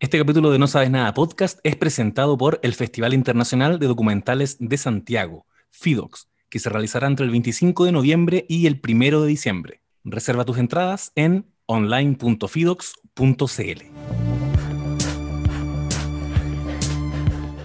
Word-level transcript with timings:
Este 0.00 0.18
capítulo 0.18 0.50
de 0.50 0.58
No 0.58 0.66
Sabes 0.66 0.90
Nada 0.90 1.12
Podcast 1.12 1.58
es 1.62 1.76
presentado 1.76 2.38
por 2.38 2.58
el 2.62 2.74
Festival 2.74 3.12
Internacional 3.12 3.78
de 3.78 3.86
Documentales 3.86 4.56
de 4.58 4.78
Santiago, 4.78 5.44
FIDOX, 5.72 6.30
que 6.48 6.58
se 6.58 6.70
realizará 6.70 7.06
entre 7.06 7.26
el 7.26 7.30
25 7.30 7.84
de 7.84 7.92
noviembre 7.92 8.46
y 8.48 8.66
el 8.66 8.80
1 8.82 9.20
de 9.20 9.28
diciembre. 9.28 9.82
Reserva 10.02 10.46
tus 10.46 10.56
entradas 10.56 11.12
en 11.16 11.52
online.fidox.cl. 11.66 13.82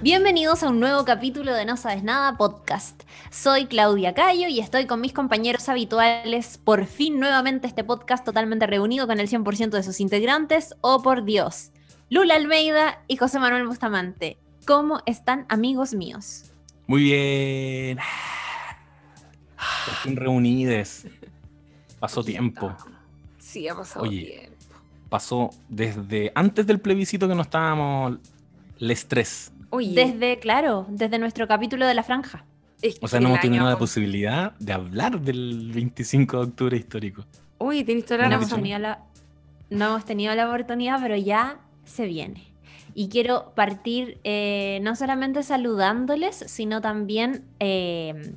Bienvenidos 0.01 0.63
a 0.63 0.69
un 0.71 0.81
nuevo 0.81 1.05
capítulo 1.05 1.53
de 1.53 1.63
No 1.63 1.77
Sabes 1.77 2.03
Nada 2.03 2.35
Podcast. 2.35 3.03
Soy 3.31 3.67
Claudia 3.67 4.13
Cayo 4.13 4.49
y 4.49 4.59
estoy 4.59 4.87
con 4.87 4.99
mis 4.99 5.13
compañeros 5.13 5.69
habituales. 5.69 6.57
Por 6.57 6.85
fin 6.85 7.17
nuevamente 7.17 7.65
este 7.65 7.85
podcast 7.85 8.25
totalmente 8.25 8.67
reunido 8.67 9.07
con 9.07 9.21
el 9.21 9.29
100% 9.29 9.69
de 9.69 9.83
sus 9.83 10.01
integrantes. 10.01 10.75
Oh 10.81 11.01
por 11.01 11.23
Dios. 11.23 11.71
Lula 12.15 12.35
Almeida 12.35 13.01
y 13.09 13.17
José 13.17 13.39
Manuel 13.39 13.67
Bustamante. 13.67 14.37
¿Cómo 14.65 15.01
están 15.05 15.45
amigos 15.49 15.93
míos? 15.93 16.45
Muy 16.87 17.03
bien. 17.03 17.97
Por 19.57 19.95
fin 19.95 20.15
reunides. 20.15 21.07
Pasó 21.99 22.23
tiempo. 22.23 22.73
Sí, 23.37 23.67
ha 23.67 23.75
pasado 23.75 24.05
Oye. 24.05 24.21
tiempo. 24.39 24.55
Pasó 25.09 25.49
desde 25.67 26.31
antes 26.35 26.65
del 26.65 26.79
plebiscito 26.79 27.27
que 27.27 27.35
no 27.35 27.41
estábamos 27.41 28.17
les 28.77 29.05
tres. 29.09 29.51
Oye, 29.71 29.93
Desde, 29.93 30.39
claro, 30.39 30.85
desde 30.87 31.19
nuestro 31.19 31.49
capítulo 31.49 31.85
de 31.85 31.95
la 31.95 32.03
franja. 32.03 32.45
es 32.81 32.97
O 33.01 33.09
sea, 33.09 33.19
no 33.19 33.27
hemos 33.27 33.41
tenido 33.41 33.63
año- 33.65 33.71
la 33.73 33.77
posibilidad 33.77 34.53
de 34.57 34.71
hablar 34.71 35.19
del 35.19 35.69
25 35.73 36.37
de 36.37 36.43
octubre 36.43 36.77
histórico. 36.77 37.25
Oye, 37.57 37.83
tenés 37.83 38.05
toda 38.05 38.29
la 38.29 38.37
razón. 38.37 38.59
tenido 38.61 38.79
la, 38.79 39.03
no 39.69 39.85
hemos 39.87 40.05
tenido 40.05 40.33
la 40.33 40.47
oportunidad, 40.47 41.01
pero 41.01 41.17
ya 41.17 41.57
se 41.85 42.05
viene. 42.05 42.55
Y 42.93 43.09
quiero 43.09 43.51
partir 43.55 44.19
eh, 44.23 44.79
no 44.81 44.95
solamente 44.95 45.43
saludándoles, 45.43 46.37
sino 46.47 46.79
también 46.79 47.43
eh, 47.59 48.33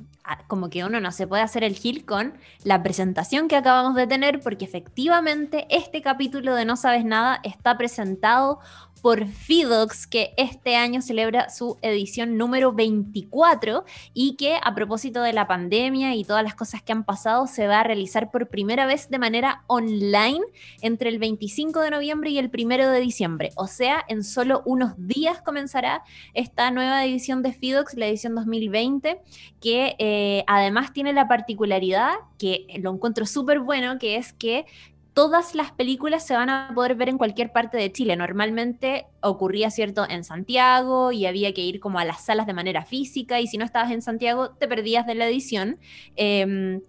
como 0.47 0.69
que 0.69 0.83
uno 0.83 0.99
no 0.99 1.11
se 1.11 1.27
puede 1.27 1.43
hacer 1.43 1.63
el 1.63 1.75
gil 1.75 2.05
con 2.05 2.33
la 2.63 2.83
presentación 2.83 3.47
que 3.47 3.55
acabamos 3.55 3.95
de 3.95 4.07
tener, 4.07 4.41
porque 4.41 4.65
efectivamente 4.65 5.65
este 5.69 6.01
capítulo 6.01 6.55
de 6.55 6.65
No 6.65 6.75
Sabes 6.75 7.05
Nada 7.05 7.39
está 7.43 7.77
presentado 7.77 8.59
por 9.01 9.27
Fidox, 9.27 10.07
que 10.07 10.33
este 10.37 10.75
año 10.75 11.01
celebra 11.01 11.49
su 11.49 11.77
edición 11.81 12.37
número 12.37 12.73
24 12.73 13.85
y 14.13 14.35
que 14.35 14.57
a 14.61 14.75
propósito 14.75 15.21
de 15.21 15.33
la 15.33 15.47
pandemia 15.47 16.15
y 16.15 16.23
todas 16.23 16.43
las 16.43 16.55
cosas 16.55 16.81
que 16.81 16.91
han 16.91 17.03
pasado 17.03 17.47
se 17.47 17.67
va 17.67 17.79
a 17.79 17.83
realizar 17.83 18.31
por 18.31 18.49
primera 18.49 18.85
vez 18.85 19.09
de 19.09 19.19
manera 19.19 19.63
online 19.67 20.41
entre 20.81 21.09
el 21.09 21.19
25 21.19 21.81
de 21.81 21.91
noviembre 21.91 22.29
y 22.29 22.39
el 22.39 22.51
1 22.53 22.91
de 22.91 22.99
diciembre. 22.99 23.51
O 23.55 23.67
sea, 23.67 24.03
en 24.07 24.23
solo 24.23 24.61
unos 24.65 24.93
días 24.97 25.41
comenzará 25.41 26.03
esta 26.33 26.71
nueva 26.71 27.05
edición 27.05 27.41
de 27.41 27.53
Fidox, 27.53 27.93
la 27.95 28.07
edición 28.07 28.35
2020, 28.35 29.21
que 29.61 29.95
eh, 29.99 30.43
además 30.47 30.93
tiene 30.93 31.13
la 31.13 31.27
particularidad, 31.27 32.13
que 32.37 32.67
lo 32.79 32.93
encuentro 32.93 33.25
súper 33.25 33.59
bueno, 33.59 33.99
que 33.99 34.15
es 34.15 34.33
que 34.33 34.65
todas 35.13 35.55
las 35.55 35.71
películas 35.71 36.25
se 36.25 36.33
van 36.33 36.49
a 36.49 36.71
poder 36.73 36.95
ver 36.95 37.09
en 37.09 37.17
cualquier 37.17 37.51
parte 37.51 37.77
de 37.77 37.91
Chile. 37.91 38.15
Normalmente 38.15 39.07
ocurría, 39.21 39.71
¿cierto?, 39.71 40.05
en 40.09 40.23
Santiago 40.23 41.11
y 41.11 41.25
había 41.25 41.53
que 41.53 41.61
ir 41.61 41.79
como 41.79 41.99
a 41.99 42.05
las 42.05 42.25
salas 42.25 42.47
de 42.47 42.53
manera 42.53 42.85
física 42.85 43.39
y 43.39 43.47
si 43.47 43.57
no 43.57 43.65
estabas 43.65 43.91
en 43.91 44.01
Santiago 44.01 44.51
te 44.51 44.67
perdías 44.67 45.05
de 45.05 45.15
la 45.15 45.27
edición. 45.27 45.77
Em, 46.15 46.81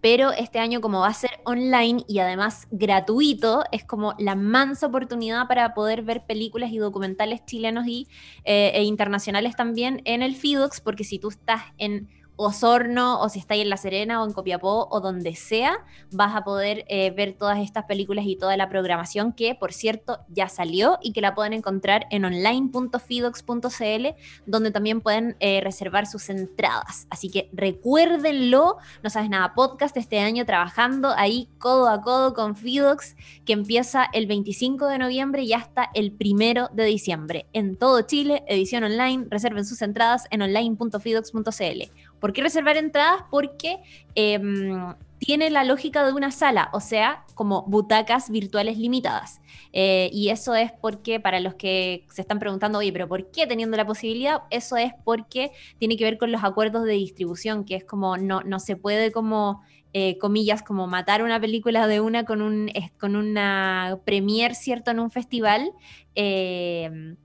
pero 0.00 0.32
este 0.32 0.58
año 0.58 0.80
como 0.80 1.00
va 1.00 1.08
a 1.08 1.14
ser 1.14 1.30
online 1.44 2.04
y 2.08 2.18
además 2.18 2.66
gratuito, 2.72 3.62
es 3.70 3.84
como 3.84 4.14
la 4.18 4.34
mansa 4.34 4.88
oportunidad 4.88 5.46
para 5.46 5.74
poder 5.74 6.02
ver 6.02 6.26
películas 6.26 6.72
y 6.72 6.78
documentales 6.78 7.44
chilenos 7.46 7.86
y, 7.86 8.08
eh, 8.44 8.72
e 8.74 8.82
internacionales 8.82 9.54
también 9.54 10.02
en 10.04 10.22
el 10.22 10.34
FIDOX, 10.34 10.80
porque 10.80 11.04
si 11.04 11.20
tú 11.20 11.28
estás 11.28 11.62
en 11.78 12.08
Osorno 12.36 13.20
o 13.20 13.28
si 13.28 13.38
estás 13.38 13.58
en 13.58 13.68
La 13.68 13.76
Serena 13.76 14.22
o 14.22 14.26
en 14.26 14.32
Copiapó 14.32 14.88
o 14.90 15.00
donde 15.00 15.36
sea, 15.36 15.84
vas 16.10 16.34
a 16.34 16.44
poder 16.44 16.84
eh, 16.88 17.10
ver 17.10 17.34
todas 17.34 17.58
estas 17.58 17.84
películas 17.84 18.24
y 18.26 18.36
toda 18.36 18.56
la 18.56 18.68
programación 18.68 19.32
que, 19.32 19.54
por 19.54 19.72
cierto, 19.72 20.20
ya 20.28 20.48
salió 20.48 20.98
y 21.02 21.12
que 21.12 21.20
la 21.20 21.34
pueden 21.34 21.52
encontrar 21.52 22.06
en 22.10 22.24
online.fidox.cl, 22.24 24.06
donde 24.46 24.70
también 24.70 25.00
pueden 25.00 25.36
eh, 25.40 25.60
reservar 25.62 26.06
sus 26.06 26.30
entradas. 26.30 27.06
Así 27.10 27.28
que 27.28 27.48
recuérdenlo, 27.52 28.78
no 29.02 29.10
sabes 29.10 29.30
nada, 29.30 29.54
podcast 29.54 29.96
este 29.96 30.18
año 30.20 30.46
trabajando 30.46 31.10
ahí 31.16 31.48
codo 31.58 31.88
a 31.88 32.02
codo 32.02 32.34
con 32.34 32.56
Fidox, 32.56 33.16
que 33.44 33.52
empieza 33.52 34.06
el 34.12 34.26
25 34.26 34.86
de 34.86 34.98
noviembre 34.98 35.42
y 35.42 35.52
hasta 35.52 35.90
el 35.94 36.12
primero 36.12 36.68
de 36.72 36.84
diciembre. 36.84 37.46
En 37.52 37.76
todo 37.76 38.02
Chile, 38.02 38.42
edición 38.46 38.84
online, 38.84 39.26
reserven 39.30 39.64
sus 39.64 39.82
entradas 39.82 40.26
en 40.30 40.42
online.fidox.cl. 40.42 41.92
¿Por 42.22 42.32
qué 42.32 42.40
reservar 42.40 42.76
entradas? 42.76 43.24
Porque 43.32 43.80
em, 44.14 44.94
tiene 45.18 45.50
la 45.50 45.64
lógica 45.64 46.06
de 46.06 46.12
una 46.12 46.30
sala, 46.30 46.70
o 46.72 46.78
sea, 46.78 47.24
como 47.34 47.64
butacas 47.64 48.30
virtuales 48.30 48.78
limitadas. 48.78 49.40
Eh, 49.72 50.08
y 50.12 50.28
eso 50.28 50.54
es 50.54 50.70
porque, 50.70 51.18
para 51.18 51.40
los 51.40 51.56
que 51.56 52.06
se 52.12 52.20
están 52.20 52.38
preguntando, 52.38 52.78
oye, 52.78 52.92
pero 52.92 53.08
¿por 53.08 53.32
qué 53.32 53.48
teniendo 53.48 53.76
la 53.76 53.84
posibilidad? 53.84 54.42
Eso 54.50 54.76
es 54.76 54.92
porque 55.02 55.50
tiene 55.80 55.96
que 55.96 56.04
ver 56.04 56.16
con 56.16 56.30
los 56.30 56.44
acuerdos 56.44 56.84
de 56.84 56.92
distribución, 56.92 57.64
que 57.64 57.74
es 57.74 57.84
como 57.84 58.16
no, 58.16 58.42
no 58.42 58.60
se 58.60 58.76
puede 58.76 59.10
como, 59.10 59.60
eh, 59.92 60.16
comillas, 60.18 60.62
como 60.62 60.86
matar 60.86 61.24
una 61.24 61.40
película 61.40 61.88
de 61.88 61.98
una 61.98 62.24
con, 62.24 62.40
un, 62.40 62.70
con 63.00 63.16
una 63.16 63.98
premier, 64.04 64.54
¿cierto?, 64.54 64.92
en 64.92 65.00
un 65.00 65.10
festival. 65.10 65.72
eh, 66.14 67.16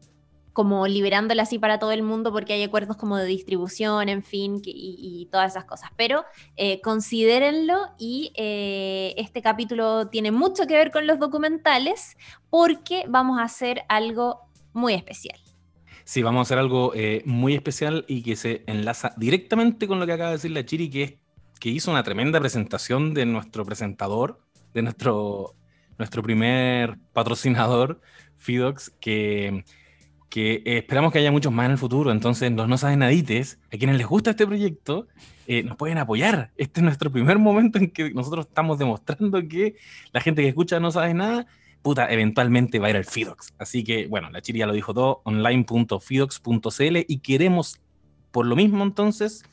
como 0.57 0.87
liberándola 0.87 1.43
así 1.43 1.59
para 1.59 1.77
todo 1.77 1.91
el 1.91 2.01
mundo 2.01 2.31
porque 2.31 2.53
hay 2.53 2.63
acuerdos 2.63 2.97
como 2.97 3.15
de 3.15 3.27
distribución, 3.27 4.09
en 4.09 4.23
fin, 4.23 4.59
y 4.65 5.27
todas 5.31 5.51
esas 5.51 5.65
cosas. 5.65 5.91
Pero 5.95 6.25
eh, 6.55 6.81
considérenlo 6.81 7.77
y 7.99 8.31
eh, 8.35 9.13
este 9.17 9.43
capítulo 9.43 10.07
tiene 10.07 10.31
mucho 10.31 10.65
que 10.65 10.73
ver 10.73 10.89
con 10.89 11.05
los 11.05 11.19
documentales 11.19 12.17
porque 12.49 13.03
vamos 13.07 13.37
a 13.37 13.43
hacer 13.43 13.83
algo 13.87 14.49
muy 14.73 14.95
especial. 14.95 15.37
Sí, 16.05 16.23
vamos 16.23 16.39
a 16.39 16.41
hacer 16.41 16.57
algo 16.57 16.91
eh, 16.95 17.21
muy 17.23 17.53
especial 17.53 18.03
y 18.07 18.23
que 18.23 18.35
se 18.35 18.63
enlaza 18.65 19.13
directamente 19.15 19.87
con 19.87 19.99
lo 19.99 20.07
que 20.07 20.13
acaba 20.13 20.31
de 20.31 20.37
decir 20.37 20.49
la 20.49 20.65
Chiri, 20.65 20.89
que 20.89 21.03
es 21.03 21.13
que 21.59 21.69
hizo 21.69 21.91
una 21.91 22.01
tremenda 22.01 22.39
presentación 22.39 23.13
de 23.13 23.27
nuestro 23.27 23.63
presentador, 23.63 24.39
de 24.73 24.81
nuestro, 24.81 25.53
nuestro 25.99 26.23
primer 26.23 26.97
patrocinador, 27.13 28.01
Fidox, 28.37 28.89
que, 28.99 29.63
que 30.29 30.55
eh, 30.65 30.77
esperamos 30.79 31.11
que 31.11 31.19
haya 31.19 31.31
muchos 31.31 31.51
más 31.51 31.65
en 31.65 31.73
el 31.73 31.77
futuro. 31.77 32.11
Entonces, 32.11 32.51
los 32.51 32.67
no 32.67 32.77
saben 32.77 32.99
nadites, 32.99 33.59
a 33.73 33.77
quienes 33.77 33.97
les 33.97 34.07
gusta 34.07 34.31
este 34.31 34.45
proyecto, 34.45 35.07
eh, 35.47 35.63
nos 35.63 35.77
pueden 35.77 35.97
apoyar. 35.97 36.51
Este 36.57 36.81
es 36.81 36.83
nuestro 36.83 37.11
primer 37.11 37.39
momento 37.39 37.77
en 37.77 37.89
que 37.89 38.11
nosotros 38.11 38.47
estamos 38.47 38.77
demostrando 38.77 39.47
que 39.47 39.75
la 40.11 40.21
gente 40.21 40.41
que 40.41 40.49
escucha 40.49 40.79
no 40.79 40.91
sabe 40.91 41.13
nada, 41.13 41.47
puta, 41.81 42.11
eventualmente 42.11 42.79
va 42.79 42.87
a 42.87 42.89
ir 42.89 42.97
al 42.97 43.05
Fidox. 43.05 43.53
Así 43.57 43.83
que, 43.83 44.07
bueno, 44.07 44.29
la 44.29 44.41
Chiri 44.41 44.59
lo 44.59 44.73
dijo 44.73 44.93
todo, 44.93 45.21
online.fidox.cl 45.23 46.97
y 47.07 47.19
queremos, 47.19 47.79
por 48.31 48.45
lo 48.45 48.55
mismo 48.55 48.83
entonces, 48.83 49.43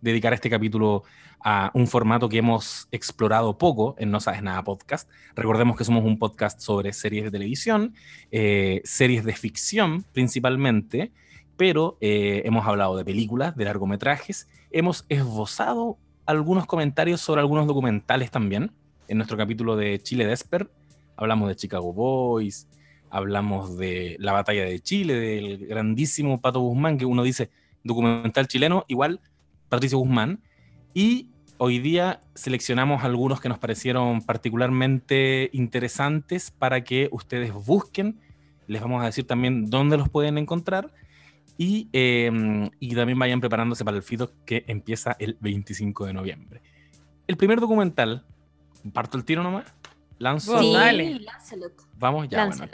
dedicar 0.00 0.32
este 0.32 0.50
capítulo 0.50 1.04
a 1.40 1.70
un 1.74 1.86
formato 1.86 2.28
que 2.28 2.38
hemos 2.38 2.88
explorado 2.90 3.58
poco 3.58 3.94
en 3.98 4.10
No 4.10 4.20
Sabes 4.20 4.42
Nada 4.42 4.62
Podcast. 4.64 5.08
Recordemos 5.34 5.76
que 5.76 5.84
somos 5.84 6.04
un 6.04 6.18
podcast 6.18 6.60
sobre 6.60 6.92
series 6.92 7.24
de 7.24 7.30
televisión, 7.30 7.94
eh, 8.30 8.80
series 8.84 9.24
de 9.24 9.34
ficción 9.34 10.04
principalmente, 10.12 11.12
pero 11.56 11.96
eh, 12.00 12.42
hemos 12.44 12.66
hablado 12.66 12.96
de 12.96 13.04
películas, 13.04 13.56
de 13.56 13.64
largometrajes, 13.64 14.48
hemos 14.70 15.04
esbozado 15.08 15.98
algunos 16.26 16.66
comentarios 16.66 17.20
sobre 17.20 17.40
algunos 17.40 17.66
documentales 17.66 18.30
también. 18.30 18.72
En 19.06 19.16
nuestro 19.18 19.36
capítulo 19.36 19.76
de 19.76 20.00
Chile 20.00 20.26
Desper 20.26 20.70
hablamos 21.16 21.48
de 21.48 21.56
Chicago 21.56 21.92
Boys, 21.92 22.68
hablamos 23.10 23.76
de 23.76 24.16
la 24.18 24.32
batalla 24.32 24.64
de 24.64 24.80
Chile, 24.80 25.14
del 25.14 25.66
grandísimo 25.66 26.40
Pato 26.40 26.60
Guzmán, 26.60 26.98
que 26.98 27.06
uno 27.06 27.22
dice 27.22 27.50
documental 27.82 28.46
chileno, 28.48 28.84
igual 28.88 29.20
Patricio 29.68 29.98
Guzmán. 29.98 30.40
Y 30.94 31.30
hoy 31.58 31.78
día 31.78 32.20
seleccionamos 32.34 33.04
algunos 33.04 33.40
que 33.40 33.48
nos 33.48 33.58
parecieron 33.58 34.22
particularmente 34.22 35.50
interesantes 35.52 36.50
para 36.50 36.84
que 36.84 37.08
ustedes 37.12 37.52
busquen. 37.52 38.20
Les 38.66 38.80
vamos 38.80 39.02
a 39.02 39.06
decir 39.06 39.26
también 39.26 39.70
dónde 39.70 39.96
los 39.96 40.08
pueden 40.08 40.38
encontrar. 40.38 40.92
Y, 41.56 41.88
eh, 41.92 42.70
y 42.78 42.94
también 42.94 43.18
vayan 43.18 43.40
preparándose 43.40 43.84
para 43.84 43.96
el 43.96 44.02
FIDO 44.02 44.30
que 44.44 44.64
empieza 44.68 45.16
el 45.18 45.36
25 45.40 46.06
de 46.06 46.12
noviembre. 46.12 46.62
El 47.26 47.36
primer 47.36 47.58
documental, 47.60 48.24
parto 48.92 49.18
el 49.18 49.24
tiro 49.24 49.42
nomás, 49.42 49.66
lanzo. 50.18 50.54
Dale. 50.72 51.20
Vamos 51.98 52.28
ya. 52.28 52.46
Bueno, 52.46 52.64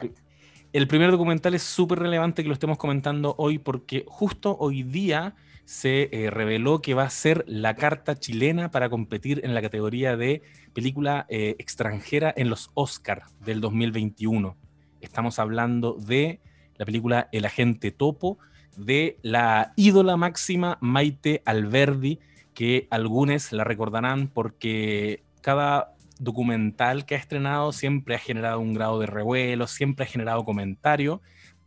el 0.74 0.88
primer 0.88 1.10
documental 1.10 1.54
es 1.54 1.62
súper 1.62 2.00
relevante 2.00 2.42
que 2.42 2.48
lo 2.48 2.52
estemos 2.52 2.78
comentando 2.78 3.34
hoy 3.38 3.58
porque 3.58 4.04
justo 4.06 4.56
hoy 4.58 4.82
día 4.82 5.34
se 5.64 6.08
eh, 6.12 6.30
reveló 6.30 6.80
que 6.82 6.94
va 6.94 7.04
a 7.04 7.10
ser 7.10 7.44
la 7.46 7.74
carta 7.74 8.16
chilena 8.16 8.70
para 8.70 8.90
competir 8.90 9.40
en 9.44 9.54
la 9.54 9.62
categoría 9.62 10.16
de 10.16 10.42
película 10.74 11.26
eh, 11.28 11.56
extranjera 11.58 12.32
en 12.36 12.50
los 12.50 12.70
Oscar 12.74 13.22
del 13.40 13.60
2021. 13.60 14.56
Estamos 15.00 15.38
hablando 15.38 15.94
de 15.94 16.40
la 16.76 16.84
película 16.84 17.28
El 17.32 17.44
agente 17.44 17.90
topo 17.90 18.38
de 18.76 19.18
la 19.22 19.72
ídola 19.76 20.16
máxima 20.16 20.78
Maite 20.80 21.42
Alberdi, 21.44 22.18
que 22.52 22.86
algunos 22.90 23.52
la 23.52 23.64
recordarán 23.64 24.28
porque 24.28 25.22
cada 25.40 25.94
documental 26.18 27.04
que 27.04 27.14
ha 27.14 27.18
estrenado 27.18 27.72
siempre 27.72 28.14
ha 28.14 28.18
generado 28.18 28.60
un 28.60 28.74
grado 28.74 28.98
de 28.98 29.06
revuelo, 29.06 29.66
siempre 29.66 30.04
ha 30.04 30.08
generado 30.08 30.44
comentario. 30.44 31.20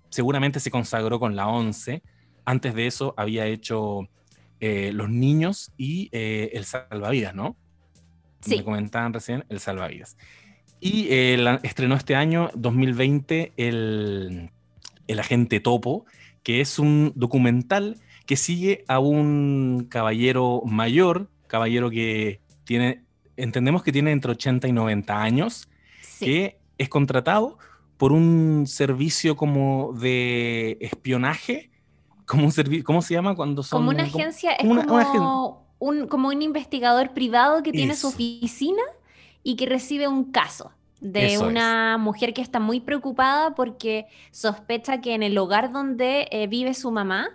Seguramente 0.10 0.60
se 0.60 0.72
consagró 0.72 1.20
con 1.20 1.36
la 1.36 1.48
11. 1.48 2.02
Antes 2.48 2.74
de 2.76 2.88
eso 2.88 3.14
había 3.18 3.46
hecho 3.46 4.08
eh, 4.62 4.92
Los 4.94 5.10
Niños 5.10 5.74
y 5.76 6.08
eh, 6.14 6.52
El 6.54 6.64
Salvavidas, 6.64 7.36
¿no? 7.36 7.58
Sí. 8.40 8.56
Me 8.56 8.64
comentaban 8.64 9.14
recién 9.14 9.44
El 9.50 9.60
Salvavidas. 9.60 10.16
Y 10.80 11.08
eh, 11.10 11.60
estrenó 11.64 11.96
este 11.96 12.16
año, 12.16 12.50
2020, 12.56 13.52
el, 13.58 14.50
el 15.08 15.20
Agente 15.20 15.60
Topo, 15.60 16.06
que 16.42 16.62
es 16.62 16.80
un 16.80 17.12
documental 17.16 17.98
que 18.26 18.38
sigue 18.38 18.86
a 18.88 19.00
un 19.00 19.88
caballero 19.90 20.62
mayor, 20.66 21.30
caballero 21.48 21.90
que 21.90 22.40
tiene 22.64 23.04
entendemos 23.36 23.84
que 23.84 23.92
tiene 23.92 24.14
entre 24.14 24.32
80 24.32 24.70
y 24.70 24.72
90 24.72 25.22
años, 25.22 25.68
que 26.18 26.60
es 26.78 26.88
contratado 26.88 27.58
por 27.98 28.14
un 28.14 28.66
servicio 28.68 29.36
como 29.36 29.94
de 29.94 30.78
espionaje, 30.80 31.72
como 32.28 32.46
un 32.46 32.52
servicio, 32.52 32.84
¿cómo 32.84 33.02
se 33.02 33.14
llama 33.14 33.36
cuando 33.36 33.64
son? 33.64 33.80
Como 33.80 33.90
una 33.90 34.04
agencia, 34.04 34.52
es 34.52 34.68
como, 34.68 35.66
un, 35.80 36.08
como 36.08 36.28
un 36.28 36.42
investigador 36.42 37.14
privado 37.14 37.64
que 37.64 37.72
tiene 37.72 37.96
su 37.96 38.08
oficina 38.08 38.84
y 39.44 39.56
que 39.56 39.66
recibe 39.66 40.08
un 40.08 40.26
caso 40.26 40.72
de 41.00 41.38
una 41.38 41.98
mujer 41.98 42.34
que 42.34 42.42
está 42.42 42.60
muy 42.60 42.82
preocupada 42.82 43.56
porque 43.56 44.08
sospecha 44.32 45.00
que 45.00 45.14
en 45.14 45.24
el 45.24 45.38
hogar 45.38 45.72
donde 45.72 46.28
eh, 46.32 46.48
vive 46.48 46.74
su 46.74 46.92
mamá 46.92 47.30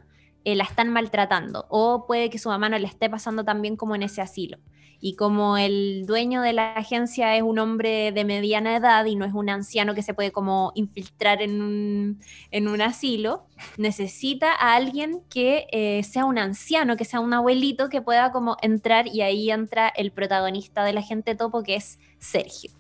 eh, 0.44 0.54
la 0.54 0.64
están 0.64 0.88
maltratando 0.90 1.66
o 1.68 2.06
puede 2.06 2.30
que 2.30 2.38
su 2.38 2.48
mamá 2.48 2.68
no 2.68 2.78
le 2.78 2.86
esté 2.86 3.08
pasando 3.08 3.44
también 3.44 3.76
como 3.76 3.94
en 3.94 4.02
ese 4.02 4.20
asilo. 4.20 4.58
Y 5.04 5.16
como 5.16 5.56
el 5.56 6.06
dueño 6.06 6.42
de 6.42 6.52
la 6.52 6.74
agencia 6.74 7.36
es 7.36 7.42
un 7.42 7.58
hombre 7.58 8.12
de 8.12 8.24
mediana 8.24 8.76
edad 8.76 9.04
y 9.04 9.16
no 9.16 9.24
es 9.24 9.34
un 9.34 9.50
anciano 9.50 9.96
que 9.96 10.02
se 10.02 10.14
puede 10.14 10.30
como 10.30 10.70
infiltrar 10.76 11.42
en 11.42 11.60
un, 11.60 12.20
en 12.52 12.68
un 12.68 12.80
asilo, 12.80 13.44
necesita 13.76 14.52
a 14.52 14.76
alguien 14.76 15.22
que 15.28 15.66
eh, 15.72 16.04
sea 16.04 16.24
un 16.24 16.38
anciano, 16.38 16.96
que 16.96 17.04
sea 17.04 17.18
un 17.18 17.32
abuelito 17.32 17.88
que 17.88 18.00
pueda 18.00 18.30
como 18.30 18.56
entrar 18.62 19.08
y 19.08 19.22
ahí 19.22 19.50
entra 19.50 19.88
el 19.88 20.12
protagonista 20.12 20.84
de 20.84 20.92
la 20.92 21.02
gente 21.02 21.34
topo 21.34 21.64
que 21.64 21.74
es 21.74 21.98
Sergio. 22.20 22.70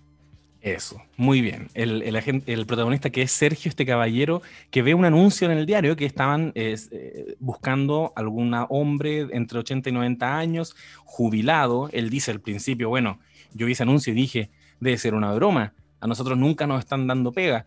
Eso, 0.62 1.02
muy 1.16 1.40
bien. 1.40 1.66
El, 1.74 2.02
el, 2.46 2.66
protagonista 2.66 3.10
que 3.10 3.22
es 3.22 3.32
Sergio, 3.32 3.68
este 3.68 3.84
caballero, 3.84 4.42
que 4.70 4.82
ve 4.82 4.94
un 4.94 5.04
anuncio 5.04 5.50
en 5.50 5.58
el 5.58 5.66
diario 5.66 5.96
que 5.96 6.06
estaban 6.06 6.52
eh, 6.54 7.34
buscando 7.40 8.12
algún 8.14 8.54
hombre 8.68 9.26
entre 9.32 9.58
80 9.58 9.90
y 9.90 9.92
90 9.92 10.38
años, 10.38 10.76
jubilado. 11.04 11.90
Él 11.92 12.10
dice 12.10 12.30
al 12.30 12.40
principio, 12.40 12.88
bueno, 12.88 13.18
yo 13.52 13.66
vi 13.66 13.72
ese 13.72 13.82
anuncio 13.82 14.12
y 14.12 14.16
dije, 14.16 14.50
debe 14.78 14.96
ser 14.98 15.14
una 15.14 15.32
broma, 15.34 15.74
a 16.00 16.06
nosotros 16.06 16.38
nunca 16.38 16.64
nos 16.68 16.78
están 16.78 17.08
dando 17.08 17.32
pega. 17.32 17.66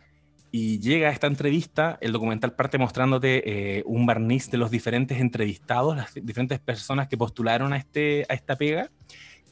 Y 0.52 0.80
llega 0.80 1.10
a 1.10 1.12
esta 1.12 1.28
entrevista, 1.28 1.98
el 2.00 2.14
documental 2.14 2.54
parte 2.54 2.78
mostrándote 2.78 3.80
eh, 3.80 3.84
un 3.86 4.06
barniz 4.06 4.50
de 4.50 4.58
los 4.58 4.72
diferentes 4.72 5.20
entrevistados, 5.20 5.98
las 5.98 6.14
diferentes 6.14 6.60
personas 6.60 7.10
que 7.10 7.18
postularon 7.18 7.74
a, 7.74 7.78
este, 7.78 8.26
a 8.30 8.34
esta 8.36 8.56
pega 8.56 8.90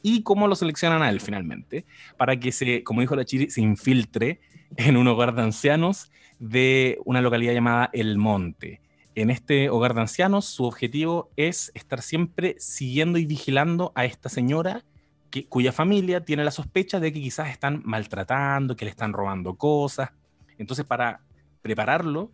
y 0.04 0.22
cómo 0.22 0.48
lo 0.48 0.54
seleccionan 0.54 1.02
a 1.02 1.08
él 1.08 1.18
finalmente, 1.18 1.86
para 2.18 2.38
que 2.38 2.52
se, 2.52 2.84
como 2.84 3.00
dijo 3.00 3.16
la 3.16 3.24
Chiri, 3.24 3.48
se 3.50 3.62
infiltre 3.62 4.38
en 4.76 4.98
un 4.98 5.08
hogar 5.08 5.34
de 5.34 5.40
ancianos 5.40 6.12
de 6.38 6.98
una 7.06 7.22
localidad 7.22 7.54
llamada 7.54 7.88
El 7.94 8.18
Monte. 8.18 8.82
En 9.14 9.30
este 9.30 9.70
hogar 9.70 9.94
de 9.94 10.02
ancianos, 10.02 10.44
su 10.44 10.64
objetivo 10.64 11.30
es 11.36 11.72
estar 11.74 12.02
siempre 12.02 12.54
siguiendo 12.58 13.16
y 13.16 13.24
vigilando 13.24 13.92
a 13.94 14.04
esta 14.04 14.28
señora 14.28 14.84
que, 15.30 15.46
cuya 15.46 15.72
familia 15.72 16.22
tiene 16.22 16.44
la 16.44 16.50
sospecha 16.50 17.00
de 17.00 17.10
que 17.10 17.22
quizás 17.22 17.48
están 17.48 17.80
maltratando, 17.86 18.76
que 18.76 18.84
le 18.84 18.90
están 18.90 19.14
robando 19.14 19.56
cosas. 19.56 20.10
Entonces, 20.58 20.84
para 20.84 21.22
prepararlo, 21.62 22.30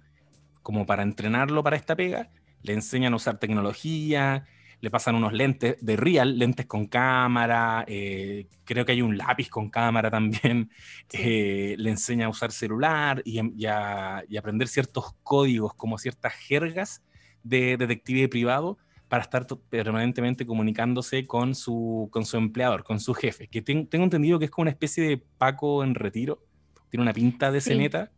como 0.65 0.87
para 0.87 1.05
entrenarlo 1.05 1.63
para 1.63 1.77
esta 1.77 1.95
pega, 1.95 2.31
le 2.63 2.73
enseñan 2.73 3.13
a 3.13 3.17
usar 3.17 3.39
tecnología, 3.39 4.45
le 4.81 4.91
pasan 4.91 5.15
unos 5.15 5.33
lentes 5.33 5.77
de 5.81 5.97
real, 5.97 6.39
lentes 6.39 6.67
con 6.67 6.87
cámara, 6.87 7.85
eh, 7.87 8.47
creo 8.65 8.85
que 8.85 8.93
hay 8.93 9.03
un 9.03 9.19
lápiz 9.19 9.49
con 9.51 9.69
cámara 9.69 10.11
también, 10.11 10.71
eh, 11.13 11.75
le 11.79 11.91
enseña 11.91 12.27
a 12.27 12.29
usar 12.29 12.53
celular 12.53 13.23
y, 13.25 13.67
a, 13.67 14.23
aprender 14.39 14.69
ciertos 14.69 15.15
códigos, 15.23 15.75
como 15.75 15.99
ciertas 15.99 16.33
jergas 16.35 17.03
de 17.43 17.77
detective 17.77 18.29
privado 18.29 18.79
para 19.09 19.23
estar 19.23 19.47
permanentemente 19.69 20.47
comunicándose 20.47 21.27
con 21.27 21.55
su, 21.55 22.09
con 22.13 22.25
su 22.25 22.37
empleador, 22.37 22.85
con 22.85 23.01
su 23.01 23.13
jefe, 23.13 23.49
que 23.49 23.61
tengo 23.61 24.05
entendido 24.05 24.39
que 24.39 24.47
es 24.47 24.51
como 24.51 24.63
una 24.63 24.71
especie 24.71 25.05
de 25.05 25.19
Paco 25.19 25.83
en 25.83 25.95
retiro, 25.95 26.45
tiene 26.89 27.03
una 27.03 27.13
pinta 27.13 27.51
de 27.51 27.61
ceneta. 27.61 28.13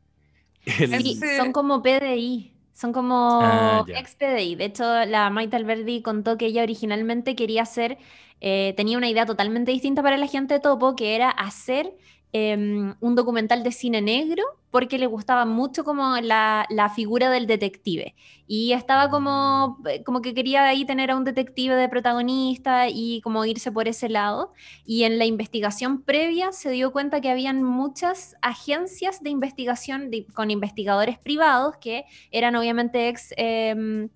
Sí, 0.64 1.18
son 1.36 1.52
como 1.52 1.82
PDI. 1.82 2.51
Son 2.72 2.92
como 2.92 3.40
ah, 3.42 3.84
ex 3.88 4.14
PDI. 4.16 4.56
De 4.56 4.64
hecho, 4.64 5.04
la 5.04 5.30
Maite 5.30 5.56
Alberdi 5.56 6.02
contó 6.02 6.36
que 6.38 6.46
ella 6.46 6.62
originalmente 6.62 7.36
quería 7.36 7.62
hacer, 7.62 7.98
eh, 8.40 8.74
tenía 8.76 8.96
una 8.96 9.08
idea 9.08 9.26
totalmente 9.26 9.72
distinta 9.72 10.02
para 10.02 10.16
la 10.16 10.26
gente 10.26 10.54
de 10.54 10.60
Topo, 10.60 10.96
que 10.96 11.14
era 11.14 11.30
hacer 11.30 11.94
Em, 12.34 12.94
un 13.00 13.14
documental 13.14 13.62
de 13.62 13.72
cine 13.72 14.00
negro 14.00 14.42
porque 14.70 14.96
le 14.96 15.06
gustaba 15.06 15.44
mucho 15.44 15.84
como 15.84 16.16
la, 16.16 16.66
figura 16.96 17.28
del 17.28 17.46
detective. 17.46 18.14
Y 18.46 18.72
estaba 18.72 19.10
como, 19.10 19.78
como 20.06 20.22
que 20.22 20.32
quería 20.32 20.64
ahí 20.64 20.86
tener 20.86 21.10
a 21.10 21.16
un 21.16 21.24
detective 21.24 21.74
de 21.74 21.90
protagonista 21.90 22.88
y 22.88 23.20
como 23.20 23.44
irse 23.44 23.70
por 23.70 23.86
ese 23.86 24.08
lado. 24.08 24.54
Y 24.86 25.02
en 25.04 25.18
la 25.18 25.26
investigación 25.26 26.00
previa 26.00 26.52
se 26.52 26.70
dio 26.70 26.90
cuenta 26.90 27.20
que 27.20 27.28
habían 27.30 27.62
muchas 27.62 28.34
agencias 28.40 29.22
de 29.22 29.28
investigación 29.28 30.10
con 30.32 30.50
investigadores 30.50 31.18
privados 31.18 31.76
que 31.76 32.06
eran 32.30 32.56
obviamente 32.56 33.08
ex... 33.10 33.34
Em, 33.36 34.08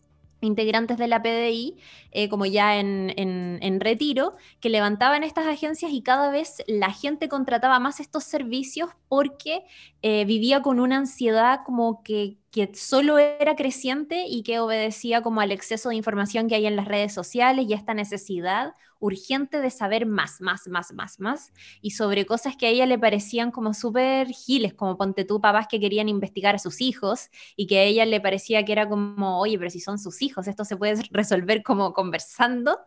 integrantes 0.46 0.96
de 0.96 1.08
la 1.08 1.22
PDI, 1.22 1.76
eh, 2.12 2.28
como 2.28 2.46
ya 2.46 2.78
en, 2.78 3.81
retiro, 3.81 4.37
que 4.60 4.70
levantaban 4.70 5.22
estas 5.25 5.46
agencias 5.46 5.93
y 5.93 6.02
cada 6.02 6.31
vez 6.31 6.62
la 6.66 6.93
gente 6.93 7.28
contrataba 7.28 7.78
más 7.78 8.00
estos 8.00 8.25
servicios 8.25 8.90
porque 9.08 9.64
eh, 10.08 10.24
vivía 10.24 10.62
con 10.62 10.78
una 10.78 10.98
ansiedad 10.98 11.62
como 11.66 12.04
que, 12.04 12.38
que 12.52 12.72
solo 12.76 13.18
era 13.18 13.56
creciente 13.56 14.26
y 14.28 14.44
que 14.44 14.60
obedecía 14.60 15.20
como 15.20 15.40
al 15.40 15.50
exceso 15.50 15.88
de 15.88 15.96
información 15.96 16.46
que 16.46 16.54
hay 16.54 16.66
en 16.66 16.76
las 16.76 16.86
redes 16.86 17.12
sociales 17.12 17.66
y 17.68 17.72
esta 17.72 17.92
necesidad 17.92 18.75
urgente 19.00 19.60
de 19.60 19.68
saber 19.68 20.06
más, 20.06 20.40
más, 20.40 20.68
más, 20.68 20.92
más, 20.92 21.18
más, 21.18 21.52
y 21.82 21.90
sobre 21.90 22.25
cosas 22.25 22.56
que 22.56 22.66
a 22.66 22.68
ella 22.68 22.86
le 22.86 23.00
parecían 23.00 23.50
como 23.50 23.75
súper 23.75 24.28
giles, 24.28 24.75
como 24.75 24.96
ponte 24.96 25.25
tú, 25.25 25.40
papás 25.40 25.66
que 25.68 25.80
querían 25.80 26.08
investigar 26.08 26.54
a 26.54 26.60
sus 26.60 26.80
hijos 26.80 27.28
y 27.56 27.66
que 27.66 27.80
a 27.80 27.82
ella 27.82 28.06
le 28.06 28.20
parecía 28.20 28.64
que 28.64 28.70
era 28.70 28.88
como, 28.88 29.40
oye, 29.40 29.58
pero 29.58 29.70
si 29.70 29.80
son 29.80 29.98
sus 29.98 30.22
hijos, 30.22 30.46
esto 30.46 30.64
se 30.64 30.76
puede 30.76 31.02
resolver 31.10 31.64
como 31.64 31.92
conversando. 31.92 32.78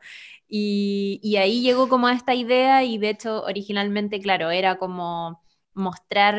Y, 0.48 1.20
y 1.22 1.36
ahí 1.36 1.62
llegó 1.62 1.90
como 1.90 2.08
a 2.08 2.14
esta 2.14 2.34
idea 2.34 2.86
y 2.86 2.98
de 2.98 3.10
hecho 3.10 3.44
originalmente, 3.44 4.22
claro, 4.22 4.52
era 4.52 4.78
como 4.78 5.42
mostrar 5.80 6.36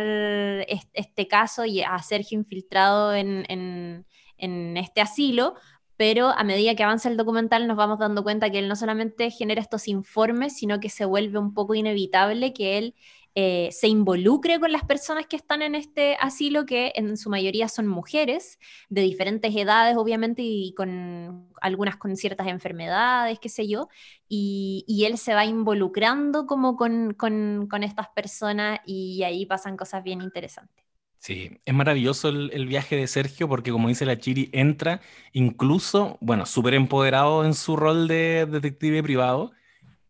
este 0.68 1.26
caso 1.26 1.64
y 1.64 1.82
a 1.82 1.98
Sergio 1.98 2.38
infiltrado 2.38 3.14
en, 3.14 3.44
en, 3.48 4.06
en, 4.36 4.76
este 4.76 5.00
asilo, 5.00 5.54
pero 6.00 6.28
a 6.28 6.44
medida 6.44 6.74
que 6.74 6.82
avanza 6.82 7.10
el 7.10 7.18
documental 7.18 7.66
nos 7.68 7.76
vamos 7.76 7.98
dando 7.98 8.22
cuenta 8.22 8.48
que 8.48 8.58
él 8.58 8.68
no 8.68 8.74
solamente 8.74 9.30
genera 9.30 9.60
estos 9.60 9.86
informes, 9.86 10.56
sino 10.56 10.80
que 10.80 10.88
se 10.88 11.04
vuelve 11.04 11.38
un 11.38 11.52
poco 11.52 11.74
inevitable 11.74 12.54
que 12.54 12.78
él 12.78 12.94
eh, 13.34 13.68
se 13.70 13.86
involucre 13.86 14.58
con 14.58 14.72
las 14.72 14.82
personas 14.84 15.26
que 15.26 15.36
están 15.36 15.60
en 15.60 15.74
este 15.74 16.16
asilo, 16.18 16.64
que 16.64 16.92
en 16.94 17.18
su 17.18 17.28
mayoría 17.28 17.68
son 17.68 17.86
mujeres 17.86 18.58
de 18.88 19.02
diferentes 19.02 19.54
edades, 19.54 19.94
obviamente, 19.98 20.40
y 20.40 20.72
con 20.72 21.50
algunas 21.60 21.98
con 21.98 22.16
ciertas 22.16 22.46
enfermedades, 22.46 23.38
qué 23.38 23.50
sé 23.50 23.68
yo, 23.68 23.88
y, 24.26 25.04
él 25.04 25.18
se 25.18 25.34
va 25.34 25.44
involucrando 25.44 26.46
como 26.46 26.76
con, 26.76 27.12
con 27.12 27.82
estas 27.82 28.08
personas 28.08 28.80
y 28.86 29.22
ahí 29.24 29.44
pasan 29.44 29.76
cosas 29.76 30.02
bien 30.02 30.22
interesantes. 30.22 30.89
Sí, 31.20 31.60
es 31.66 31.74
maravilloso 31.74 32.30
el, 32.30 32.66
viaje 32.66 32.96
de 32.96 33.06
Sergio 33.06 33.46
porque 33.46 33.70
como 33.70 33.88
dice 33.88 34.06
la 34.06 34.18
Chiri, 34.18 34.48
entra 34.54 35.02
incluso, 35.32 36.16
bueno, 36.22 36.46
súper 36.46 36.72
empoderado 36.72 37.44
en 37.44 37.52
su 37.52 37.76
rol 37.76 38.08
de 38.08 38.46
detective 38.46 39.02
privado. 39.02 39.52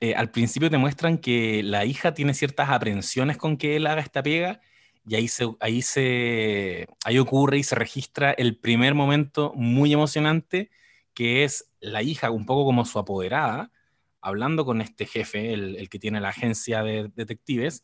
Eh, 0.01 0.15
al 0.15 0.31
principio 0.31 0.71
te 0.71 0.79
muestran 0.79 1.19
que 1.19 1.63
la 1.65 1.85
hija 1.85 2.15
tiene 2.15 2.33
ciertas 2.35 2.71
aprensiones 2.71 3.39
con 3.39 3.57
que 3.57 3.77
él 3.77 3.87
haga 3.89 4.01
esta 4.03 4.23
pega 4.23 4.61
y 5.05 5.17
ahí 5.17 5.29
se, 5.29 5.47
ahí 5.61 5.83
se, 5.83 6.87
ahí 7.05 7.19
ocurre 7.19 7.59
y 7.59 7.65
se 7.65 7.75
registra 7.75 8.33
el 8.33 8.57
primer 8.59 8.95
momento 8.95 9.53
muy 9.57 9.93
emocionante 9.93 10.71
que 11.15 11.45
es 11.45 11.71
la 11.81 12.03
hija 12.03 12.31
un 12.31 12.47
poco 12.47 12.65
como 12.65 12.85
su 12.85 12.99
apoderada, 13.01 13.73
hablando 14.21 14.65
con 14.65 14.81
este 14.81 15.07
jefe, 15.07 15.53
el, 15.55 15.77
el 15.77 15.89
que 15.89 15.99
tiene 15.99 16.21
la 16.21 16.29
agencia 16.31 16.83
de 16.85 17.11
detectives, 17.17 17.83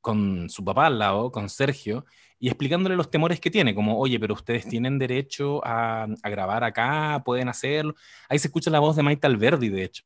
con 0.00 0.50
su 0.50 0.64
papá 0.64 0.86
al 0.86 0.98
lado, 0.98 1.32
con 1.32 1.48
Sergio, 1.48 2.06
y 2.38 2.48
explicándole 2.48 2.96
los 2.96 3.10
temores 3.10 3.40
que 3.40 3.50
tiene, 3.50 3.74
como, 3.74 3.98
oye, 3.98 4.20
pero 4.20 4.34
ustedes 4.34 4.68
tienen 4.68 4.98
derecho 4.98 5.60
a, 5.64 6.06
grabar 6.24 6.64
acá, 6.64 7.22
pueden 7.24 7.48
hacerlo. 7.48 7.94
Ahí 8.28 8.38
se 8.38 8.48
escucha 8.48 8.70
la 8.70 8.78
voz 8.78 8.96
de 8.96 9.02
Maite 9.02 9.26
Alberdi, 9.26 9.68
de 9.68 9.84
hecho, 9.84 10.04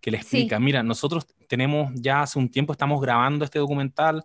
que 0.00 0.10
le 0.10 0.16
explica, 0.16 0.58
mira, 0.58 0.82
nosotros 0.82 1.26
tenemos 1.46 1.92
ya 1.94 2.22
hace 2.22 2.38
un 2.38 2.50
tiempo, 2.50 2.72
estamos 2.72 3.00
grabando 3.00 3.44
este 3.44 3.58
documental, 3.58 4.24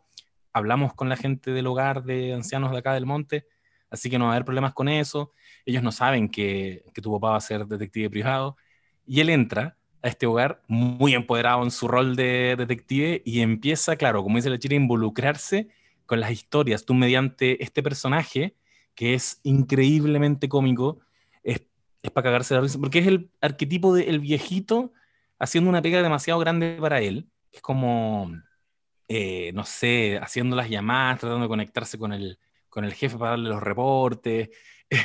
hablamos 0.52 0.94
con 0.94 1.10
la 1.10 1.16
gente 1.16 1.52
del 1.52 1.68
hogar 1.68 2.04
de 2.04 2.34
ancianos 2.34 2.72
de 2.72 2.78
acá 2.78 2.94
del 2.94 3.06
monte, 3.06 3.46
así 3.90 4.10
que 4.10 4.18
no 4.18 4.26
va 4.26 4.32
a 4.32 4.34
haber 4.36 4.46
problemas 4.46 4.74
con 4.74 4.90
eso. 4.90 5.32
Ellos 5.66 5.84
no 5.84 5.92
saben 5.92 6.30
que, 6.30 6.84
que 6.94 7.02
tu 7.02 7.12
papá 7.14 7.32
va 7.32 7.38
a 7.38 7.42
ser 7.42 7.66
detective 7.66 8.10
privado. 8.10 8.58
Y 9.06 9.20
él 9.22 9.30
entra 9.30 9.78
a 10.02 10.08
este 10.08 10.26
hogar 10.26 10.62
muy 10.68 11.14
empoderado 11.14 11.64
en 11.64 11.72
su 11.72 11.88
rol 11.88 12.16
de 12.16 12.56
detective 12.58 13.22
y 13.26 13.42
empieza, 13.42 13.96
claro, 13.96 14.24
como 14.24 14.38
dice 14.38 14.50
la 14.50 14.60
chica, 14.60 14.74
a 14.74 14.78
involucrarse 14.78 15.70
con 16.06 16.20
las 16.20 16.32
historias. 16.32 16.86
Tú 16.86 16.94
mediante 16.94 17.64
este 17.64 17.84
personaje, 17.84 18.56
que 18.96 19.14
es 19.14 19.40
increíblemente 19.44 20.50
cómico, 20.50 21.00
es, 21.44 21.64
es 22.02 22.12
para 22.12 22.26
cagarse 22.26 22.54
la 22.54 22.62
risa, 22.62 22.80
porque 22.80 23.00
es 23.00 23.08
el 23.08 23.32
arquetipo 23.42 23.94
del 23.94 24.20
viejito 24.20 24.92
haciendo 25.40 25.70
una 25.70 25.82
pega 25.82 26.02
demasiado 26.02 26.40
grande 26.40 26.78
para 26.80 27.02
él. 27.02 27.28
Es 27.52 27.62
como, 27.62 28.32
eh, 29.08 29.52
no 29.54 29.64
sé, 29.66 30.18
haciendo 30.18 30.56
las 30.56 30.70
llamadas, 30.70 31.20
tratando 31.20 31.44
de 31.44 31.50
conectarse 31.50 31.98
con 31.98 32.14
el, 32.14 32.40
con 32.70 32.86
el 32.86 32.94
jefe 32.94 33.18
para 33.18 33.32
darle 33.32 33.50
los 33.50 33.62
reportes, 33.62 34.50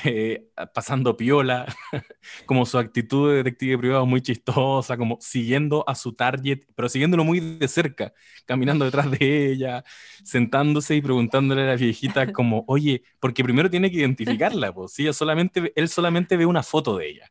eh, 0.04 0.48
pasando 0.74 1.16
piola, 1.16 1.66
como 2.46 2.66
su 2.66 2.78
actitud 2.78 3.30
de 3.30 3.36
detective 3.38 3.78
privado 3.78 4.06
muy 4.06 4.20
chistosa, 4.20 4.96
como 4.96 5.18
siguiendo 5.20 5.84
a 5.88 5.94
su 5.94 6.12
target, 6.12 6.60
pero 6.74 6.88
siguiéndolo 6.88 7.24
muy 7.24 7.40
de 7.40 7.68
cerca, 7.68 8.12
caminando 8.46 8.84
detrás 8.84 9.10
de 9.10 9.52
ella, 9.52 9.84
sentándose 10.24 10.94
y 10.96 11.00
preguntándole 11.02 11.62
a 11.62 11.66
la 11.66 11.76
viejita 11.76 12.32
como, 12.32 12.64
oye, 12.66 13.02
porque 13.20 13.42
primero 13.44 13.70
tiene 13.70 13.90
que 13.90 13.98
identificarla, 13.98 14.72
pues, 14.72 14.92
¿sí? 14.92 15.10
solamente, 15.12 15.72
él 15.74 15.88
solamente 15.88 16.36
ve 16.36 16.46
una 16.46 16.62
foto 16.62 16.96
de 16.96 17.08
ella 17.08 17.30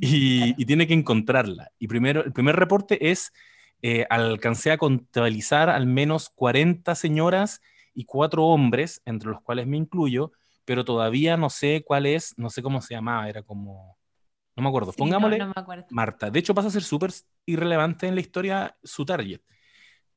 y, 0.00 0.64
tiene 0.64 0.86
que 0.86 0.94
encontrarla. 0.94 1.70
Y 1.78 1.88
primero, 1.88 2.24
el 2.24 2.32
primer 2.32 2.56
reporte 2.56 3.10
es, 3.10 3.32
eh, 3.82 4.06
alcancé 4.10 4.70
a 4.70 4.78
contabilizar 4.78 5.70
al 5.70 5.86
menos 5.86 6.30
40 6.30 6.94
señoras 6.94 7.60
y 7.94 8.04
cuatro 8.04 8.44
hombres, 8.44 9.02
entre 9.04 9.30
los 9.30 9.40
cuales 9.42 9.66
me 9.66 9.76
incluyo, 9.76 10.32
pero 10.66 10.84
todavía 10.84 11.38
no 11.38 11.48
sé 11.48 11.82
cuál 11.86 12.04
es, 12.04 12.34
no 12.36 12.50
sé 12.50 12.62
cómo 12.62 12.82
se 12.82 12.92
llamaba, 12.92 13.28
era 13.28 13.42
como, 13.42 13.96
no 14.56 14.62
me 14.62 14.68
acuerdo, 14.68 14.92
pongámosle 14.92 15.38
Marta. 15.90 16.30
De 16.30 16.38
hecho 16.38 16.54
pasa 16.54 16.68
a 16.68 16.72
ser 16.72 16.82
súper 16.82 17.12
irrelevante 17.46 18.08
en 18.08 18.16
la 18.16 18.20
historia 18.20 18.76
su 18.82 19.06
target. 19.06 19.40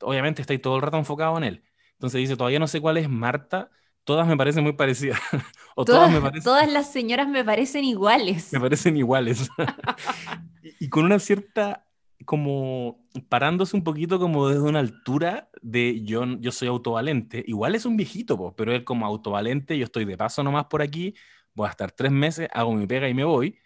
Obviamente 0.01 0.41
está 0.41 0.53
ahí 0.53 0.59
todo 0.59 0.75
el 0.75 0.81
rato 0.81 0.97
enfocado 0.97 1.37
en 1.37 1.43
él. 1.43 1.63
Entonces 1.93 2.19
dice, 2.19 2.35
todavía 2.35 2.59
no 2.59 2.67
sé 2.67 2.81
cuál 2.81 2.97
es 2.97 3.07
Marta, 3.07 3.69
todas 4.03 4.27
me 4.27 4.35
parecen 4.35 4.63
muy 4.63 4.73
parecidas. 4.73 5.19
o 5.75 5.85
todas, 5.85 6.11
me 6.11 6.19
parecen... 6.19 6.43
todas 6.43 6.71
las 6.71 6.91
señoras 6.91 7.27
me 7.27 7.45
parecen 7.45 7.85
iguales. 7.85 8.51
Me 8.53 8.59
parecen 8.59 8.97
iguales. 8.97 9.49
y 10.79 10.89
con 10.89 11.05
una 11.05 11.19
cierta 11.19 11.85
como 12.25 13.05
parándose 13.29 13.75
un 13.75 13.83
poquito 13.83 14.19
como 14.19 14.49
desde 14.49 14.61
una 14.61 14.79
altura 14.79 15.49
de 15.61 16.03
yo, 16.03 16.25
yo 16.39 16.51
soy 16.51 16.67
autovalente. 16.67 17.43
Igual 17.47 17.75
es 17.75 17.85
un 17.85 17.97
viejito, 17.97 18.53
pero 18.55 18.73
él 18.73 18.83
como 18.83 19.05
autovalente, 19.05 19.77
yo 19.77 19.85
estoy 19.85 20.05
de 20.05 20.17
paso 20.17 20.43
nomás 20.43 20.65
por 20.65 20.81
aquí, 20.81 21.15
voy 21.53 21.67
a 21.67 21.71
estar 21.71 21.91
tres 21.91 22.11
meses, 22.11 22.49
hago 22.53 22.73
mi 22.73 22.87
pega 22.87 23.09
y 23.09 23.13
me 23.13 23.23
voy, 23.23 23.57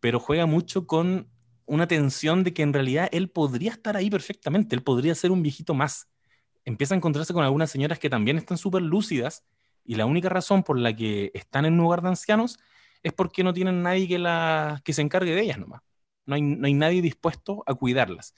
pero 0.00 0.20
juega 0.20 0.46
mucho 0.46 0.86
con 0.86 1.28
una 1.66 1.86
tensión 1.86 2.44
de 2.44 2.52
que 2.54 2.62
en 2.62 2.72
realidad 2.72 3.08
él 3.12 3.30
podría 3.30 3.72
estar 3.72 3.96
ahí 3.96 4.10
perfectamente, 4.10 4.74
él 4.74 4.82
podría 4.82 5.14
ser 5.14 5.30
un 5.30 5.42
viejito 5.42 5.74
más. 5.74 6.08
Empieza 6.64 6.94
a 6.94 6.96
encontrarse 6.96 7.32
con 7.32 7.44
algunas 7.44 7.70
señoras 7.70 7.98
que 7.98 8.10
también 8.10 8.38
están 8.38 8.58
súper 8.58 8.82
lúcidas 8.82 9.44
y 9.84 9.96
la 9.96 10.06
única 10.06 10.28
razón 10.28 10.62
por 10.62 10.78
la 10.78 10.94
que 10.94 11.30
están 11.34 11.64
en 11.64 11.74
un 11.74 11.80
lugar 11.80 12.02
de 12.02 12.08
ancianos 12.08 12.58
es 13.02 13.12
porque 13.12 13.44
no 13.44 13.52
tienen 13.52 13.82
nadie 13.82 14.08
que, 14.08 14.18
la, 14.18 14.80
que 14.84 14.92
se 14.92 15.02
encargue 15.02 15.34
de 15.34 15.42
ellas 15.42 15.58
nomás 15.58 15.82
no 16.38 16.66
hay, 16.66 16.74
nadie 16.74 17.02
dispuesto 17.02 17.62
a 17.66 17.74
cuidarlas. 17.74 18.34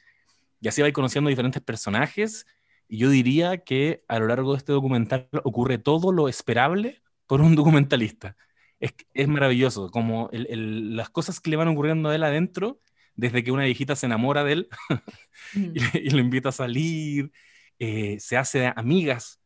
Y 0.61 0.69
así 0.69 0.83
va 0.83 0.91
conociendo 0.93 1.31
diferentes 1.31 1.63
personajes, 1.63 2.47
y 2.89 2.99
yo 2.99 3.11
diría 3.11 3.59
que 3.59 4.05
a 4.09 4.19
lo 4.19 4.27
largo 4.27 4.53
de 4.53 4.59
este 4.59 4.73
documental 4.73 5.29
ocurre 5.45 5.79
todo 5.79 6.13
lo 6.13 6.29
esperable 6.29 7.03
por 7.27 7.41
un 7.41 7.55
documentalista. 7.57 8.37
Es, 8.81 8.95
es 9.15 9.29
maravilloso, 9.29 9.91
como 9.91 10.29
las 10.33 11.11
cosas 11.11 11.41
que 11.41 11.51
le 11.51 11.57
van 11.57 11.69
ocurriendo 11.69 12.09
a 12.09 12.15
él 12.15 12.25
adentro, 12.25 12.81
desde 13.15 13.45
que 13.45 13.53
una 13.53 13.65
viejita 13.65 13.97
se 13.97 14.07
enamora 14.07 14.45
de 14.45 14.53
él 14.53 14.69
y, 15.55 16.11
lo 16.11 16.19
invita 16.19 16.49
a 16.51 16.53
salir, 16.53 17.33
eh, 17.79 18.19
se 18.19 18.37
hace 18.37 18.73
amigas, 18.75 19.41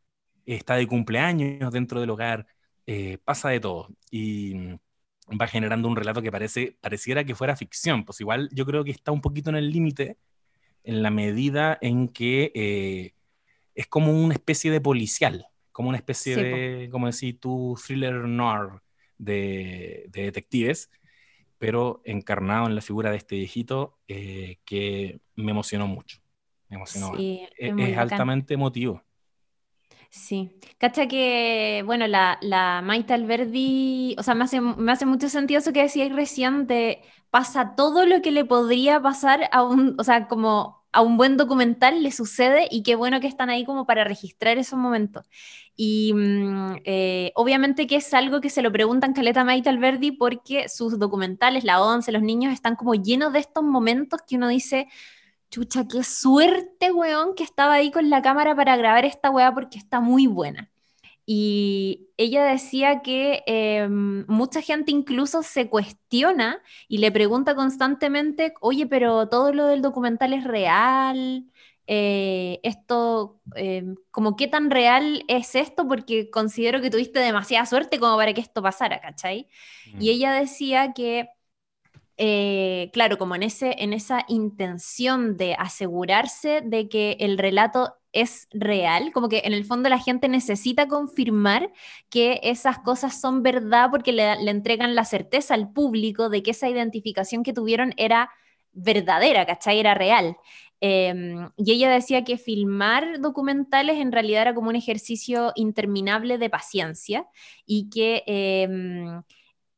está 0.45 0.77
de 0.77 0.87
cumpleaños 0.87 1.73
dentro 1.73 2.01
del 2.01 2.11
hogar, 2.11 2.47
eh, 2.87 3.19
pasa 3.25 3.51
de 3.51 3.61
todo. 3.61 3.89
Y 4.11 4.55
va 5.29 5.47
generando 5.47 5.89
un 5.89 5.97
relato 5.97 6.23
que 6.23 6.31
parece, 6.31 6.77
pareciera 6.81 7.25
que 7.25 7.35
fuera 7.35 7.57
ficción, 7.57 8.05
pues 8.05 8.21
igual 8.21 8.49
yo 8.53 8.65
creo 8.65 8.85
que 8.85 8.91
está 8.91 9.13
un 9.13 9.21
poquito 9.21 9.51
en 9.51 9.57
el 9.57 9.71
límite 9.71 10.19
en 10.85 11.03
la 11.03 11.11
medida 11.11 11.79
en 11.81 12.09
que 12.09 12.53
eh, 12.55 13.15
es 13.75 13.87
como 13.89 14.13
una 14.13 14.35
especie 14.35 14.71
de 14.71 14.81
policial, 14.81 15.47
como 15.73 15.89
una 15.89 15.99
especie 15.99 16.37
de, 16.37 16.89
como 16.91 17.11
decís 17.11 17.39
tú, 17.41 17.77
thriller 17.85 18.15
noir 18.15 18.81
de, 19.19 20.09
detectives, 20.13 20.91
pero 21.59 22.03
encarnado 22.05 22.67
en 22.67 22.77
la 22.77 22.83
figura 22.83 23.11
de 23.11 23.17
este 23.17 23.37
viejito 23.37 23.99
eh, 24.07 24.59
que 24.65 25.19
me 25.35 25.51
emocionó 25.51 25.89
mucho. 25.89 26.19
Me 26.69 26.77
emocionó. 26.77 27.15
E, 27.19 27.49
es 27.59 27.99
altamente 27.99 28.55
emotivo. 28.55 29.03
Sí, 30.11 30.59
cacha 30.79 31.07
que, 31.09 31.83
bueno, 31.85 32.07
la, 32.07 32.39
la 32.41 32.81
Maite 32.83 33.13
Alberdi, 33.13 34.17
o 34.19 34.23
sea, 34.23 34.35
me 34.35 34.45
hace, 34.45 34.61
me 34.61 34.93
hace 34.93 35.05
mucho 35.05 35.29
sentido 35.29 35.59
eso 35.61 35.73
que 35.73 35.83
decías 35.83 36.11
recién, 36.15 36.67
de 36.67 37.03
pasa 37.31 37.75
todo 37.77 38.07
lo 38.07 38.23
que 38.23 38.31
le 38.31 38.45
podría 38.45 39.01
pasar 39.03 39.49
a 39.53 39.63
un, 39.63 39.95
o 39.99 40.05
sea, 40.05 40.27
como 40.29 40.85
a 40.93 41.03
un 41.03 41.19
buen 41.19 41.37
documental 41.37 42.03
le 42.03 42.11
sucede 42.13 42.67
y 42.71 42.83
qué 42.83 42.95
bueno 42.95 43.21
que 43.21 43.27
están 43.27 43.51
ahí 43.51 43.67
como 43.67 43.85
para 43.85 44.05
registrar 44.05 44.57
esos 44.57 44.79
momentos. 44.79 45.27
Y 45.77 46.15
mm, 46.15 46.77
eh, 46.85 47.33
obviamente 47.35 47.87
que 47.87 47.97
es 47.97 48.15
algo 48.15 48.41
que 48.41 48.49
se 48.49 48.63
lo 48.63 48.73
preguntan 48.73 49.13
Caleta 49.13 49.45
Maite 49.45 49.69
Alberdi 49.69 50.13
porque 50.13 50.69
sus 50.71 50.99
documentales, 50.99 51.65
La 51.65 51.83
Once, 51.83 52.11
Los 52.13 52.23
Niños, 52.23 52.55
están 52.55 52.77
como 52.77 52.95
llenos 52.95 53.35
de 53.35 53.41
estos 53.41 53.63
momentos 53.65 54.21
que 54.27 54.37
uno 54.37 54.49
dice, 54.49 54.89
chucha, 55.51 55.87
qué 55.89 56.03
suerte, 56.03 56.93
weón, 56.93 57.35
que 57.35 57.45
estaba 57.45 57.75
ahí 57.75 57.91
con 57.91 58.11
la 58.11 58.23
cámara 58.23 58.55
para 58.55 58.77
grabar 58.77 59.05
esta 59.05 59.31
weá 59.31 59.53
porque 59.55 59.79
está 59.79 60.01
muy 60.01 60.27
buena. 60.27 60.71
Y 61.29 62.09
ella 62.17 62.45
decía 62.45 63.03
que 63.03 63.43
em, 63.47 64.25
mucha 64.29 64.63
gente 64.63 64.93
incluso 64.93 65.43
se 65.43 65.69
cuestiona 65.69 66.63
y 66.89 66.99
le 66.99 67.11
pregunta 67.11 67.57
constantemente, 67.57 68.55
oye, 68.61 68.87
pero 68.87 69.29
todo 69.29 69.53
lo 69.53 69.67
del 69.67 69.83
documental 69.83 70.33
es 70.35 70.45
real, 70.45 71.51
eh, 71.89 72.61
esto, 72.63 73.41
em, 73.55 73.97
como 74.11 74.37
qué 74.37 74.49
tan 74.49 74.71
real 74.71 75.25
es 75.29 75.55
esto, 75.57 75.87
porque 75.89 76.31
considero 76.31 76.81
que 76.81 76.91
tuviste 76.91 77.19
demasiada 77.21 77.67
suerte 77.67 77.99
como 77.99 78.17
para 78.17 78.33
que 78.33 78.41
esto 78.41 78.63
pasara, 78.63 79.01
¿cachai? 79.01 79.49
Y 79.87 80.07
mm. 80.07 80.11
ella 80.11 80.33
decía 80.33 80.93
que 80.93 81.29
eh, 82.19 82.91
claro, 82.93 83.19
como 83.19 83.35
en, 83.35 83.43
ese, 83.43 83.75
en 83.79 83.93
esa 83.93 84.25
intención 84.29 85.37
de 85.37 85.55
asegurarse 85.55 86.63
de 86.63 86.89
que 86.89 87.17
el 87.21 87.37
relato 87.37 87.95
es 88.13 88.49
real, 88.53 89.13
como 89.13 89.29
que 89.29 89.43
en 89.45 89.53
el 89.53 89.67
fondo 89.67 89.91
la 89.91 89.99
gente 89.99 90.29
necesita 90.29 90.89
confirmar 90.89 91.71
que 92.09 92.41
esas 92.43 92.79
cosas 92.79 93.21
son 93.21 93.43
verdad 93.43 93.91
porque 93.91 94.13
le, 94.13 94.33
entregan 94.51 94.95
la 94.95 95.05
certeza 95.05 95.53
al 95.53 95.71
público 95.73 96.31
de 96.31 96.43
que 96.43 96.53
esa 96.53 96.71
identificación 96.71 97.43
que 97.43 97.53
tuvieron 97.53 97.93
era 97.99 98.31
verdadera, 98.73 99.45
¿cachai? 99.45 99.79
Era 99.79 99.95
real. 99.95 100.37
Em, 100.81 101.51
y 101.57 101.73
ella 101.73 101.91
decía 101.91 102.25
que 102.25 102.39
filmar 102.39 103.21
documentales 103.21 103.99
en 103.99 104.13
realidad 104.13 104.43
era 104.43 104.55
como 104.55 104.69
un 104.71 104.77
ejercicio 104.77 105.53
interminable 105.55 106.39
de 106.39 106.51
paciencia 106.51 107.27
y 107.67 107.89
que 107.91 108.23
em, 108.27 109.23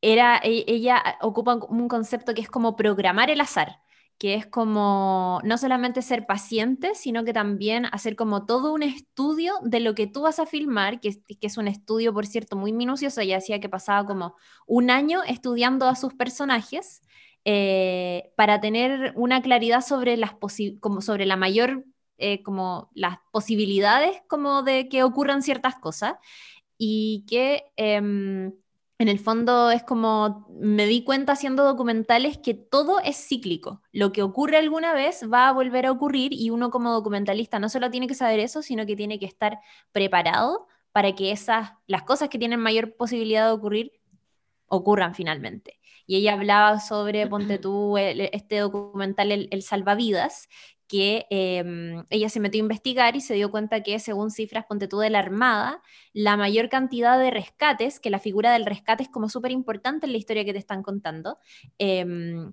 era, 0.01 0.39
e, 0.43 0.65
ella 0.69 1.03
ocupa 1.21 1.57
un 1.57 1.89
concepto 1.89 2.35
que 2.35 2.41
es 2.43 2.49
como 2.49 2.77
programar 2.77 3.31
el 3.31 3.41
azar, 3.41 3.81
que 4.19 4.35
es 4.35 4.47
como 4.47 5.41
no 5.45 5.59
solamente 5.59 6.03
ser 6.03 6.27
paciente, 6.27 6.95
sino 6.95 7.25
que 7.25 7.33
también 7.33 7.87
hacer 7.87 8.17
como 8.17 8.47
todo 8.47 8.73
un 8.73 8.83
estudio 8.83 9.55
de 9.63 9.81
lo 9.81 9.95
que 9.95 10.09
tú 10.09 10.23
vas 10.23 10.41
a 10.41 10.47
filmar, 10.47 11.01
que, 11.01 11.15
que 11.41 11.47
es 11.47 11.57
un 11.57 11.69
estudio, 11.69 12.13
por 12.13 12.27
cierto, 12.27 12.57
muy 12.57 12.73
minucioso. 12.73 13.21
Ella 13.21 13.37
decía 13.37 13.61
que 13.61 13.69
pasaba 13.69 14.07
como 14.07 14.35
un 14.67 14.91
año 14.91 15.23
estudiando 15.25 15.87
a 15.89 15.95
sus 15.95 16.15
personajes 16.15 17.01
eh, 17.45 18.33
para 18.37 18.61
tener 18.61 19.13
una 19.17 19.41
claridad 19.41 19.83
sobre, 19.83 20.17
las 20.17 20.33
como 20.81 21.01
sobre 21.01 21.25
la 21.25 21.37
mayor, 21.37 21.85
eh, 22.19 22.43
como 22.43 22.91
las 22.95 23.19
posibilidades 23.31 24.21
como 24.29 24.63
de 24.65 24.89
que 24.89 25.05
ocurran 25.05 25.43
ciertas 25.43 25.77
cosas 25.77 26.15
y 26.77 27.25
que... 27.29 27.65
Em, 27.77 28.53
en 28.99 29.09
el 29.09 29.21
fondo 29.21 29.71
es 29.71 29.85
como 29.85 30.49
me 30.51 30.87
di 30.87 31.05
cuenta 31.05 31.33
haciendo 31.33 31.65
documentales 31.65 32.39
que 32.39 32.55
todo 32.55 33.01
es 33.01 33.17
cíclico. 33.17 33.81
Lo 33.93 34.13
que 34.13 34.23
ocurre 34.23 34.57
alguna 34.57 34.93
vez 34.93 35.23
va 35.33 35.49
a 35.49 35.53
volver 35.53 35.87
a 35.87 35.93
ocurrir 35.93 36.33
y 36.33 36.51
uno 36.51 36.71
como 36.71 36.93
documentalista 36.93 37.61
no 37.61 37.69
solo 37.69 37.91
tiene 37.91 38.09
que 38.09 38.15
saber 38.15 38.41
eso, 38.41 38.61
sino 38.61 38.87
que 38.87 38.97
tiene 38.97 39.21
que 39.21 39.27
estar 39.27 39.61
preparado 39.93 40.67
para 40.91 41.15
que 41.15 41.31
esas, 41.31 41.73
las 41.87 42.03
cosas 42.03 42.29
que 42.29 42.39
tienen 42.39 42.59
mayor 42.59 42.97
posibilidad 42.97 43.47
de 43.47 43.53
ocurrir, 43.53 43.93
ocurran 44.67 45.15
finalmente. 45.15 45.79
Y 46.07 46.17
ella 46.17 46.33
hablaba 46.33 46.81
sobre, 46.81 47.27
ponte 47.27 47.59
tú, 47.59 47.97
este 47.99 48.59
documental 48.59 49.31
el, 49.31 49.63
Salvavidas, 49.63 50.49
que 50.89 51.27
em, 51.31 52.05
ella 52.11 52.29
se 52.29 52.41
metió 52.41 52.61
a 52.61 52.65
investigar 52.65 53.17
y 53.17 53.21
se 53.21 53.35
dio 53.35 53.51
cuenta 53.51 53.83
que 53.83 53.99
según 53.99 54.31
cifras, 54.31 54.65
ponte 54.67 54.89
tú, 54.89 54.99
de 54.99 55.11
la 55.11 55.19
Armada, 55.21 55.83
la 56.13 56.37
mayor 56.37 56.69
cantidad 56.69 57.19
de 57.19 57.31
rescates, 57.31 58.01
que 58.01 58.11
la 58.11 58.19
figura 58.19 58.53
del 58.53 58.67
rescate 58.67 59.05
es 59.05 59.09
como 59.11 59.29
súper 59.29 59.53
importante 59.53 60.07
en 60.07 60.13
la 60.13 60.19
historia 60.19 60.45
que 60.45 60.53
te 60.53 60.59
están 60.59 60.83
contando, 60.83 61.39
em, 61.79 62.53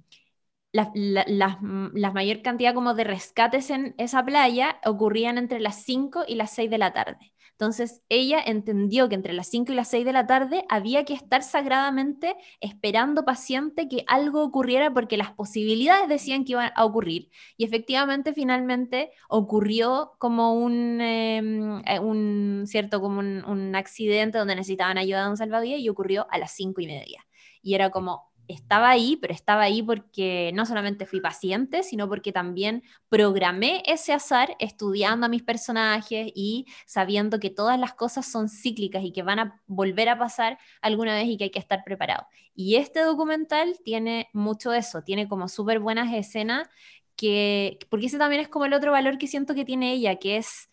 la, 0.73 0.91
la, 0.93 2.11
mayor 2.11 2.41
cantidad 2.41 2.73
como 2.73 2.93
de 2.93 3.05
rescates 3.05 3.69
en 3.69 3.95
esa 3.97 4.25
playa 4.25 4.79
ocurrían 4.85 5.37
entre 5.37 5.59
las 5.61 5.83
5 5.83 6.25
y 6.27 6.35
las 6.35 6.51
6 6.51 6.69
de 6.69 6.77
la 6.77 6.91
tarde. 6.93 7.33
Entonces 7.57 8.01
ella 8.09 8.41
entendió 8.45 9.07
que 9.07 9.15
entre 9.15 9.31
las 9.31 9.47
5 9.47 9.71
y 9.71 9.75
las 9.75 9.88
6 9.88 10.03
de 10.03 10.12
la 10.12 10.27
tarde 10.27 10.65
había 10.67 11.05
que 11.05 11.13
estar 11.13 11.41
sagradamente 11.41 12.35
esperando 12.59 13.24
paciente 13.24 13.88
que 13.88 14.03
algo 14.07 14.43
ocurriera 14.43 14.93
porque 14.93 15.15
las 15.15 15.31
posibilidades 15.31 16.09
decían 16.09 16.43
que 16.43 16.51
iban 16.51 16.74
a 16.75 16.83
ocurrir. 16.83 17.29
Y 17.55 17.63
efectivamente 17.63 18.33
finalmente 18.33 19.12
ocurrió 19.29 20.12
como 20.19 20.53
un, 20.53 21.00
em, 21.00 21.81
eh, 21.85 22.65
cierto, 22.67 23.00
como 23.00 23.19
un, 23.19 23.45
un, 23.45 23.74
accidente 23.75 24.38
donde 24.38 24.55
necesitaban 24.55 24.97
ayuda 24.97 25.24
de 25.24 25.29
un 25.29 25.38
salvavidas 25.38 25.79
y 25.79 25.88
ocurrió 25.88 26.27
a 26.31 26.38
las 26.38 26.51
5 26.51 26.81
y 26.81 26.88
media. 26.88 27.25
Y 27.62 27.75
era 27.75 27.89
como, 27.89 28.34
estaba 28.47 28.89
ahí, 28.89 29.17
pero 29.17 29.33
estaba 29.33 29.63
ahí 29.63 29.81
porque 29.81 30.51
no 30.53 30.65
solamente 30.65 31.05
fui 31.05 31.21
paciente, 31.21 31.83
sino 31.83 32.07
porque 32.07 32.31
también 32.31 32.83
programé 33.09 33.83
ese 33.85 34.13
azar 34.13 34.55
estudiando 34.59 35.25
a 35.25 35.29
mis 35.29 35.43
personajes 35.43 36.31
y 36.35 36.65
sabiendo 36.85 37.39
que 37.39 37.49
todas 37.49 37.79
las 37.79 37.93
cosas 37.93 38.25
son 38.25 38.49
cíclicas 38.49 39.03
y 39.03 39.11
que 39.11 39.23
van 39.23 39.39
a 39.39 39.61
volver 39.67 40.09
a 40.09 40.17
pasar 40.17 40.57
alguna 40.81 41.15
vez 41.15 41.27
y 41.27 41.37
que 41.37 41.45
hay 41.45 41.51
que 41.51 41.59
estar 41.59 41.83
preparado. 41.83 42.27
Y 42.53 42.75
este 42.75 43.01
documental 43.01 43.75
tiene 43.83 44.29
mucho 44.33 44.73
eso, 44.73 45.03
tiene 45.03 45.27
como 45.27 45.47
súper 45.47 45.79
buenas 45.79 46.13
escenas 46.13 46.67
que, 47.15 47.79
porque 47.89 48.07
ese 48.07 48.17
también 48.17 48.41
es 48.41 48.47
como 48.47 48.65
el 48.65 48.73
otro 48.73 48.91
valor 48.91 49.17
que 49.17 49.27
siento 49.27 49.55
que 49.55 49.65
tiene 49.65 49.93
ella, 49.93 50.17
que 50.17 50.37
es 50.37 50.69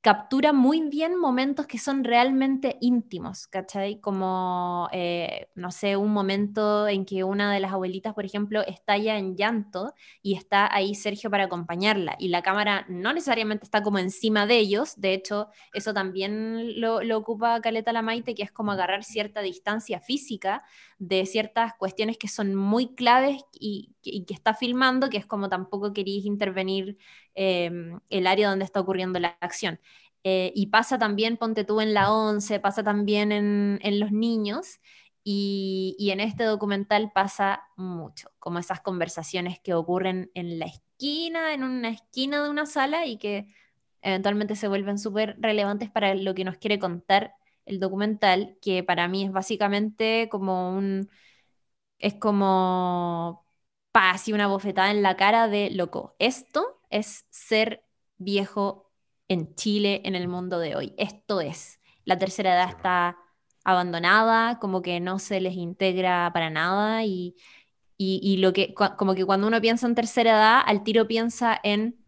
captura 0.00 0.52
muy 0.52 0.80
bien 0.88 1.18
momentos 1.18 1.66
que 1.66 1.78
son 1.78 2.04
realmente 2.04 2.78
íntimos, 2.80 3.48
¿cachai? 3.48 4.00
Como, 4.00 4.88
eh, 4.92 5.48
no 5.56 5.72
sé, 5.72 5.96
un 5.96 6.12
momento 6.12 6.86
en 6.86 7.04
que 7.04 7.24
una 7.24 7.52
de 7.52 7.58
las 7.58 7.72
abuelitas, 7.72 8.14
por 8.14 8.24
ejemplo, 8.24 8.62
estalla 8.64 9.18
en 9.18 9.36
llanto 9.36 9.92
y 10.22 10.34
está 10.34 10.72
ahí 10.72 10.94
Sergio 10.94 11.30
para 11.30 11.44
acompañarla 11.44 12.14
y 12.18 12.28
la 12.28 12.42
cámara 12.42 12.86
no 12.88 13.12
necesariamente 13.12 13.64
está 13.64 13.82
como 13.82 13.98
encima 13.98 14.46
de 14.46 14.58
ellos, 14.58 15.00
de 15.00 15.14
hecho, 15.14 15.48
eso 15.74 15.92
también 15.92 16.80
lo, 16.80 17.00
ocupa 17.18 17.60
Caleta 17.60 17.92
la 17.92 18.02
Maite, 18.02 18.36
que 18.36 18.44
es 18.44 18.52
como 18.52 18.70
agarrar 18.72 19.02
cierta 19.02 19.40
distancia 19.40 20.00
física 20.00 20.62
de 20.98 21.26
ciertas 21.26 21.74
cuestiones 21.74 22.18
que 22.18 22.28
son 22.28 22.54
muy 22.54 22.94
claves 22.94 23.42
y, 23.52 23.94
que 24.02 24.32
está 24.32 24.54
filmando, 24.54 25.10
que 25.10 25.18
es 25.18 25.26
como 25.26 25.48
tampoco 25.48 25.92
queréis 25.92 26.24
intervenir 26.24 26.96
el 27.38 28.26
área 28.26 28.50
donde 28.50 28.64
está 28.64 28.80
ocurriendo 28.80 29.18
la 29.20 29.36
acción. 29.40 29.80
Eh, 30.24 30.52
y 30.54 30.66
pasa 30.66 30.98
también, 30.98 31.36
ponte 31.36 31.64
tú 31.64 31.80
en 31.80 31.94
la 31.94 32.12
11, 32.12 32.60
pasa 32.60 32.82
también 32.82 33.32
en, 33.32 34.00
los 34.00 34.12
niños, 34.12 34.80
y, 35.24 35.94
y, 35.98 36.10
en 36.10 36.20
este 36.20 36.44
documental 36.44 37.12
pasa 37.14 37.62
mucho, 37.76 38.30
como 38.38 38.58
esas 38.58 38.80
conversaciones 38.80 39.60
que 39.60 39.74
ocurren 39.74 40.30
en 40.34 40.58
la 40.58 40.66
esquina, 40.66 41.52
en 41.54 41.64
una 41.64 41.90
esquina 41.90 42.42
de 42.42 42.50
una 42.50 42.66
sala 42.66 43.06
y 43.06 43.18
que 43.18 43.48
eventualmente 44.02 44.56
se 44.56 44.68
vuelven 44.68 44.98
súper 44.98 45.36
relevantes 45.40 45.90
para 45.90 46.14
lo 46.14 46.34
que 46.34 46.44
nos 46.44 46.58
quiere 46.58 46.78
contar 46.78 47.34
el 47.66 47.80
documental, 47.80 48.56
que 48.62 48.82
para 48.82 49.08
mí 49.08 49.24
es 49.24 49.32
básicamente 49.32 50.28
como 50.30 50.70
un, 50.76 51.10
es 51.98 52.14
como, 52.14 53.44
así 53.92 54.32
una 54.32 54.46
bofetada 54.46 54.90
en 54.90 55.02
la 55.02 55.16
cara 55.16 55.48
de, 55.48 55.70
loco, 55.70 56.14
esto 56.18 56.77
es 56.90 57.26
ser 57.30 57.84
viejo 58.18 58.90
en 59.28 59.54
Chile, 59.54 60.02
en 60.04 60.14
el 60.14 60.28
mundo 60.28 60.58
de 60.58 60.76
hoy. 60.76 60.94
Esto 60.98 61.40
es, 61.40 61.80
la 62.04 62.18
tercera 62.18 62.54
edad 62.54 62.70
está 62.70 63.16
abandonada, 63.64 64.58
como 64.58 64.82
que 64.82 65.00
no 65.00 65.18
se 65.18 65.40
les 65.40 65.54
integra 65.54 66.30
para 66.32 66.50
nada 66.50 67.04
y, 67.04 67.36
y 67.98 68.36
lo 68.38 68.52
que, 68.52 68.74
como 68.74 69.14
que 69.14 69.24
cuando 69.24 69.46
uno 69.46 69.60
piensa 69.60 69.86
en 69.86 69.94
tercera 69.94 70.30
edad, 70.30 70.62
al 70.64 70.84
tiro 70.84 71.06
piensa 71.06 71.58
en 71.62 71.98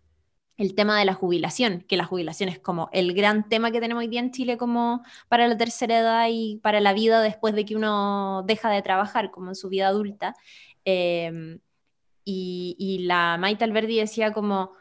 el 0.60 0.74
tema 0.74 0.98
de 0.98 1.06
la 1.06 1.14
jubilación, 1.14 1.80
que 1.88 1.96
la 1.96 2.04
jubilación 2.04 2.50
es 2.50 2.58
como 2.58 2.90
el 2.92 3.14
gran 3.14 3.48
tema 3.48 3.70
que 3.70 3.80
tenemos 3.80 4.02
hoy 4.02 4.08
día 4.08 4.20
en 4.20 4.30
Chile 4.30 4.58
como 4.58 5.02
para 5.28 5.48
la 5.48 5.56
tercera 5.56 5.98
edad 5.98 6.26
y 6.30 6.58
para 6.62 6.80
la 6.80 6.92
vida 6.92 7.22
después 7.22 7.54
de 7.54 7.64
que 7.64 7.76
uno 7.76 8.44
deja 8.46 8.68
de 8.68 8.82
trabajar, 8.82 9.30
como 9.30 9.48
en 9.48 9.54
su 9.54 9.70
vida 9.70 9.88
adulta. 9.88 10.34
Em, 10.84 11.60
y, 12.24 12.98
la 13.06 13.36
Maite 13.38 13.64
Alberdi 13.64 13.98
decía 13.98 14.32
como, 14.32 14.72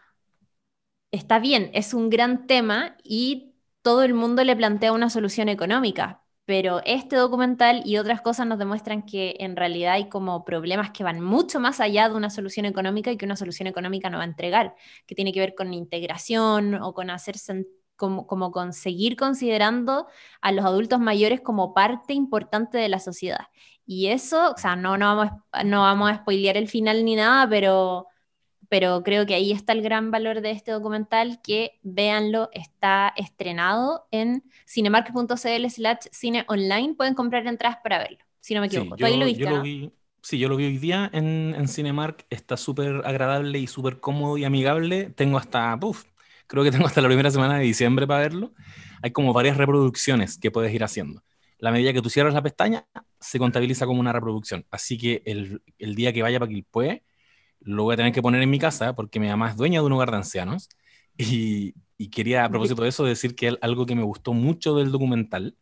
está 1.12 1.40
bien, 1.40 1.72
es 1.74 1.94
un 1.94 2.10
gran 2.10 2.48
tema 2.48 2.98
y 3.04 3.54
todo 3.82 4.04
el 4.04 4.14
mundo 4.14 4.44
le 4.44 4.56
plantea 4.56 4.92
una 4.92 5.10
solución 5.10 5.50
económica, 5.50 6.24
pero 6.46 6.82
este 6.86 7.16
documental 7.16 7.82
y 7.86 7.98
otras 7.98 8.22
cosas 8.22 8.48
nos 8.48 8.60
demuestran 8.60 9.06
que 9.06 9.36
en 9.40 9.56
realidad 9.56 9.94
hay 9.94 10.10
como 10.10 10.44
problemas 10.46 10.92
que 10.92 11.04
van 11.04 11.22
mucho 11.22 11.60
más 11.60 11.80
allá 11.80 12.10
de 12.10 12.16
una 12.16 12.30
solución 12.30 12.66
económica 12.66 13.12
y 13.12 13.18
que 13.18 13.26
una 13.26 13.36
solución 13.36 13.68
económica 13.68 14.10
no 14.10 14.18
va 14.18 14.24
a 14.24 14.28
entregar, 14.28 14.76
que 15.06 15.16
tiene 15.16 15.32
que 15.34 15.40
ver 15.40 15.56
con 15.56 15.74
integración 15.74 16.76
o 16.76 16.94
con 16.94 17.10
como, 17.96 18.28
como 18.28 18.52
conseguir 18.52 19.16
considerando 19.18 20.08
a 20.42 20.52
los 20.52 20.66
adultos 20.66 21.00
mayores 21.00 21.42
como 21.42 21.74
parte 21.74 22.14
importante 22.14 22.78
de 22.78 22.90
la 22.90 23.00
sociedad. 23.00 23.48
Y 23.92 24.10
eso, 24.10 24.52
o 24.52 24.58
sea, 24.58 24.76
no, 24.76 25.00
no, 25.00 25.16
vamos, 25.16 25.34
no 25.66 25.82
vamos 25.82 26.12
a 26.12 26.18
spoilear 26.18 26.58
el 26.58 26.68
final 26.68 27.04
ni 27.04 27.16
nada, 27.16 27.50
pero 27.50 28.06
pero 28.70 29.02
creo 29.02 29.26
que 29.26 29.34
ahí 29.34 29.52
está 29.52 29.74
el 29.74 29.82
gran 29.82 30.12
valor 30.12 30.42
de 30.42 30.52
este 30.52 30.70
documental, 30.70 31.42
que 31.42 31.80
véanlo, 31.82 32.50
está 32.54 33.12
estrenado 33.18 34.06
en 34.12 34.44
cinemark.cl 34.68 35.70
slash 35.72 36.06
cine 36.12 36.46
online, 36.48 36.94
pueden 36.94 37.16
comprar 37.16 37.48
entradas 37.48 37.80
para 37.82 37.98
verlo, 37.98 38.20
si 38.42 38.54
no 38.54 38.62
me 38.62 38.68
equivoco. 38.68 38.96
Sí, 38.96 39.02
yo, 39.02 39.18
lo 39.18 39.26
viste, 39.26 39.92
sí, 40.22 40.38
yo 40.38 40.50
lo 40.50 40.56
vi 40.56 40.66
hoy 40.66 40.78
día 40.78 41.10
en, 41.12 41.56
en 41.58 41.68
Cinemark, 41.68 42.28
está 42.30 42.58
súper 42.58 43.02
agradable 43.06 43.58
y 43.58 43.66
súper 43.66 44.00
cómodo 44.00 44.38
y 44.38 44.46
amigable, 44.46 45.10
tengo 45.10 45.40
hasta, 45.40 45.76
puff, 45.80 46.04
creo 46.46 46.64
que 46.64 46.70
tengo 46.70 46.86
hasta 46.86 47.02
la 47.02 47.08
primera 47.08 47.32
semana 47.32 47.58
de 47.58 47.64
diciembre 47.64 48.06
para 48.06 48.20
verlo, 48.20 48.54
hay 49.02 49.10
como 49.10 49.34
varias 49.34 49.58
reproducciones 49.58 50.38
que 50.38 50.52
puedes 50.52 50.72
ir 50.76 50.84
haciendo. 50.84 51.24
La 51.60 51.72
medida 51.72 51.94
que 51.94 52.02
tú 52.02 52.10
cierras 52.10 52.34
la 52.34 52.42
pestaña, 52.42 52.86
se 53.20 53.40
contabiliza 53.40 53.86
como 53.86 54.00
una 54.00 54.14
reproducción. 54.14 54.66
Así 54.72 54.98
que 54.98 55.22
el, 55.26 55.62
día 55.96 56.14
que 56.14 56.22
vaya 56.22 56.40
para 56.40 56.52
puede 56.72 57.04
lo 57.62 57.84
voy 57.84 57.94
a 57.94 57.98
tener 57.98 58.14
que 58.14 58.22
poner 58.22 58.42
en 58.42 58.50
mi 58.50 58.60
casa 58.60 58.96
porque 58.96 59.20
mi 59.20 59.28
mamá 59.28 59.50
es 59.50 59.58
dueña 59.58 59.82
de 59.82 59.86
un 59.86 59.94
hogar 59.94 60.12
de 60.12 60.18
ancianos. 60.18 60.70
Y, 61.18 61.74
quería, 62.12 62.46
a 62.46 62.50
propósito 62.50 62.84
de 62.84 62.90
eso, 62.90 63.04
decir 63.04 63.36
que 63.36 63.58
algo 63.62 63.86
que 63.86 63.96
me 63.96 64.04
gustó 64.04 64.34
mucho 64.34 64.76
del 64.78 64.92
documental 64.92 65.58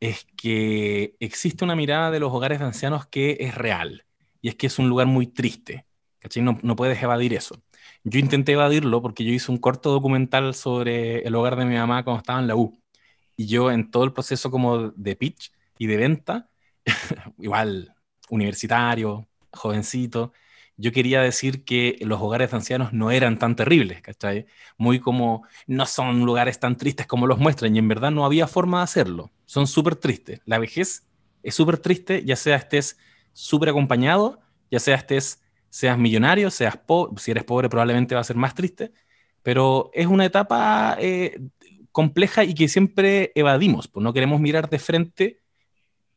es 0.00 0.26
que 0.36 1.14
existe 1.20 1.64
una 1.64 1.76
mirada 1.76 2.10
de 2.10 2.20
los 2.20 2.32
hogares 2.32 2.58
de 2.58 2.64
ancianos 2.66 3.06
que 3.06 3.36
es 3.40 3.54
real. 3.54 4.04
Y 4.42 4.48
es 4.48 4.56
que 4.56 4.66
es 4.66 4.78
un 4.78 4.88
lugar 4.88 5.06
muy 5.06 5.28
triste. 5.28 5.86
¿cachai? 6.18 6.42
No, 6.42 6.58
no 6.62 6.76
puedes 6.76 7.00
evadir 7.02 7.34
eso. 7.34 7.62
Yo 8.04 8.18
intenté 8.20 8.52
evadirlo 8.52 9.02
porque 9.02 9.24
yo 9.24 9.32
hice 9.32 9.50
un 9.52 9.58
corto 9.58 9.90
documental 9.90 10.54
sobre 10.54 11.20
el 11.20 11.34
hogar 11.34 11.56
de 11.56 11.64
mi 11.64 11.76
mamá 11.76 12.04
cuando 12.04 12.18
estaba 12.18 12.40
en 12.40 12.48
la 12.48 12.56
U. 12.56 12.77
Y 13.38 13.48
yo 13.48 13.72
en 13.72 13.90
todo 13.92 14.04
el 14.04 14.12
proceso 14.14 14.50
como 14.52 14.90
de 14.90 15.16
pitch 15.16 15.52
y 15.78 15.86
de 15.88 15.96
venta, 15.98 16.50
igual 17.38 17.94
universitario, 18.30 19.28
jovencito, 19.52 20.32
yo 20.76 20.92
quería 20.92 21.22
decir 21.22 21.64
que 21.64 21.98
los 22.02 22.20
hogares 22.20 22.50
de 22.50 22.56
ancianos 22.58 22.92
no 22.92 23.10
eran 23.12 23.38
tan 23.38 23.56
terribles, 23.56 24.02
¿cachai? 24.02 24.46
Muy 24.76 25.00
como, 25.00 25.46
no 25.68 25.86
son 25.86 26.20
lugares 26.26 26.60
tan 26.60 26.76
tristes 26.76 27.06
como 27.06 27.26
los 27.28 27.38
muestran, 27.38 27.76
y 27.76 27.78
en 27.80 27.88
verdad 27.88 28.10
no 28.12 28.24
había 28.26 28.48
forma 28.48 28.78
de 28.78 28.84
hacerlo. 28.84 29.32
Son 29.46 29.66
súper 29.68 29.96
tristes. 29.96 30.40
La 30.46 30.58
vejez 30.58 31.06
es 31.44 31.54
súper 31.54 31.78
triste, 31.78 32.24
ya 32.24 32.36
sea 32.36 32.56
estés 32.56 32.98
súper 33.32 33.70
acompañado, 33.70 34.40
ya 34.70 34.80
sea 34.80 34.96
estés, 34.96 35.42
seas 35.70 35.98
millonario, 35.98 36.50
seas 36.50 36.76
pobre, 36.76 37.20
si 37.22 37.30
eres 37.32 37.44
pobre 37.44 37.68
probablemente 37.68 38.14
va 38.16 38.20
a 38.22 38.24
ser 38.24 38.36
más 38.36 38.54
triste, 38.54 38.92
pero 39.42 39.90
es 39.94 40.06
una 40.06 40.24
etapa 40.26 40.96
eh, 41.00 41.40
compleja 41.98 42.44
y 42.44 42.54
que 42.54 42.68
siempre 42.68 43.32
evadimos, 43.34 43.88
pues 43.88 44.04
no 44.04 44.12
queremos 44.12 44.40
mirar 44.40 44.70
de 44.70 44.78
frente 44.78 45.42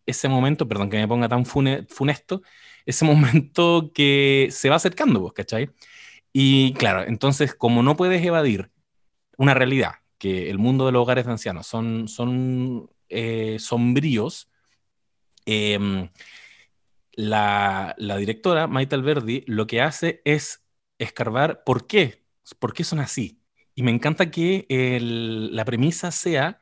ese 0.06 0.30
momento, 0.30 0.67
perdón 0.67 0.91
que 0.91 0.98
me 0.98 1.08
ponga 1.08 1.28
tan 1.28 1.44
funesto, 1.44 2.44
ese 2.86 3.04
momento 3.12 3.91
que 3.91 4.50
se 4.52 4.70
va 4.70 4.76
acercando, 4.76 5.20
vos, 5.20 5.34
pues, 5.34 5.44
¿cachai? 5.44 5.72
Y 6.32 6.74
claro, 6.74 7.04
entonces, 7.08 7.56
como 7.56 7.82
no 7.82 7.98
puedes 7.98 8.24
evadir 8.24 8.70
una 9.38 9.56
realidad, 9.56 9.94
que 10.20 10.52
el 10.52 10.60
mundo 10.60 10.86
de 10.86 10.91
los 10.91 11.02
hogares 11.02 11.26
de 11.26 11.32
ancianos 11.32 11.65
son, 11.65 12.08
son 12.08 12.88
eh, 13.10 13.58
sombríos, 13.58 14.52
em, 15.46 16.10
la, 17.13 17.96
la, 17.98 18.17
directora, 18.17 18.67
Maite 18.67 18.94
Alberdi, 18.94 19.44
lo 19.48 19.65
que 19.65 19.82
hace 19.82 20.22
es 20.26 20.63
escarbar 21.00 21.63
por 21.63 21.88
qué, 21.88 22.24
por 22.60 22.74
qué 22.74 22.84
son 22.84 23.00
así. 23.00 23.40
Y 23.76 23.84
me 23.84 23.92
encanta 23.92 24.32
que 24.32 24.66
la 25.02 25.66
premisa 25.66 26.12
sea 26.12 26.60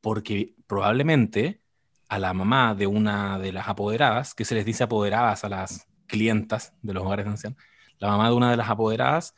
porque 0.00 0.54
probablemente 0.66 1.60
a 2.08 2.18
la 2.18 2.34
mamá 2.34 2.74
de 2.74 2.86
una 2.86 3.38
de 3.38 3.52
las 3.52 3.68
apoderadas, 3.68 4.34
que 4.34 4.44
se 4.44 4.54
les 4.54 4.64
dice 4.64 4.84
apoderadas 4.84 5.44
a 5.44 5.48
las 5.48 5.86
clientas 6.06 6.74
de 6.82 6.92
los 6.94 7.04
hogares 7.04 7.24
de 7.24 7.30
ancianos, 7.30 7.58
la 7.98 8.08
mamá 8.08 8.28
de 8.28 8.34
una 8.34 8.50
de 8.50 8.56
las 8.56 8.68
apoderadas 8.68 9.34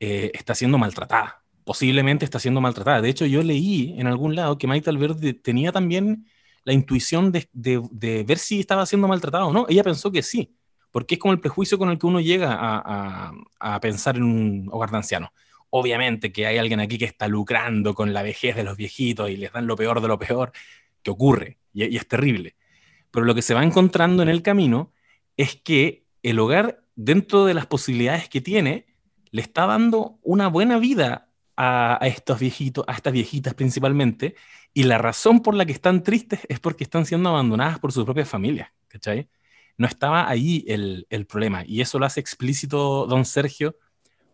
eh, 0.00 0.30
está 0.34 0.54
siendo 0.54 0.78
maltratada. 0.78 1.42
Posiblemente 1.64 2.24
está 2.24 2.38
siendo 2.38 2.60
maltratada. 2.60 3.00
De 3.02 3.08
hecho, 3.08 3.26
yo 3.26 3.42
leí 3.42 3.94
en 3.98 4.06
algún 4.06 4.34
lado 4.34 4.58
que 4.58 4.66
Maite 4.66 4.90
Alberdi 4.90 5.34
tenía 5.34 5.72
también 5.72 6.26
la 6.64 6.72
intuición 6.72 7.32
de, 7.32 7.48
de, 7.52 8.24
ver 8.24 8.38
si 8.38 8.60
estaba 8.60 8.86
siendo 8.86 9.08
maltratada 9.08 9.44
o 9.46 9.52
no. 9.52 9.66
Ella 9.68 9.84
pensó 9.84 10.10
que 10.10 10.22
sí, 10.22 10.56
porque 10.90 11.14
es 11.14 11.20
como 11.20 11.32
el 11.32 11.40
prejuicio 11.40 11.78
con 11.78 11.90
el 11.90 11.98
que 11.98 12.06
uno 12.06 12.20
llega 12.20 12.56
a, 12.58 13.32
a, 13.58 13.80
pensar 13.80 14.16
en 14.16 14.24
un 14.24 14.68
hogar 14.72 14.90
de 14.90 14.96
ancianos. 14.96 15.30
Obviamente 15.76 16.30
que 16.30 16.46
hay 16.46 16.56
alguien 16.56 16.78
aquí 16.78 16.98
que 16.98 17.04
está 17.04 17.26
lucrando 17.26 17.94
con 17.94 18.12
la 18.12 18.22
vejez 18.22 18.54
de 18.54 18.62
los 18.62 18.76
viejitos 18.76 19.28
y 19.28 19.36
les 19.36 19.52
dan 19.52 19.66
lo 19.66 19.74
peor 19.74 20.00
de 20.00 20.06
lo 20.06 20.20
peor 20.20 20.52
que 21.02 21.10
ocurre, 21.10 21.58
y, 21.72 21.96
es 21.96 22.06
terrible. 22.06 22.54
Pero 23.10 23.26
lo 23.26 23.34
que 23.34 23.42
se 23.42 23.54
va 23.54 23.64
encontrando 23.64 24.22
en 24.22 24.28
el 24.28 24.40
camino 24.40 24.92
es 25.36 25.56
que 25.56 26.04
el 26.22 26.38
hogar, 26.38 26.84
dentro 26.94 27.44
de 27.44 27.54
las 27.54 27.66
posibilidades 27.66 28.28
que 28.28 28.40
tiene, 28.40 28.86
le 29.32 29.42
está 29.42 29.66
dando 29.66 30.20
una 30.22 30.46
buena 30.46 30.78
vida 30.78 31.28
a, 31.56 31.98
estos 32.02 32.38
viejitos, 32.38 32.84
a 32.86 32.92
estas 32.92 33.12
viejitas 33.12 33.54
principalmente, 33.54 34.36
y 34.74 34.84
la 34.84 34.98
razón 34.98 35.40
por 35.40 35.56
la 35.56 35.66
que 35.66 35.72
están 35.72 36.04
tristes 36.04 36.46
es 36.48 36.60
porque 36.60 36.84
están 36.84 37.04
siendo 37.04 37.30
abandonadas 37.30 37.80
por 37.80 37.90
sus 37.90 38.04
propias 38.04 38.28
familias, 38.28 38.70
¿cachai? 38.86 39.28
No 39.76 39.88
estaba 39.88 40.30
ahí 40.30 40.64
el, 40.68 41.08
el 41.10 41.26
problema, 41.26 41.64
y 41.66 41.80
eso 41.80 41.98
lo 41.98 42.06
hace 42.06 42.20
explícito 42.20 43.06
don 43.08 43.24
Sergio 43.24 43.76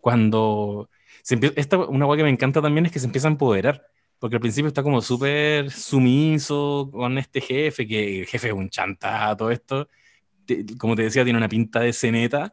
cuando 0.02 0.90
se 1.22 1.34
empieza, 1.34 1.54
esta, 1.56 1.78
una 1.78 2.06
cosa 2.06 2.18
que 2.18 2.22
me 2.24 2.30
encanta 2.30 2.62
también 2.62 2.86
es 2.86 2.92
que 2.92 2.98
se 2.98 3.06
empieza 3.06 3.28
a 3.28 3.30
empoderar, 3.30 3.86
porque 4.18 4.36
al 4.36 4.40
principio 4.40 4.68
está 4.68 4.82
como 4.82 5.00
súper 5.00 5.70
sumiso 5.70 6.90
con 6.92 7.18
este 7.18 7.40
jefe, 7.40 7.86
que 7.86 8.20
el 8.20 8.26
jefe 8.26 8.48
es 8.48 8.54
un 8.54 8.68
chanta, 8.68 9.36
todo 9.36 9.50
esto, 9.50 9.88
como 10.78 10.96
te 10.96 11.02
decía, 11.02 11.24
tiene 11.24 11.38
una 11.38 11.48
pinta 11.48 11.80
de 11.80 11.92
ceneta, 11.92 12.52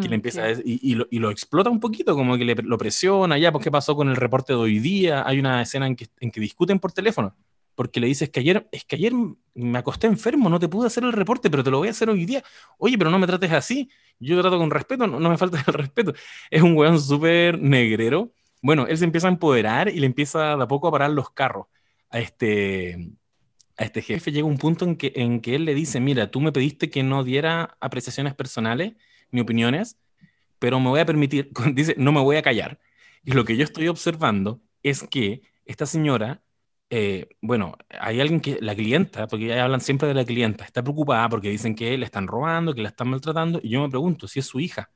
que 0.00 0.08
le 0.08 0.14
empieza 0.14 0.44
a, 0.44 0.52
y, 0.64 0.94
lo, 0.94 1.30
explota 1.30 1.70
un 1.70 1.80
poquito, 1.80 2.14
como 2.14 2.36
que 2.36 2.44
le, 2.44 2.54
lo 2.54 2.78
presiona, 2.78 3.38
ya, 3.38 3.52
pues 3.52 3.64
qué 3.64 3.70
pasó 3.70 3.94
con 3.96 4.08
el 4.08 4.16
reporte 4.16 4.52
de 4.52 4.58
hoy 4.58 4.78
día, 4.78 5.26
hay 5.26 5.38
una 5.38 5.62
escena 5.62 5.86
en 5.86 5.96
que, 5.96 6.06
en 6.20 6.30
que 6.30 6.40
discuten 6.40 6.78
por 6.78 6.92
teléfono, 6.92 7.34
porque 7.78 8.00
le 8.00 8.08
dices 8.08 8.28
que 8.28 8.40
ayer, 8.40 8.68
es 8.72 8.84
que 8.84 8.96
ayer 8.96 9.12
me 9.54 9.78
acosté 9.78 10.08
enfermo, 10.08 10.48
no 10.48 10.58
te 10.58 10.66
pude 10.66 10.88
hacer 10.88 11.04
el 11.04 11.12
reporte, 11.12 11.48
pero 11.48 11.62
te 11.62 11.70
lo 11.70 11.78
voy 11.78 11.86
a 11.86 11.92
hacer 11.92 12.10
hoy 12.10 12.26
día, 12.26 12.42
oye, 12.76 12.98
pero 12.98 13.08
no 13.08 13.20
me 13.20 13.26
trates 13.28 13.52
así, 13.52 13.88
yo 14.18 14.34
te 14.34 14.42
trato 14.42 14.58
con 14.58 14.68
respeto, 14.68 15.06
no, 15.06 15.30
me 15.30 15.38
falta 15.38 15.62
el 15.64 15.74
respeto, 15.74 16.12
es 16.50 16.60
un 16.60 16.76
weón 16.76 17.00
súper 17.00 17.56
negrero, 17.56 18.32
bueno, 18.62 18.88
él 18.88 18.98
se 18.98 19.04
empieza 19.04 19.28
a 19.28 19.30
empoderar 19.30 19.90
y 19.90 20.00
le 20.00 20.06
empieza 20.06 20.56
de 20.56 20.62
a 20.64 20.66
poco 20.66 20.88
a 20.88 20.90
parar 20.90 21.10
los 21.10 21.30
carros 21.30 21.66
a 22.10 22.18
este, 22.18 23.12
a 23.76 23.84
este 23.84 24.02
jefe. 24.02 24.32
Llega 24.32 24.48
un 24.48 24.58
punto 24.58 24.84
en 24.84 24.96
que, 24.96 25.12
en 25.14 25.40
que 25.40 25.54
él 25.54 25.64
le 25.64 25.72
dice, 25.72 26.00
mira, 26.00 26.32
tú 26.32 26.40
me 26.40 26.50
pediste 26.50 26.90
que 26.90 27.04
no 27.04 27.22
diera 27.22 27.76
apreciaciones 27.78 28.34
personales 28.34 28.94
ni 29.30 29.40
opiniones, 29.40 30.00
pero 30.58 30.80
me 30.80 30.88
voy 30.88 30.98
a 30.98 31.06
permitir, 31.06 31.52
dice, 31.74 31.94
no 31.96 32.10
me 32.10 32.20
voy 32.22 32.38
a 32.38 32.42
callar. 32.42 32.80
Y 33.24 33.34
lo 33.34 33.44
que 33.44 33.56
yo 33.56 33.62
estoy 33.62 33.86
observando 33.86 34.60
es 34.82 35.04
que 35.04 35.42
esta 35.64 35.86
señora, 35.86 36.42
eh, 36.90 37.28
bueno, 37.42 37.76
hay 38.00 38.20
alguien 38.20 38.40
que, 38.40 38.58
la 38.60 38.74
clienta, 38.74 39.26
porque 39.26 39.46
ya 39.46 39.64
hablan 39.64 39.80
siempre 39.80 40.08
de 40.08 40.14
la 40.14 40.24
clienta, 40.24 40.64
está 40.64 40.82
preocupada 40.82 41.28
porque 41.28 41.50
dicen 41.50 41.74
que 41.74 41.96
le 41.98 42.04
están 42.04 42.26
robando, 42.26 42.74
que 42.74 42.82
la 42.82 42.88
están 42.88 43.08
maltratando, 43.08 43.60
y 43.62 43.70
yo 43.70 43.82
me 43.82 43.90
pregunto, 43.90 44.26
si 44.26 44.38
es 44.38 44.46
su 44.46 44.58
hija, 44.58 44.90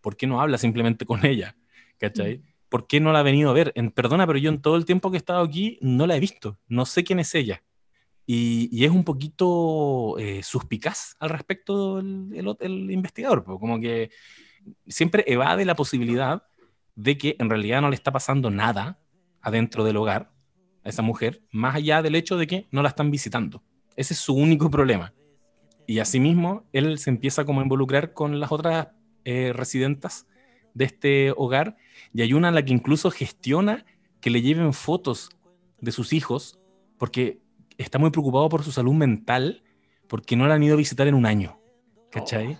¿por 0.00 0.16
qué 0.16 0.26
no 0.26 0.40
habla 0.40 0.58
simplemente 0.58 1.06
con 1.06 1.24
ella? 1.24 1.56
¿Cachai? 1.98 2.38
Mm. 2.38 2.42
¿Por 2.68 2.86
qué 2.86 3.00
no 3.00 3.12
la 3.12 3.20
ha 3.20 3.22
venido 3.22 3.48
a 3.50 3.54
ver? 3.54 3.72
En, 3.76 3.90
perdona, 3.90 4.26
pero 4.26 4.38
yo 4.38 4.50
en 4.50 4.60
todo 4.60 4.76
el 4.76 4.84
tiempo 4.84 5.10
que 5.10 5.16
he 5.16 5.18
estado 5.18 5.42
aquí 5.42 5.78
no 5.80 6.06
la 6.06 6.16
he 6.16 6.20
visto, 6.20 6.58
no 6.68 6.84
sé 6.84 7.02
quién 7.02 7.18
es 7.18 7.34
ella. 7.34 7.62
Y, 8.26 8.84
es 8.84 8.90
un 8.90 9.04
poquito 9.04 10.18
eh, 10.18 10.42
suspicaz 10.42 11.16
al 11.18 11.30
respecto 11.30 11.98
el, 11.98 12.90
investigador, 12.90 13.42
como 13.42 13.80
que 13.80 14.10
siempre 14.86 15.24
evade 15.26 15.64
la 15.64 15.74
posibilidad 15.74 16.42
de 16.94 17.16
que 17.16 17.36
en 17.38 17.48
realidad 17.48 17.80
no 17.80 17.88
le 17.88 17.94
está 17.94 18.12
pasando 18.12 18.50
nada 18.50 19.00
adentro 19.40 19.82
del 19.82 19.96
hogar 19.96 20.30
a 20.88 20.90
esa 20.90 21.02
mujer, 21.02 21.42
más 21.52 21.76
allá 21.76 22.00
del 22.02 22.14
hecho 22.14 22.36
de 22.38 22.46
que 22.46 22.66
no 22.70 22.82
la 22.82 22.88
están 22.88 23.10
visitando. 23.10 23.62
Ese 23.94 24.14
es 24.14 24.20
su 24.20 24.34
único 24.34 24.70
problema. 24.70 25.12
Y 25.86 25.98
asimismo, 25.98 26.64
él 26.72 26.98
se 26.98 27.10
empieza 27.10 27.44
como 27.44 27.60
a 27.60 27.62
involucrar 27.62 28.14
con 28.14 28.40
las 28.40 28.50
otras 28.50 28.88
eh, 29.24 29.52
residentas 29.54 30.26
de 30.72 30.86
este 30.86 31.32
hogar 31.36 31.76
y 32.14 32.22
hay 32.22 32.32
una 32.32 32.48
a 32.48 32.52
la 32.52 32.64
que 32.64 32.72
incluso 32.72 33.10
gestiona 33.10 33.84
que 34.20 34.30
le 34.30 34.40
lleven 34.40 34.72
fotos 34.72 35.30
de 35.80 35.92
sus 35.92 36.12
hijos, 36.12 36.58
porque 36.96 37.40
está 37.76 37.98
muy 37.98 38.10
preocupado 38.10 38.48
por 38.48 38.64
su 38.64 38.72
salud 38.72 38.94
mental 38.94 39.62
porque 40.08 40.36
no 40.36 40.46
la 40.46 40.54
han 40.54 40.62
ido 40.62 40.74
a 40.74 40.78
visitar 40.78 41.06
en 41.06 41.14
un 41.14 41.26
año. 41.26 41.60
¿Cachai? 42.10 42.54
Oh. 42.54 42.58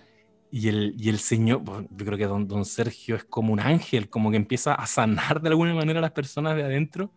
Y, 0.51 0.67
el, 0.67 0.95
y 0.97 1.09
el 1.09 1.19
señor, 1.19 1.63
yo 1.65 2.05
creo 2.05 2.17
que 2.17 2.25
don, 2.25 2.47
don 2.47 2.65
Sergio 2.65 3.15
es 3.15 3.23
como 3.23 3.53
un 3.53 3.59
ángel, 3.59 4.09
como 4.09 4.29
que 4.29 4.37
empieza 4.37 4.75
a 4.75 4.85
sanar 4.85 5.41
de 5.41 5.49
alguna 5.49 5.73
manera 5.73 5.99
a 5.99 6.01
las 6.01 6.11
personas 6.11 6.55
de 6.55 6.63
adentro, 6.63 7.11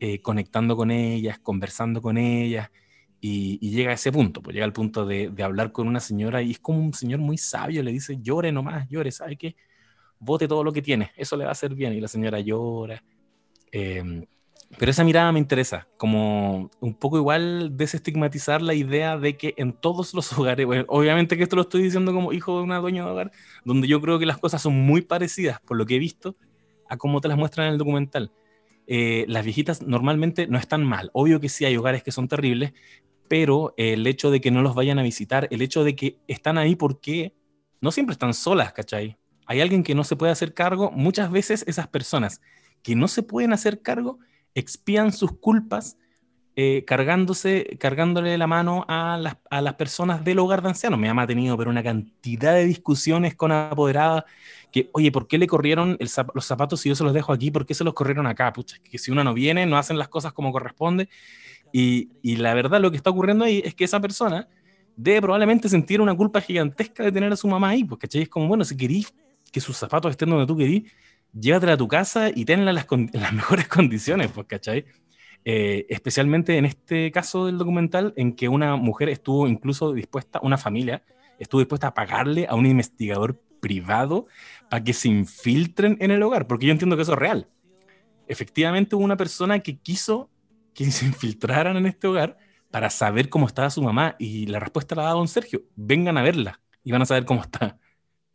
eh, 0.00 0.20
conectando 0.20 0.76
con 0.76 0.90
ellas, 0.90 1.38
conversando 1.38 2.00
con 2.02 2.18
ellas, 2.18 2.70
y, 3.20 3.58
llega 3.70 3.90
a 3.90 3.94
ese 3.94 4.12
punto, 4.12 4.40
pues 4.42 4.54
llega 4.54 4.64
al 4.64 4.72
punto 4.72 5.04
de, 5.04 5.30
de, 5.30 5.42
hablar 5.42 5.72
con 5.72 5.88
una 5.88 5.98
señora 6.00 6.40
y 6.40 6.52
es 6.52 6.60
como 6.60 6.78
un 6.78 6.94
señor 6.94 7.18
muy 7.18 7.36
sabio, 7.36 7.82
le 7.82 7.92
dice, 7.92 8.18
llore 8.20 8.52
nomás, 8.52 8.88
llore, 8.88 9.10
¿sabe 9.10 9.36
qué? 9.36 9.56
Vote 10.20 10.46
todo 10.46 10.62
lo 10.62 10.72
que 10.72 10.82
tiene, 10.82 11.10
eso 11.16 11.36
le 11.36 11.44
va 11.44 11.50
a 11.50 11.52
hacer 11.52 11.74
bien. 11.74 11.92
Y 11.94 12.00
la 12.00 12.08
señora 12.08 12.40
llora. 12.40 13.02
Eh, 13.72 14.24
pero 14.76 14.90
esa 14.90 15.02
mirada 15.02 15.32
me 15.32 15.38
interesa, 15.38 15.88
como 15.96 16.70
un 16.80 16.94
poco 16.94 17.16
igual 17.16 17.76
desestigmatizar 17.76 18.60
la 18.60 18.74
idea 18.74 19.16
de 19.16 19.36
que 19.36 19.54
en 19.56 19.72
todos 19.72 20.12
los 20.12 20.30
hogares, 20.38 20.66
obviamente 20.88 21.36
que 21.36 21.44
esto 21.44 21.56
lo 21.56 21.62
estoy 21.62 21.82
diciendo 21.82 22.12
como 22.12 22.32
hijo 22.32 22.58
de 22.58 22.64
una 22.64 22.78
dueña 22.78 23.04
de 23.04 23.10
hogar, 23.10 23.32
donde 23.64 23.88
yo 23.88 24.00
creo 24.00 24.18
que 24.18 24.26
las 24.26 24.38
cosas 24.38 24.60
son 24.60 24.74
muy 24.74 25.00
parecidas, 25.00 25.60
por 25.60 25.78
lo 25.78 25.86
que 25.86 25.96
he 25.96 25.98
visto, 25.98 26.36
a 26.88 26.96
cómo 26.98 27.20
te 27.20 27.28
las 27.28 27.38
muestran 27.38 27.68
en 27.68 27.72
el 27.74 27.78
documental. 27.78 28.30
Eh, 28.90 29.26
las 29.28 29.44
viejitas 29.44 29.82
normalmente 29.82 30.46
no 30.46 30.58
están 30.58 30.82
mal, 30.82 31.10
obvio 31.12 31.40
que 31.40 31.50
sí 31.50 31.66
hay 31.66 31.76
hogares 31.76 32.02
que 32.02 32.10
son 32.10 32.26
terribles, 32.26 32.72
pero 33.28 33.74
el 33.76 34.06
hecho 34.06 34.30
de 34.30 34.40
que 34.40 34.50
no 34.50 34.62
los 34.62 34.74
vayan 34.74 34.98
a 34.98 35.02
visitar, 35.02 35.46
el 35.50 35.60
hecho 35.60 35.84
de 35.84 35.94
que 35.94 36.16
están 36.26 36.56
ahí 36.56 36.74
porque 36.74 37.34
no 37.82 37.92
siempre 37.92 38.14
están 38.14 38.32
solas, 38.32 38.72
¿cachai? 38.72 39.18
Hay 39.46 39.60
alguien 39.60 39.82
que 39.82 39.94
no 39.94 40.04
se 40.04 40.16
puede 40.16 40.32
hacer 40.32 40.54
cargo, 40.54 40.90
muchas 40.90 41.30
veces 41.30 41.64
esas 41.66 41.86
personas 41.86 42.40
que 42.82 42.96
no 42.96 43.08
se 43.08 43.22
pueden 43.22 43.52
hacer 43.52 43.82
cargo, 43.82 44.20
expían 44.54 45.12
sus 45.12 45.32
culpas 45.32 45.98
eh, 46.60 46.82
cargándose, 46.84 47.76
cargándole 47.78 48.36
la 48.36 48.48
mano 48.48 48.84
a 48.88 49.16
las, 49.16 49.36
a 49.48 49.62
las, 49.62 49.74
personas 49.74 50.24
del 50.24 50.40
hogar 50.40 50.60
de 50.60 50.70
ancianos. 50.70 50.98
Me 50.98 51.08
ha 51.08 51.14
mantenido 51.14 51.56
pero 51.56 51.70
una 51.70 51.84
cantidad 51.84 52.52
de 52.52 52.64
discusiones 52.64 53.36
con 53.36 53.52
apoderadas 53.52 54.24
que, 54.72 54.90
oye, 54.92 55.12
¿por 55.12 55.28
qué 55.28 55.38
le 55.38 55.46
corrieron 55.46 55.96
los 56.00 56.44
zapatos 56.44 56.80
si 56.80 56.88
yo 56.88 56.96
se 56.96 57.04
los 57.04 57.14
dejo 57.14 57.32
aquí? 57.32 57.52
¿Por 57.52 57.64
qué 57.64 57.74
se 57.74 57.84
los 57.84 57.94
corrieron 57.94 58.26
acá? 58.26 58.52
Pucha, 58.52 58.76
que 58.82 58.98
si 58.98 59.12
uno 59.12 59.22
no 59.22 59.34
viene, 59.34 59.66
no 59.66 59.78
hacen 59.78 59.98
las 59.98 60.08
cosas 60.08 60.32
como 60.32 60.50
corresponde. 60.50 61.08
Y, 61.72 62.10
y 62.22 62.34
la 62.34 62.54
verdad 62.54 62.80
lo 62.80 62.90
que 62.90 62.96
está 62.96 63.10
ocurriendo 63.10 63.44
ahí 63.44 63.62
es 63.64 63.76
que 63.76 63.84
esa 63.84 64.00
persona 64.00 64.48
debe 64.96 65.20
probablemente 65.20 65.68
sentir 65.68 66.00
una 66.00 66.16
culpa 66.16 66.40
gigantesca 66.40 67.04
de 67.04 67.12
tener 67.12 67.32
a 67.32 67.36
su 67.36 67.46
mamá 67.46 67.68
ahí, 67.68 67.84
porque 67.84 68.08
Es 68.12 68.28
como, 68.28 68.48
bueno, 68.48 68.64
si 68.64 68.76
querís 68.76 69.14
que 69.52 69.60
sus 69.60 69.76
zapatos 69.76 70.10
estén 70.10 70.28
donde 70.28 70.44
tú 70.44 70.56
querís, 70.56 70.90
llévatela 71.32 71.74
a 71.74 71.76
tu 71.76 71.86
casa 71.86 72.30
y 72.34 72.44
tenla 72.44 72.72
en 72.72 72.74
las, 72.74 72.86
las 73.12 73.32
mejores 73.42 73.68
condiciones, 73.68 74.32
pues, 74.32 74.48
¿cachai? 74.48 74.86
Eh, 75.50 75.86
especialmente 75.88 76.58
en 76.58 76.66
este 76.66 77.10
caso 77.10 77.46
del 77.46 77.56
documental, 77.56 78.12
en 78.16 78.34
que 78.34 78.50
una 78.50 78.76
mujer 78.76 79.08
estuvo 79.08 79.48
incluso 79.48 79.94
dispuesta, 79.94 80.40
una 80.42 80.58
familia, 80.58 81.02
estuvo 81.38 81.62
dispuesta 81.62 81.86
a 81.86 81.94
pagarle 81.94 82.46
a 82.46 82.54
un 82.54 82.66
investigador 82.66 83.40
privado 83.58 84.26
para 84.68 84.84
que 84.84 84.92
se 84.92 85.08
infiltren 85.08 85.96
en 86.00 86.10
el 86.10 86.22
hogar, 86.22 86.46
porque 86.46 86.66
yo 86.66 86.72
entiendo 86.72 86.96
que 86.96 87.02
eso 87.02 87.14
es 87.14 87.18
real. 87.18 87.48
Efectivamente 88.26 88.94
hubo 88.94 89.02
una 89.02 89.16
persona 89.16 89.60
que 89.60 89.78
quiso 89.78 90.28
que 90.74 90.90
se 90.90 91.06
infiltraran 91.06 91.78
en 91.78 91.86
este 91.86 92.08
hogar 92.08 92.36
para 92.70 92.90
saber 92.90 93.30
cómo 93.30 93.46
estaba 93.46 93.70
su 93.70 93.80
mamá 93.80 94.16
y 94.18 94.48
la 94.48 94.60
respuesta 94.60 94.94
la 94.96 95.04
da 95.04 95.12
don 95.12 95.28
Sergio, 95.28 95.62
vengan 95.76 96.18
a 96.18 96.22
verla 96.22 96.60
y 96.84 96.92
van 96.92 97.00
a 97.00 97.06
saber 97.06 97.24
cómo 97.24 97.40
está. 97.40 97.78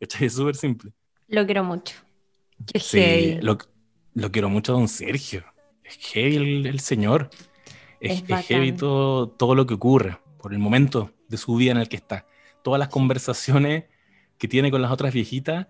Es 0.00 0.32
súper 0.32 0.56
simple. 0.56 0.90
Lo 1.28 1.46
quiero 1.46 1.62
mucho. 1.62 1.94
Qué 2.66 2.80
sí, 2.80 3.38
Lo, 3.40 3.56
lo, 4.14 4.32
quiero 4.32 4.50
mucho 4.50 4.72
don 4.72 4.88
Sergio. 4.88 5.44
Es 5.84 5.96
heavy 5.98 6.66
el, 6.66 6.80
señor. 6.80 7.30
Es, 8.00 8.24
heavy 8.46 8.72
todo, 8.72 9.28
todo 9.28 9.54
lo 9.54 9.66
que 9.66 9.74
ocurre 9.74 10.18
por 10.38 10.52
el 10.52 10.58
momento 10.58 11.12
de 11.28 11.36
su 11.36 11.56
vida 11.56 11.72
en 11.72 11.78
el 11.78 11.88
que 11.88 11.96
está. 11.96 12.26
Todas 12.62 12.78
las 12.78 12.88
conversaciones 12.88 13.84
que 14.38 14.48
tiene 14.48 14.70
con 14.70 14.82
las 14.82 14.90
otras 14.90 15.12
viejitas 15.12 15.66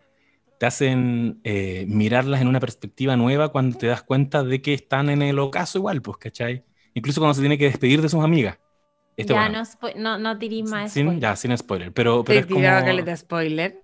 te 0.59 0.67
hacen 0.67 1.41
eh, 1.45 1.85
mirarlas 1.89 2.41
en 2.41 2.49
una 2.49 2.61
perspectiva 2.61 3.17
nueva 3.17 3.49
cuando 3.51 3.77
te 3.77 3.87
das 3.87 4.03
cuenta 4.03 4.43
de 4.45 4.63
que 4.63 4.75
están 4.75 5.11
en 5.11 5.23
el 5.23 5.39
ocaso 5.39 5.79
igual, 5.79 6.01
pues, 6.01 6.19
¿cachai? 6.19 6.65
Incluso 6.95 7.21
cuando 7.21 7.35
se 7.35 7.41
tiene 7.41 7.59
que 7.59 7.65
despedir 7.65 8.01
de 8.01 8.09
sus 8.09 8.23
amigas. 8.23 8.59
Este, 9.17 9.33
ya, 9.33 9.49
no, 9.49 9.63
no, 9.97 10.19
no 10.19 10.39
más 10.69 10.93
sin, 10.93 11.21
Ya, 11.21 11.37
sin 11.37 11.57
spoiler. 11.57 11.93
Pero, 11.93 12.25
pero 12.25 12.41
es 12.41 12.47
como... 12.47 12.61
que 12.61 12.93
le 12.93 13.03
da 13.03 13.17
spoiler? 13.17 13.83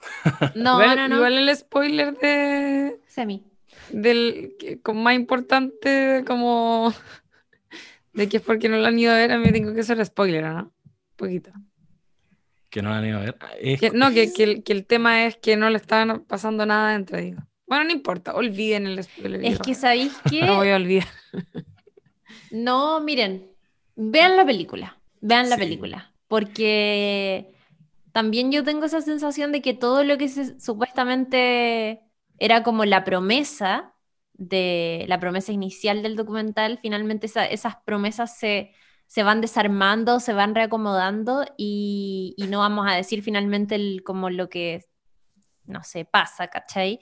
No, 0.54 0.80
igual, 0.80 1.08
no, 1.08 1.16
Igual 1.16 1.48
el 1.48 1.56
spoiler 1.56 2.16
de. 2.18 3.00
Semi. 3.06 3.44
Del 3.90 4.56
como 4.82 5.02
más 5.02 5.14
importante, 5.14 6.24
como. 6.26 6.92
de 8.12 8.28
que 8.28 8.36
es 8.38 8.42
porque 8.42 8.68
no 8.68 8.76
lo 8.78 8.86
han 8.86 8.98
ido 8.98 9.12
a 9.12 9.16
ver, 9.16 9.32
a 9.32 9.38
mí 9.38 9.50
tengo 9.52 9.74
que 9.74 9.80
hacer 9.80 10.04
spoiler, 10.04 10.44
¿o 10.44 10.52
¿no? 10.52 10.60
Un 10.62 10.72
poquito. 11.16 11.50
Que 12.70 12.82
no 12.82 12.90
la 12.90 12.98
han 12.98 13.06
ido 13.06 13.18
a 13.18 13.22
ver. 13.22 13.36
Es- 13.60 13.80
Que- 13.80 13.90
no, 13.90 14.10
que, 14.12 14.32
que 14.32 14.42
el, 14.44 14.62
que 14.64 14.72
el 14.72 14.86
tema 14.86 15.24
es 15.26 15.36
que 15.36 15.56
no 15.56 15.70
le 15.70 15.76
estaban 15.76 16.24
pasando 16.24 16.64
nada 16.66 16.92
dentro, 16.92 17.18
digo. 17.18 17.42
Bueno, 17.66 17.84
no 17.84 17.92
importa, 17.92 18.34
olviden 18.34 18.86
el 18.86 19.02
spoiler. 19.02 19.44
Es 19.44 19.58
yo 19.58 19.64
que 19.64 19.74
sabéis 19.74 20.12
no 20.40 20.46
lo 20.46 20.56
voy 20.56 20.66
que 20.66 20.72
a 20.72 20.76
olvidar. 20.76 21.08
no, 22.50 23.00
miren, 23.00 23.50
vean 23.96 24.36
la 24.36 24.44
película, 24.44 24.98
vean 25.20 25.48
la 25.50 25.56
Sí. 25.56 25.62
película, 25.62 26.12
porque 26.28 27.52
también 28.12 28.52
yo 28.52 28.62
tengo 28.64 28.84
esa 28.84 29.00
sensación 29.00 29.50
de 29.52 29.60
que 29.62 29.74
todo 29.74 30.04
lo 30.04 30.18
que 30.18 30.28
se- 30.28 30.58
supuestamente 30.60 32.00
era 32.38 32.62
como 32.62 32.84
la 32.84 33.04
promesa 33.04 33.94
de 34.34 35.04
la 35.08 35.20
promesa 35.20 35.52
inicial 35.52 36.02
del 36.02 36.16
documental, 36.16 36.78
finalmente 36.82 37.26
esa- 37.26 37.46
esas 37.46 37.76
promesas 37.84 38.36
se, 38.38 38.72
se 39.06 39.22
van 39.22 39.40
desarmando, 39.40 40.20
se 40.20 40.32
van 40.32 40.54
reacomodando 40.54 41.44
y, 41.56 42.34
no 42.48 42.58
vamos 42.60 42.86
a 42.88 42.94
decir 42.94 43.22
finalmente 43.22 43.78
como 44.04 44.30
lo 44.30 44.48
que, 44.48 44.84
no 45.66 45.82
sé, 45.84 46.04
pasa, 46.04 46.48
¿cachai? 46.48 47.00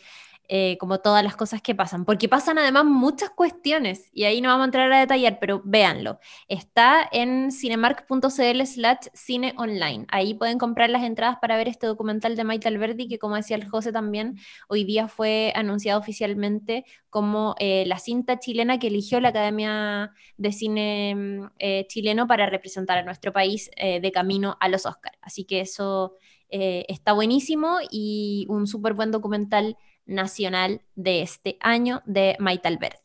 Eh, 0.55 0.77
como 0.79 1.01
todas 1.01 1.25
las 1.25 1.35
cosas 1.35 1.63
que 1.63 1.75
pasan, 1.75 2.05
porque 2.05 2.29
pasan 2.29 2.59
además 2.59 2.85
muchas 2.85 3.31
cuestiones 3.31 4.11
y 4.13 4.25
ahí 4.25 4.43
no 4.43 4.51
vamos 4.51 4.65
a 4.65 4.67
entrar 4.67 4.93
a 4.93 5.01
detallar, 5.01 5.39
pero 5.41 5.63
véanlo. 5.65 6.19
Está 6.47 7.09
en 7.11 7.51
cinemark.cl 7.51 8.67
slash 8.67 9.07
cine 9.15 9.55
online. 9.57 10.05
Ahí 10.09 10.35
pueden 10.35 10.59
comprar 10.59 10.91
las 10.91 11.05
entradas 11.05 11.39
para 11.41 11.57
ver 11.57 11.69
este 11.69 11.87
documental 11.87 12.37
de 12.37 12.45
Maite 12.45 12.69
Alberdi, 12.69 13.09
que 13.09 13.19
como 13.19 13.37
decía 13.37 13.57
el 13.57 13.67
José 13.67 13.93
también, 13.93 14.37
hoy 14.69 14.85
día 14.85 15.09
fue 15.09 15.55
anunciado 15.57 15.99
oficialmente 15.99 16.85
como 17.09 17.55
eh, 17.59 17.85
la 17.87 17.99
cinta 17.99 18.39
chilena 18.39 18.79
que 18.79 18.89
eligió 18.89 19.21
la 19.21 19.31
Academia 19.31 20.13
de 20.37 20.53
Cine 20.53 21.15
mm, 21.15 21.51
eh, 21.61 21.87
chileno 21.89 22.27
para 22.27 22.45
representar 22.45 22.99
a 22.99 23.05
nuestro 23.05 23.33
país 23.33 23.71
de 23.75 24.13
camino 24.13 24.59
a 24.61 24.69
los 24.69 24.85
Oscars. 24.85 25.17
Así 25.23 25.45
que 25.45 25.61
eso 25.61 26.13
está 26.51 27.15
buenísimo 27.15 27.79
y 27.91 28.45
un 28.51 28.67
súper 28.67 28.93
buen 28.93 29.11
documental 29.11 29.79
nacional 30.07 30.83
de 30.95 31.23
este 31.23 31.57
año 31.61 32.03
de 32.07 32.37
Maite 32.39 32.69
Alberdi. 32.69 32.99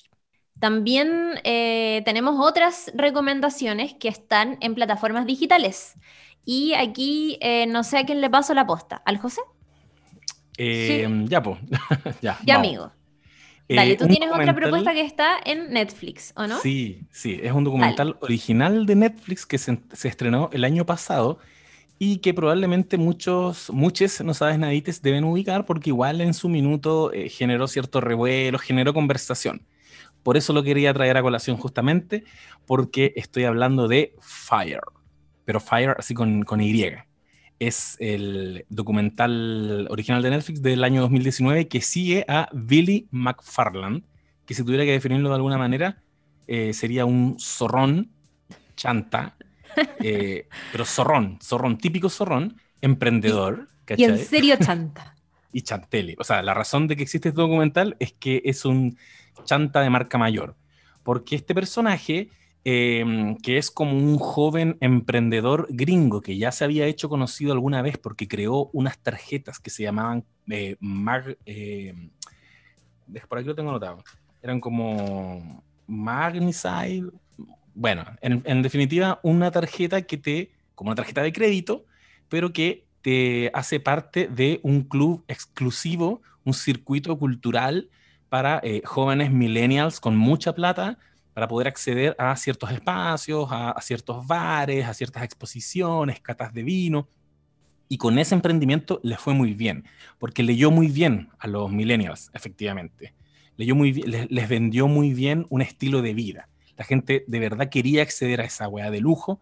También 0.59 1.39
eh, 1.43 2.01
tenemos 2.05 2.35
otras 2.39 2.91
recomendaciones 2.95 3.93
que 3.93 4.07
están 4.07 4.57
en 4.61 4.73
plataformas 4.73 5.25
digitales. 5.27 5.93
Y 6.45 6.73
aquí 6.73 7.37
eh, 7.41 7.67
no 7.67 7.83
sé 7.83 7.99
a 7.99 8.05
quién 8.05 8.21
le 8.21 8.29
paso 8.29 8.53
la 8.53 8.65
posta. 8.65 9.01
¿Al 9.05 9.17
José? 9.17 9.41
eh, 10.57 11.07
Ya, 11.27 11.43
pues. 11.43 11.59
ya, 12.21 12.39
Ya, 12.45 12.55
amigo. 12.55 12.91
Dale, 13.69 13.97
tú 13.97 14.07
tienes 14.07 14.31
otra 14.31 14.55
propuesta 14.55 14.93
que 14.93 15.01
está 15.01 15.37
en 15.43 15.71
Netflix, 15.71 16.31
¿o 16.37 16.47
no? 16.47 16.57
Sí, 16.59 17.01
sí, 17.11 17.37
es 17.43 17.51
un 17.51 17.65
documental 17.65 18.17
original 18.21 18.85
de 18.85 18.95
Netflix 18.95 19.45
que 19.45 19.57
se, 19.57 19.81
se 19.91 20.07
estrenó 20.07 20.49
el 20.53 20.63
año 20.63 20.85
pasado 20.85 21.39
y 21.99 22.17
que 22.17 22.33
probablemente 22.33 22.97
muchos, 22.97 23.69
muchos 23.71 24.21
no 24.21 24.33
sabes 24.33 24.59
nadites 24.59 25.01
deben 25.01 25.23
ubicar 25.23 25.65
porque 25.65 25.89
igual 25.89 26.21
en 26.21 26.33
su 26.33 26.47
minuto 26.49 27.11
eh, 27.11 27.29
generó 27.29 27.67
cierto 27.67 28.01
revuelo, 28.01 28.59
generó 28.59 28.93
conversación. 28.93 29.65
Por 30.21 30.37
eso 30.37 30.53
lo 30.53 30.63
quería 30.63 30.93
traer 30.93 31.17
a 31.17 31.21
colación 31.21 31.57
justamente 31.57 32.23
porque 32.65 33.13
estoy 33.15 33.45
hablando 33.45 33.87
de 33.87 34.13
Fire, 34.21 34.81
pero 35.45 35.59
Fire 35.59 35.95
así 35.97 36.13
con, 36.13 36.43
con 36.43 36.61
Y. 36.61 36.85
Es 37.59 37.97
el 37.99 38.65
documental 38.69 39.87
original 39.89 40.21
de 40.21 40.29
Netflix 40.29 40.61
del 40.61 40.83
año 40.83 41.01
2019 41.01 41.67
que 41.67 41.81
sigue 41.81 42.25
a 42.27 42.49
Billy 42.53 43.07
McFarland, 43.09 44.03
que 44.45 44.53
si 44.53 44.63
tuviera 44.63 44.85
que 44.85 44.91
definirlo 44.91 45.29
de 45.29 45.35
alguna 45.35 45.57
manera, 45.57 46.03
eh, 46.45 46.73
sería 46.73 47.05
un 47.05 47.37
zorrón 47.39 48.11
chanta, 48.75 49.35
eh, 49.99 50.47
pero 50.69 50.85
zorrón, 50.85 51.39
zorrón, 51.41 51.77
típico 51.77 52.09
zorrón, 52.09 52.61
emprendedor, 52.81 53.69
Y 53.95 54.03
en 54.05 54.17
serio, 54.17 54.55
chanta. 54.61 55.15
y 55.51 55.61
chantele. 55.63 56.15
O 56.19 56.23
sea, 56.23 56.41
la 56.43 56.53
razón 56.53 56.87
de 56.87 56.95
que 56.95 57.03
existe 57.03 57.29
este 57.29 57.41
documental 57.41 57.95
es 57.99 58.13
que 58.13 58.41
es 58.45 58.65
un 58.65 58.97
chanta 59.45 59.81
de 59.81 59.89
marca 59.89 60.17
mayor. 60.17 60.57
Porque 61.03 61.35
este 61.35 61.55
personaje, 61.55 62.29
eh, 62.65 63.35
que 63.43 63.57
es 63.57 63.71
como 63.71 63.97
un 63.97 64.17
joven 64.17 64.77
emprendedor 64.81 65.67
gringo 65.69 66.21
que 66.21 66.37
ya 66.37 66.51
se 66.51 66.65
había 66.65 66.85
hecho 66.87 67.09
conocido 67.09 67.53
alguna 67.53 67.81
vez 67.81 67.97
porque 67.97 68.27
creó 68.27 68.69
unas 68.73 68.99
tarjetas 69.01 69.59
que 69.59 69.69
se 69.69 69.83
llamaban 69.83 70.25
eh, 70.49 70.75
Mag. 70.81 71.37
eh, 71.45 71.93
por 73.27 73.37
aquí 73.39 73.47
lo 73.47 73.55
tengo 73.55 73.69
anotado. 73.69 74.03
Eran 74.41 74.59
como 74.59 75.63
Magnicide. 75.87 77.09
Bueno, 77.79 78.05
en, 78.21 78.63
definitiva, 78.63 79.19
una 79.21 79.51
tarjeta 79.51 80.01
que 80.01 80.17
te, 80.17 80.49
como 80.73 80.89
una 80.89 80.95
tarjeta 80.95 81.21
de 81.21 81.31
crédito, 81.31 81.85
pero 82.27 82.51
que 82.51 82.87
te 83.03 83.51
hace 83.53 83.79
parte 83.79 84.27
de 84.27 84.59
un 84.63 84.81
club 84.81 85.23
exclusivo, 85.27 86.23
un 86.43 86.55
circuito 86.55 87.19
cultural 87.19 87.91
para 88.29 88.59
eh, 88.63 88.81
jóvenes 88.83 89.29
millennials 89.29 89.99
con 89.99 90.17
mucha 90.17 90.55
plata 90.55 90.97
para 91.35 91.47
poder 91.47 91.67
acceder 91.67 92.15
a 92.17 92.35
ciertos 92.35 92.71
espacios, 92.71 93.47
a, 93.51 93.69
a 93.69 93.81
ciertos 93.83 94.25
bares, 94.25 94.87
a 94.87 94.95
ciertas 94.95 95.21
exposiciones, 95.21 96.19
catas 96.19 96.51
de 96.55 96.63
vino. 96.63 97.07
Y 97.89 97.99
con 97.99 98.17
ese 98.17 98.33
emprendimiento 98.33 98.99
le 99.03 99.17
fue 99.17 99.35
muy 99.35 99.53
bien, 99.53 99.85
porque 100.17 100.41
leyó 100.41 100.71
muy 100.71 100.87
bien 100.87 101.29
a 101.37 101.45
los 101.45 101.71
millennials, 101.71 102.31
efectivamente. 102.33 103.13
Leyó 103.55 103.75
muy 103.75 103.91
bien, 103.91 104.09
les, 104.09 104.31
les 104.31 104.49
vendió 104.49 104.87
muy 104.87 105.13
bien 105.13 105.45
un 105.49 105.61
estilo 105.61 106.01
de 106.01 106.15
vida. 106.15 106.49
La 106.77 106.85
gente 106.85 107.25
de 107.27 107.39
verdad 107.39 107.69
quería 107.69 108.01
acceder 108.03 108.41
a 108.41 108.45
esa 108.45 108.67
weá 108.67 108.91
de 108.91 109.01
lujo 109.01 109.39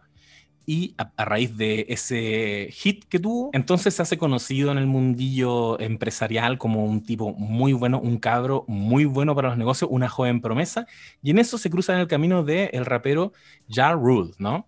y 0.66 0.94
a, 0.98 1.12
a, 1.16 1.24
raíz 1.24 1.56
de 1.56 1.86
ese 1.88 2.68
hit 2.72 3.04
que 3.04 3.20
tuvo, 3.20 3.50
entonces 3.52 3.94
se 3.94 4.02
hace 4.02 4.18
conocido 4.18 4.72
en 4.72 4.78
el 4.78 4.86
mundillo 4.86 5.78
empresarial 5.78 6.58
como 6.58 6.84
un 6.84 7.04
tipo 7.04 7.32
muy 7.34 7.72
bueno, 7.72 8.00
un 8.00 8.18
cabro 8.18 8.64
muy 8.66 9.04
bueno 9.04 9.36
para 9.36 9.50
los 9.50 9.58
negocios, 9.58 9.88
una 9.92 10.08
joven 10.08 10.40
promesa, 10.40 10.88
y 11.22 11.30
en 11.30 11.38
eso 11.38 11.56
se 11.56 11.70
cruza 11.70 11.94
en 11.94 12.00
el 12.00 12.08
camino 12.08 12.42
del 12.42 12.68
el 12.72 12.84
rapero 12.84 13.32
Ja 13.68 13.92
Rule, 13.92 14.32
¿no? 14.38 14.66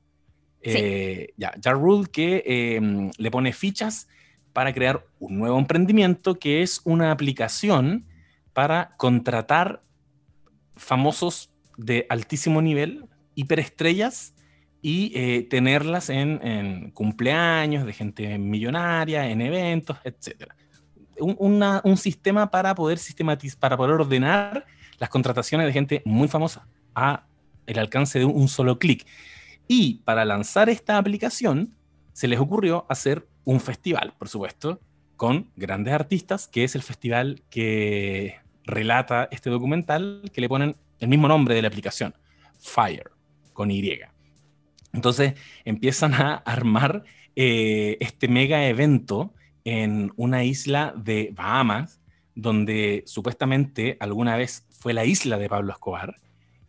Sí. 0.63 0.71
Eh, 0.75 1.35
ya, 1.37 1.53
Ja 1.63 1.73
Rule 1.73 2.09
que 2.11 2.45
eh, 2.47 3.11
le 3.17 3.31
pone 3.33 3.53
fichas 3.53 4.09
para 4.53 4.73
crear 4.73 5.05
un 5.19 5.39
nuevo 5.39 5.59
emprendimiento 5.59 6.39
que 6.39 6.63
es 6.63 6.81
una 6.85 7.11
aplicación 7.11 8.07
para 8.53 8.97
contratar 8.97 9.83
famosos 10.77 11.51
de 11.79 12.05
altísimo 12.11 12.61
nivel, 12.61 13.07
hiperestrellas, 13.35 14.35
y 14.81 15.13
eh, 15.15 15.43
tenerlas 15.43 16.09
en, 16.11 16.91
cumpleaños 16.93 17.85
de 17.85 17.93
gente 17.93 18.39
millonaria, 18.39 19.29
en 19.29 19.41
eventos, 19.41 19.99
etc. 20.05 20.53
Un, 21.19 21.97
sistema 21.97 22.51
para 22.51 22.75
poder 22.75 22.99
sistematizar, 22.99 23.59
para 23.59 23.77
poder 23.77 23.93
ordenar 23.93 24.67
las 24.99 25.09
contrataciones 25.09 25.67
de 25.67 25.73
gente 25.73 26.03
muy 26.05 26.29
famosa 26.29 26.69
a 26.95 27.25
el 27.67 27.79
alcance 27.79 28.19
de 28.21 28.25
un 28.25 28.49
solo 28.49 28.79
clic. 28.79 29.05
Y 29.67 29.97
para 30.05 30.25
lanzar 30.25 30.69
esta 30.69 30.97
aplicación, 30.97 31.75
se 32.13 32.29
les 32.29 32.39
ocurrió 32.39 32.87
hacer 32.89 33.29
un 33.45 33.61
festival, 33.61 34.15
por 34.19 34.29
supuesto, 34.29 34.81
con 35.17 35.51
grandes 35.57 35.93
artistas, 35.93 36.47
que 36.47 36.65
es 36.65 36.75
el 36.77 36.83
festival 36.83 37.43
que 37.51 38.37
relata 38.65 39.29
este 39.33 39.51
documental, 39.51 40.23
que 40.33 40.41
le 40.41 40.49
ponen 40.49 40.77
el 41.01 41.09
mismo 41.09 41.29
nombre 41.29 41.55
de 41.55 41.63
la 41.63 41.69
aplicación, 41.69 42.15
Fire, 42.59 43.11
con 43.53 43.71
Y. 43.71 44.01
Entonces 44.93 45.35
empiezan 45.65 46.15
a 46.15 46.35
armar 46.37 47.05
eh, 47.37 47.97
este 48.01 48.29
mega 48.29 48.67
evento 48.67 49.35
en 49.65 50.13
una 50.17 50.45
isla 50.45 50.95
de 50.97 51.31
Bahamas, 51.35 52.01
donde 52.35 53.03
supuestamente 53.07 53.97
alguna 54.01 54.37
vez 54.37 54.67
fue 54.71 54.95
la 54.95 55.05
isla 55.05 55.39
de 55.39 55.49
Pablo 55.49 55.73
Escobar, 55.73 56.17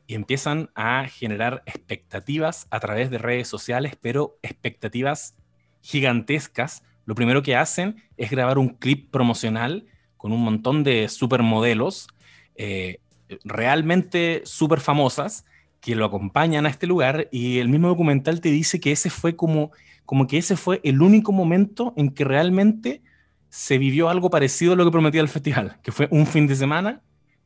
y 0.08 0.16
empiezan 0.16 0.72
a 0.74 1.08
generar 1.08 1.62
expectativas 1.68 2.68
a 2.72 2.80
través 2.80 3.12
de 3.12 3.20
redes 3.20 3.48
sociales, 3.48 3.96
pero 4.02 4.40
expectativas 4.42 5.36
gigantescas. 5.82 6.84
Lo 7.06 7.14
primero 7.14 7.44
que 7.44 7.56
hacen 7.56 8.04
es 8.18 8.32
grabar 8.32 8.58
un 8.58 8.70
clip 8.70 9.12
promocional 9.12 9.86
con 10.18 10.32
un 10.32 10.42
montón 10.42 10.84
de 10.84 11.10
supermodelos 11.10 12.08
eh, 12.56 13.00
realmente 13.44 14.42
súper 14.46 14.80
famosas 14.80 15.46
que 15.82 15.96
lo 15.96 16.06
acompañan 16.06 16.66
a 16.66 16.70
este 16.70 16.88
lugar 16.88 17.28
y 17.32 17.60
el 17.60 17.70
mismo 17.70 17.88
documental 17.88 18.42
te 18.42 18.50
dice 18.50 18.80
que 18.80 18.92
ese 18.92 19.10
fue 19.10 19.36
como, 19.36 19.72
como 20.06 20.28
que 20.28 20.38
ese 20.38 20.58
fue 20.58 20.82
el 20.84 21.02
único 21.02 21.32
momento 21.32 21.94
en 21.96 22.10
que 22.10 22.26
realmente 22.26 23.02
se 23.50 23.78
vivió 23.78 24.10
algo 24.10 24.30
parecido 24.30 24.74
a 24.74 24.76
lo 24.76 24.86
que 24.86 24.92
prometía 24.92 25.22
el 25.22 25.30
festival, 25.30 25.78
que 25.82 25.92
fue 25.92 26.08
un 26.12 26.28
fin 26.28 26.48
de 26.48 26.56
semana 26.56 27.02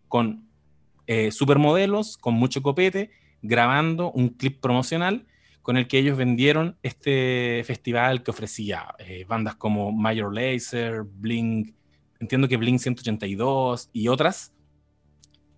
con 0.07 0.47
eh, 1.07 1.31
supermodelos, 1.31 2.17
con 2.17 2.33
mucho 2.33 2.61
copete, 2.61 3.11
grabando 3.41 4.11
un 4.11 4.29
clip 4.29 4.59
promocional 4.59 5.25
con 5.61 5.77
el 5.77 5.87
que 5.87 5.97
ellos 5.97 6.17
vendieron 6.17 6.77
este 6.83 7.63
festival 7.65 8.21
que 8.21 8.31
ofrecía 8.31 8.95
eh, 8.99 9.25
bandas 9.27 9.55
como 9.55 9.91
Major 9.91 10.33
Lazer, 10.33 11.03
Blink, 11.03 11.73
entiendo 12.19 12.47
que 12.47 12.57
Blink 12.57 12.79
182 12.79 13.89
y 13.93 14.09
otras, 14.09 14.53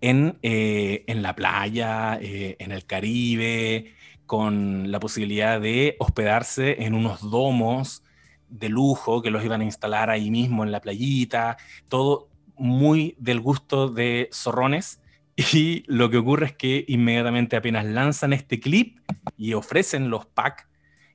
en, 0.06 0.38
eh, 0.42 1.02
en 1.08 1.22
la 1.22 1.34
playa, 1.34 2.16
eh, 2.22 2.54
en 2.60 2.70
el 2.70 2.86
Caribe, 2.86 3.92
con 4.24 4.92
la 4.92 5.00
posibilidad 5.00 5.60
de 5.60 5.96
hospedarse 5.98 6.84
en 6.84 6.94
unos 6.94 7.28
domos 7.28 8.04
de 8.48 8.68
lujo 8.68 9.20
que 9.20 9.32
los 9.32 9.44
iban 9.44 9.62
a 9.62 9.64
instalar 9.64 10.08
ahí 10.08 10.30
mismo 10.30 10.62
en 10.62 10.70
la 10.70 10.80
playita, 10.80 11.56
todo 11.88 12.28
muy 12.56 13.16
del 13.18 13.40
gusto 13.40 13.88
de 13.88 14.28
zorrones. 14.32 15.00
Y 15.52 15.82
lo 15.86 16.08
que 16.08 16.16
ocurre 16.16 16.46
es 16.46 16.52
que 16.54 16.84
inmediatamente 16.88 17.56
apenas 17.56 17.84
lanzan 17.84 18.32
este 18.32 18.58
clip 18.58 19.00
y 19.36 19.52
ofrecen 19.52 20.08
los 20.08 20.24
packs, 20.24 20.66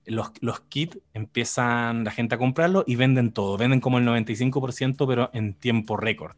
los, 0.06 0.32
los 0.42 0.60
kits, 0.62 1.00
empiezan 1.16 2.04
la 2.04 2.12
gente 2.12 2.36
a 2.36 2.38
comprarlo 2.38 2.84
y 2.86 2.98
venden 2.98 3.32
todo. 3.32 3.58
Venden 3.58 3.80
como 3.80 3.98
el 3.98 4.06
95%, 4.06 5.08
pero 5.08 5.32
en 5.34 5.56
tiempo 5.56 5.98
récord. 5.98 6.36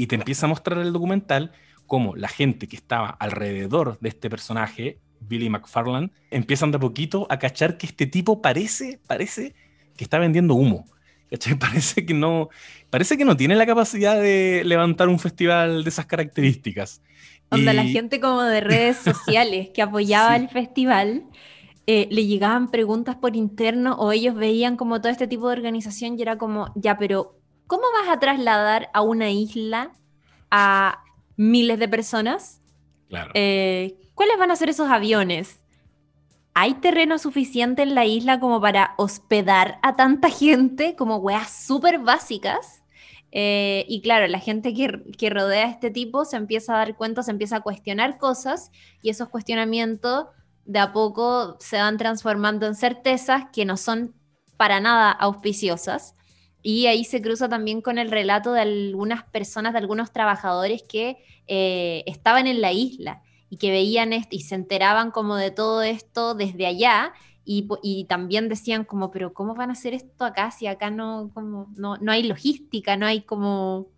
Y 0.00 0.06
te 0.06 0.14
empieza 0.14 0.46
a 0.46 0.48
mostrar 0.48 0.78
el 0.78 0.94
documental 0.94 1.52
cómo 1.86 2.16
la 2.16 2.28
gente 2.28 2.68
que 2.68 2.76
estaba 2.76 3.10
alrededor 3.10 3.98
de 4.00 4.08
este 4.08 4.30
personaje 4.30 4.98
Billy 5.20 5.50
McFarland, 5.50 6.10
empiezan 6.30 6.70
de 6.70 6.78
a 6.78 6.80
poquito 6.80 7.26
a 7.28 7.38
cachar 7.38 7.76
que 7.76 7.86
este 7.86 8.06
tipo 8.06 8.40
parece, 8.40 8.98
parece 9.06 9.54
que 9.98 10.04
está 10.04 10.18
vendiendo 10.18 10.54
humo. 10.54 10.86
Parece 11.60 12.06
que 12.06 12.14
no, 12.14 12.48
parece 12.88 13.18
que 13.18 13.24
no 13.24 13.36
tiene 13.36 13.54
la 13.54 13.66
capacidad 13.66 14.20
de 14.20 14.62
levantar 14.64 15.08
un 15.08 15.18
festival 15.20 15.84
de 15.84 15.90
esas 15.90 16.06
características. 16.06 17.02
Onda, 17.50 17.72
la 17.74 17.84
gente 17.84 18.20
como 18.20 18.42
de 18.42 18.62
redes 18.62 18.96
sociales 19.04 19.68
que 19.74 19.82
apoyaba 19.82 20.34
el 20.34 20.48
festival, 20.48 21.24
eh, 21.86 22.08
le 22.10 22.26
llegaban 22.26 22.70
preguntas 22.70 23.16
por 23.16 23.36
interno 23.36 23.96
o 23.96 24.12
ellos 24.12 24.34
veían 24.34 24.76
como 24.76 25.00
todo 25.00 25.12
este 25.12 25.28
tipo 25.28 25.48
de 25.48 25.56
organización 25.56 26.18
y 26.18 26.22
era 26.22 26.38
como, 26.38 26.72
ya, 26.74 26.96
pero 26.98 27.39
¿cómo 27.70 27.84
vas 27.94 28.08
a 28.08 28.18
trasladar 28.18 28.90
a 28.92 29.00
una 29.00 29.30
isla 29.30 29.92
a 30.50 31.04
miles 31.36 31.78
de 31.78 31.88
personas? 31.88 32.60
Claro. 33.08 33.30
Eh, 33.34 33.96
¿Cuáles 34.16 34.38
van 34.38 34.50
a 34.50 34.56
ser 34.56 34.70
esos 34.70 34.90
aviones? 34.90 35.60
¿Hay 36.52 36.74
terreno 36.74 37.16
suficiente 37.18 37.82
en 37.82 37.94
la 37.94 38.04
isla 38.04 38.40
como 38.40 38.60
para 38.60 38.94
hospedar 38.98 39.78
a 39.84 39.94
tanta 39.94 40.30
gente 40.30 40.96
como 40.96 41.18
weas 41.18 41.64
súper 41.64 42.00
básicas? 42.00 42.82
Eh, 43.30 43.84
y 43.88 44.02
claro, 44.02 44.26
la 44.26 44.40
gente 44.40 44.74
que, 44.74 45.04
que, 45.16 45.30
rodea 45.30 45.66
a 45.66 45.70
este 45.70 45.92
tipo 45.92 46.24
se 46.24 46.36
empieza 46.36 46.74
a 46.74 46.78
dar 46.78 46.96
cuenta, 46.96 47.22
se 47.22 47.30
empieza 47.30 47.58
a 47.58 47.60
cuestionar 47.60 48.18
cosas 48.18 48.72
y 49.00 49.10
esos 49.10 49.28
cuestionamientos 49.28 50.26
de 50.64 50.80
a 50.80 50.92
poco 50.92 51.56
se 51.60 51.76
van 51.76 51.98
transformando 51.98 52.66
en 52.66 52.74
certezas 52.74 53.44
que 53.52 53.64
no 53.64 53.76
son 53.76 54.16
para 54.56 54.80
nada 54.80 55.12
auspiciosas. 55.12 56.16
Y 56.62 56.86
ahí 56.86 57.04
se 57.04 57.22
cruza 57.22 57.48
también 57.48 57.80
con 57.80 57.98
el 57.98 58.10
relato 58.10 58.52
de 58.52 58.60
algunas 58.60 59.24
personas, 59.24 59.72
de 59.72 59.78
algunos 59.78 60.12
trabajadores 60.12 60.82
que 60.82 61.16
eh, 61.46 62.04
estaban 62.06 62.46
en 62.46 62.60
la 62.60 62.72
isla 62.72 63.22
y 63.48 63.56
que 63.56 63.70
veían 63.70 64.12
esto 64.12 64.36
y 64.36 64.40
se 64.40 64.54
enteraban 64.54 65.10
como 65.10 65.36
de 65.36 65.50
todo 65.50 65.82
esto 65.82 66.34
desde 66.34 66.66
allá 66.66 67.12
y, 67.44 68.04
también 68.08 68.48
decían 68.48 68.84
como, 68.84 69.10
pero 69.10 69.32
¿cómo 69.32 69.56
van 69.56 69.70
a 69.70 69.72
hacer 69.72 69.92
esto 69.92 70.24
acá 70.24 70.52
si 70.52 70.68
acá 70.68 70.90
no, 70.90 71.32
como, 71.34 71.68
no, 71.76 71.96
no 71.96 72.12
hay 72.12 72.22
logística, 72.22 72.96
no 72.96 73.06
hay 73.06 73.22
como... 73.22 73.88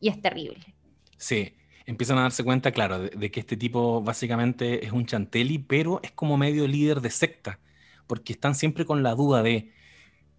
y 0.00 0.08
es 0.08 0.20
terrible. 0.22 0.74
Sí, 1.16 1.54
empiezan 1.86 2.18
a 2.18 2.22
darse 2.22 2.44
cuenta, 2.44 2.70
claro, 2.70 3.00
de, 3.00 3.30
que 3.32 3.40
este 3.40 3.56
tipo 3.56 4.00
básicamente 4.00 4.84
es 4.84 4.92
un 4.92 5.06
chanteli, 5.06 5.58
pero 5.58 5.98
es 6.04 6.12
como 6.12 6.36
medio 6.36 6.68
líder 6.68 7.00
de 7.00 7.10
secta, 7.10 7.58
porque 8.06 8.32
están 8.32 8.54
siempre 8.54 8.84
con 8.84 9.02
la 9.02 9.16
duda 9.16 9.42
de 9.42 9.72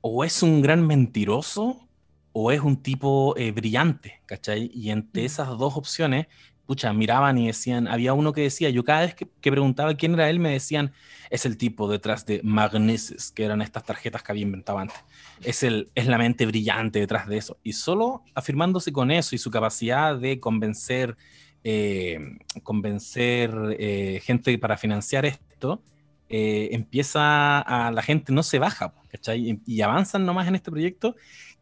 o 0.07 0.23
es 0.23 0.43
un 0.43 0.61
gran 0.61 0.85
mentiroso 0.85 1.89
o 2.31 2.51
es 2.51 2.61
un 2.61 2.77
tipo 2.77 3.35
eh, 3.37 3.51
brillante, 3.51 4.21
¿cachai? 4.27 4.69
Y 4.71 4.91
entre 4.91 5.25
esas 5.25 5.47
dos 5.57 5.75
opciones 5.77 6.27
pucha, 6.67 6.93
miraban 6.93 7.39
y 7.39 7.47
decían, 7.47 7.87
había 7.87 8.13
uno 8.13 8.31
que 8.31 8.41
decía, 8.41 8.69
yo 8.69 8.83
cada 8.83 9.01
vez 9.01 9.15
que, 9.15 9.25
preguntaba 9.25 9.95
quién 9.95 10.13
era 10.13 10.29
él, 10.29 10.39
me 10.39 10.51
decían, 10.51 10.93
es 11.31 11.47
el 11.47 11.57
tipo 11.57 11.89
detrás 11.89 12.23
de 12.27 12.41
Magnesis, 12.43 13.31
que 13.31 13.45
eran 13.45 13.63
estas 13.63 13.83
tarjetas 13.83 14.21
que 14.21 14.31
había 14.31 14.43
inventado 14.43 14.77
antes. 14.77 14.97
Es, 15.41 15.63
el, 15.63 15.89
es 15.95 16.05
la 16.05 16.19
mente 16.19 16.45
brillante 16.45 16.99
detrás 16.99 17.27
de 17.27 17.37
eso. 17.37 17.57
Y 17.63 17.73
solo 17.73 18.23
afirmándose 18.35 18.91
con 18.91 19.09
eso 19.09 19.33
y 19.33 19.39
su 19.39 19.49
capacidad 19.49 20.17
de 20.17 20.39
convencer, 20.39 21.17
eh, 21.63 22.19
convencer 22.61 23.51
eh, 23.79 24.21
gente 24.23 24.55
para 24.59 24.77
financiar 24.77 25.25
esto, 25.25 25.81
eh, 26.29 26.69
empieza 26.71 27.59
a 27.59 27.91
la 27.91 28.01
gente 28.01 28.33
no 28.33 28.43
se 28.43 28.59
baja. 28.59 28.93
Y, 29.35 29.59
y, 29.65 29.81
avanzan 29.81 30.25
nomás 30.25 30.47
en 30.47 30.55
este 30.55 30.71
proyecto 30.71 31.15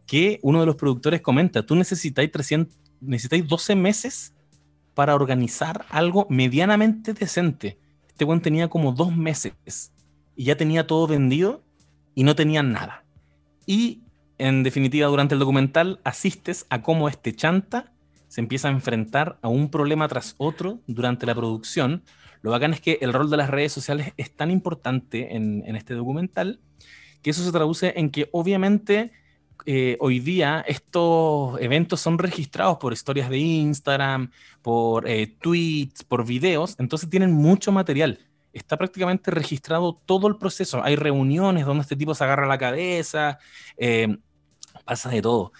que 0.05 0.39
uno 0.41 0.59
de 0.59 0.65
los 0.65 0.75
productores 0.75 1.21
comenta, 1.21 1.65
tú 1.65 1.75
necesitáis 1.75 2.31
300, 2.31 2.75
necesitáis 2.99 3.47
12 3.47 3.75
meses 3.75 4.33
para 4.93 5.15
organizar 5.15 5.85
algo 5.89 6.27
medianamente 6.29 7.13
decente. 7.13 7.77
Este 8.07 8.25
buen 8.25 8.41
tenía 8.41 8.69
como 8.69 8.91
dos 8.91 9.15
meses 9.15 9.93
y 10.35 10.45
ya 10.45 10.55
tenía 10.55 10.87
todo 10.87 11.07
vendido 11.07 11.63
y 12.15 12.23
no 12.23 12.35
tenía 12.35 12.63
nada. 12.63 13.05
Y 13.65 14.03
en 14.37 14.63
definitiva, 14.63 15.07
durante 15.07 15.35
el 15.35 15.39
documental 15.39 15.99
asistes 16.03 16.65
a 16.69 16.81
cómo 16.81 17.07
este 17.07 17.33
chanta 17.33 17.91
se 18.27 18.41
empieza 18.41 18.67
a 18.67 18.71
enfrentar 18.71 19.37
a 19.41 19.47
un 19.47 19.69
problema 19.69 20.07
tras 20.07 20.35
otro 20.37 20.79
durante 20.87 21.25
la 21.25 21.35
producción. 21.35 22.03
Lo 22.43 22.51
bacán 22.51 22.73
es 22.73 22.81
que 22.81 22.99
el 23.01 23.13
rol 23.13 23.29
de 23.29 23.37
las 23.37 23.49
redes 23.49 23.71
sociales 23.71 24.13
es 24.17 24.35
tan 24.35 24.51
importante 24.51 25.35
en, 25.35 25.63
este 25.75 25.93
documental 25.95 26.59
que 27.21 27.29
eso 27.29 27.41
se 27.41 27.53
traduce 27.53 27.93
en 27.95 28.09
que 28.09 28.27
obviamente 28.33 29.13
eh, 29.65 29.95
hoy 30.01 30.19
día 30.19 30.63
estos 30.67 31.59
eventos 31.61 32.01
son 32.01 32.19
registrados 32.19 32.77
por 32.79 32.91
historias 32.91 33.29
de 33.29 33.37
Instagram, 33.37 34.29
por 34.61 35.07
eh, 35.07 35.27
tweets, 35.39 36.03
por 36.03 36.25
videos, 36.25 36.75
entonces 36.79 37.09
tienen 37.09 37.31
mucho 37.31 37.71
material. 37.71 38.19
Está 38.51 38.75
prácticamente 38.75 39.31
registrado 39.31 40.01
todo 40.05 40.27
el 40.27 40.35
proceso. 40.35 40.83
Hay 40.83 40.97
reuniones 40.97 41.65
donde 41.65 41.83
este 41.83 41.95
tipo 41.95 42.13
se 42.13 42.25
agarra 42.25 42.45
la 42.45 42.57
cabeza, 42.57 43.39
eh, 43.77 44.17
pasa 44.83 45.09
de 45.09 45.21
todo. 45.21 45.53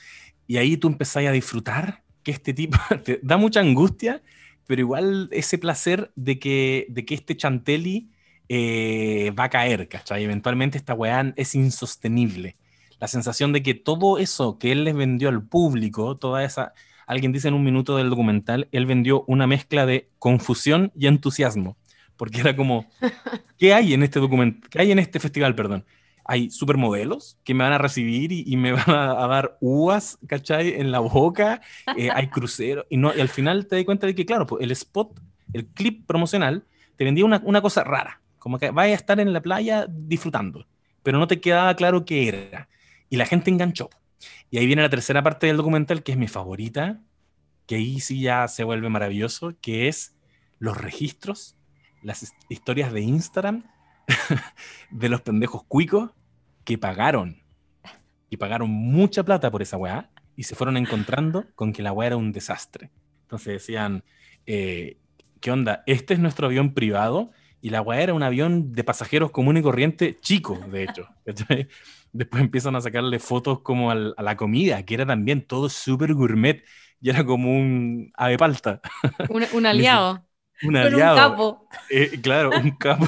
Y 0.47 0.57
ahí 0.57 0.75
tú 0.75 0.89
empezás 0.89 1.25
a 1.25 1.31
disfrutar 1.31 2.03
que 2.23 2.31
este 2.31 2.53
tipo 2.53 2.77
te 3.05 3.21
da 3.23 3.37
mucha 3.37 3.61
angustia, 3.61 4.21
pero 4.67 4.81
igual 4.81 5.29
ese 5.31 5.57
placer 5.57 6.11
de 6.15 6.39
que, 6.39 6.85
de 6.89 7.05
que 7.05 7.15
este 7.15 7.35
Chantelli 7.37 8.09
va 8.49 9.45
a 9.45 9.49
caer, 9.49 9.87
¿cachai? 9.87 10.23
Eventualmente 10.23 10.77
esta 10.77 10.93
weá 10.93 11.33
es 11.35 11.55
insostenible 11.55 12.55
la 13.03 13.09
sensación 13.09 13.51
de 13.51 13.61
que 13.61 13.73
todo 13.73 14.17
eso 14.17 14.57
que 14.57 14.71
él 14.71 14.85
les 14.85 14.95
vendió 14.95 15.27
al 15.27 15.43
público, 15.43 16.15
toda 16.15 16.45
esa, 16.45 16.71
alguien 17.05 17.33
dice 17.33 17.49
en 17.49 17.53
un 17.53 17.61
minuto 17.61 17.97
del 17.97 18.09
documental, 18.09 18.69
él 18.71 18.85
vendió 18.85 19.25
una 19.27 19.45
mezcla 19.45 19.85
de 19.85 20.07
confusión 20.19 20.89
y 20.95 21.07
entusiasmo, 21.07 21.75
porque 22.15 22.39
era 22.39 22.55
como, 22.55 22.85
¿qué 23.57 23.73
hay 23.73 23.93
en 23.93 24.03
este 24.03 24.21
documental? 24.21 24.69
¿Qué 24.69 24.79
hay 24.79 24.93
en 24.93 24.99
este 24.99 25.19
festival, 25.19 25.53
perdón? 25.53 25.83
Hay 26.25 26.49
supermodelos 26.49 27.37
que 27.43 27.53
me 27.53 27.63
van 27.63 27.73
a 27.73 27.77
recibir 27.77 28.31
y, 28.31 28.55
me 28.55 28.71
van 28.71 28.89
a, 28.89 29.27
dar 29.27 29.57
uvas, 29.59 30.17
¿cachai? 30.27 30.79
En 30.79 30.91
la 30.91 30.99
boca, 30.99 31.61
eh, 31.97 32.09
hay 32.13 32.27
cruceros, 32.29 32.85
y, 32.89 32.97
no, 32.97 33.13
y 33.15 33.19
al 33.19 33.29
final 33.29 33.67
te 33.67 33.75
das 33.75 33.85
cuenta 33.85 34.07
de 34.07 34.15
que, 34.15 34.25
claro, 34.25 34.47
pues 34.47 34.63
el 34.63 34.71
spot, 34.71 35.19
el 35.51 35.67
clip 35.67 36.05
promocional, 36.07 36.65
te 36.95 37.03
vendía 37.03 37.25
una, 37.25 37.41
una 37.43 37.61
cosa 37.61 37.83
rara, 37.83 38.21
como 38.39 38.57
que 38.57 38.71
vaya 38.71 38.93
a 38.93 38.95
estar 38.95 39.19
en 39.19 39.33
la 39.33 39.41
playa 39.41 39.85
disfrutando, 39.89 40.65
pero 41.01 41.17
no 41.17 41.27
te 41.27 41.41
quedaba 41.41 41.75
claro 41.75 42.05
qué 42.05 42.27
era. 42.27 42.69
Y 43.09 43.17
la 43.17 43.25
gente 43.25 43.51
enganchó. 43.51 43.89
Y 44.49 44.57
ahí 44.57 44.65
viene 44.65 44.81
la 44.81 44.89
tercera 44.89 45.21
parte 45.21 45.47
del 45.47 45.57
documental, 45.57 46.03
que 46.03 46.13
es 46.13 46.17
mi 46.17 46.27
favorita, 46.27 47.01
que 47.67 47.75
ahí 47.75 47.99
sí 47.99 48.21
ya 48.21 48.47
se 48.47 48.63
vuelve 48.63 48.89
maravilloso, 48.89 49.53
que 49.61 49.87
es 49.87 50.15
los 50.59 50.77
registros, 50.77 51.55
las 52.01 52.33
historias 52.49 52.93
de 52.93 53.01
Instagram 53.01 53.63
de 54.91 55.09
los 55.09 55.21
pendejos 55.21 55.63
cuicos 55.63 56.11
que 56.63 56.77
pagaron, 56.77 57.41
y 58.29 58.37
pagaron 58.37 58.69
mucha 58.69 59.23
plata 59.23 59.51
por 59.51 59.61
esa 59.61 59.77
weá, 59.77 60.09
y 60.35 60.43
se 60.43 60.55
fueron 60.55 60.77
encontrando 60.77 61.45
con 61.55 61.73
que 61.73 61.83
la 61.83 61.91
weá 61.91 62.07
era 62.07 62.17
un 62.17 62.31
desastre. 62.31 62.89
Entonces 63.23 63.53
decían, 63.53 64.03
eh, 64.45 64.97
¿qué 65.39 65.51
onda? 65.51 65.83
Este 65.85 66.13
es 66.13 66.19
nuestro 66.19 66.47
avión 66.47 66.73
privado, 66.73 67.31
y 67.61 67.69
la 67.69 67.81
weá 67.81 68.01
era 68.01 68.13
un 68.13 68.23
avión 68.23 68.73
de 68.73 68.83
pasajeros 68.83 69.31
común 69.31 69.57
y 69.57 69.61
corriente 69.61 70.19
chico, 70.19 70.59
de 70.69 70.83
hecho. 70.83 71.07
después 72.11 72.43
empiezan 72.43 72.75
a 72.75 72.81
sacarle 72.81 73.19
fotos 73.19 73.61
como 73.61 73.89
a 73.91 73.95
la 73.95 74.37
comida, 74.37 74.83
que 74.83 74.95
era 74.95 75.05
también 75.05 75.45
todo 75.45 75.69
súper 75.69 76.13
gourmet, 76.13 76.63
y 76.99 77.09
era 77.09 77.25
como 77.25 77.51
un 77.51 78.11
ave 78.15 78.37
palta. 78.37 78.81
Un, 79.29 79.65
aliado. 79.65 80.25
Un 80.63 80.75
aliado. 80.75 81.13
Un 81.13 81.17
capo. 81.17 81.67
Eh, 81.89 82.19
claro, 82.21 82.51
un 82.51 82.71
capo. 82.77 83.07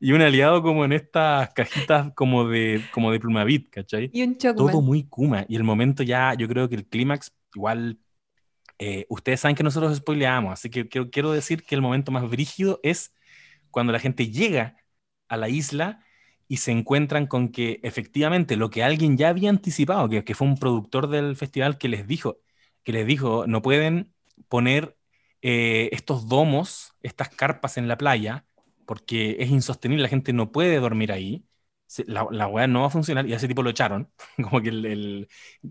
y 0.00 0.12
un 0.12 0.22
aliado 0.22 0.62
como 0.62 0.84
en 0.84 0.92
estas 0.92 1.50
cajitas 1.50 2.12
como 2.14 2.48
de, 2.48 2.82
como 2.92 3.10
de 3.10 3.20
plumavit, 3.20 3.70
¿cachai? 3.70 4.10
Y 4.12 4.22
un 4.22 4.36
Todo 4.36 4.80
muy 4.80 5.04
kuma. 5.04 5.44
Y 5.48 5.56
el 5.56 5.64
momento 5.64 6.02
ya, 6.02 6.34
yo 6.34 6.48
creo 6.48 6.68
que 6.68 6.76
el 6.76 6.86
clímax, 6.86 7.32
igual, 7.54 7.98
eh, 8.78 9.06
ustedes 9.08 9.40
saben 9.40 9.56
que 9.56 9.62
nosotros 9.62 9.96
spoileamos, 9.96 10.52
así 10.52 10.70
que 10.70 10.88
quiero, 10.88 11.10
quiero 11.10 11.32
decir 11.32 11.62
que 11.64 11.74
el 11.74 11.82
momento 11.82 12.12
más 12.12 12.28
brígido 12.28 12.80
es 12.82 13.14
cuando 13.70 13.92
la 13.92 13.98
gente 13.98 14.30
llega 14.30 14.76
a 15.28 15.36
la 15.36 15.48
isla 15.48 16.04
y 16.48 16.58
se 16.58 16.72
encuentran 16.72 17.26
con 17.26 17.50
que 17.50 17.80
efectivamente 17.82 18.56
lo 18.56 18.70
que 18.70 18.84
alguien 18.84 19.16
ya 19.16 19.28
había 19.30 19.50
anticipado, 19.50 20.08
que, 20.08 20.24
que, 20.24 20.34
fue 20.34 20.46
un 20.46 20.56
productor 20.56 21.08
del 21.08 21.36
festival 21.36 21.76
que 21.78 21.88
les 21.88 22.06
dijo, 22.06 22.38
que 22.84 22.92
les 22.92 23.06
dijo, 23.06 23.46
no 23.46 23.62
pueden 23.62 24.12
poner 24.48 24.96
eh, 25.42 25.88
estos 25.92 26.28
domos, 26.28 26.94
estas 27.02 27.28
carpas 27.28 27.76
en 27.78 27.88
la 27.88 27.98
playa, 27.98 28.46
porque 28.86 29.36
es 29.40 29.50
insostenible, 29.50 30.02
la 30.02 30.08
gente 30.08 30.32
no 30.32 30.52
puede 30.52 30.78
dormir 30.78 31.12
ahí, 31.12 31.44
la, 32.06 32.26
la 32.30 32.48
weá 32.48 32.66
no 32.66 32.80
va 32.80 32.86
a 32.88 32.90
funcionar 32.90 33.26
y 33.26 33.32
a 33.32 33.36
ese 33.36 33.48
tipo 33.48 33.62
lo 33.62 33.70
echaron. 33.70 34.10
Como 34.42 34.60
que 34.60 34.70
el, 34.70 35.28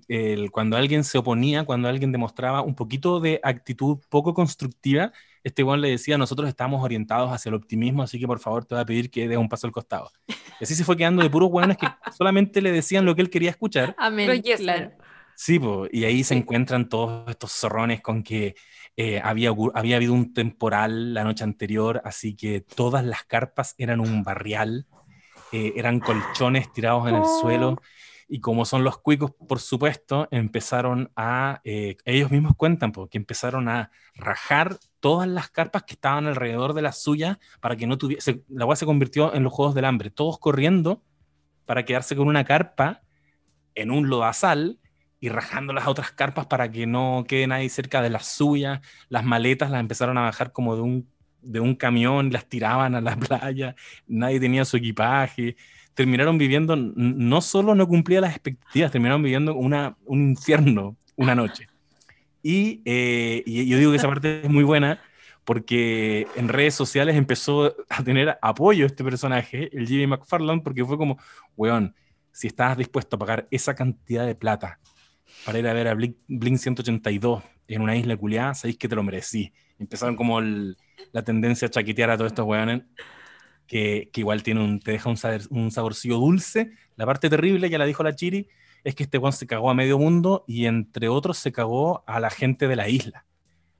el, 0.08 0.52
cuando 0.52 0.78
alguien 0.78 1.04
se 1.04 1.18
oponía, 1.18 1.66
cuando 1.66 1.90
alguien 1.90 2.12
demostraba 2.12 2.62
un 2.62 2.76
poquito 2.76 3.20
de 3.20 3.40
actitud 3.44 4.00
poco 4.10 4.34
constructiva, 4.34 5.12
este 5.44 5.64
weón 5.64 5.82
le 5.82 5.90
decía, 5.90 6.18
nosotros 6.18 6.48
estamos 6.50 6.84
orientados 6.84 7.32
hacia 7.32 7.50
el 7.50 7.56
optimismo, 7.56 8.02
así 8.04 8.20
que 8.20 8.28
por 8.28 8.40
favor 8.40 8.66
te 8.66 8.76
voy 8.76 8.82
a 8.82 8.86
pedir 8.86 9.12
que 9.12 9.28
dé 9.28 9.38
un 9.38 9.50
paso 9.50 9.68
al 9.68 9.74
costado. 9.74 10.12
Y 10.28 10.64
así 10.64 10.74
se 10.74 10.84
fue 10.84 10.98
quedando 10.98 11.22
de 11.22 11.30
puros 11.30 11.50
weones 11.52 11.78
que 11.78 11.88
solamente 12.18 12.62
le 12.62 12.72
decían 12.72 13.06
lo 13.06 13.16
que 13.16 13.22
él 13.22 13.30
quería 13.30 13.52
escuchar. 13.52 13.96
Amén, 13.98 14.42
claro. 14.42 14.92
Sí, 15.36 15.60
y 15.92 16.06
ahí 16.06 16.24
se 16.24 16.34
encuentran 16.34 16.88
todos 16.88 17.30
estos 17.30 17.52
zorrones 17.52 18.02
con 18.02 18.24
que 18.24 18.56
eh, 18.98 19.22
había, 19.24 19.54
había 19.74 19.96
habido 19.98 20.14
un 20.14 20.34
temporal 20.34 21.14
la 21.14 21.24
noche 21.24 21.44
anterior, 21.44 22.02
así 22.06 22.36
que 22.36 22.62
todas 22.62 23.04
las 23.04 23.24
carpas 23.24 23.76
eran 23.78 24.00
un 24.00 24.24
barrial 24.24 24.88
eh, 25.52 25.74
eran 25.78 26.02
colchones 26.02 26.72
tirados 26.74 27.08
en 27.08 27.16
el 27.16 27.26
suelo. 27.40 27.70
Oh. 27.70 27.82
Y 28.28 28.42
como 28.42 28.66
son 28.66 28.84
los 28.84 28.98
cuicos, 28.98 29.32
por 29.48 29.60
supuesto, 29.60 30.28
empezaron 30.32 31.12
a, 31.16 31.62
eh, 31.64 31.96
ellos 32.06 32.30
mismos 32.32 32.56
cuentan, 32.58 32.92
porque 32.92 33.18
empezaron 33.18 33.70
a 33.70 33.92
rajar 34.16 34.78
todas 35.00 35.28
las 35.28 35.50
carpas 35.50 35.84
que 35.84 35.94
estaban 35.94 36.26
alrededor 36.26 36.74
de 36.74 36.82
la 36.82 36.92
suya 36.92 37.40
para 37.62 37.76
que 37.76 37.88
no 37.88 37.98
tuviese, 37.98 38.44
la 38.50 38.64
agua 38.64 38.76
se 38.76 38.86
convirtió 38.86 39.34
en 39.34 39.44
los 39.44 39.54
Juegos 39.54 39.76
del 39.76 39.86
Hambre, 39.86 40.10
todos 40.10 40.40
corriendo 40.40 41.04
para 41.66 41.86
quedarse 41.86 42.16
con 42.16 42.28
una 42.28 42.44
carpa 42.44 43.04
en 43.76 43.92
un 43.92 44.10
lodazal 44.10 44.80
y 45.26 45.30
rajando 45.30 45.74
las 45.74 45.88
otras 45.88 46.12
carpas 46.12 46.46
para 46.46 46.70
que 46.70 46.86
no 46.86 47.26
quede 47.28 47.48
nadie 47.48 47.68
cerca 47.70 48.04
de 48.04 48.12
la 48.12 48.20
suya. 48.20 48.82
Las 49.10 49.26
maletas 49.26 49.72
las 49.72 49.80
empezaron 49.80 50.20
a 50.20 50.22
bajar 50.22 50.52
como 50.52 50.76
de 50.76 50.84
un 50.84 51.10
de 51.42 51.60
un 51.60 51.76
camión, 51.76 52.32
las 52.32 52.48
tiraban 52.48 52.96
a 52.96 53.02
la 53.02 53.16
playa, 53.18 53.76
nadie 54.08 54.40
tenía 54.40 54.66
su 54.66 54.78
equipaje. 54.78 55.56
Terminaron 55.96 56.38
viviendo, 56.38 56.76
no 56.76 57.42
solo 57.42 57.74
no 57.74 57.88
cumplía 57.88 58.22
las 58.22 58.32
expectativas, 58.32 58.92
terminaron 58.92 59.24
viviendo 59.24 59.56
una, 59.56 59.96
un 60.06 60.30
infierno 60.30 60.96
una 61.16 61.34
noche. 61.34 61.68
Y, 62.44 62.82
eh, 62.86 63.42
y, 63.46 63.68
yo 63.68 63.80
digo 63.80 63.92
que 63.92 63.98
esa 63.98 64.08
parte 64.08 64.42
es 64.44 64.50
muy 64.50 64.64
buena 64.64 65.00
porque 65.44 66.28
en 66.36 66.50
redes 66.50 66.76
sociales 66.76 67.16
empezó 67.16 67.76
a 67.90 68.04
tener 68.04 68.38
apoyo 68.42 68.86
este 68.86 69.04
personaje, 69.04 69.76
el 69.76 69.88
Jimmy 69.88 70.06
McFarland, 70.08 70.62
porque 70.64 70.86
fue 70.86 70.98
como, 70.98 71.18
weón, 71.56 71.96
si 72.32 72.48
estás 72.48 72.78
dispuesto 72.78 73.16
a 73.16 73.20
pagar 73.20 73.48
esa 73.50 73.74
cantidad 73.74 74.26
de 74.26 74.36
plata 74.36 74.80
para 75.46 75.60
ir 75.60 75.68
a 75.68 75.74
ver 75.74 75.88
a 75.88 75.94
Blink, 75.94 76.18
Blink 76.28 76.58
182 76.58 77.44
en 77.68 77.82
una 77.82 77.96
isla 77.96 78.18
culiada, 78.18 78.54
sabéis 78.54 78.78
que 78.78 78.88
te 78.88 78.96
lo 78.96 79.04
merecí. 79.04 79.52
Empezaron 79.80 80.16
como 80.16 80.40
el, 80.40 80.78
la 81.12 81.24
tendencia 81.24 81.68
a 81.68 81.72
chaquetear 81.72 82.10
a 82.10 82.18
todos 82.18 82.32
estos 82.32 82.46
weones, 82.46 82.84
que, 83.68 84.10
que 84.14 84.22
igual 84.22 84.44
tiene 84.44 84.64
un, 84.64 84.80
te 84.80 84.92
deja 84.92 85.10
un, 85.10 85.18
sabor, 85.18 85.42
un 85.50 85.72
saborcillo 85.72 86.18
dulce. 86.18 86.72
La 86.96 87.06
parte 87.06 87.30
terrible, 87.30 87.70
ya 87.70 87.78
la 87.78 87.86
dijo 87.86 88.04
la 88.04 88.16
Chiri, 88.16 88.48
es 88.84 88.96
que 88.96 89.04
este 89.04 89.18
weón 89.18 89.34
se 89.34 89.48
cagó 89.48 89.70
a 89.70 89.74
medio 89.74 89.98
mundo 89.98 90.46
y 90.48 90.66
entre 90.66 91.10
otros 91.10 91.38
se 91.38 91.52
cagó 91.52 92.04
a 92.08 92.20
la 92.20 92.30
gente 92.30 92.68
de 92.68 92.76
la 92.76 92.88
isla. 92.88 93.26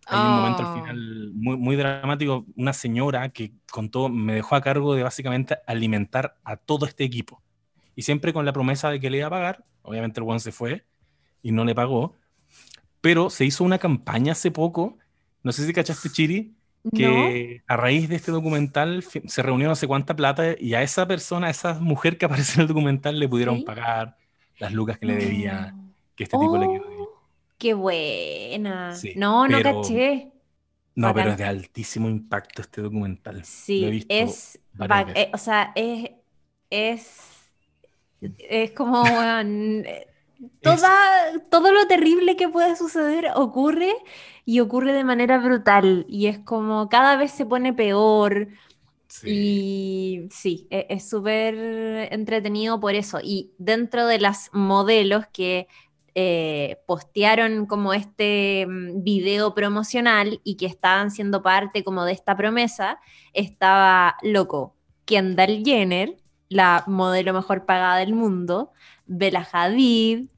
Hay 0.08 0.20
un 0.20 0.36
momento 0.36 0.62
al 0.62 0.68
oh. 0.68 0.82
final 0.82 1.32
muy, 1.34 1.58
muy 1.58 1.76
dramático, 1.76 2.46
una 2.56 2.74
señora 2.74 3.30
que 3.30 3.54
contó, 3.72 4.08
me 4.08 4.36
dejó 4.36 4.56
a 4.56 4.62
cargo 4.62 4.94
de 4.94 5.04
básicamente 5.04 5.58
alimentar 5.66 6.38
a 6.44 6.58
todo 6.58 6.86
este 6.86 7.04
equipo. 7.04 7.42
Y 7.96 8.04
siempre 8.04 8.34
con 8.34 8.46
la 8.46 8.54
promesa 8.54 8.90
de 8.90 9.00
que 9.00 9.10
le 9.10 9.18
iba 9.18 9.28
a 9.28 9.32
pagar, 9.32 9.66
obviamente 9.82 10.20
el 10.20 10.26
weón 10.26 10.40
se 10.40 10.52
fue 10.52 10.86
y 11.46 11.52
no 11.52 11.64
le 11.64 11.76
pagó, 11.76 12.16
pero 13.02 13.30
se 13.30 13.46
hizo 13.46 13.64
una 13.64 13.78
campaña 13.78 14.32
hace 14.32 14.50
poco, 14.50 14.98
no 15.44 15.52
sé 15.52 15.64
si 15.64 15.74
cachaste 15.74 16.10
Chiri, 16.10 16.56
que 16.92 17.62
a 17.68 17.78
raíz 17.78 18.10
de 18.10 18.16
este 18.16 18.32
documental 18.32 19.04
se 19.04 19.44
reunió 19.44 19.68
no 19.68 19.76
sé 19.76 19.86
cuánta 19.86 20.16
plata 20.16 20.56
y 20.60 20.74
a 20.74 20.82
esa 20.82 21.08
persona, 21.08 21.46
a 21.46 21.50
esa 21.52 21.76
mujer 21.76 22.18
que 22.18 22.26
aparece 22.26 22.56
en 22.56 22.62
el 22.62 22.68
documental 22.68 23.20
le 23.20 23.30
pudieron 23.30 23.64
pagar 23.64 24.18
las 24.58 24.74
lucas 24.74 24.98
que 24.98 25.06
le 25.06 25.18
debía, 25.18 25.76
que 26.16 26.24
este 26.24 26.36
tipo 26.36 26.58
le 26.58 26.66
quedó. 26.66 27.04
Oh, 27.04 27.22
¡Qué 27.60 27.76
buena! 27.76 28.96
no, 29.16 29.48
no 29.48 29.62
caché. 29.62 30.32
No, 30.96 31.14
pero 31.14 31.30
es 31.30 31.38
de 31.38 31.44
altísimo 31.44 32.10
impacto 32.10 32.64
este 32.64 32.82
documental. 32.82 33.46
Sí, 33.46 34.04
es, 34.10 34.60
eh, 35.14 35.30
o 35.32 35.38
sea, 35.38 35.74
es, 35.76 36.10
es, 36.72 37.20
es 38.20 38.72
como, 38.72 39.04
toda, 40.62 40.92
todo 41.50 41.72
lo 41.72 41.88
terrible 41.88 42.36
que 42.36 42.50
puede 42.50 42.76
suceder 42.76 43.30
ocurre 43.36 43.94
y 44.46 44.60
ocurre 44.60 44.94
de 44.94 45.04
manera 45.04 45.38
brutal 45.38 46.06
y 46.08 46.28
es 46.28 46.40
como 46.40 46.90
cada 46.90 47.16
vez 47.18 47.32
se 47.32 47.46
pone 47.46 47.74
peor. 47.74 48.48
Y 49.24 50.28
sí, 50.32 50.68
e, 50.70 50.88
es 50.90 51.10
súper 51.10 51.56
entretenido 52.12 52.80
por 52.80 52.96
eso. 52.96 53.20
Y 53.24 53.54
dentro 53.58 54.08
de 54.08 54.20
las 54.20 54.50
modelos 54.52 55.26
que 55.32 55.68
eh, 56.16 56.78
postearon 56.86 57.66
como 57.66 57.94
este 57.94 58.66
mm, 58.68 59.04
video 59.04 59.54
promocional 59.54 60.40
y 60.44 60.56
que 60.56 60.66
estaban 60.66 61.12
siendo 61.12 61.42
parte 61.42 61.84
como 61.84 62.06
de 62.06 62.14
esta 62.14 62.38
promesa, 62.38 63.00
estaba 63.34 64.16
loco 64.22 64.76
Kendall 65.06 65.64
Jenner, 65.66 66.16
la 66.50 66.84
modelo 66.88 67.34
mejor 67.34 67.66
pagada 67.66 67.98
del 67.98 68.14
mundo, 68.14 68.72
Bella 69.06 69.48
Hadid, 69.52 70.30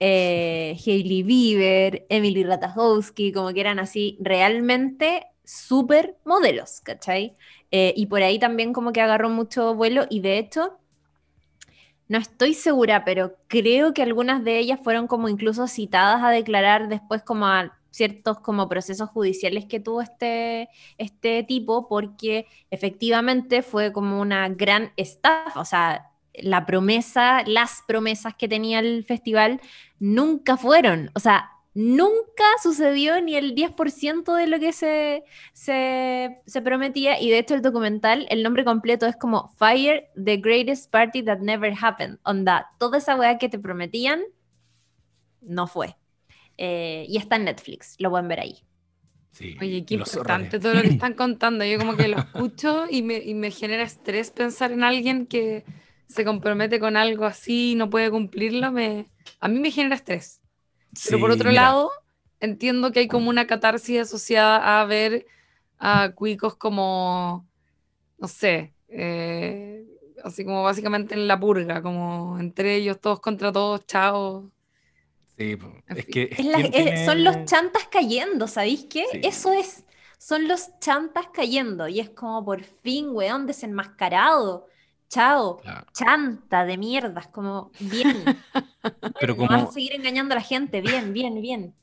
eh, 0.00 0.76
Hailey 0.84 1.22
Bieber, 1.22 2.06
Emily 2.08 2.44
Ratajkowski, 2.44 3.32
como 3.32 3.52
que 3.52 3.60
eran 3.60 3.78
así 3.78 4.16
realmente 4.20 5.26
súper 5.44 6.16
modelos, 6.24 6.80
¿cachai? 6.80 7.36
Eh, 7.70 7.94
y 7.96 8.06
por 8.06 8.22
ahí 8.22 8.38
también 8.38 8.72
como 8.72 8.92
que 8.92 9.00
agarró 9.00 9.28
mucho 9.30 9.74
vuelo 9.74 10.06
y 10.10 10.20
de 10.20 10.38
hecho, 10.38 10.78
no 12.08 12.18
estoy 12.18 12.54
segura, 12.54 13.04
pero 13.04 13.36
creo 13.48 13.92
que 13.94 14.02
algunas 14.02 14.44
de 14.44 14.58
ellas 14.58 14.80
fueron 14.82 15.06
como 15.08 15.28
incluso 15.28 15.66
citadas 15.66 16.22
a 16.22 16.30
declarar 16.30 16.88
después 16.88 17.22
como 17.22 17.46
a 17.46 17.76
ciertos 17.90 18.38
como 18.40 18.68
procesos 18.68 19.08
judiciales 19.08 19.64
que 19.64 19.80
tuvo 19.80 20.02
este, 20.02 20.68
este 20.98 21.42
tipo, 21.44 21.88
porque 21.88 22.46
efectivamente 22.70 23.62
fue 23.62 23.92
como 23.92 24.20
una 24.20 24.48
gran 24.50 24.92
estafa, 24.96 25.58
o 25.58 25.64
sea, 25.64 26.10
la 26.34 26.66
promesa, 26.66 27.42
las 27.46 27.82
promesas 27.86 28.34
que 28.34 28.48
tenía 28.48 28.80
el 28.80 29.04
festival 29.04 29.60
nunca 29.98 30.56
fueron. 30.56 31.10
O 31.14 31.20
sea, 31.20 31.50
nunca 31.76 32.44
sucedió 32.62 33.20
ni 33.20 33.36
el 33.36 33.54
10% 33.54 34.34
de 34.34 34.46
lo 34.46 34.58
que 34.58 34.72
se, 34.72 35.24
se, 35.52 36.62
prometía. 36.62 37.20
Y 37.20 37.28
de 37.28 37.38
hecho, 37.38 37.54
el 37.54 37.60
documental, 37.60 38.26
el 38.30 38.42
nombre 38.42 38.64
completo 38.64 39.06
es 39.06 39.14
como 39.16 39.48
Fire, 39.58 40.08
the 40.22 40.38
greatest 40.38 40.90
party 40.90 41.22
that 41.22 41.40
never 41.40 41.74
happened. 41.78 42.18
Onda, 42.22 42.70
toda 42.78 42.96
esa 42.96 43.14
weá 43.16 43.36
que 43.36 43.50
te 43.50 43.58
prometían, 43.58 44.22
no 45.42 45.66
fue. 45.66 45.96
Eh, 46.56 47.04
y 47.08 47.18
está 47.18 47.36
en 47.36 47.44
Netflix, 47.44 47.96
lo 47.98 48.08
pueden 48.08 48.28
ver 48.28 48.40
ahí. 48.40 48.62
Oye, 49.60 49.84
qué 49.84 49.96
importante 49.96 50.58
todo 50.58 50.72
lo 50.72 50.80
que 50.80 50.88
están 50.96 51.12
contando. 51.12 51.62
Yo 51.66 51.78
como 51.78 51.94
que 51.94 52.08
lo 52.08 52.16
escucho 52.16 52.86
y 52.90 53.02
me, 53.02 53.18
y 53.18 53.34
me 53.34 53.50
genera 53.50 53.82
estrés 53.82 54.30
pensar 54.30 54.72
en 54.72 54.82
alguien 54.82 55.26
que 55.26 55.64
se 56.08 56.24
compromete 56.24 56.80
con 56.80 56.96
algo 56.96 57.26
así 57.26 57.72
y 57.72 57.74
no 57.74 57.90
puede 57.90 58.10
cumplirlo, 58.10 58.72
me, 58.72 59.10
a 59.40 59.48
mí 59.48 59.58
me 59.58 59.70
genera 59.70 59.96
estrés. 59.96 60.40
Pero 61.04 61.20
por 61.20 61.30
otro 61.30 61.50
lado, 61.50 61.90
entiendo 62.40 62.92
que 62.92 63.00
hay 63.00 63.08
como 63.08 63.28
una 63.30 63.46
catarsis 63.46 64.00
asociada 64.00 64.80
a 64.80 64.84
ver 64.86 65.26
a 65.78 66.10
cuicos 66.12 66.56
como, 66.56 67.46
no 68.18 68.28
sé, 68.28 68.72
eh, 68.88 69.84
así 70.24 70.44
como 70.44 70.62
básicamente 70.62 71.14
en 71.14 71.28
la 71.28 71.38
purga, 71.38 71.82
como 71.82 72.38
entre 72.38 72.76
ellos 72.76 73.00
todos 73.00 73.20
contra 73.20 73.52
todos, 73.52 73.86
chao. 73.86 74.50
Sí, 75.36 75.58
es 75.88 76.06
que... 76.06 77.04
Son 77.04 77.22
los 77.22 77.44
chantas 77.44 77.88
cayendo, 77.90 78.48
¿sabéis 78.48 78.86
qué? 78.88 79.04
Eso 79.22 79.52
es, 79.52 79.84
son 80.18 80.48
los 80.48 80.78
chantas 80.80 81.26
cayendo 81.32 81.88
y 81.88 82.00
es 82.00 82.08
como 82.10 82.42
por 82.44 82.62
fin, 82.62 83.10
weón, 83.10 83.46
desenmascarado 83.46 84.66
chao, 85.08 85.60
chanta 85.92 86.64
de 86.64 86.76
mierdas, 86.76 87.28
como 87.28 87.70
bien. 87.80 88.24
Pero 89.20 89.36
como... 89.36 89.50
A 89.50 89.70
seguir 89.70 89.94
engañando 89.94 90.34
a 90.34 90.36
la 90.36 90.42
gente, 90.42 90.80
bien, 90.80 91.12
bien, 91.12 91.40
bien. 91.40 91.74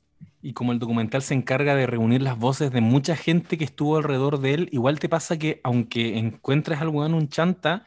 Y 0.41 0.53
como 0.53 0.73
el 0.73 0.79
documental 0.79 1.21
se 1.21 1.33
encarga 1.33 1.73
de 1.75 1.87
reunir 1.87 2.21
las 2.21 2.37
voces 2.37 2.71
de 2.71 2.81
mucha 2.81 3.15
gente 3.15 3.57
que 3.57 3.63
estuvo 3.63 3.97
alrededor 3.97 4.39
de 4.39 4.53
él, 4.53 4.69
igual 4.71 4.99
te 4.99 5.07
pasa 5.07 5.37
que 5.37 5.61
aunque 5.63 6.17
encuentres 6.17 6.81
algo 6.81 7.05
en 7.05 7.13
un 7.13 7.29
chanta, 7.29 7.85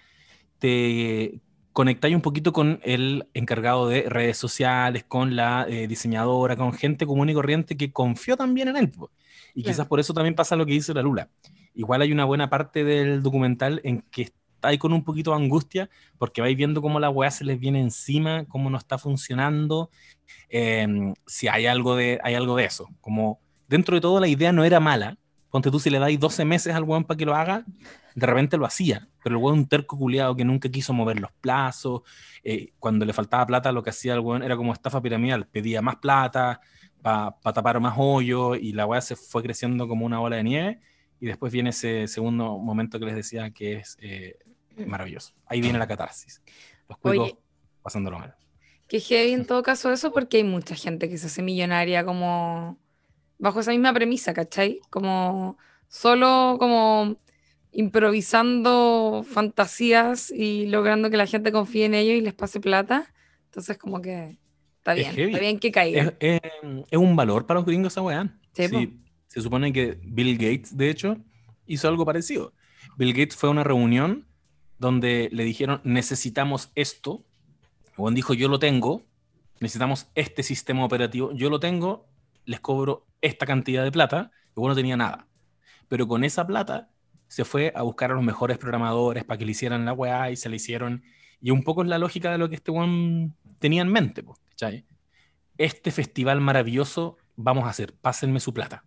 te 0.58 1.40
conectáis 1.76 2.14
un 2.14 2.22
poquito 2.22 2.54
con 2.54 2.80
el 2.84 3.28
encargado 3.34 3.86
de 3.88 4.08
redes 4.08 4.38
sociales, 4.38 5.04
con 5.06 5.36
la 5.36 5.66
eh, 5.68 5.86
diseñadora, 5.86 6.56
con 6.56 6.72
gente 6.72 7.04
común 7.04 7.28
y 7.28 7.34
corriente 7.34 7.76
que 7.76 7.92
confió 7.92 8.38
también 8.38 8.68
en 8.68 8.78
él. 8.78 8.92
Y 9.54 9.62
quizás 9.62 9.86
por 9.86 10.00
eso 10.00 10.14
también 10.14 10.34
pasa 10.34 10.56
lo 10.56 10.64
que 10.64 10.72
dice 10.72 10.94
la 10.94 11.02
Lula. 11.02 11.28
Igual 11.74 12.00
hay 12.00 12.12
una 12.12 12.24
buena 12.24 12.48
parte 12.48 12.84
del 12.84 13.22
documental 13.22 13.82
en 13.84 14.00
que 14.00 14.30
ahí 14.66 14.78
con 14.78 14.92
un 14.92 15.04
poquito 15.04 15.30
de 15.30 15.36
angustia 15.36 15.90
porque 16.18 16.40
vais 16.40 16.56
viendo 16.56 16.82
cómo 16.82 17.00
la 17.00 17.10
weá 17.10 17.30
se 17.30 17.44
les 17.44 17.58
viene 17.58 17.80
encima, 17.80 18.44
cómo 18.46 18.70
no 18.70 18.78
está 18.78 18.98
funcionando, 18.98 19.90
em, 20.48 21.14
si 21.26 21.48
hay 21.48 21.66
algo, 21.66 21.96
de, 21.96 22.18
hay 22.22 22.34
algo 22.34 22.56
de 22.56 22.64
eso. 22.64 22.88
Como 23.00 23.40
dentro 23.68 23.94
de 23.94 24.00
todo 24.00 24.20
la 24.20 24.28
idea 24.28 24.52
no 24.52 24.64
era 24.64 24.80
mala, 24.80 25.18
ponte 25.50 25.70
tú 25.70 25.78
si 25.78 25.90
le 25.90 25.98
dais 25.98 26.18
12 26.18 26.44
meses 26.44 26.74
al 26.74 26.84
weón 26.84 27.04
para 27.04 27.18
que 27.18 27.24
lo 27.24 27.34
haga, 27.34 27.64
de 28.14 28.26
repente 28.26 28.56
lo 28.56 28.66
hacía, 28.66 29.08
pero 29.22 29.36
el 29.36 29.42
weón 29.42 29.58
un 29.60 29.66
terco 29.66 29.96
culiado 29.98 30.36
que 30.36 30.44
nunca 30.44 30.68
quiso 30.68 30.92
mover 30.92 31.20
los 31.20 31.32
plazos, 31.40 32.02
eh, 32.42 32.72
cuando 32.78 33.04
le 33.04 33.12
faltaba 33.12 33.46
plata 33.46 33.72
lo 33.72 33.82
que 33.82 33.90
hacía 33.90 34.14
el 34.14 34.20
weón 34.20 34.42
era 34.42 34.56
como 34.56 34.72
estafa 34.72 35.00
piramidal, 35.00 35.46
pedía 35.46 35.82
más 35.82 35.96
plata 35.96 36.60
para 37.02 37.36
tapar 37.54 37.78
más 37.78 37.94
hoyos 37.96 38.58
y 38.60 38.72
la 38.72 38.84
weá 38.84 39.00
se 39.00 39.14
fue 39.14 39.42
creciendo 39.42 39.86
como 39.86 40.04
una 40.04 40.18
bola 40.18 40.36
de 40.36 40.44
nieve. 40.44 40.80
Y 41.20 41.26
después 41.26 41.52
viene 41.52 41.70
ese 41.70 42.08
segundo 42.08 42.58
momento 42.58 42.98
que 42.98 43.06
les 43.06 43.14
decía 43.14 43.50
que 43.50 43.74
es 43.74 43.96
eh, 44.00 44.36
maravilloso. 44.84 45.32
Ahí 45.46 45.60
viene 45.60 45.78
la 45.78 45.86
catarsis. 45.86 46.42
Los 46.88 46.98
cuicos 46.98 47.36
pasándolo 47.82 48.18
mal. 48.18 48.34
Que 48.88 49.00
heavy 49.00 49.32
en 49.32 49.46
todo 49.46 49.62
caso 49.62 49.92
eso 49.92 50.12
porque 50.12 50.38
hay 50.38 50.44
mucha 50.44 50.74
gente 50.74 51.08
que 51.08 51.18
se 51.18 51.26
hace 51.26 51.42
millonaria 51.42 52.04
como 52.04 52.78
bajo 53.38 53.60
esa 53.60 53.72
misma 53.72 53.92
premisa, 53.92 54.34
¿cachai? 54.34 54.80
Como 54.90 55.56
solo 55.88 56.56
como 56.58 57.16
improvisando 57.72 59.24
fantasías 59.28 60.30
y 60.30 60.66
logrando 60.66 61.10
que 61.10 61.16
la 61.16 61.26
gente 61.26 61.52
confíe 61.52 61.84
en 61.84 61.94
ellos 61.94 62.16
y 62.16 62.20
les 62.20 62.34
pase 62.34 62.60
plata. 62.60 63.12
Entonces 63.46 63.76
como 63.78 64.00
que 64.00 64.38
está 64.78 64.94
bien, 64.94 65.18
está 65.18 65.38
bien 65.38 65.58
que 65.58 65.70
caiga. 65.72 66.14
Es, 66.20 66.40
un 66.92 67.16
valor 67.16 67.46
para 67.46 67.60
los 67.60 67.66
gringos 67.66 67.92
esa 67.92 68.02
weá. 68.02 68.38
Sí, 68.52 69.00
se 69.26 69.40
supone 69.40 69.72
que 69.72 69.98
Bill 70.02 70.38
Gates, 70.38 70.76
de 70.76 70.90
hecho, 70.90 71.18
hizo 71.66 71.88
algo 71.88 72.06
parecido. 72.06 72.54
Bill 72.96 73.12
Gates 73.12 73.36
fue 73.36 73.48
a 73.48 73.52
una 73.52 73.64
reunión 73.64 74.26
donde 74.78 75.28
le 75.32 75.44
dijeron, 75.44 75.80
necesitamos 75.84 76.70
esto. 76.74 77.24
Juan 77.96 78.14
dijo, 78.14 78.34
yo 78.34 78.48
lo 78.48 78.58
tengo, 78.58 79.02
necesitamos 79.60 80.08
este 80.14 80.42
sistema 80.42 80.84
operativo, 80.84 81.32
yo 81.32 81.50
lo 81.50 81.60
tengo, 81.60 82.06
les 82.44 82.60
cobro 82.60 83.06
esta 83.20 83.46
cantidad 83.46 83.84
de 83.84 83.92
plata. 83.92 84.30
Y 84.56 84.60
no 84.60 84.74
tenía 84.74 84.96
nada. 84.96 85.28
Pero 85.88 86.08
con 86.08 86.24
esa 86.24 86.46
plata 86.46 86.90
se 87.28 87.44
fue 87.44 87.72
a 87.74 87.82
buscar 87.82 88.10
a 88.10 88.14
los 88.14 88.24
mejores 88.24 88.58
programadores 88.58 89.24
para 89.24 89.38
que 89.38 89.44
le 89.44 89.50
hicieran 89.50 89.84
la 89.84 89.92
weá 89.92 90.30
y 90.30 90.36
se 90.36 90.48
le 90.48 90.56
hicieron. 90.56 91.02
Y 91.40 91.50
un 91.50 91.62
poco 91.62 91.82
es 91.82 91.88
la 91.88 91.98
lógica 91.98 92.30
de 92.30 92.38
lo 92.38 92.48
que 92.48 92.54
este 92.56 92.70
one 92.70 93.32
tenía 93.58 93.82
en 93.82 93.88
mente, 93.88 94.24
Este 95.58 95.90
festival 95.90 96.40
maravilloso 96.40 97.18
vamos 97.36 97.64
a 97.64 97.68
hacer, 97.68 97.94
pásenme 97.94 98.40
su 98.40 98.54
plata. 98.54 98.84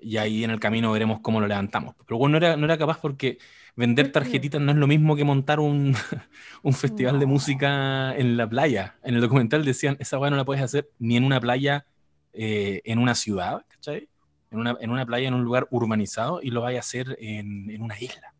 Y 0.00 0.16
ahí 0.18 0.44
en 0.44 0.50
el 0.50 0.60
camino 0.60 0.92
veremos 0.92 1.20
cómo 1.20 1.40
lo 1.40 1.46
levantamos. 1.46 1.94
Pero 2.06 2.18
bueno, 2.18 2.38
no 2.38 2.46
era, 2.46 2.56
no 2.56 2.64
era 2.64 2.78
capaz 2.78 2.98
porque 3.00 3.38
vender 3.76 4.10
tarjetitas 4.10 4.60
no 4.60 4.72
es 4.72 4.78
lo 4.78 4.86
mismo 4.86 5.14
que 5.14 5.24
montar 5.24 5.60
un, 5.60 5.94
un 6.62 6.72
festival 6.72 7.20
de 7.20 7.26
música 7.26 8.16
en 8.16 8.36
la 8.36 8.48
playa. 8.48 8.96
En 9.04 9.14
el 9.14 9.20
documental 9.20 9.64
decían, 9.64 9.96
esa 10.00 10.18
weá 10.18 10.30
no 10.30 10.36
la 10.36 10.44
puedes 10.44 10.62
hacer 10.62 10.88
ni 10.98 11.16
en 11.16 11.24
una 11.24 11.40
playa 11.40 11.86
eh, 12.32 12.82
en 12.84 12.98
una 12.98 13.14
ciudad, 13.14 13.64
¿cachai? 13.66 14.10
En 14.50 14.58
una, 14.58 14.76
en 14.80 14.90
una, 14.90 15.06
playa, 15.06 15.26
en 15.28 15.32
un 15.34 15.42
lugar 15.42 15.68
urbanizado, 15.70 16.40
y 16.42 16.50
lo 16.50 16.60
vaya 16.60 16.78
a 16.78 16.80
hacer 16.80 17.16
en, 17.18 17.70
en, 17.70 17.82
una 17.82 17.98
isla. 17.98 18.34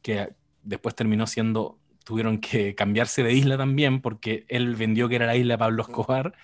Que 0.00 0.28
después 0.62 0.94
terminó 0.94 1.26
siendo, 1.26 1.78
tuvieron 2.04 2.38
que 2.38 2.76
cambiarse 2.76 3.24
de 3.24 3.32
isla 3.32 3.56
también, 3.56 4.00
porque 4.00 4.44
él 4.48 4.76
vendió 4.76 5.08
que 5.08 5.16
era 5.16 5.26
la 5.26 5.34
isla 5.34 5.54
de 5.54 5.58
Pablo 5.58 5.82
Escobar, 5.82 6.34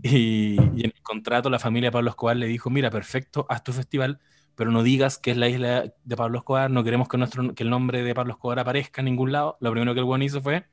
y, 0.00 0.56
y 0.76 0.84
en 0.84 0.92
el 0.94 1.02
contrato 1.02 1.50
la 1.50 1.58
familia 1.58 1.88
de 1.88 1.92
Pablo 1.92 2.10
Escobar 2.10 2.36
le 2.36 2.46
dijo, 2.46 2.70
mira, 2.70 2.88
perfecto, 2.90 3.44
haz 3.48 3.64
tu 3.64 3.72
festival, 3.72 4.20
pero 4.58 4.72
no 4.72 4.82
digas 4.82 5.18
que 5.18 5.30
es 5.30 5.36
la 5.36 5.48
isla 5.48 5.92
de 6.02 6.16
Pablo 6.16 6.38
Escobar, 6.38 6.68
no 6.68 6.82
queremos 6.82 7.08
que, 7.08 7.16
nuestro, 7.16 7.54
que 7.54 7.62
el 7.62 7.70
nombre 7.70 8.02
de 8.02 8.12
Pablo 8.12 8.32
Escobar 8.32 8.58
aparezca 8.58 9.00
en 9.00 9.04
ningún 9.04 9.30
lado. 9.30 9.56
Lo 9.60 9.70
primero 9.70 9.94
que 9.94 10.00
el 10.00 10.04
buen 10.04 10.20
hizo 10.20 10.42
fue 10.42 10.64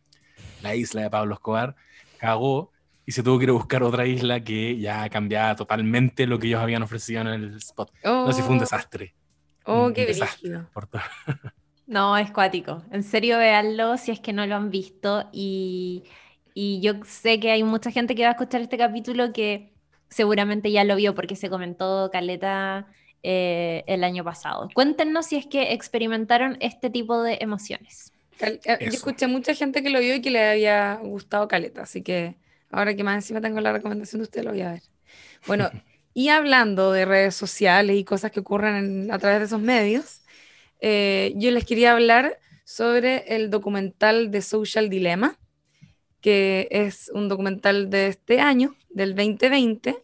la 0.63 0.73
isla 0.73 1.03
de 1.03 1.11
Pablo 1.11 1.36
Escobar, 1.36 1.75
cagó 2.17 2.71
y 3.05 3.11
se 3.11 3.21
tuvo 3.21 3.38
que 3.38 3.43
ir 3.43 3.51
a 3.51 3.53
buscar 3.53 3.83
otra 3.83 4.07
isla 4.07 4.43
que 4.43 4.79
ya 4.79 5.07
cambiaba 5.09 5.55
totalmente 5.55 6.25
lo 6.25 6.39
que 6.39 6.47
ellos 6.47 6.61
habían 6.61 6.81
ofrecido 6.81 7.21
en 7.21 7.27
el 7.27 7.57
spot. 7.57 7.91
no 8.03 8.25
sé 8.31 8.33
si 8.33 8.41
fue 8.41 8.53
un 8.53 8.57
oh. 8.57 8.61
desastre. 8.61 9.13
Oh, 9.65 9.91
qué 9.93 10.07
desastre 10.07 10.61
No, 11.86 12.17
es 12.17 12.31
cuático. 12.31 12.81
En 12.91 13.03
serio, 13.03 13.38
véanlo 13.38 13.97
si 13.97 14.09
es 14.09 14.19
que 14.19 14.33
no 14.33 14.47
lo 14.47 14.55
han 14.55 14.71
visto. 14.71 15.29
Y, 15.31 16.05
y 16.55 16.81
yo 16.81 16.93
sé 17.05 17.39
que 17.39 17.51
hay 17.51 17.63
mucha 17.63 17.91
gente 17.91 18.15
que 18.15 18.23
va 18.23 18.29
a 18.29 18.31
escuchar 18.31 18.61
este 18.61 18.79
capítulo 18.79 19.31
que 19.31 19.75
seguramente 20.09 20.71
ya 20.71 20.83
lo 20.83 20.95
vio 20.95 21.13
porque 21.13 21.36
se 21.36 21.51
comentó 21.51 22.09
Caleta 22.11 22.88
eh, 23.28 23.84
el 23.88 24.03
año 24.03 24.23
pasado. 24.23 24.69
Cuéntenos 24.76 25.26
si 25.26 25.36
es 25.36 25.47
que 25.47 25.73
experimentaron 25.73 26.57
este 26.59 26.91
tipo 26.91 27.23
de 27.23 27.39
emociones. 27.41 28.13
Eh, 28.39 28.59
yo 28.82 28.89
escuché 28.89 29.26
mucha 29.26 29.55
gente 29.55 29.82
que 29.82 29.89
lo 29.89 29.99
vio 29.99 30.13
y 30.13 30.21
que 30.21 30.30
le 30.30 30.47
había 30.47 30.99
gustado 31.01 31.47
Caleta, 31.47 31.82
así 31.82 32.03
que 32.03 32.36
ahora 32.69 32.95
que 32.95 33.03
más 33.03 33.15
encima 33.15 33.41
tengo 33.41 33.59
la 33.61 33.73
recomendación 33.73 34.19
de 34.19 34.26
usted, 34.26 34.43
lo 34.43 34.51
voy 34.51 34.61
a 34.61 34.73
ver. 34.73 34.84
Bueno, 35.47 35.71
y 36.13 36.30
hablando 36.30 36.91
de 36.91 37.05
redes 37.05 37.34
sociales 37.34 37.97
y 37.97 38.03
cosas 38.03 38.30
que 38.30 38.41
ocurren 38.41 39.11
a 39.11 39.17
través 39.17 39.39
de 39.39 39.45
esos 39.45 39.59
medios, 39.59 40.21
eh, 40.80 41.34
yo 41.36 41.49
les 41.49 41.65
quería 41.65 41.93
hablar 41.93 42.38
sobre 42.63 43.36
el 43.36 43.49
documental 43.49 44.30
de 44.30 44.43
Social 44.43 44.88
Dilemma, 44.88 45.39
que 46.21 46.67
es 46.69 47.09
un 47.11 47.28
documental 47.28 47.89
de 47.89 48.05
este 48.05 48.39
año, 48.39 48.76
del 48.91 49.15
2020, 49.15 49.95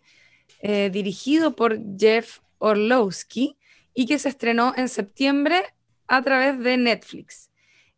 dirigido 0.90 1.56
por 1.56 1.80
Jeff 2.00 2.40
Orlowski 2.62 3.58
y 3.94 4.06
que 4.06 4.20
se 4.20 4.30
estrenó 4.30 4.74
en 4.78 4.88
septiembre 4.88 5.64
a 6.08 6.22
través 6.22 6.60
de 6.60 6.78
Netflix. 6.78 7.50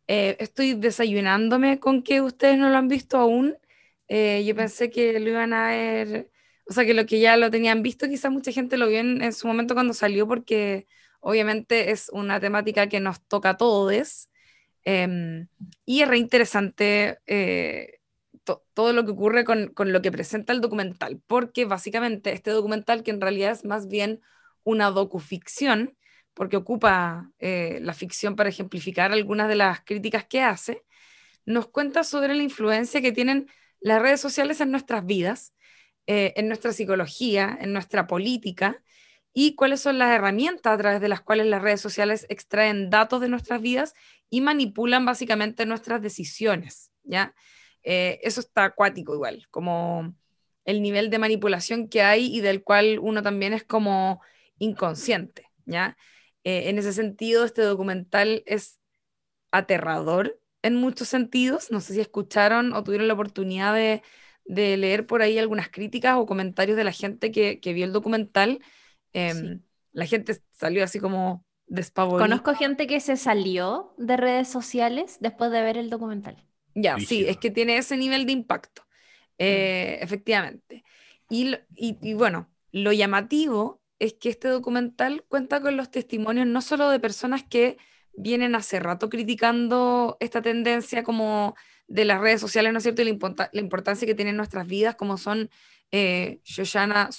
Eh, 0.06 0.36
estoy 0.40 0.74
desayunándome 0.74 1.78
con 1.80 2.02
que 2.02 2.20
ustedes 2.20 2.58
no 2.58 2.68
lo 2.70 2.76
han 2.76 2.88
visto 2.88 3.18
aún. 3.18 3.56
Eh, 4.08 4.44
yo 4.46 4.54
pensé 4.54 4.90
que 4.90 5.18
lo 5.20 5.30
iban 5.30 5.52
a 5.52 5.68
ver, 5.68 6.30
o 6.66 6.72
sea, 6.72 6.84
que 6.84 6.94
lo 6.94 7.06
que 7.06 7.20
ya 7.20 7.36
lo 7.36 7.50
tenían 7.50 7.82
visto, 7.82 8.08
quizás 8.08 8.30
mucha 8.32 8.52
gente 8.52 8.76
lo 8.76 8.88
vio 8.88 8.98
en, 9.00 9.32
su 9.32 9.46
momento 9.46 9.74
cuando 9.74 9.94
salió, 9.94 10.26
porque 10.26 10.86
obviamente 11.20 11.90
es 11.90 12.10
una 12.10 12.40
temática 12.40 12.88
que 12.88 13.00
nos 13.00 13.22
toca 13.26 13.50
a 13.50 13.56
todos. 13.56 14.30
Em, 14.84 15.48
y 15.86 16.02
es 16.02 16.08
re 16.08 16.18
interesante 16.18 17.18
eh, 17.26 18.00
todo 18.74 18.92
lo 18.92 19.04
que 19.04 19.12
ocurre 19.12 19.44
con, 19.44 19.68
con, 19.68 19.92
lo 19.92 20.02
que 20.02 20.12
presenta 20.12 20.52
el 20.52 20.60
documental, 20.60 21.20
porque 21.26 21.64
básicamente 21.64 22.32
este 22.32 22.50
documental, 22.50 23.02
que 23.02 23.10
en 23.10 23.20
realidad 23.20 23.52
es 23.52 23.64
más 23.64 23.88
bien 23.88 24.20
una 24.64 24.90
docuficción, 24.90 25.96
porque 26.34 26.56
ocupa 26.56 27.30
eh, 27.38 27.78
la 27.82 27.94
ficción 27.94 28.34
para 28.34 28.48
ejemplificar 28.48 29.12
algunas 29.12 29.48
de 29.48 29.54
las 29.54 29.80
críticas 29.84 30.24
que 30.24 30.42
hace, 30.42 30.82
nos 31.46 31.68
cuenta 31.68 32.02
sobre 32.04 32.34
la 32.34 32.42
influencia 32.42 33.00
que 33.00 33.12
tienen 33.12 33.48
las 33.80 34.02
redes 34.02 34.20
sociales 34.20 34.60
en 34.60 34.70
nuestras 34.70 35.06
vidas, 35.06 35.54
eh, 36.06 36.32
en 36.36 36.48
nuestra 36.48 36.72
psicología, 36.72 37.56
en 37.60 37.72
nuestra 37.72 38.06
política, 38.06 38.82
y 39.32 39.56
cuáles 39.56 39.80
son 39.80 39.98
las 39.98 40.12
herramientas 40.12 40.72
a 40.72 40.78
través 40.78 41.00
de 41.00 41.08
las 41.08 41.20
cuales 41.20 41.46
las 41.46 41.60
redes 41.60 41.80
sociales 41.80 42.24
extraen 42.28 42.88
datos 42.88 43.20
de 43.20 43.28
nuestras 43.28 43.60
vidas 43.60 43.94
y 44.30 44.40
manipulan 44.40 45.04
básicamente 45.04 45.66
nuestras 45.66 46.00
decisiones, 46.00 46.92
¿ya? 47.02 47.34
Eh, 47.82 48.20
eso 48.22 48.40
está 48.40 48.64
acuático 48.64 49.14
igual, 49.14 49.46
como 49.50 50.14
el 50.64 50.82
nivel 50.82 51.10
de 51.10 51.18
manipulación 51.18 51.88
que 51.88 52.02
hay 52.02 52.34
y 52.34 52.40
del 52.40 52.62
cual 52.62 52.98
uno 53.00 53.22
también 53.22 53.52
es 53.52 53.64
como 53.64 54.22
inconsciente, 54.58 55.50
¿ya? 55.66 55.96
Eh, 56.44 56.68
en 56.68 56.78
ese 56.78 56.92
sentido, 56.92 57.44
este 57.44 57.62
documental 57.62 58.42
es 58.46 58.80
aterrador 59.50 60.38
en 60.62 60.76
muchos 60.76 61.08
sentidos. 61.08 61.70
No 61.70 61.80
sé 61.80 61.94
si 61.94 62.00
escucharon 62.00 62.72
o 62.72 62.84
tuvieron 62.84 63.08
la 63.08 63.14
oportunidad 63.14 63.74
de, 63.74 64.02
leer 64.46 65.06
por 65.06 65.22
ahí 65.22 65.38
algunas 65.38 65.68
críticas 65.70 66.16
o 66.16 66.26
comentarios 66.26 66.76
de 66.76 66.84
la 66.84 66.92
gente 66.92 67.30
que, 67.30 67.60
vio 67.62 67.84
el 67.84 67.92
documental. 67.92 68.60
Em, 69.12 69.62
la 69.92 70.06
gente 70.06 70.38
salió 70.50 70.84
así 70.84 70.98
como 70.98 71.44
despavorida. 71.66 72.26
Conozco 72.26 72.54
gente 72.54 72.86
que 72.86 73.00
se 73.00 73.16
salió 73.16 73.94
de 73.96 74.16
redes 74.16 74.48
sociales 74.48 75.18
después 75.20 75.50
de 75.50 75.62
ver 75.62 75.78
el 75.78 75.90
documental. 75.90 76.44
Ya, 76.74 76.98
sí, 76.98 77.24
es 77.26 77.36
que 77.36 77.50
tiene 77.50 77.76
ese 77.76 77.96
nivel 77.96 78.26
de 78.26 78.32
impacto, 78.32 78.82
mm. 78.82 78.86
eh, 79.38 79.98
efectivamente. 80.00 80.84
Y, 81.30 81.56
y, 81.74 82.14
bueno, 82.14 82.50
lo 82.70 82.92
llamativo 82.92 83.80
es 83.98 84.14
que 84.14 84.30
este 84.30 84.48
documental 84.48 85.24
cuenta 85.28 85.60
con 85.60 85.76
los 85.76 85.90
testimonios 85.90 86.46
no 86.46 86.60
solo 86.60 86.90
de 86.90 87.00
personas 87.00 87.44
que 87.44 87.78
vienen 88.16 88.54
hace 88.54 88.80
rato 88.80 89.08
criticando 89.08 90.16
esta 90.20 90.42
tendencia 90.42 91.02
como 91.02 91.54
de 91.86 92.04
las 92.04 92.20
redes 92.20 92.40
sociales, 92.40 92.72
¿no 92.72 92.78
es 92.78 92.82
cierto? 92.82 93.02
Y 93.02 93.18
la, 93.52 93.60
importancia 93.60 94.06
que 94.06 94.14
tienen 94.14 94.32
en 94.32 94.36
nuestras 94.38 94.66
vidas, 94.66 94.94
como 94.96 95.18
son 95.18 95.50
eh, 95.90 96.40
Shoshana 96.44 97.10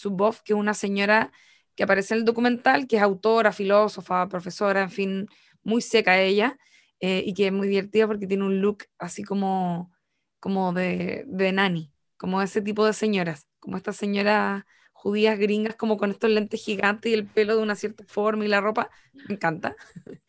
que 0.44 0.54
es 0.54 0.60
una 0.60 0.74
señora 0.74 1.32
que 1.76 1.84
aparece 1.84 2.14
en 2.14 2.20
el 2.22 2.26
documental, 2.26 2.88
que 2.88 2.98
es 2.98 3.02
autora, 3.02 3.52
filósofa, 3.52 4.28
profesora, 4.28 4.82
en 4.82 4.90
fin, 4.92 5.28
muy 5.64 5.82
seca 5.82 6.20
ella, 6.20 6.58
eh, 7.00 7.24
y 7.26 7.34
que 7.34 7.48
es 7.48 7.54
muy 7.54 7.68
divertida 7.68 8.08
porque 8.08 8.28
tiene 8.28 8.46
un 8.46 8.62
look 8.62 8.86
así 8.98 9.24
como, 9.24 9.92
como 10.40 10.74
de, 10.74 11.26
de 11.28 11.52
nani, 11.52 11.92
como 12.18 12.42
ese 12.42 12.62
tipo 12.62 12.86
de 12.86 12.94
señoras, 12.94 13.48
como 13.60 13.78
esta 13.78 13.94
señora 13.94 14.66
judías 15.06 15.38
gringas 15.38 15.76
como 15.76 15.98
con 15.98 16.10
estos 16.10 16.32
lentes 16.32 16.64
gigantes 16.64 17.12
y 17.12 17.14
el 17.14 17.28
pelo 17.28 17.56
de 17.56 17.62
una 17.62 17.76
cierta 17.76 18.04
forma 18.08 18.44
y 18.44 18.48
la 18.48 18.60
ropa, 18.60 18.90
me 19.14 19.36
encanta. 19.36 19.76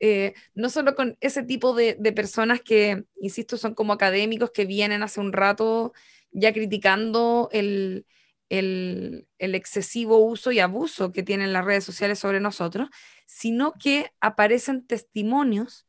Eh, 0.00 0.34
no 0.54 0.68
solo 0.68 0.96
con 0.96 1.16
ese 1.20 1.44
tipo 1.44 1.74
de, 1.76 1.94
personas 2.12 2.60
que, 2.60 3.04
insisto, 3.20 3.56
son 3.56 3.74
como 3.74 3.92
académicos 3.92 4.50
que 4.50 4.64
vienen 4.64 5.02
hace 5.02 5.20
un 5.20 5.32
rato 5.32 5.92
ya 6.32 6.52
criticando 6.52 7.48
el, 7.52 8.06
el, 8.48 9.26
excesivo 9.38 10.18
uso 10.18 10.50
y 10.50 10.58
abuso 10.58 11.12
que 11.12 11.22
tienen 11.22 11.52
las 11.52 11.64
redes 11.64 11.84
sociales 11.84 12.18
sobre 12.18 12.40
nosotros, 12.40 12.88
sino 13.26 13.74
que 13.74 14.10
aparecen 14.20 14.86
testimonios 14.86 15.86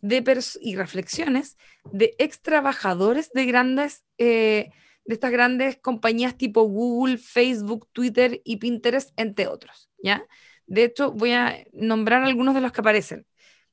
de 0.00 0.24
y 0.60 0.74
reflexiones 0.74 1.58
de 1.92 2.14
ex 2.18 2.40
trabajadores 2.40 3.30
de 3.32 3.46
grandes, 3.46 4.04
eh, 4.18 4.70
de 5.04 5.14
estas 5.14 5.30
grandes 5.30 5.76
compañías 5.78 6.36
tipo 6.36 6.62
Google, 6.62 7.18
Facebook, 7.18 7.88
Twitter 7.92 8.40
y 8.44 8.56
Pinterest, 8.56 9.12
entre 9.16 9.46
otros, 9.48 9.90
¿ya? 10.02 10.26
De 10.66 10.84
hecho, 10.84 11.12
voy 11.12 11.32
a 11.32 11.64
nombrar 11.72 12.22
algunos 12.22 12.54
de 12.54 12.60
los 12.60 12.72
que 12.72 12.80
aparecen. 12.80 13.26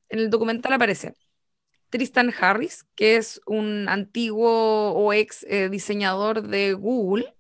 En 0.10 0.20
el 0.20 0.30
documental 0.30 0.74
aparece 0.74 1.16
Tristan 1.90 2.34
Harris, 2.40 2.86
que 2.96 3.18
es 3.18 3.42
un 3.46 3.88
antiguo 3.90 4.92
o 4.94 5.14
ex 5.14 5.46
eh, 5.50 5.70
diseñador 5.70 6.48
de 6.48 6.74
Google. 6.74 7.36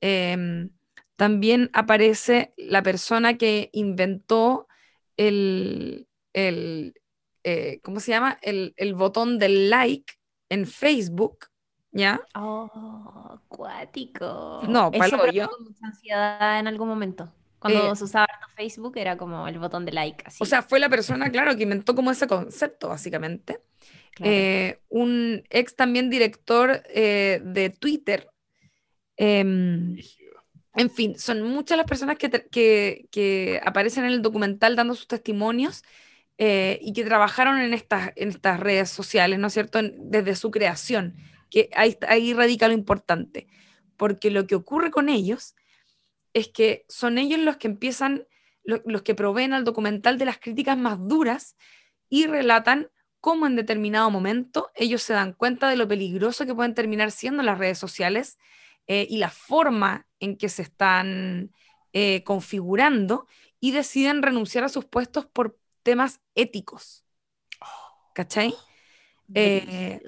Em, 0.00 0.70
también 1.16 1.70
aparece 1.72 2.54
la 2.56 2.82
persona 2.82 3.36
que 3.36 3.68
inventó 3.72 4.68
el, 5.16 6.08
eh, 6.32 7.80
¿cómo 7.82 8.00
se 8.00 8.12
llama? 8.12 8.38
El, 8.42 8.94
botón 8.94 9.38
del 9.38 9.70
like 9.70 10.14
en 10.48 10.66
Facebook, 10.66 11.46
¿ya? 11.92 12.20
Oh, 12.34 13.40
acuático. 13.46 14.62
No, 14.68 14.90
para 14.90 15.30
yo. 15.30 15.50
mucha 15.60 15.86
ansiedad 15.86 16.58
en 16.60 16.66
algún 16.66 16.88
momento. 16.88 17.32
Cuando 17.60 17.92
eh, 17.92 17.96
se 17.96 18.04
usaba 18.04 18.26
Facebook 18.56 18.96
era 18.96 19.16
como 19.16 19.46
el 19.46 19.58
botón 19.58 19.84
de 19.84 19.92
like. 19.92 20.24
O 20.40 20.46
sea, 20.46 20.62
fue 20.62 20.80
la 20.80 20.88
persona, 20.88 21.30
claro, 21.30 21.54
que 21.56 21.62
inventó 21.62 21.94
como 21.94 22.10
ese 22.10 22.26
concepto, 22.26 22.88
básicamente. 22.88 23.60
Eh, 24.22 24.80
un 24.88 25.42
ex 25.50 25.76
también 25.76 26.10
director 26.10 26.82
eh, 26.88 27.40
de 27.44 27.70
Twitter. 27.70 28.28
Em, 29.16 29.96
en 30.74 30.90
fin, 30.90 31.18
son 31.18 31.42
muchas 31.42 31.76
las 31.76 31.86
personas 31.86 32.16
que, 32.16 33.06
que, 33.10 33.60
aparecen 33.64 34.04
en 34.04 34.12
el 34.12 34.22
documental 34.22 34.74
dando 34.74 34.94
sus 34.94 35.06
testimonios 35.06 35.82
y 36.38 36.94
que 36.94 37.04
trabajaron 37.04 37.58
en 37.58 37.74
estas, 37.74 38.12
en 38.16 38.30
estas 38.30 38.58
redes 38.58 38.88
sociales, 38.88 39.38
¿no 39.38 39.48
es 39.48 39.52
cierto?, 39.52 39.80
desde 39.82 40.34
su 40.34 40.50
creación, 40.50 41.16
que 41.50 41.70
ahí, 41.74 41.98
ahí 42.08 42.32
radica 42.32 42.68
lo 42.68 42.74
importante, 42.74 43.48
porque 43.96 44.30
lo 44.30 44.46
que 44.46 44.54
ocurre 44.54 44.90
con 44.90 45.08
ellos 45.08 45.54
es 46.32 46.48
que 46.48 46.84
son 46.88 47.18
ellos 47.18 47.40
los 47.40 47.56
que 47.56 47.68
empiezan, 47.68 48.26
los 48.64 49.02
que 49.02 49.14
proveen 49.14 49.52
al 49.52 49.64
documental 49.64 50.18
de 50.18 50.24
las 50.24 50.38
críticas 50.38 50.78
más 50.78 50.98
duras 51.06 51.56
y 52.08 52.26
relatan 52.26 52.90
cómo 53.20 53.46
en 53.46 53.56
determinado 53.56 54.10
momento 54.10 54.70
ellos 54.74 55.02
se 55.02 55.12
dan 55.12 55.32
cuenta 55.32 55.68
de 55.68 55.76
lo 55.76 55.86
peligroso 55.88 56.46
que 56.46 56.54
pueden 56.54 56.74
terminar 56.74 57.10
siendo 57.10 57.42
las 57.42 57.58
redes 57.58 57.78
sociales 57.78 58.38
eh, 58.86 59.06
y 59.08 59.18
la 59.18 59.30
forma 59.30 60.06
en 60.18 60.36
que 60.36 60.48
se 60.48 60.62
están 60.62 61.52
eh, 61.92 62.24
configurando 62.24 63.26
y 63.60 63.72
deciden 63.72 64.22
renunciar 64.22 64.64
a 64.64 64.68
sus 64.68 64.86
puestos 64.86 65.26
por 65.26 65.58
temas 65.82 66.20
éticos. 66.34 67.04
¿Cachai? 68.14 68.54
Eh, 69.34 70.00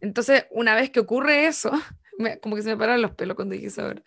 entonces, 0.00 0.46
una 0.50 0.74
vez 0.74 0.90
que 0.90 1.00
ocurre 1.00 1.46
eso, 1.46 1.70
como 2.42 2.56
que 2.56 2.62
se 2.62 2.70
me 2.70 2.76
paran 2.76 3.02
los 3.02 3.12
pelos 3.12 3.36
cuando 3.36 3.54
dije 3.54 3.68
eso 3.68 3.82
ahora. 3.82 4.02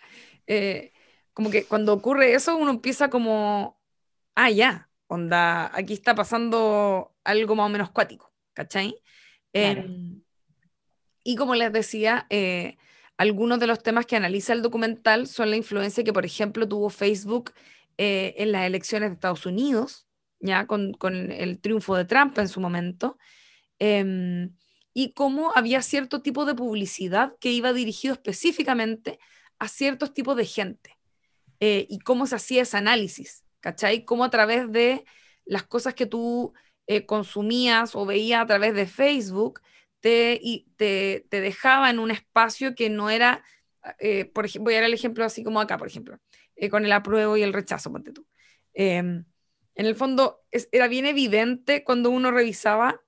Como 1.33 1.49
que 1.49 1.65
cuando 1.65 1.93
ocurre 1.93 2.33
eso, 2.33 2.55
uno 2.55 2.71
empieza 2.71 3.09
como, 3.09 3.79
ah, 4.35 4.51
ya, 4.51 4.89
onda, 5.07 5.75
aquí 5.75 5.93
está 5.93 6.15
pasando 6.15 7.15
algo 7.23 7.55
más 7.55 7.65
o 7.65 7.69
menos 7.69 7.91
cuático, 7.91 8.31
¿cachai? 8.53 8.95
Em, 9.51 10.21
y 11.23 11.35
como 11.35 11.55
les 11.55 11.71
decía, 11.73 12.27
eh, 12.29 12.77
algunos 13.17 13.59
de 13.59 13.67
los 13.67 13.81
temas 13.81 14.05
que 14.05 14.15
analiza 14.15 14.53
el 14.53 14.61
documental 14.61 15.27
son 15.27 15.49
la 15.49 15.55
influencia 15.55 16.03
que, 16.03 16.13
por 16.13 16.25
ejemplo, 16.25 16.67
tuvo 16.67 16.89
Facebook 16.89 17.53
eh, 17.97 18.35
en 18.37 18.51
las 18.51 18.65
elecciones 18.65 19.09
de 19.09 19.15
Estados 19.15 19.45
Unidos, 19.45 20.07
ya 20.39 20.67
con, 20.67 20.93
con 20.93 21.31
el 21.31 21.59
triunfo 21.59 21.95
de 21.95 22.05
Trump 22.05 22.37
en 22.37 22.47
su 22.47 22.59
momento, 22.59 23.17
em, 23.79 24.55
y 24.93 25.13
cómo 25.13 25.51
había 25.55 25.81
cierto 25.81 26.21
tipo 26.21 26.45
de 26.45 26.55
publicidad 26.55 27.35
que 27.39 27.51
iba 27.51 27.73
dirigido 27.73 28.13
específicamente 28.13 29.19
a 29.59 29.67
ciertos 29.67 30.13
tipos 30.13 30.37
de 30.37 30.45
gente. 30.45 30.97
Eh, 31.59 31.87
y 31.89 31.99
cómo 31.99 32.27
se 32.27 32.35
hacía 32.35 32.63
ese 32.63 32.77
análisis, 32.77 33.45
¿cachai? 33.59 34.05
Cómo 34.05 34.23
a 34.25 34.29
través 34.29 34.71
de 34.71 35.05
las 35.45 35.63
cosas 35.63 35.93
que 35.93 36.05
tú 36.05 36.53
eh, 36.87 37.05
consumías 37.05 37.95
o 37.95 38.05
veías 38.05 38.41
a 38.41 38.45
través 38.45 38.73
de 38.75 38.85
Facebook, 38.85 39.61
te, 40.01 40.41
te, 40.75 41.25
te 41.29 41.41
dejaba 41.41 41.89
en 41.89 41.99
un 41.99 42.11
espacio 42.11 42.75
que 42.75 42.89
no 42.89 43.09
era, 43.09 43.43
eh, 43.99 44.25
por 44.25 44.45
ejemplo, 44.45 44.65
voy 44.65 44.73
a 44.73 44.77
dar 44.77 44.85
el 44.85 44.93
ejemplo 44.93 45.23
así 45.23 45.43
como 45.43 45.61
acá, 45.61 45.77
por 45.77 45.87
ejemplo, 45.87 46.19
con 46.69 46.83
el 46.83 46.91
apruebo 46.91 47.37
y 47.37 47.43
el 47.43 47.53
rechazo, 47.53 47.91
ponte 47.91 48.11
tú. 48.11 48.27
Em, 48.73 49.23
en 49.75 49.85
el 49.85 49.95
fondo, 49.95 50.41
era 50.51 50.87
bien 50.87 51.05
evidente 51.05 51.83
cuando 51.83 52.09
uno 52.09 52.31
revisaba 52.31 53.02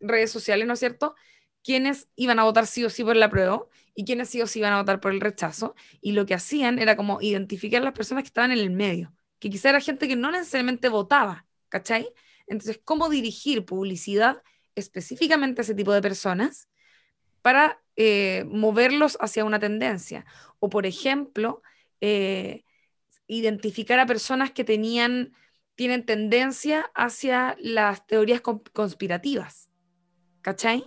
redes 0.00 0.30
sociales, 0.30 0.66
¿no 0.66 0.74
es 0.74 0.80
cierto? 0.80 1.14
Quiénes 1.62 2.08
iban 2.16 2.38
a 2.38 2.44
votar 2.44 2.66
sí 2.66 2.84
o 2.84 2.90
sí 2.90 3.04
por 3.04 3.16
el 3.16 3.22
apruebo 3.22 3.70
y 3.94 4.04
quiénes 4.04 4.28
sí 4.28 4.42
o 4.42 4.46
sí 4.46 4.58
iban 4.58 4.72
a 4.72 4.78
votar 4.78 5.00
por 5.00 5.12
el 5.12 5.20
rechazo. 5.20 5.74
Y 6.00 6.12
lo 6.12 6.26
que 6.26 6.34
hacían 6.34 6.78
era 6.78 6.96
como 6.96 7.20
identificar 7.20 7.82
a 7.82 7.84
las 7.84 7.94
personas 7.94 8.24
que 8.24 8.28
estaban 8.28 8.52
en 8.52 8.58
el 8.58 8.70
medio, 8.70 9.14
que 9.38 9.50
quizá 9.50 9.70
era 9.70 9.80
gente 9.80 10.08
que 10.08 10.16
no 10.16 10.30
necesariamente 10.30 10.88
votaba, 10.88 11.46
¿cachai? 11.68 12.08
Entonces, 12.46 12.80
¿cómo 12.84 13.08
dirigir 13.08 13.64
publicidad 13.64 14.42
específicamente 14.74 15.60
a 15.60 15.64
ese 15.64 15.74
tipo 15.74 15.92
de 15.92 16.02
personas 16.02 16.68
para 17.42 17.80
eh, 17.96 18.44
moverlos 18.48 19.16
hacia 19.20 19.44
una 19.44 19.58
tendencia? 19.58 20.26
O, 20.58 20.68
por 20.68 20.86
ejemplo, 20.86 21.62
eh, 22.00 22.64
identificar 23.26 23.98
a 24.00 24.06
personas 24.06 24.50
que 24.50 24.64
tenían, 24.64 25.32
tienen 25.74 26.04
tendencia 26.04 26.90
hacia 26.94 27.56
las 27.60 28.06
teorías 28.06 28.40
conspirativas, 28.40 29.70
¿cachai? 30.44 30.84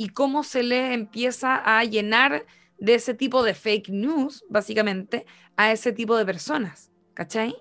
y 0.00 0.08
cómo 0.08 0.44
se 0.44 0.62
le 0.62 0.94
empieza 0.94 1.56
a 1.56 1.84
llenar 1.84 2.46
de 2.78 2.94
ese 2.94 3.12
tipo 3.12 3.42
de 3.42 3.52
fake 3.52 3.90
news, 3.90 4.46
básicamente, 4.48 5.26
a 5.58 5.72
ese 5.72 5.92
tipo 5.92 6.16
de 6.16 6.24
personas, 6.24 6.90
¿cachai? 7.12 7.54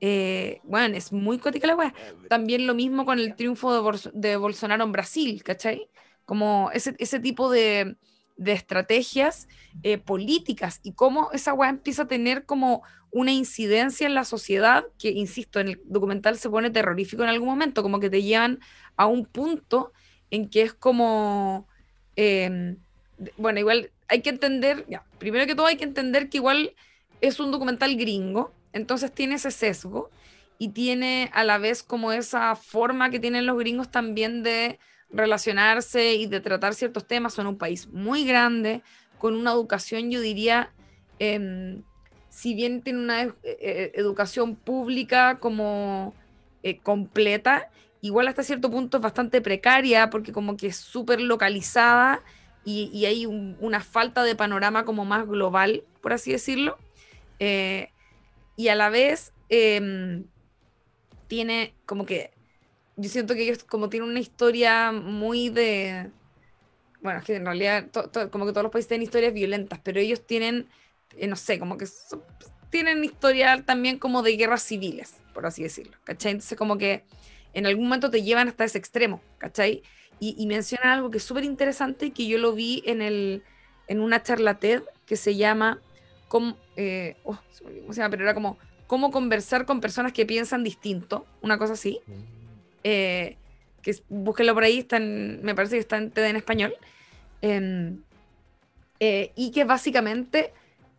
Eh, 0.00 0.60
bueno, 0.64 0.96
es 0.96 1.12
muy 1.12 1.38
cótica 1.38 1.68
la 1.68 1.76
weá. 1.76 1.94
También 2.28 2.66
lo 2.66 2.74
mismo 2.74 3.04
con 3.04 3.20
el 3.20 3.36
triunfo 3.36 3.72
de, 4.12 4.36
Bolsonaro 4.36 4.82
en 4.82 4.90
Brasil, 4.90 5.40
¿cachai? 5.44 5.88
Como 6.24 6.68
ese, 6.74 6.96
ese 6.98 7.20
tipo 7.20 7.48
de, 7.48 7.96
de 8.36 8.52
estrategias 8.54 9.46
eh, 9.84 9.98
políticas 9.98 10.80
y 10.82 10.94
cómo 10.94 11.30
esa 11.30 11.54
weá 11.54 11.70
empieza 11.70 12.02
a 12.02 12.08
tener 12.08 12.44
como 12.44 12.82
una 13.12 13.30
incidencia 13.30 14.04
en 14.04 14.14
la 14.14 14.24
sociedad 14.24 14.84
que, 14.98 15.10
insisto, 15.10 15.60
en 15.60 15.68
el 15.68 15.80
documental 15.84 16.38
se 16.38 16.50
pone 16.50 16.70
terrorífico 16.70 17.22
en 17.22 17.28
algún 17.28 17.50
momento, 17.50 17.84
como 17.84 18.00
que 18.00 18.10
te 18.10 18.24
llevan 18.24 18.58
a 18.96 19.06
un 19.06 19.26
punto 19.26 19.92
en 20.30 20.48
que 20.48 20.62
es 20.62 20.74
como, 20.74 21.66
em, 22.16 22.76
bueno, 23.36 23.60
igual 23.60 23.90
hay 24.08 24.22
que 24.22 24.30
entender, 24.30 24.84
ya, 24.88 25.04
primero 25.18 25.46
que 25.46 25.54
todo 25.54 25.66
hay 25.66 25.76
que 25.76 25.84
entender 25.84 26.28
que 26.28 26.38
igual 26.38 26.74
es 27.20 27.40
un 27.40 27.50
documental 27.50 27.96
gringo, 27.96 28.52
entonces 28.72 29.12
tiene 29.12 29.36
ese 29.36 29.50
sesgo 29.50 30.10
y 30.58 30.70
tiene 30.70 31.30
a 31.32 31.44
la 31.44 31.58
vez 31.58 31.82
como 31.82 32.12
esa 32.12 32.56
forma 32.56 33.10
que 33.10 33.20
tienen 33.20 33.46
los 33.46 33.58
gringos 33.58 33.90
también 33.90 34.42
de 34.42 34.78
relacionarse 35.10 36.14
y 36.14 36.26
de 36.26 36.40
tratar 36.40 36.74
ciertos 36.74 37.06
temas. 37.06 37.34
Son 37.34 37.46
un 37.46 37.58
país 37.58 37.88
muy 37.88 38.24
grande, 38.24 38.82
con 39.18 39.34
una 39.34 39.52
educación, 39.52 40.10
yo 40.10 40.20
diría, 40.20 40.70
em, 41.18 41.82
si 42.28 42.54
bien 42.54 42.82
tiene 42.82 43.00
una 43.00 43.22
e, 43.22 43.32
e, 43.42 43.92
educación 43.94 44.54
pública 44.56 45.38
como 45.40 46.14
eh, 46.62 46.78
completa, 46.78 47.70
igual 48.00 48.28
hasta 48.28 48.42
cierto 48.42 48.70
punto 48.70 48.98
es 48.98 49.02
bastante 49.02 49.40
precaria 49.40 50.10
porque 50.10 50.32
como 50.32 50.56
que 50.56 50.68
es 50.68 50.76
súper 50.76 51.20
localizada 51.20 52.22
y, 52.64 53.06
hay 53.06 53.24
una 53.24 53.80
falta 53.80 54.22
de 54.22 54.36
panorama 54.36 54.84
como 54.84 55.06
más 55.06 55.26
global, 55.26 55.84
por 56.02 56.12
así 56.12 56.32
decirlo. 56.32 56.76
Eh, 57.38 57.88
y 58.56 58.68
a 58.68 58.74
la 58.74 58.90
vez 58.90 59.32
em, 59.48 60.24
tiene 61.28 61.72
como 61.86 62.04
que, 62.04 62.32
yo 62.96 63.08
siento 63.08 63.34
que 63.34 63.44
ellos 63.44 63.64
como 63.64 63.88
tienen 63.88 64.10
una 64.10 64.20
historia 64.20 64.92
muy 64.92 65.48
de, 65.48 66.10
bueno, 67.00 67.20
es 67.20 67.24
que 67.24 67.36
en 67.36 67.46
realidad 67.46 67.86
como 68.30 68.44
que 68.44 68.52
todos 68.52 68.64
los 68.64 68.72
países 68.72 68.88
tienen 68.88 69.04
historias 69.04 69.32
violentas, 69.32 69.80
pero 69.82 70.00
ellos 70.00 70.26
tienen, 70.26 70.68
eh, 71.16 71.26
no 71.26 71.36
sé, 71.36 71.58
como 71.58 71.78
que 71.78 71.86
tienen 72.70 73.02
historia 73.02 73.62
también 73.64 73.98
como 73.98 74.22
de 74.22 74.36
guerras 74.36 74.62
civiles, 74.62 75.14
por 75.32 75.46
así 75.46 75.62
decirlo, 75.62 75.96
¿cachai? 76.04 76.32
Entonces 76.32 76.58
como 76.58 76.76
que 76.76 77.04
en 77.58 77.66
algún 77.66 77.84
momento 77.84 78.10
te 78.10 78.22
llevan 78.22 78.48
hasta 78.48 78.64
ese 78.64 78.78
extremo, 78.78 79.20
¿cachai? 79.38 79.82
Y, 80.20 80.34
y 80.38 80.46
mencionan 80.46 80.90
algo 80.90 81.10
que 81.10 81.18
es 81.18 81.24
súper 81.24 81.44
interesante 81.44 82.12
que 82.12 82.26
yo 82.26 82.38
lo 82.38 82.54
vi 82.54 82.82
en, 82.86 83.02
el, 83.02 83.42
en 83.88 84.00
una 84.00 84.22
charla 84.22 84.58
TED 84.58 84.82
que 85.06 85.16
se 85.16 85.36
llama, 85.36 85.80
cómo, 86.28 86.56
eh, 86.76 87.16
oh, 87.24 87.38
¿cómo 87.80 87.92
se 87.92 88.00
llama? 88.00 88.10
Pero 88.10 88.22
era 88.24 88.34
como, 88.34 88.58
cómo 88.86 89.10
conversar 89.10 89.66
con 89.66 89.80
personas 89.80 90.12
que 90.12 90.24
piensan 90.24 90.62
distinto, 90.62 91.26
una 91.42 91.58
cosa 91.58 91.72
así. 91.72 92.00
Mm. 92.06 92.12
Eh, 92.84 93.36
que 93.82 93.96
búsquenlo 94.08 94.54
por 94.54 94.64
ahí, 94.64 94.78
está 94.78 95.00
me 95.00 95.54
parece 95.54 95.76
que 95.76 95.80
está 95.80 95.96
en 95.96 96.10
TED 96.10 96.26
en 96.26 96.36
español. 96.36 96.74
Em, 97.42 98.02
eh, 99.00 99.32
y 99.36 99.50
que 99.52 99.64
básicamente 99.64 100.52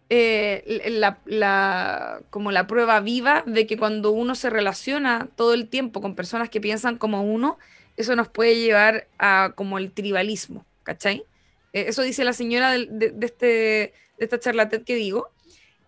eh, 0.10 0.90
la, 1.26 2.22
como 2.32 2.52
la 2.52 2.66
prueba 2.66 3.00
viva 3.00 3.44
de 3.46 3.68
que 3.68 3.78
cuando 3.78 4.12
uno 4.12 4.34
se 4.34 4.50
relaciona 4.50 5.30
todo 5.36 5.54
el 5.54 5.68
tiempo 5.68 6.02
con 6.02 6.16
personas 6.16 6.50
que 6.50 6.60
piensan 6.60 6.98
como 6.98 7.22
uno, 7.22 7.60
eso 7.96 8.16
nos 8.16 8.28
puede 8.28 8.56
llevar 8.56 9.08
a 9.20 9.54
como 9.56 9.78
el 9.78 9.92
tribalismo, 9.92 10.66
¿cachai? 10.84 11.24
Eh, 11.74 11.86
eso 11.90 12.02
dice 12.02 12.24
la 12.24 12.34
señora 12.34 12.72
de, 12.72 13.14
este, 13.22 13.46
de 13.46 13.94
esta 14.18 14.40
charlatán 14.40 14.84
que 14.84 14.96
digo, 14.96 15.30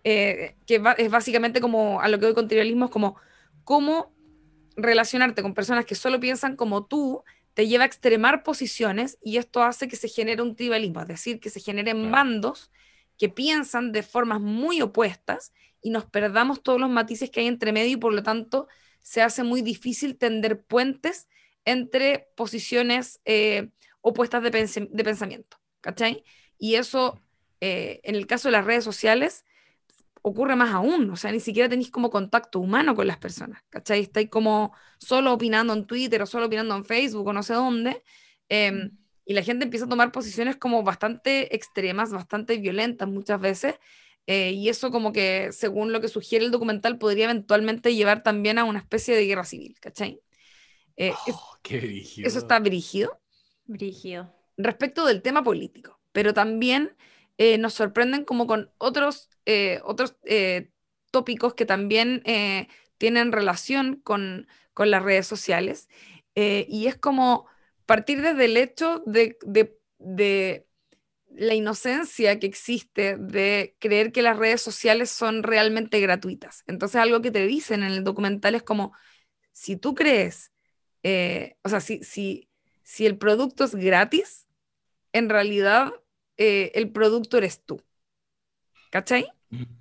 eh, 0.04 0.54
que 0.66 0.80
es 0.98 1.10
básicamente 1.10 1.60
como 1.60 2.00
a 2.00 2.08
lo 2.08 2.18
que 2.18 2.26
doy 2.26 2.34
con 2.34 2.48
tribalismo, 2.48 2.84
es 2.84 2.90
como 2.92 3.16
cómo 3.64 4.12
relacionarte 4.76 5.42
con 5.42 5.54
personas 5.54 5.84
que 5.84 5.94
solo 5.96 6.20
piensan 6.20 6.54
como 6.54 6.84
tú 6.84 7.24
te 7.54 7.66
lleva 7.66 7.84
a 7.84 7.86
extremar 7.86 8.42
posiciones 8.44 9.18
y 9.22 9.36
esto 9.36 9.62
hace 9.62 9.88
que 9.88 9.96
se 9.96 10.08
genere 10.08 10.42
un 10.42 10.54
tribalismo, 10.54 11.02
es 11.02 11.08
decir, 11.08 11.40
que 11.40 11.50
se 11.50 11.60
generen 11.60 12.10
bandos 12.10 12.70
que 13.18 13.28
piensan 13.28 13.92
de 13.92 14.02
formas 14.02 14.40
muy 14.40 14.82
opuestas 14.82 15.52
y 15.80 15.90
nos 15.90 16.04
perdamos 16.04 16.62
todos 16.62 16.80
los 16.80 16.90
matices 16.90 17.30
que 17.30 17.40
hay 17.40 17.46
entre 17.46 17.72
medio 17.72 17.92
y 17.92 17.96
por 17.96 18.12
lo 18.14 18.22
tanto 18.22 18.68
se 19.00 19.20
hace 19.20 19.42
muy 19.42 19.62
difícil 19.62 20.16
tender 20.16 20.64
puentes 20.64 21.28
entre 21.64 22.28
posiciones 22.36 23.20
eh, 23.24 23.70
opuestas 24.00 24.42
de, 24.42 24.50
pensamiento, 24.50 25.58
¿cachai? 25.80 26.24
Y 26.58 26.76
eso, 26.76 27.20
eh, 27.60 28.00
en 28.04 28.14
el 28.14 28.26
caso 28.26 28.48
de 28.48 28.52
las 28.52 28.64
redes 28.64 28.84
sociales, 28.84 29.44
ocurre 30.22 30.54
más 30.56 30.72
aún, 30.72 31.10
o 31.10 31.16
sea, 31.16 31.32
ni 31.32 31.40
siquiera 31.40 31.68
tenéis 31.68 31.90
como 31.90 32.10
contacto 32.10 32.60
humano 32.60 32.94
con 32.94 33.06
las 33.06 33.18
personas, 33.18 33.62
¿cachai? 33.68 34.00
Estáis 34.00 34.28
como 34.30 34.72
solo 34.98 35.32
opinando 35.32 35.72
en 35.72 35.86
Twitter 35.86 36.22
o 36.22 36.26
solo 36.26 36.46
opinando 36.46 36.76
en 36.76 36.84
Facebook 36.84 37.26
o 37.26 37.32
no 37.32 37.42
sé 37.42 37.54
dónde, 37.54 38.02
em, 38.48 38.96
y 39.32 39.34
la 39.34 39.42
gente 39.42 39.64
empieza 39.64 39.86
a 39.86 39.88
tomar 39.88 40.12
posiciones 40.12 40.56
como 40.56 40.82
bastante 40.82 41.56
extremas, 41.56 42.12
bastante 42.12 42.58
violentas 42.58 43.08
muchas 43.08 43.40
veces, 43.40 43.76
eh, 44.26 44.50
y 44.50 44.68
eso 44.68 44.90
como 44.90 45.10
que, 45.10 45.52
según 45.52 45.90
lo 45.90 46.02
que 46.02 46.08
sugiere 46.08 46.44
el 46.44 46.50
documental, 46.50 46.98
podría 46.98 47.24
eventualmente 47.24 47.94
llevar 47.94 48.22
también 48.22 48.58
a 48.58 48.64
una 48.64 48.80
especie 48.80 49.16
de 49.16 49.24
guerra 49.24 49.44
civil, 49.44 49.74
¿cachai? 49.80 50.20
Eh, 50.98 51.14
oh, 51.32 51.56
qué 51.62 52.04
Eso 52.18 52.38
está 52.38 52.60
brígido. 52.60 53.18
Brígido. 53.64 54.30
Respecto 54.58 55.06
del 55.06 55.22
tema 55.22 55.42
político, 55.42 55.98
pero 56.12 56.34
también 56.34 56.94
eh, 57.38 57.56
nos 57.56 57.72
sorprenden 57.72 58.26
como 58.26 58.46
con 58.46 58.70
otros, 58.76 59.30
eh, 59.46 59.80
otros 59.84 60.16
eh, 60.26 60.68
tópicos 61.10 61.54
que 61.54 61.64
también 61.64 62.22
tienen 62.98 63.32
relación 63.32 63.96
con, 63.96 64.46
las 64.76 65.02
redes 65.02 65.26
sociales. 65.26 65.88
y 66.34 66.86
es 66.86 66.96
como 66.98 67.46
partir 67.92 68.22
desde 68.22 68.46
el 68.46 68.56
hecho 68.56 69.02
de, 69.04 69.36
de, 69.98 70.66
la 71.28 71.54
inocencia 71.54 72.38
que 72.38 72.46
existe 72.46 73.18
de 73.18 73.76
creer 73.78 74.12
que 74.12 74.22
las 74.22 74.38
redes 74.38 74.62
sociales 74.62 75.10
son 75.10 75.42
realmente 75.42 76.00
gratuitas. 76.00 76.64
Entonces 76.66 76.96
algo 76.96 77.20
que 77.20 77.30
te 77.30 77.46
dicen 77.46 77.82
en 77.82 77.92
el 77.92 78.02
documental 78.02 78.54
es 78.54 78.62
como, 78.62 78.94
si 79.52 79.76
tú 79.76 79.94
crees, 79.94 80.52
o 81.62 81.68
sea, 81.68 81.80
si, 81.80 82.02
si, 82.02 82.48
si 82.82 83.04
el 83.04 83.18
producto 83.18 83.64
es 83.64 83.74
gratis, 83.74 84.46
en 85.12 85.28
realidad 85.28 85.92
eh, 86.38 86.72
el 86.74 86.90
producto 86.90 87.36
eres 87.36 87.62
tú. 87.62 87.82
¿Cachai? 88.90 89.26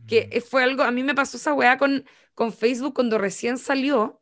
Que 0.05 0.30
mm. 0.36 0.49
fue 0.49 0.64
algo, 0.64 0.84
a 0.84 0.91
mí 0.91 1.01
me 1.03 1.16
pasó 1.16 1.38
esa 1.38 1.53
weá 1.53 1.78
con, 1.78 2.05
con 2.34 2.51
Facebook 2.51 2.93
cuando 2.93 3.18
recién 3.18 3.57
salió, 3.57 4.20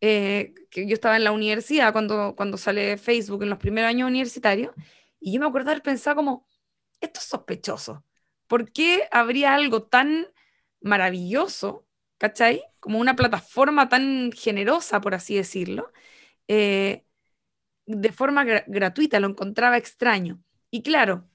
eh, 0.00 0.54
que 0.70 0.86
yo 0.86 0.94
estaba 0.94 1.16
en 1.16 1.24
la 1.24 1.32
universidad 1.32 1.92
cuando, 1.92 2.34
cuando 2.36 2.56
sale 2.58 2.98
Facebook 2.98 3.42
en 3.42 3.50
los 3.50 3.58
primeros 3.58 3.88
años 3.88 4.08
universitarios, 4.08 4.74
y 5.20 5.32
yo 5.32 5.40
me 5.40 5.46
acuerdo 5.46 5.70
haber 5.70 5.82
pensado 5.82 6.16
como, 6.16 6.46
esto 7.00 7.20
es 7.20 7.26
sospechoso. 7.26 8.04
¿Por 8.46 8.72
qué 8.72 9.08
habría 9.10 9.54
algo 9.54 9.82
tan 9.84 10.28
maravilloso, 10.80 11.86
¿cachai? 12.18 12.62
Como 12.80 12.98
una 12.98 13.16
plataforma 13.16 13.88
tan 13.88 14.32
generosa, 14.32 15.00
por 15.00 15.14
así 15.14 15.36
decirlo, 15.36 15.92
eh, 16.48 17.04
de 17.86 18.12
forma 18.12 18.44
gratuita, 18.44 19.20
lo 19.20 19.28
encontraba 19.28 19.76
extraño. 19.78 20.42
Y 20.70 20.82
claro, 20.82 21.28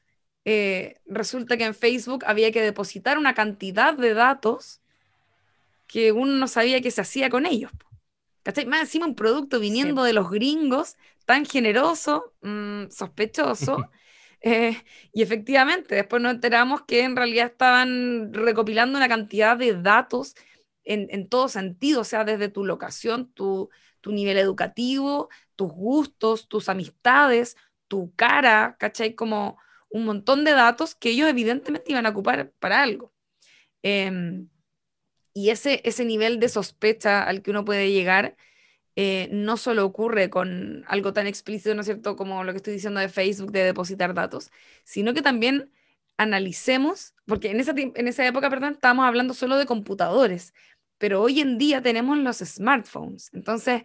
eh, 0.45 0.95
resulta 1.05 1.57
que 1.57 1.66
en 1.66 1.76
Facebook 1.76 2.24
había 2.26 2.51
que 2.51 2.62
depositar 2.62 3.18
una 3.18 3.34
cantidad 3.34 3.93
de 3.95 4.14
datos 4.14 4.82
que 5.88 6.12
uno 6.12 6.34
no 6.34 6.47
sabía 6.47 6.82
qué 6.82 6.91
se 6.91 7.01
hacía 7.01 7.30
con 7.30 7.45
ellos. 7.45 7.72
¿Cachai? 8.44 8.66
Más 8.66 8.82
encima 8.82 9.06
un 9.06 9.16
producto 9.16 9.60
viniendo 9.60 10.04
de 10.04 10.14
los 10.14 10.30
gringos, 10.30 10.98
tan 11.26 11.46
generoso, 11.46 12.34
mm, 12.42 12.89
sospechoso. 12.89 13.78
Eh, 14.44 14.76
y 15.14 15.22
efectivamente, 15.22 15.94
después 15.94 16.20
nos 16.20 16.34
enteramos 16.34 16.82
que 16.88 17.04
en 17.04 17.16
realidad 17.16 17.46
estaban 17.46 18.34
recopilando 18.34 18.98
una 18.98 19.08
cantidad 19.08 19.56
de 19.56 19.80
datos 19.80 20.34
en, 20.84 21.08
en 21.12 21.30
todo 21.30 21.48
sentido, 21.48 22.02
o 22.02 22.04
sea, 22.04 22.24
desde 22.24 22.50
tu 22.50 22.66
locación, 22.66 23.32
tu, 23.34 23.70
tu 24.02 24.12
nivel 24.12 24.38
educativo, 24.39 25.30
tus 25.56 25.72
gustos, 25.72 26.48
tus 26.48 26.70
amistades, 26.70 27.56
tu 27.88 28.14
cara, 28.16 28.76
¿cachai? 28.80 29.14
Como 29.16 29.58
un 29.89 30.06
montón 30.06 30.44
de 30.44 30.52
datos 30.54 30.96
que 30.96 31.12
ellos 31.12 31.30
evidentemente 31.30 31.92
iban 31.92 32.06
a 32.06 32.10
ocupar 32.10 32.52
para 32.60 32.82
algo. 32.82 33.14
Em, 33.84 34.50
y 35.34 35.50
ese, 35.50 35.82
ese 35.86 36.06
nivel 36.06 36.40
de 36.40 36.50
sospecha 36.50 37.24
al 37.24 37.42
que 37.42 37.52
uno 37.52 37.66
puede 37.66 37.92
llegar 37.92 38.36
eh, 38.96 39.30
no 39.32 39.56
solo 39.58 39.86
ocurre 39.86 40.30
con 40.30 40.84
algo 40.88 41.14
tan 41.14 41.28
explícito, 41.28 41.74
¿no 41.76 41.82
es 41.82 41.88
cierto?, 41.88 42.16
como 42.16 42.44
lo 42.44 42.52
que 42.52 42.58
estoy 42.58 42.74
diciendo 42.74 43.00
de 43.00 43.10
Facebook, 43.10 43.52
de 43.52 43.64
depositar 43.64 44.14
datos, 44.14 44.52
sino 44.84 45.14
que 45.14 45.22
también 45.22 45.72
analicemos, 46.18 47.16
porque 47.26 47.52
en 47.52 47.60
esa, 47.60 47.74
en 47.78 48.08
esa 48.08 48.28
época, 48.28 48.50
perdón, 48.50 48.74
estábamos 48.74 49.06
hablando 49.06 49.34
solo 49.34 49.58
de 49.58 49.66
computadores, 49.66 50.54
pero 50.98 51.22
hoy 51.22 51.40
en 51.40 51.58
día 51.58 51.82
tenemos 51.82 52.18
los 52.18 52.40
smartphones. 52.40 53.30
Entonces, 53.34 53.84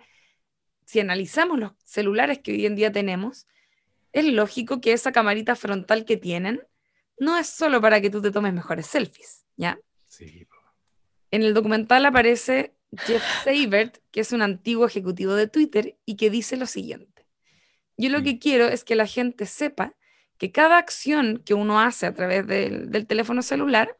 si 0.84 1.00
analizamos 1.00 1.58
los 1.58 1.72
celulares 1.84 2.40
que 2.40 2.52
hoy 2.52 2.66
en 2.66 2.76
día 2.76 2.92
tenemos, 2.92 3.46
es 4.12 4.24
lógico 4.24 4.80
que 4.80 4.92
esa 4.92 5.12
camarita 5.12 5.56
frontal 5.56 6.04
que 6.04 6.16
tienen 6.16 6.62
no 7.18 7.38
es 7.38 7.46
solo 7.46 7.80
para 7.80 8.00
que 8.00 8.10
tú 8.10 8.20
te 8.20 8.30
tomes 8.30 8.52
mejores 8.52 8.86
selfies, 8.86 9.46
¿ya? 9.56 9.78
Sí. 10.04 10.46
En 11.30 11.42
el 11.42 11.54
documental 11.54 12.06
aparece 12.06 12.74
Jeff 13.06 13.22
Seibert, 13.44 13.98
que 14.10 14.20
es 14.20 14.32
un 14.32 14.42
antiguo 14.42 14.86
ejecutivo 14.86 15.34
de 15.34 15.48
Twitter 15.48 15.98
y 16.04 16.16
que 16.16 16.30
dice 16.30 16.56
lo 16.56 16.66
siguiente. 16.66 17.26
Yo 17.96 18.10
lo 18.10 18.22
que 18.22 18.38
quiero 18.38 18.66
es 18.66 18.84
que 18.84 18.94
la 18.94 19.06
gente 19.06 19.46
sepa 19.46 19.94
que 20.38 20.52
cada 20.52 20.78
acción 20.78 21.42
que 21.44 21.54
uno 21.54 21.80
hace 21.80 22.06
a 22.06 22.14
través 22.14 22.46
del, 22.46 22.90
del 22.90 23.06
teléfono 23.06 23.42
celular, 23.42 23.98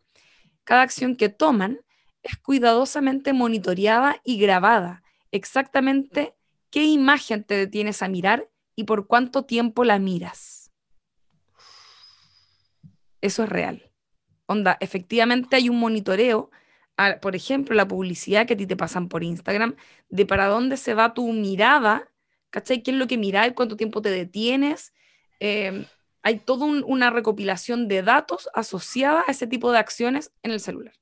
cada 0.64 0.82
acción 0.82 1.16
que 1.16 1.28
toman, 1.28 1.80
es 2.22 2.36
cuidadosamente 2.36 3.32
monitoreada 3.32 4.20
y 4.24 4.38
grabada, 4.38 5.02
exactamente 5.30 6.34
qué 6.70 6.84
imagen 6.84 7.44
te 7.44 7.54
detienes 7.54 8.02
a 8.02 8.08
mirar 8.08 8.50
y 8.74 8.84
por 8.84 9.06
cuánto 9.06 9.44
tiempo 9.44 9.84
la 9.84 9.98
miras. 9.98 10.70
Eso 13.20 13.44
es 13.44 13.48
real. 13.48 13.90
Onda, 14.46 14.76
efectivamente 14.80 15.56
hay 15.56 15.68
un 15.68 15.78
monitoreo, 15.78 16.50
por 17.20 17.36
ejemplo, 17.36 17.74
la 17.74 17.88
publicidad 17.88 18.46
que 18.46 18.54
a 18.54 18.56
ti 18.56 18.66
te 18.66 18.76
pasan 18.76 19.08
por 19.08 19.22
Instagram, 19.22 19.76
de 20.08 20.26
para 20.26 20.46
dónde 20.46 20.76
se 20.76 20.94
va 20.94 21.14
tu 21.14 21.30
mirada, 21.32 22.10
¿cachai? 22.50 22.82
¿Qué 22.82 22.90
es 22.90 22.96
lo 22.96 23.06
que 23.06 23.18
miráis? 23.18 23.52
¿Cuánto 23.52 23.76
tiempo 23.76 24.00
te 24.02 24.10
detienes? 24.10 24.94
Em, 25.40 25.84
hay 26.22 26.38
toda 26.38 26.66
una 26.66 27.10
recopilación 27.10 27.88
de 27.88 28.02
datos 28.02 28.48
asociada 28.54 29.24
a 29.26 29.30
ese 29.30 29.46
tipo 29.46 29.70
de 29.72 29.78
acciones 29.78 30.32
en 30.42 30.50
el 30.50 30.60
celular. 30.60 30.94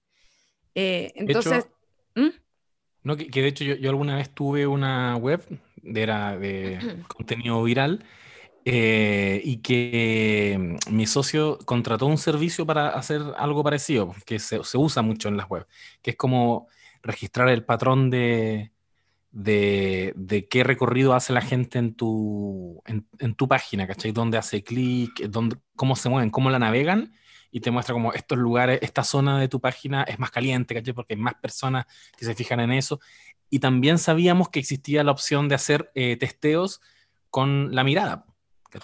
Eh, 0.74 1.12
entonces... 1.14 1.68
¿Mm? 2.14 2.28
No, 3.02 3.16
que, 3.16 3.28
de 3.28 3.48
hecho 3.48 3.64
yo, 3.64 3.90
alguna 3.90 4.16
vez 4.16 4.30
tuve 4.30 4.66
una 4.66 5.16
web 5.16 5.42
era 5.84 6.36
de 6.38 6.78
contenido 7.08 7.62
viral, 7.62 8.04
eh, 8.64 9.40
y 9.44 9.58
que 9.58 10.78
mm, 10.88 10.94
mi 10.94 11.06
socio 11.06 11.58
contrató 11.64 12.06
un 12.06 12.18
servicio 12.18 12.66
para 12.66 12.88
hacer 12.90 13.22
algo 13.36 13.62
parecido, 13.62 14.14
que 14.26 14.38
se, 14.38 14.60
usa 14.76 15.02
mucho 15.02 15.28
en 15.28 15.36
las 15.36 15.48
web, 15.48 15.66
que 16.02 16.12
es 16.12 16.16
como 16.16 16.68
registrar 17.02 17.48
el 17.48 17.64
patrón 17.64 18.10
de, 18.10 18.72
de, 19.32 20.48
qué 20.50 20.64
recorrido 20.64 21.14
hace 21.14 21.32
la 21.32 21.42
gente 21.42 21.78
en 21.78 21.94
tu, 21.94 22.82
en, 22.86 23.34
tu 23.34 23.48
página, 23.48 23.86
¿cachai? 23.86 24.12
Dónde 24.12 24.38
hace 24.38 24.62
clic, 24.64 25.30
cómo 25.76 25.96
se 25.96 26.08
mueven, 26.08 26.30
cómo 26.30 26.50
la 26.50 26.58
navegan, 26.58 27.12
y 27.50 27.60
te 27.60 27.70
muestra 27.70 27.92
como 27.92 28.12
estos 28.12 28.38
lugares, 28.38 28.80
esta 28.82 29.04
zona 29.04 29.38
de 29.38 29.48
tu 29.48 29.60
página 29.60 30.02
es 30.04 30.18
más 30.18 30.30
caliente, 30.30 30.74
¿cachai? 30.74 30.94
Porque 30.94 31.14
hay 31.14 31.20
más 31.20 31.34
personas 31.34 31.86
que 32.16 32.24
se 32.24 32.34
fijan 32.34 32.60
en 32.60 32.72
eso 32.72 33.00
y 33.50 33.60
también 33.60 33.98
sabíamos 33.98 34.48
que 34.48 34.58
existía 34.58 35.04
la 35.04 35.12
opción 35.12 35.48
de 35.48 35.54
hacer 35.54 35.90
eh, 35.94 36.16
testeos 36.16 36.80
con 37.30 37.74
la 37.74 37.84
mirada. 37.84 38.26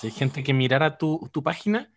Hay 0.03 0.11
gente 0.11 0.43
que 0.43 0.55
mirara 0.55 0.99
tu, 0.99 1.29
tu, 1.33 1.43
página 1.43 1.91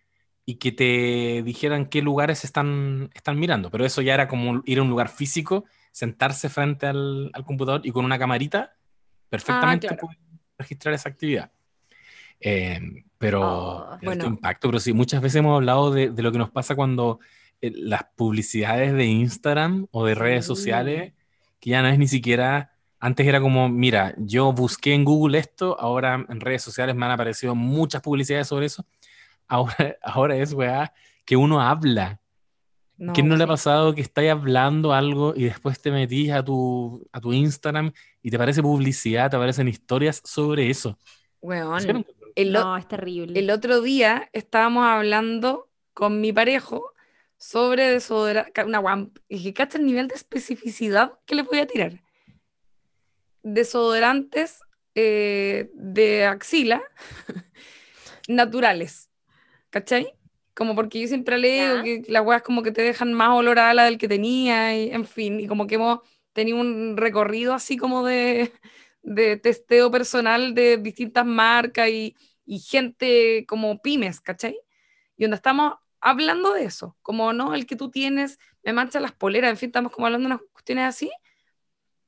y 0.46 0.56
que 0.56 0.72
te 0.72 1.44
dijeran 1.44 1.86
qué 1.86 2.02
lugares 2.02 2.44
están, 2.44 3.10
están 3.14 3.40
mirando, 3.40 3.70
pero 3.70 3.86
eso 3.86 4.02
ya 4.02 4.14
era 4.14 4.28
como 4.28 4.62
ir 4.66 4.80
a 4.80 4.82
un 4.82 4.90
lugar 4.90 5.10
físico, 5.10 5.66
sentarse 5.92 6.50
frente 6.50 6.88
al, 6.88 7.30
al 7.34 7.46
computador 7.46 7.82
y 7.84 7.92
con 7.92 8.04
una 8.04 8.18
camarita 8.18 8.74
perfectamente 9.30 9.88
ah, 9.90 9.98
registrar 10.58 10.94
esa 10.94 11.10
actividad. 11.10 11.52
Eh, 12.40 12.80
pero 13.18 13.42
oh, 13.42 13.98
bueno. 14.02 14.26
impacto, 14.26 14.68
pero 14.68 14.80
sí, 14.80 14.92
muchas 14.92 15.22
veces 15.22 15.38
hemos 15.38 15.56
hablado 15.56 15.92
de, 15.92 16.10
de, 16.10 16.24
lo 16.24 16.32
que 16.32 16.38
nos 16.38 16.50
pasa 16.50 16.76
cuando 16.76 17.20
eh, 17.62 17.72
las 17.74 18.04
publicidades 18.16 18.94
de 18.94 19.06
Instagram 19.06 19.88
o 19.92 20.06
de 20.06 20.16
redes 20.16 20.46
sociales, 20.46 21.14
que 21.60 21.70
ya 21.70 21.82
no 21.82 21.88
es 21.88 21.98
ni 21.98 22.08
siquiera, 22.08 22.73
antes 23.04 23.28
era 23.28 23.42
como, 23.42 23.68
mira, 23.68 24.16
yo 24.18 24.54
busqué 24.54 24.94
en 24.94 25.04
Google 25.04 25.38
esto, 25.38 25.78
ahora 25.78 26.26
en 26.30 26.40
redes 26.40 26.62
sociales 26.62 26.96
me 26.96 27.06
han 27.06 27.12
aparecido 27.12 27.54
muchas 27.54 28.02
publicidades 28.02 28.48
sobre 28.48 28.68
eso, 28.68 28.86
ahora, 29.46 29.76
ahora 30.02 30.38
es, 30.38 30.54
weá, 30.54 30.94
que 31.26 31.36
uno 31.36 31.60
habla. 31.60 32.22
No, 32.96 33.12
¿Quién 33.12 33.28
no 33.28 33.36
le 33.36 33.44
ha 33.44 33.48
pasado 33.48 33.94
que 33.94 34.00
estáis 34.00 34.32
hablando 34.32 34.94
algo 34.94 35.34
y 35.36 35.44
después 35.44 35.82
te 35.82 35.92
metís 35.92 36.32
a 36.32 36.46
tu, 36.46 37.06
a 37.12 37.20
tu 37.20 37.34
Instagram 37.34 37.92
y 38.22 38.30
te 38.30 38.38
aparece 38.38 38.62
publicidad, 38.62 39.30
te 39.30 39.36
aparecen 39.36 39.68
historias 39.68 40.22
sobre 40.24 40.70
eso? 40.70 40.98
Weón, 41.42 42.06
el, 42.36 42.54
no, 42.54 42.78
es 42.78 42.88
terrible. 42.88 43.38
El 43.38 43.50
otro 43.50 43.82
día 43.82 44.30
estábamos 44.32 44.86
hablando 44.86 45.68
con 45.94 46.22
mi 46.22 46.32
parejo 46.32 46.94
sobre 47.36 47.90
desodorante, 47.90 48.64
una 48.64 48.80
guamp, 48.80 49.18
y 49.28 49.44
que 49.44 49.54
cacha 49.54 49.78
el 49.78 49.86
nivel 49.86 50.08
de 50.08 50.16
especificidad 50.16 51.20
que 51.26 51.36
le 51.36 51.42
voy 51.42 51.60
a 51.60 51.68
tirar. 51.68 52.00
Desodorantes 53.44 54.60
eh, 54.96 55.70
de 55.74 56.26
axila 56.26 56.82
naturales, 58.28 59.10
¿cachai? 59.70 60.14
Como 60.54 60.76
porque 60.76 61.02
yo 61.02 61.08
siempre 61.08 61.38
leo 61.38 61.84
que 61.84 62.04
las 62.08 62.26
weas 62.26 62.44
como 62.44 62.64
que 62.64 62.72
te 62.72 62.82
dejan 62.82 63.14
más 63.14 63.30
olor 63.30 63.60
a 63.60 63.74
la 63.74 63.86
del 63.86 63.98
que 63.98 64.08
tenía, 64.08 64.78
y 64.78 64.92
en 64.92 65.06
fin, 65.06 65.40
y 65.40 65.48
como 65.48 65.68
que 65.68 65.76
hemos 65.76 66.00
tenido 66.34 66.60
un 66.60 66.98
recorrido 66.98 67.54
así 67.54 67.78
como 67.78 68.06
de, 68.06 68.52
de 69.04 69.38
testeo 69.38 69.92
personal 69.92 70.54
de 70.56 70.78
distintas 70.78 71.26
marcas 71.26 71.90
y, 71.90 72.16
y 72.46 72.60
gente 72.60 73.46
como 73.48 73.82
pymes, 73.82 74.22
¿cachai? 74.22 74.58
Y 75.18 75.24
donde 75.24 75.36
estamos 75.38 75.76
hablando 76.02 76.54
de 76.54 76.66
eso, 76.66 76.98
como 77.02 77.34
no, 77.34 77.56
el 77.56 77.66
que 77.66 77.76
tú 77.76 77.90
tienes 77.90 78.40
me 78.64 78.74
mancha 78.74 79.00
las 79.00 79.12
poleras, 79.14 79.52
en 79.52 79.58
fin, 79.58 79.70
estamos 79.70 79.92
como 79.92 80.08
hablando 80.08 80.28
de 80.30 80.36
unas 80.36 80.48
cuestiones 80.52 80.86
así. 80.86 81.12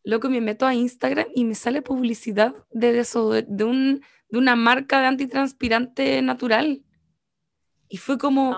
Loco, 0.06 0.30
me 0.30 0.40
meto 0.40 0.68
a 0.68 0.76
Instagram 0.76 1.26
y 1.34 1.46
me 1.46 1.56
sale 1.56 1.82
publicidad 1.82 2.54
de 2.70 3.00
eso, 3.00 3.32
de, 3.32 3.64
un, 3.64 4.04
de 4.30 4.38
una 4.38 4.56
marca 4.56 5.02
de 5.02 5.08
antitranspirante 5.08 6.22
natural. 6.22 6.84
Y 7.90 7.98
fue 7.98 8.20
como, 8.20 8.56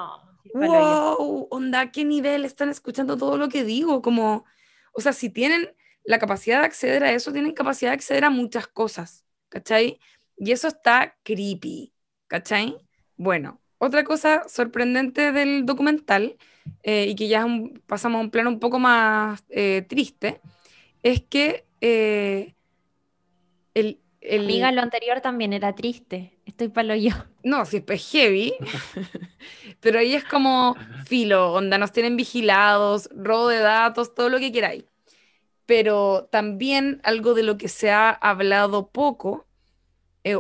wow, 0.54 1.48
onda, 1.50 1.90
¿qué 1.92 2.04
nivel 2.04 2.44
están 2.44 2.68
escuchando 2.68 3.16
todo 3.16 3.38
lo 3.38 3.48
que 3.48 3.64
digo? 3.64 4.02
Como, 4.02 4.44
o 4.92 5.00
sea, 5.00 5.14
si 5.14 5.30
tienen 5.30 5.74
la 6.04 6.20
capacidad 6.20 6.60
de 6.60 6.66
acceder 6.66 7.04
a 7.06 7.14
eso, 7.14 7.32
tienen 7.32 7.54
capacidad 7.54 7.92
de 7.92 7.96
acceder 7.96 8.26
a 8.26 8.30
muchas 8.30 8.68
cosas, 8.68 9.26
¿cachai? 9.48 10.02
Y 10.36 10.52
eso 10.52 10.68
está 10.68 11.18
creepy, 11.24 11.94
¿cachai? 12.28 12.78
Bueno, 13.16 13.62
otra 13.78 14.04
cosa 14.04 14.44
sorprendente 14.50 15.32
del 15.32 15.66
documental, 15.66 16.36
eh, 16.84 17.06
y 17.10 17.16
que 17.16 17.28
ya 17.28 17.46
pasamos 17.86 18.20
a 18.20 18.24
un 18.24 18.32
plano 18.32 18.50
un 18.50 18.60
poco 18.60 18.80
más 18.80 19.44
eh, 19.50 19.86
triste, 19.88 20.42
es 21.04 21.22
que 21.22 21.66
eh, 21.82 22.56
el, 23.74 24.00
el... 24.22 24.46
Amiga, 24.46 24.72
lo 24.72 24.82
anterior 24.82 25.22
también 25.22 25.54
era 25.54 25.76
triste. 25.76 26.38
Estoy 26.46 26.70
palo 26.70 26.96
yo. 26.96 27.12
No, 27.44 27.66
sí, 27.66 27.84
es 27.88 28.12
heavy. 28.12 28.54
pero 29.80 30.00
ahí 30.00 30.16
es 30.16 30.24
como 30.24 30.76
filo, 31.06 31.54
onda, 31.54 31.78
nos 31.78 31.92
tienen 31.92 32.18
vigilados, 32.18 33.10
robo 33.14 33.50
de 33.50 33.60
datos, 33.60 34.16
todo 34.16 34.30
lo 34.30 34.40
que 34.40 34.52
queráis. 34.52 34.86
Pero 35.66 36.28
también 36.32 37.02
algo 37.04 37.34
de 37.34 37.44
lo 37.44 37.58
que 37.58 37.68
se 37.68 37.92
ha 37.92 38.10
hablado 38.10 38.90
poco, 38.90 39.46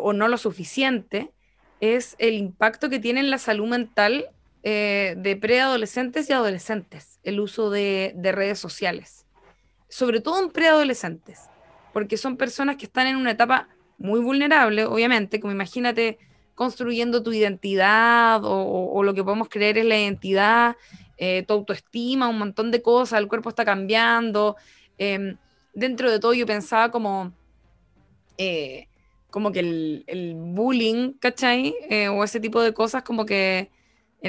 o 0.01 0.11
no 0.11 0.27
lo 0.27 0.37
suficiente, 0.37 1.31
es 1.79 2.15
el 2.19 2.33
impacto 2.35 2.89
que 2.89 2.99
tiene 2.99 3.19
en 3.19 3.29
la 3.29 3.37
salud 3.37 3.67
mental 3.67 4.29
eh, 4.63 5.15
de 5.17 5.35
preadolescentes 5.35 6.29
y 6.29 6.33
adolescentes, 6.33 7.19
el 7.23 7.39
uso 7.39 7.69
de, 7.69 8.13
redes 8.21 8.59
sociales, 8.59 9.25
sobre 9.97 10.21
todo 10.21 10.43
en 10.43 10.51
preadolescentes, 10.51 11.49
porque 11.91 12.17
son 12.17 12.37
personas 12.37 12.75
que 12.75 12.85
están 12.85 13.07
en 13.07 13.15
una 13.15 13.31
etapa 13.31 13.67
muy 13.97 14.19
vulnerable, 14.19 14.85
obviamente, 14.85 15.39
como 15.39 15.51
imagínate 15.53 16.19
construyendo 16.53 17.23
tu 17.23 17.33
identidad 17.33 18.41
o, 18.43 19.01
lo 19.01 19.15
que 19.15 19.23
podemos 19.23 19.49
creer 19.49 19.79
es 19.79 19.85
la 19.85 19.97
identidad, 19.97 20.75
eh, 21.17 21.43
tu 21.47 21.53
autoestima, 21.55 22.27
un 22.27 22.37
montón 22.37 22.69
de 22.69 22.83
cosas, 22.83 23.17
el 23.17 23.27
cuerpo 23.27 23.49
está 23.49 23.65
cambiando. 23.65 24.55
Em, 24.99 25.35
dentro 25.73 26.11
de 26.11 26.19
todo 26.19 26.35
yo 26.35 26.45
pensaba 26.45 26.91
como... 26.91 27.33
Eh, 28.37 28.87
como 29.31 29.51
que 29.51 29.61
el, 29.61 30.35
bullying, 30.37 31.13
¿cachai? 31.13 31.73
Eh, 31.89 32.07
o 32.07 32.23
ese 32.23 32.39
tipo 32.39 32.61
de 32.61 32.71
cosas 32.71 33.01
como 33.01 33.25
que 33.25 33.71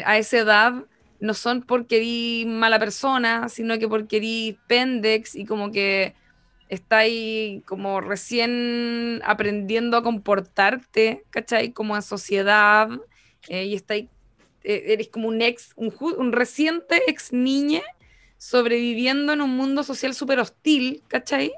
a 0.03 0.17
esa 0.17 0.39
edad 0.39 0.87
no 1.21 1.35
son 1.35 1.63
porque 1.63 1.97
eres 1.97 2.47
mala 2.53 2.79
persona, 2.79 3.49
sino 3.49 3.79
que 3.79 3.89
porque 3.89 4.19
eres 4.19 4.61
pendex 4.67 5.35
y 5.35 5.45
como 5.45 5.71
que 5.73 6.15
estáis 6.69 7.65
como 7.65 8.01
recién 8.01 9.21
aprendiendo 9.25 9.97
a 9.97 10.03
comportarte, 10.03 11.25
¿cachai? 11.31 11.73
Como 11.73 11.97
en 11.97 12.03
sociedad 12.03 12.89
eh, 13.49 13.65
y 13.65 13.75
estáis, 13.75 14.09
eres 14.63 15.09
como 15.09 15.29
un 15.29 15.41
ex, 15.41 15.73
un, 15.77 15.95
un, 16.01 16.33
reciente 16.33 17.03
ex 17.07 17.33
niña 17.33 17.83
sobreviviendo 18.37 19.33
en 19.33 19.41
un 19.41 19.57
mundo 19.57 19.83
social 19.83 20.15
súper 20.15 20.41
hostil, 20.41 21.03
¿cachai? 21.09 21.53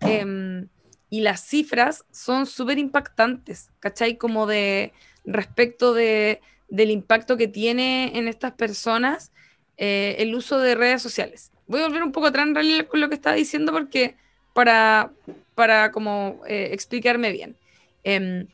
Em, 0.00 0.68
y 1.08 1.20
las 1.20 1.44
cifras 1.44 2.04
son 2.10 2.46
súper 2.46 2.78
impactantes, 2.78 3.70
¿cachai? 3.80 4.16
Como 4.16 4.46
de 4.46 4.92
respecto 5.24 5.94
de, 5.94 6.40
del 6.72 6.90
impacto 6.90 7.36
que 7.36 7.48
tiene 7.48 8.16
en 8.18 8.28
estas 8.28 8.52
personas 8.52 9.30
eh, 9.76 10.16
el 10.18 10.34
uso 10.34 10.58
de 10.58 10.74
redes 10.74 11.02
sociales. 11.02 11.52
Voy 11.66 11.80
a 11.80 11.86
volver 11.86 12.02
un 12.02 12.12
poco 12.12 12.28
atrás 12.28 12.46
en 12.46 12.54
realidad 12.54 12.86
con 12.86 13.00
lo 13.00 13.10
que 13.10 13.14
estaba 13.14 13.36
diciendo 13.36 13.72
porque 13.72 14.16
para, 14.54 15.12
para 15.54 15.92
como 15.92 16.40
eh, 16.48 16.70
explicarme 16.72 17.30
bien. 17.30 17.56
Em, 18.04 18.46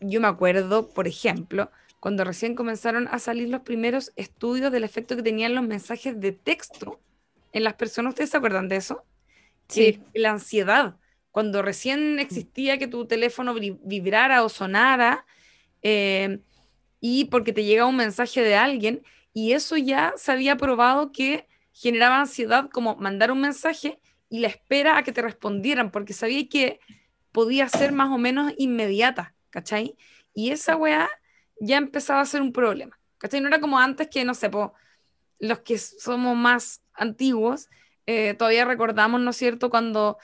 yo 0.00 0.20
me 0.20 0.28
acuerdo, 0.28 0.90
por 0.90 1.08
ejemplo, 1.08 1.70
cuando 1.98 2.24
recién 2.24 2.54
comenzaron 2.54 3.08
a 3.10 3.18
salir 3.18 3.48
los 3.48 3.62
primeros 3.62 4.12
estudios 4.16 4.70
del 4.70 4.84
efecto 4.84 5.16
que 5.16 5.22
tenían 5.22 5.54
los 5.54 5.64
mensajes 5.64 6.20
de 6.20 6.32
texto 6.32 7.00
en 7.54 7.64
las 7.64 7.72
personas. 7.72 8.10
¿Ustedes 8.10 8.28
se 8.28 8.36
acuerdan 8.36 8.68
de 8.68 8.76
eso? 8.76 9.02
Sí. 9.66 10.02
la 10.12 10.32
ansiedad 10.32 10.96
cuando 11.30 11.62
recién 11.62 12.18
existía 12.18 12.76
que 12.76 12.86
tu 12.86 13.06
teléfono 13.06 13.54
vibrara 13.54 14.44
o 14.44 14.50
sonara, 14.50 15.24
eh, 15.82 16.38
y 17.06 17.26
porque 17.26 17.52
te 17.52 17.64
llega 17.64 17.84
un 17.84 17.96
mensaje 17.96 18.40
de 18.40 18.56
alguien, 18.56 19.02
y 19.34 19.52
eso 19.52 19.76
ya 19.76 20.14
se 20.16 20.32
había 20.32 20.56
probado 20.56 21.12
que 21.12 21.46
generaba 21.74 22.18
ansiedad 22.18 22.70
como 22.70 22.96
mandar 22.96 23.30
un 23.30 23.42
mensaje 23.42 24.00
y 24.30 24.38
la 24.38 24.48
espera 24.48 24.96
a 24.96 25.02
que 25.02 25.12
te 25.12 25.20
respondieran, 25.20 25.90
porque 25.90 26.14
sabía 26.14 26.48
que 26.48 26.80
podía 27.30 27.68
ser 27.68 27.92
más 27.92 28.10
o 28.10 28.16
menos 28.16 28.54
inmediata, 28.56 29.34
¿cachai? 29.50 29.98
Y 30.32 30.50
esa 30.50 30.76
weá 30.76 31.10
ya 31.60 31.76
empezaba 31.76 32.22
a 32.22 32.24
ser 32.24 32.40
un 32.40 32.54
problema, 32.54 32.98
¿cachai? 33.18 33.42
No 33.42 33.48
era 33.48 33.60
como 33.60 33.78
antes 33.78 34.08
que, 34.08 34.24
no 34.24 34.32
sé, 34.32 34.50
los 35.40 35.58
que 35.58 35.76
somos 35.76 36.34
más 36.34 36.80
antiguos, 36.94 37.68
eh, 38.06 38.32
todavía 38.32 38.64
recordamos, 38.64 39.20
¿no 39.20 39.28
es 39.28 39.36
cierto?, 39.36 39.68
cuando 39.68 40.16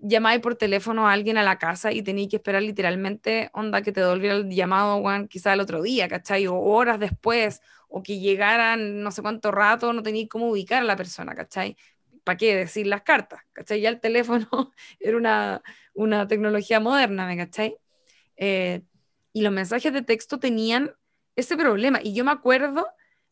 llamáis 0.00 0.40
por 0.40 0.54
teléfono 0.54 1.08
a 1.08 1.12
alguien 1.12 1.38
a 1.38 1.42
la 1.42 1.58
casa 1.58 1.92
y 1.92 2.02
tenéis 2.02 2.28
que 2.28 2.36
esperar 2.36 2.62
literalmente, 2.62 3.50
onda, 3.52 3.82
que 3.82 3.92
te 3.92 4.00
devolviera 4.00 4.36
el 4.36 4.48
llamado, 4.50 5.00
Juan, 5.00 5.28
quizá 5.28 5.52
el 5.52 5.60
otro 5.60 5.82
día, 5.82 6.08
¿cachai? 6.08 6.46
O 6.46 6.56
horas 6.56 7.00
después, 7.00 7.60
o 7.88 8.02
que 8.02 8.18
llegaran 8.20 9.02
no 9.02 9.10
sé 9.10 9.22
cuánto 9.22 9.50
rato, 9.50 9.92
no 9.92 10.02
tenéis 10.02 10.28
cómo 10.28 10.48
ubicar 10.48 10.82
a 10.82 10.86
la 10.86 10.96
persona, 10.96 11.34
¿cachai? 11.34 11.76
¿Para 12.24 12.36
qué 12.36 12.54
decir 12.54 12.86
las 12.86 13.02
cartas? 13.02 13.40
¿cachai? 13.52 13.80
Ya 13.80 13.88
el 13.88 14.00
teléfono 14.00 14.48
era 15.00 15.16
una, 15.16 15.62
una 15.94 16.28
tecnología 16.28 16.80
moderna, 16.80 17.26
¿me 17.26 17.36
cachai? 17.36 17.76
Eh, 18.36 18.82
y 19.32 19.42
los 19.42 19.52
mensajes 19.52 19.92
de 19.92 20.02
texto 20.02 20.38
tenían 20.38 20.94
ese 21.36 21.56
problema. 21.56 22.00
Y 22.02 22.14
yo 22.14 22.24
me 22.24 22.32
acuerdo, 22.32 22.88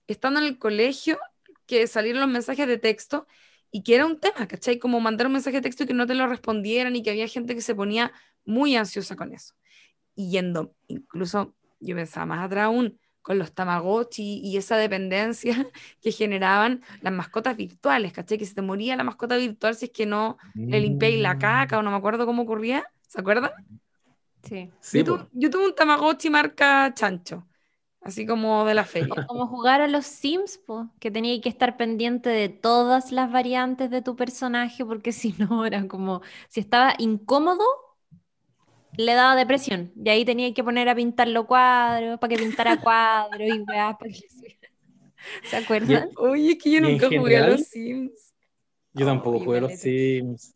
estando 0.07 0.41
en 0.41 0.47
el 0.47 0.59
colegio, 0.59 1.19
que 1.67 1.87
salieron 1.87 2.21
los 2.21 2.31
mensajes 2.31 2.67
de 2.67 2.79
texto 2.79 3.27
y 3.71 3.83
que 3.83 3.95
era 3.95 4.07
un 4.07 4.19
tema, 4.19 4.47
¿cachai? 4.49 4.79
Como 4.79 5.01
mandar 5.01 5.27
un 5.27 5.35
mensaje 5.35 5.57
de 5.57 5.63
texto 5.63 5.85
y 5.85 5.87
que 5.87 5.95
no 5.95 6.07
te 6.07 6.15
lo 6.15 6.27
respondieran 6.27 6.97
y 6.97 7.03
que 7.03 7.11
había 7.11 7.29
gente 7.29 7.55
que 7.55 7.61
se 7.61 7.75
ponía 7.75 8.13
muy 8.45 8.77
ansiosa 8.77 9.17
con 9.17 9.33
eso. 9.33 9.55
Y 10.15 10.31
yendo, 10.31 10.75
incluso 10.87 11.55
yo 11.81 11.95
pensaba 11.97 12.27
más 12.27 12.45
atrás 12.45 12.65
aún, 12.65 12.99
con 13.23 13.39
los 13.39 13.53
Tamagotchi 13.53 14.41
y 14.43 14.57
esa 14.57 14.77
dependencia 14.77 15.55
que 16.01 16.13
generaban 16.13 16.83
las 17.01 17.13
mascotas 17.13 17.57
virtuales, 17.57 18.13
¿cachai? 18.13 18.39
Que 18.39 18.47
se 18.47 18.55
te 18.55 18.63
moría 18.63 18.97
la 18.97 19.05
mascota 19.05 19.37
virtual 19.37 19.75
si 19.75 19.87
es 19.87 19.91
que 19.91 20.07
no 20.07 20.39
le 20.55 20.81
limpiáis 20.81 21.21
la 21.21 21.37
caca 21.37 21.79
o 21.79 21.83
no 21.83 21.91
me 21.91 21.97
acuerdo 21.97 22.25
cómo 22.25 22.43
ocurría, 22.43 22.85
¿se 23.09 23.21
acuerdan? 23.21 23.51
Sí. 24.45 24.71
yo, 24.93 25.29
yo, 25.33 25.51
tuve 25.51 25.67
un 25.67 25.75
Tamagotchi 25.75 26.31
marca 26.31 26.95
Chancho 26.95 27.49
así 28.07 28.25
como 28.25 28.65
de 28.65 28.75
la 28.75 28.85
feria. 28.85 29.27
Como 29.27 29.47
jugar 29.49 29.81
a 29.81 29.89
los 29.89 30.07
Sims, 30.07 30.61
que 31.01 31.11
tenía 31.11 31.41
que 31.41 31.49
estar 31.49 31.77
pendiente 31.77 32.29
de 32.31 32.49
todas 32.49 33.11
las 33.11 33.31
variantes 33.33 33.91
de 33.91 34.01
tu 34.01 34.17
personaje, 34.17 34.85
porque 34.85 35.13
si 35.13 35.35
no 35.39 35.67
era 35.67 35.87
como, 35.89 36.23
si 36.49 36.61
estaba 36.61 36.95
incómodo, 36.99 37.65
le 38.97 39.15
daba 39.15 39.37
depresión. 39.37 39.93
Y 39.97 40.09
ahí 40.09 40.25
tenía 40.25 40.55
que 40.55 40.65
poner 40.65 40.89
a 40.89 40.95
pintar 40.95 41.29
los 41.29 41.47
cuadros, 41.47 42.19
para 42.19 42.35
que 42.35 42.43
pintara 42.43 42.77
cuadros 42.81 43.49
y 43.49 43.61
weá, 43.61 43.97
para 43.99 44.11
que 44.11 44.21
¿Se 45.51 45.57
acuerdan? 45.57 46.09
Oye, 46.19 46.53
es 46.53 46.63
que 46.63 46.71
yo 46.71 46.81
nunca 46.81 47.09
jugué 47.09 47.37
a 47.37 47.49
los 47.49 47.63
Sims. 47.63 48.33
Yo 48.93 49.05
tampoco 49.05 49.41
jugué 49.41 49.59
a 49.59 49.63
los 49.63 49.75
Sims. 49.75 50.56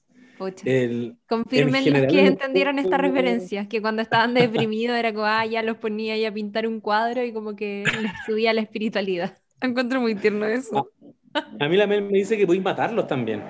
Confirmen 1.29 1.93
los 1.93 2.13
que 2.13 2.27
entendieron 2.27 2.79
esta 2.79 2.97
referencia, 2.97 3.69
que 3.69 3.83
cuando 3.83 4.01
estaban 4.01 4.33
deprimidos 4.35 4.97
era 4.97 5.13
como, 5.13 5.27
ah, 5.27 5.45
ya 5.45 5.63
los 5.63 5.77
ponía 5.77 6.15
ahí 6.15 6.25
a 6.25 6.33
pintar 6.33 6.67
un 6.67 6.81
cuadro 6.81 7.23
y 7.23 7.33
como 7.33 7.55
que 7.55 7.85
les 8.01 8.13
subía 8.25 8.55
la 8.55 8.63
espiritualidad. 8.63 9.37
Encuentro 9.61 10.01
muy 10.01 10.15
tierno 10.15 10.47
eso. 10.47 10.91
A, 11.35 11.69
mí 11.69 11.77
la 11.77 11.87
Mel 11.87 12.03
me 12.03 12.19
dice 12.19 12.37
que 12.37 12.47
podéis 12.47 12.65
matarlos 12.65 13.07
también. 13.07 13.43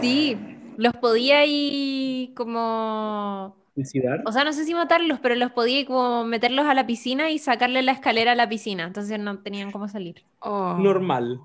Sí, 0.00 0.36
los 0.76 0.92
podía 0.94 1.44
ir 1.46 2.34
como... 2.34 3.56
O 4.24 4.32
sea, 4.32 4.44
no 4.44 4.52
sé 4.54 4.64
si 4.64 4.74
matarlos, 4.74 5.18
pero 5.20 5.34
los 5.34 5.50
podía 5.52 5.84
como 5.84 6.24
meterlos 6.24 6.66
a 6.66 6.74
la 6.74 6.86
piscina 6.86 7.30
y 7.30 7.38
sacarle 7.38 7.82
la 7.82 7.92
escalera 7.92 8.32
a 8.32 8.34
la 8.34 8.48
piscina, 8.48 8.84
entonces 8.84 9.18
no 9.18 9.38
tenían 9.40 9.70
cómo 9.70 9.86
salir. 9.88 10.22
Oh. 10.38 10.78
Normal. 10.78 11.40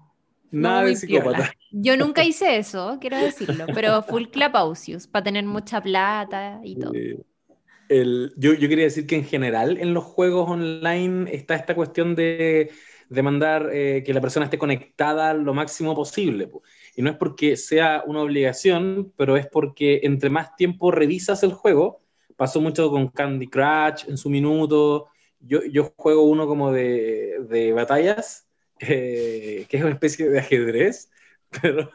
Nada 0.50 0.84
de 0.84 0.96
psicópata. 0.96 1.52
Yo 1.72 1.96
nunca 1.98 2.24
hice 2.24 2.58
eso, 2.58 2.98
quiero 3.00 3.18
decirlo, 3.18 3.66
pero 3.74 4.02
full 4.04 4.26
clapausius, 4.26 5.08
para 5.08 5.24
tener 5.24 5.46
mucha 5.46 5.82
plata 5.82 6.60
y 6.64 6.76
todo. 6.76 6.94
Yo, 6.98 8.54
yo, 8.54 8.70
quería 8.70 8.86
decir 8.86 9.06
que 9.06 9.18
en 9.18 9.26
general 9.26 9.78
en 9.78 9.94
los 9.94 10.06
juegos 10.06 10.50
online 10.50 11.30
está 11.34 11.56
esta 11.56 11.76
cuestión 11.76 12.16
de, 12.16 12.72
de 13.10 13.22
mandar 13.22 13.70
eh, 13.74 14.04
que 14.06 14.14
la 14.14 14.22
persona 14.22 14.46
esté 14.46 14.58
conectada 14.58 15.34
lo 15.34 15.54
máximo 15.54 15.94
posible. 15.94 16.50
Y 16.96 17.02
no 17.02 17.10
es 17.10 17.18
porque 17.18 17.58
sea 17.58 18.04
una 18.08 18.22
obligación, 18.22 19.12
pero 19.18 19.36
es 19.36 19.48
porque 19.48 20.00
entre 20.04 20.30
más 20.30 20.56
tiempo 20.56 20.92
revisas 20.92 21.44
el 21.44 21.52
juego, 21.52 22.02
pasó 22.38 22.62
mucho 22.62 22.90
con 22.90 23.10
Candy 23.10 23.48
Crush 23.48 24.08
en 24.08 24.18
su 24.18 24.30
minuto. 24.30 25.08
Yo, 25.42 25.62
yo 25.66 25.92
juego 25.98 26.24
uno 26.24 26.48
como 26.48 26.72
de, 26.72 27.40
de 27.50 27.74
batallas 27.74 28.48
eh, 28.82 29.66
que 29.70 29.78
es 29.78 29.84
una 29.84 29.94
especie 29.94 30.28
de 30.28 30.40
ajedrez, 30.40 31.12
pero, 31.62 31.92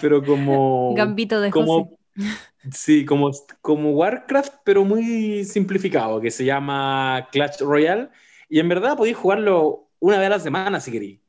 pero 0.00 0.24
como... 0.24 0.94
Gambito 0.94 1.40
de 1.40 1.50
como, 1.50 1.98
Sí, 2.72 3.04
como, 3.04 3.30
como 3.60 3.90
Warcraft, 3.90 4.54
pero 4.64 4.84
muy 4.84 5.44
simplificado, 5.44 6.20
que 6.20 6.30
se 6.30 6.44
llama 6.44 7.28
Clash 7.32 7.60
Royale. 7.60 8.08
Y 8.48 8.60
en 8.60 8.68
verdad 8.68 8.96
podéis 8.96 9.16
jugarlo 9.16 9.88
una 9.98 10.18
vez 10.18 10.26
a 10.26 10.30
la 10.30 10.38
semana 10.38 10.80
si 10.80 10.90
queréis. 10.90 11.20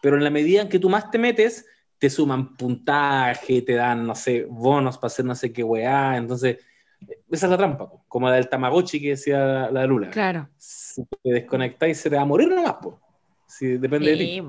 Pero 0.00 0.16
en 0.16 0.24
la 0.24 0.30
medida 0.30 0.62
en 0.62 0.68
que 0.68 0.78
tú 0.78 0.90
más 0.90 1.10
te 1.10 1.18
metes, 1.18 1.66
te 1.98 2.10
suman 2.10 2.56
puntaje, 2.56 3.62
te 3.62 3.74
dan, 3.74 4.06
no 4.06 4.14
sé, 4.14 4.44
bonos 4.48 4.98
para 4.98 5.06
hacer 5.06 5.24
no 5.24 5.34
sé 5.34 5.52
qué 5.52 5.62
weá. 5.62 6.16
Entonces, 6.16 6.58
esa 7.30 7.46
es 7.46 7.50
la 7.50 7.56
trampa, 7.56 7.90
como 8.08 8.28
la 8.28 8.34
del 8.34 8.48
Tamagotchi 8.48 9.00
que 9.00 9.10
decía 9.10 9.70
la 9.70 9.86
Lula. 9.86 10.10
Claro. 10.10 10.48
Si 10.56 11.04
te 11.04 11.32
desconectáis, 11.32 11.98
se 11.98 12.10
te 12.10 12.16
va 12.16 12.22
a 12.22 12.26
morir 12.26 12.48
nomás, 12.48 12.76
pues 12.82 13.80
depende 13.80 14.10
de 14.10 14.16
ti. 14.16 14.42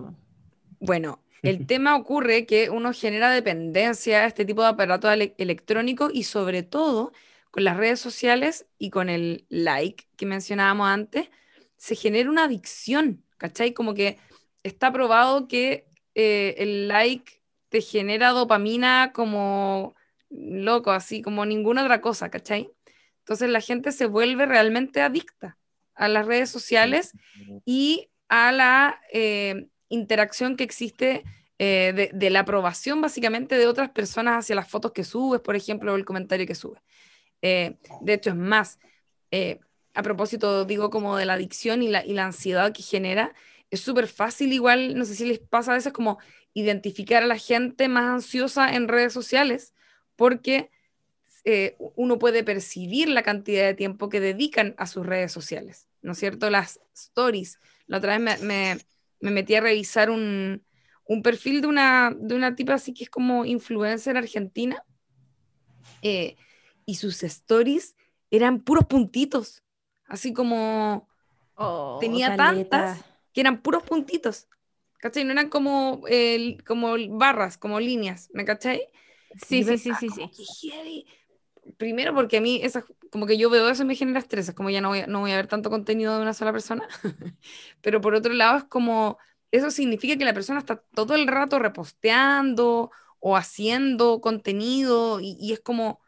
Bueno, 0.80 1.20
el 1.44 1.68
tema 1.68 1.96
ocurre 1.96 2.46
que 2.48 2.70
uno 2.70 2.94
genera 2.94 3.30
dependencia 3.30 4.24
a 4.24 4.26
este 4.26 4.46
tipo 4.46 4.64
de 4.64 4.70
aparatos 4.70 5.12
electrónicos 5.38 6.12
y 6.14 6.24
sobre 6.24 6.64
todo 6.64 7.14
con 7.52 7.64
las 7.64 7.78
redes 7.78 8.00
sociales 8.00 8.66
y 8.80 8.90
con 8.90 9.10
el 9.10 9.46
like 9.50 10.06
que 10.16 10.26
mencionábamos 10.26 10.88
antes, 10.88 11.30
se 11.78 11.96
genera 11.96 12.30
una 12.30 12.46
adicción, 12.46 13.24
¿cachai? 13.38 13.74
Como 13.74 13.94
que 13.94 14.18
está 14.64 14.92
probado 14.92 15.48
que 15.48 15.86
eh, 16.16 16.56
el 16.58 16.88
like 16.88 17.44
te 17.70 17.82
genera 17.82 18.30
dopamina 18.30 19.12
como 19.14 19.94
loco, 20.30 20.92
así 20.92 21.22
como 21.22 21.46
ninguna 21.46 21.84
otra 21.84 22.02
cosa, 22.02 22.32
¿cachai? 22.32 22.72
Entonces 23.20 23.50
la 23.50 23.62
gente 23.62 23.92
se 23.92 24.08
vuelve 24.08 24.46
realmente 24.46 25.02
adicta 25.02 25.58
a 25.94 26.08
las 26.08 26.26
redes 26.26 26.50
sociales 26.50 27.12
y 27.66 28.10
a 28.30 28.52
la 28.52 29.00
eh, 29.12 29.68
interacción 29.94 30.56
que 30.56 30.64
existe 30.64 31.24
eh, 31.60 32.12
de, 32.14 32.30
la 32.30 32.42
aprobación 32.42 33.02
básicamente 33.02 33.58
de 33.58 33.68
otras 33.68 33.90
personas 33.92 34.40
hacia 34.40 34.56
las 34.56 34.68
fotos 34.68 34.92
que 34.92 35.04
subes, 35.04 35.42
por 35.42 35.56
ejemplo, 35.56 35.94
o 35.94 35.96
el 35.96 36.06
comentario 36.06 36.48
que 36.48 36.56
subes. 36.56 36.82
Eh, 37.42 37.78
de 38.02 38.14
hecho, 38.14 38.32
es 38.32 38.36
más, 38.36 38.80
a 39.94 40.04
propósito, 40.04 40.66
digo 40.66 40.90
como 40.90 41.18
de 41.18 41.26
la 41.26 41.34
adicción 41.34 41.82
y 41.84 41.90
la, 41.90 42.06
y 42.06 42.14
la 42.14 42.26
ansiedad 42.26 42.74
que 42.74 42.84
genera, 42.84 43.34
es 43.70 43.82
súper 43.82 44.08
fácil 44.08 44.54
igual, 44.54 44.98
no 44.98 45.06
sé 45.06 45.16
si 45.16 45.26
les 45.26 45.40
pasa 45.40 45.72
a 45.72 45.76
veces 45.76 45.94
como 45.94 46.20
identificar 46.54 47.24
a 47.24 47.28
la 47.28 47.38
gente 47.38 47.88
más 47.88 48.06
ansiosa 48.06 48.76
en 48.76 48.88
redes 48.88 49.14
sociales, 49.14 49.74
porque 50.16 50.70
uno 51.96 52.20
puede 52.20 52.44
percibir 52.44 53.10
la 53.10 53.22
cantidad 53.22 53.66
de 53.66 53.74
tiempo 53.74 54.10
que 54.10 54.20
dedican 54.20 54.76
a 54.78 54.88
sus 54.88 55.06
redes 55.06 55.32
sociales, 55.32 55.88
¿no 56.02 56.14
es 56.14 56.20
cierto? 56.20 56.50
Las 56.50 56.80
stories, 56.94 57.60
la 57.88 57.98
otra 57.98 58.18
vez 58.18 58.42
me, 58.42 58.78
metí 59.32 59.56
a 59.56 59.62
revisar 59.62 60.10
un, 60.10 60.64
perfil 61.24 61.62
de 61.62 61.68
una, 61.68 62.16
de 62.18 62.36
una 62.36 62.56
tipa 62.56 62.74
así 62.74 62.94
que 62.94 63.06
es 63.06 63.10
como 63.10 63.46
influencer 63.46 64.18
argentina. 64.18 64.84
Eh, 66.02 66.36
y 66.86 66.96
sus 66.96 67.24
stories 67.24 67.96
eran 68.30 68.62
puros 68.62 68.86
puntitos. 68.86 69.64
Así 70.06 70.34
como 70.34 71.08
oh, 71.56 71.98
tenía 72.02 72.36
tantas 72.36 73.04
que 73.34 73.42
eran 73.42 73.62
puros 73.62 73.84
puntitos. 73.84 74.48
¿Cachai? 75.00 75.26
No 75.26 75.32
eran 75.32 75.50
como, 75.50 76.04
como 76.66 76.96
barras, 77.10 77.58
como 77.58 77.80
líneas. 77.80 78.30
¿Me 78.34 78.46
cachai? 78.46 78.88
Sí, 79.46 79.64
sí, 79.64 79.78
sí, 79.78 79.92
sí, 80.00 80.10
sí 80.10 81.06
primero 81.78 82.14
porque 82.14 82.38
a 82.38 82.42
mí 82.42 82.60
esa, 82.64 82.86
como 83.12 83.26
que 83.26 83.38
yo 83.38 83.50
veo 83.50 83.70
eso 83.70 83.84
y 83.84 83.86
me 83.86 83.96
genera 83.96 84.20
estrés, 84.20 84.50
es 84.50 84.56
como 84.56 84.70
ya 84.70 84.82
no 84.82 84.90
voy, 84.90 85.04
no 85.08 85.22
voy 85.22 85.32
a 85.32 85.38
ver 85.38 85.48
tanto 85.48 85.70
contenido 85.70 86.16
de 86.16 86.22
una 86.22 86.34
sola 86.34 86.52
persona, 86.52 86.88
pero 87.82 88.02
por 88.02 88.16
otro 88.16 88.34
lado 88.34 88.58
es 88.58 88.64
como, 88.66 89.18
eso 89.52 89.72
significa 89.72 90.18
que 90.18 90.26
la 90.26 90.34
persona 90.34 90.60
está 90.60 90.78
todo 90.94 91.16
el 91.16 91.28
rato 91.28 91.60
reposteando 91.60 92.92
o 93.20 93.38
haciendo 93.38 94.22
contenido 94.22 95.20
y, 95.22 95.54
es 95.54 95.60
como, 95.62 96.02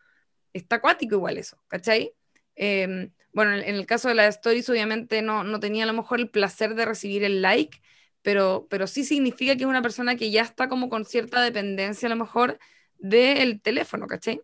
está 0.53 0.77
acuático 0.77 1.15
igual 1.15 1.37
eso, 1.37 1.57
¿cachai? 1.67 2.13
Em, 2.55 3.11
bueno, 3.33 3.53
en, 3.53 3.75
el 3.75 3.85
caso 3.85 4.09
de 4.09 4.15
las 4.15 4.35
stories 4.37 4.69
obviamente 4.69 5.21
no, 5.21 5.43
no 5.43 5.59
tenía 5.59 5.83
a 5.83 5.87
lo 5.87 5.93
mejor 5.93 6.19
el 6.19 6.29
placer 6.29 6.75
de 6.75 6.85
recibir 6.85 7.23
el 7.23 7.41
like, 7.41 7.81
pero, 8.21 8.67
pero 8.69 8.87
sí 8.87 9.05
significa 9.05 9.55
que 9.55 9.63
es 9.63 9.69
una 9.69 9.81
persona 9.81 10.15
que 10.15 10.31
ya 10.31 10.41
está 10.41 10.67
como 10.69 10.89
con 10.89 11.05
cierta 11.05 11.41
dependencia 11.41 12.07
a 12.07 12.09
lo 12.09 12.15
mejor 12.15 12.59
del 12.97 13.61
teléfono, 13.61 14.07
¿cachai? 14.07 14.41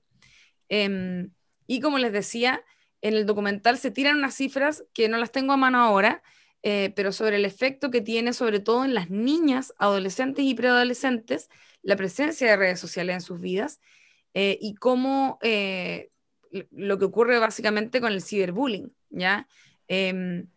Em, 0.71 1.31
y 1.67 1.81
como 1.81 1.97
les 1.99 2.13
decía, 2.13 2.63
en 3.01 3.15
el 3.15 3.25
documental 3.25 3.77
se 3.77 3.91
tiran 3.91 4.17
unas 4.17 4.35
cifras 4.35 4.85
que 4.93 5.09
no 5.09 5.17
las 5.17 5.33
tengo 5.33 5.51
a 5.51 5.57
mano 5.57 5.79
ahora, 5.79 6.23
eh, 6.63 6.93
pero 6.95 7.11
sobre 7.11 7.35
el 7.35 7.45
efecto 7.45 7.91
que 7.91 7.99
tiene 7.99 8.31
sobre 8.31 8.61
todo 8.61 8.85
en 8.85 8.93
las 8.93 9.09
niñas, 9.09 9.73
adolescentes 9.77 10.45
y 10.45 10.55
preadolescentes, 10.55 11.49
la 11.81 11.97
presencia 11.97 12.49
de 12.49 12.55
redes 12.55 12.79
sociales 12.79 13.15
en 13.15 13.21
sus 13.21 13.41
vidas 13.41 13.81
eh, 14.33 14.57
y 14.61 14.75
cómo 14.75 15.39
eh, 15.41 16.09
lo 16.71 16.97
que 16.97 17.05
ocurre 17.05 17.37
básicamente 17.37 17.99
con 17.99 18.13
el 18.13 18.21
ciberbullying, 18.21 18.95
¿ya? 19.09 19.49
Em, 19.89 20.47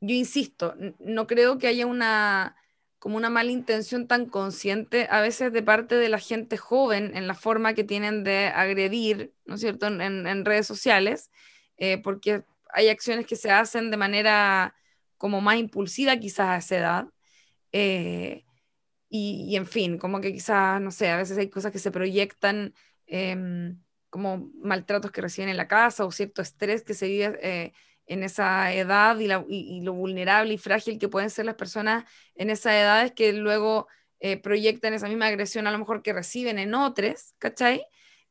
yo 0.00 0.14
insisto, 0.14 0.76
no 0.98 1.26
creo 1.26 1.58
que 1.58 1.66
haya 1.66 1.84
una 1.86 2.56
como 2.98 3.16
una 3.16 3.30
mala 3.30 3.50
intención 3.52 4.06
tan 4.08 4.26
consciente 4.26 5.06
a 5.10 5.20
veces 5.20 5.52
de 5.52 5.62
parte 5.62 5.94
de 5.94 6.08
la 6.08 6.18
gente 6.18 6.56
joven 6.56 7.16
en 7.16 7.26
la 7.26 7.34
forma 7.34 7.74
que 7.74 7.84
tienen 7.84 8.24
de 8.24 8.46
agredir, 8.48 9.32
¿no 9.46 9.54
es 9.54 9.60
cierto?, 9.60 9.86
en, 9.86 10.44
redes 10.44 10.66
sociales, 10.66 11.30
eh, 11.76 11.98
porque 11.98 12.44
hay 12.72 12.88
acciones 12.88 13.26
que 13.26 13.36
se 13.36 13.50
hacen 13.50 13.90
de 13.90 13.96
manera 13.96 14.74
como 15.16 15.40
más 15.40 15.56
impulsiva 15.58 16.16
quizás 16.16 16.48
a 16.48 16.56
esa 16.58 16.76
edad. 16.76 17.06
Eh, 17.72 18.44
y, 19.10 19.56
en 19.56 19.66
fin, 19.66 19.98
como 19.98 20.20
que 20.20 20.32
quizás, 20.32 20.80
no 20.80 20.90
sé, 20.90 21.08
a 21.10 21.16
veces 21.16 21.38
hay 21.38 21.48
cosas 21.48 21.72
que 21.72 21.78
se 21.78 21.90
proyectan 21.90 22.74
em, 23.06 23.80
como 24.10 24.50
maltratos 24.62 25.10
que 25.12 25.22
reciben 25.22 25.48
en 25.48 25.56
la 25.56 25.68
casa 25.68 26.04
o 26.04 26.12
cierto 26.12 26.42
estrés 26.42 26.82
que 26.84 26.94
se 26.94 27.08
vive 27.08 27.38
eh, 27.42 27.72
en 28.08 28.22
esa 28.22 28.72
edad 28.72 29.18
y, 29.18 29.80
lo 29.82 29.92
vulnerable 29.92 30.54
y 30.54 30.58
frágil 30.58 30.98
que 30.98 31.08
pueden 31.08 31.30
ser 31.30 31.44
las 31.46 31.54
personas 31.54 32.04
en 32.34 32.50
esa 32.50 32.78
edad 32.78 33.04
es 33.04 33.12
que 33.12 33.32
luego 33.32 33.86
eh, 34.20 34.38
proyectan 34.38 34.94
esa 34.94 35.08
misma 35.08 35.26
agresión 35.26 35.66
a 35.66 35.70
lo 35.70 35.78
mejor 35.78 36.02
que 36.02 36.12
reciben 36.12 36.58
en 36.58 36.74
otros, 36.74 37.34
¿cachai? 37.38 37.84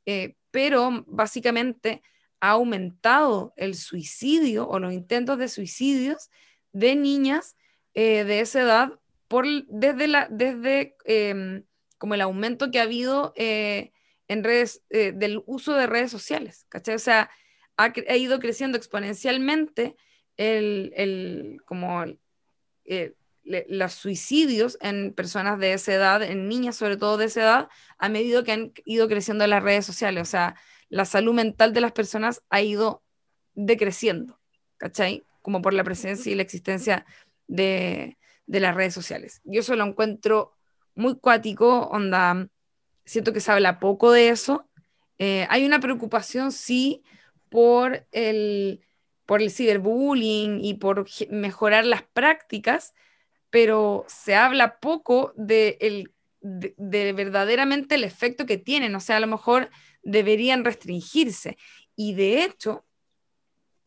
Eh, 0.05 0.35
pero 0.51 1.05
básicamente 1.07 2.01
ha 2.39 2.51
aumentado 2.51 3.53
el 3.55 3.75
suicidio 3.75 4.67
o 4.67 4.79
los 4.79 4.93
intentos 4.93 5.37
de 5.37 5.47
suicidios 5.47 6.29
de 6.71 6.95
niñas 6.95 7.55
eh, 7.93 8.23
de 8.23 8.41
esa 8.41 8.61
edad 8.61 8.99
por, 9.27 9.45
desde, 9.67 10.07
la, 10.07 10.27
desde 10.29 10.95
em, 11.05 11.63
como 11.97 12.15
el 12.15 12.21
aumento 12.21 12.71
que 12.71 12.79
ha 12.79 12.83
habido 12.83 13.33
en 13.35 14.43
redes, 14.43 14.83
del 14.89 15.41
uso 15.45 15.73
de 15.73 15.87
redes 15.87 16.11
sociales, 16.11 16.65
¿cachai? 16.69 16.95
O 16.95 16.99
sea, 16.99 17.29
ha, 17.77 18.15
ido 18.15 18.39
creciendo 18.39 18.77
exponencialmente 18.77 19.95
el, 20.35 21.61
como 21.65 22.05
eh, 22.85 23.13
los 23.43 23.93
suicidios 23.93 24.77
en 24.81 25.13
personas 25.13 25.59
de 25.59 25.73
esa 25.73 25.93
edad, 25.93 26.23
en 26.23 26.47
niñas 26.49 26.75
sobre 26.75 26.97
todo 26.97 27.17
de 27.17 27.25
esa 27.25 27.41
edad, 27.41 27.69
a 27.97 28.09
medida 28.09 28.43
que 28.43 28.51
han 28.51 28.73
ido 28.85 29.07
creciendo 29.07 29.47
las 29.47 29.63
redes 29.63 29.85
sociales. 29.85 30.21
O 30.23 30.29
sea, 30.29 30.55
la 30.89 31.05
salud 31.05 31.33
mental 31.33 31.73
de 31.73 31.81
las 31.81 31.93
personas 31.93 32.43
ha 32.49 32.61
ido 32.61 33.03
decreciendo, 33.53 34.39
¿cachai? 34.77 35.23
Como 35.41 35.61
por 35.61 35.73
la 35.73 35.83
presencia 35.83 36.31
y 36.31 36.35
la 36.35 36.43
existencia 36.43 37.05
de, 37.47 38.17
de 38.47 38.59
las 38.59 38.75
redes 38.75 38.93
sociales. 38.93 39.41
Yo 39.45 39.61
eso 39.61 39.75
lo 39.75 39.85
encuentro 39.85 40.53
muy 40.95 41.17
cuático, 41.17 41.87
onda, 41.87 42.49
siento 43.05 43.31
que 43.31 43.39
se 43.39 43.51
habla 43.51 43.79
poco 43.79 44.11
de 44.11 44.29
eso. 44.29 44.67
Eh, 45.19 45.47
hay 45.49 45.65
una 45.65 45.79
preocupación, 45.79 46.51
sí, 46.51 47.03
por 47.49 48.05
el, 48.11 48.81
por 49.25 49.41
el 49.41 49.51
ciberbullying 49.51 50.63
y 50.63 50.75
por 50.75 51.07
mejorar 51.29 51.85
las 51.85 52.03
prácticas, 52.03 52.93
pero 53.49 54.05
se 54.07 54.35
habla 54.35 54.79
poco 54.79 55.33
de, 55.35 55.77
el, 55.81 56.13
de, 56.41 57.13
verdaderamente 57.13 57.95
el 57.95 58.03
efecto 58.03 58.45
que 58.45 58.57
tienen. 58.57 58.95
O 58.95 58.99
sea, 58.99 59.17
a 59.17 59.19
lo 59.19 59.27
mejor 59.27 59.69
deberían 60.03 60.65
restringirse. 60.65 61.57
Y 61.95 62.13
de 62.13 62.43
hecho, 62.43 62.85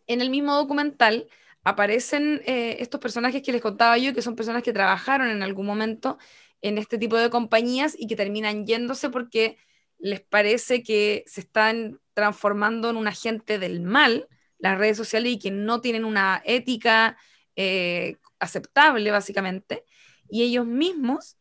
en 0.06 0.20
el 0.20 0.30
mismo 0.30 0.54
documental 0.54 1.28
aparecen 1.62 2.42
eh, 2.46 2.78
estos 2.80 3.00
personajes 3.00 3.42
que 3.42 3.52
les 3.52 3.60
contaba 3.60 3.96
yo, 3.98 4.14
que 4.14 4.22
son 4.22 4.36
personas 4.36 4.62
que 4.62 4.72
trabajaron 4.72 5.28
en 5.28 5.42
algún 5.42 5.66
momento 5.66 6.18
en 6.62 6.78
este 6.78 6.98
tipo 6.98 7.16
de 7.16 7.30
compañías 7.30 7.94
y 7.98 8.06
que 8.06 8.16
terminan 8.16 8.66
yéndose 8.66 9.10
porque 9.10 9.56
les 10.00 10.20
parece 10.20 10.82
que 10.82 11.24
se 11.26 11.42
están 11.42 12.00
transformando 12.14 12.90
en 12.90 12.96
un 12.96 13.06
agente 13.06 13.58
del 13.58 13.80
mal 13.80 14.28
las 14.58 14.78
redes 14.78 14.96
sociales 14.96 15.32
y 15.32 15.38
que 15.38 15.50
no 15.50 15.80
tienen 15.80 16.04
una 16.04 16.42
ética 16.44 17.16
eh, 17.56 18.16
aceptable, 18.38 19.10
básicamente. 19.10 19.84
Y 20.28 20.42
ellos 20.42 20.66
mismos 20.66 21.36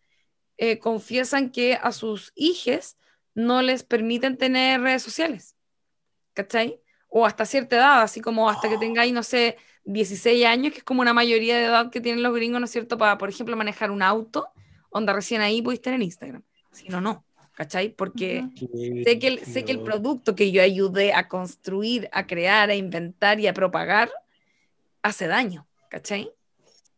eh, 0.58 0.80
confiesan 0.80 1.52
que 1.52 1.76
a 1.82 1.92
sus 1.92 2.32
hijos 2.36 2.98
no 3.34 3.62
les 3.62 3.84
permiten 3.84 4.38
tener 4.38 4.82
redes 4.82 5.04
sociales. 5.04 5.56
¿Cachai? 6.34 6.82
O 7.08 7.26
hasta 7.26 7.46
cierta 7.46 7.76
edad, 7.76 8.02
así 8.02 8.22
como 8.22 8.50
hasta 8.50 8.70
que 8.70 8.78
tengáis, 8.78 9.14
no 9.14 9.24
sé, 9.24 9.58
16 9.86 10.46
años, 10.46 10.74
que 10.74 10.80
es 10.80 10.84
como 10.84 11.02
una 11.02 11.14
mayoría 11.14 11.58
de 11.58 11.66
edad 11.66 11.90
que 11.90 12.02
tienen 12.02 12.24
los 12.24 12.34
gringos, 12.34 12.60
¿no 12.60 12.66
es 12.66 12.72
cierto? 12.72 12.98
Para, 12.98 13.18
por 13.18 13.30
ejemplo, 13.30 13.56
manejar 13.56 13.92
un 13.92 14.02
auto, 14.02 14.50
onda 14.90 15.14
recién 15.14 15.42
ahí 15.42 15.62
podéis 15.62 15.82
tener 15.82 16.02
Instagram. 16.02 16.44
Si 16.72 16.88
no, 16.88 17.02
no. 17.02 17.26
¿Cachai? 17.60 17.90
Porque 17.90 18.46
sé 19.04 19.20
que, 19.20 19.28
el, 19.28 19.40
sé 19.40 19.66
que 19.66 19.74
el 19.74 19.82
producto 19.82 20.34
que 20.34 20.50
yo 20.50 20.62
ayudé 20.62 21.12
a 21.12 21.28
construir, 21.28 22.08
a 22.14 22.26
crear, 22.26 22.70
a 22.70 22.76
inventar 22.76 23.42
y 23.42 23.48
a 23.48 23.54
propagar 23.54 24.10
hace 25.02 25.28
daño. 25.28 25.68
¿Cachai? 25.90 26.32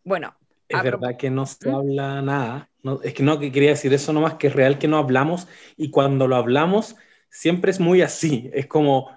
Bueno. 0.03 0.35
Es 0.69 0.83
verdad 0.83 1.17
que 1.17 1.31
no 1.31 1.47
se 1.47 1.67
¿Mm? 1.67 1.73
habla 1.73 2.21
nada. 2.21 2.69
es 3.03 3.15
que 3.15 3.23
no, 3.23 3.39
que 3.39 3.51
quería 3.51 3.71
decir 3.71 3.91
eso 3.91 4.13
nomás, 4.13 4.35
que 4.35 4.47
es 4.47 4.53
real 4.53 4.77
que 4.77 4.87
no 4.87 4.99
hablamos 4.99 5.47
y 5.77 5.89
cuando 5.89 6.27
lo 6.27 6.35
hablamos 6.35 6.95
siempre 7.31 7.71
es 7.71 7.79
muy 7.79 8.03
así. 8.03 8.51
Es 8.53 8.67
como 8.67 9.09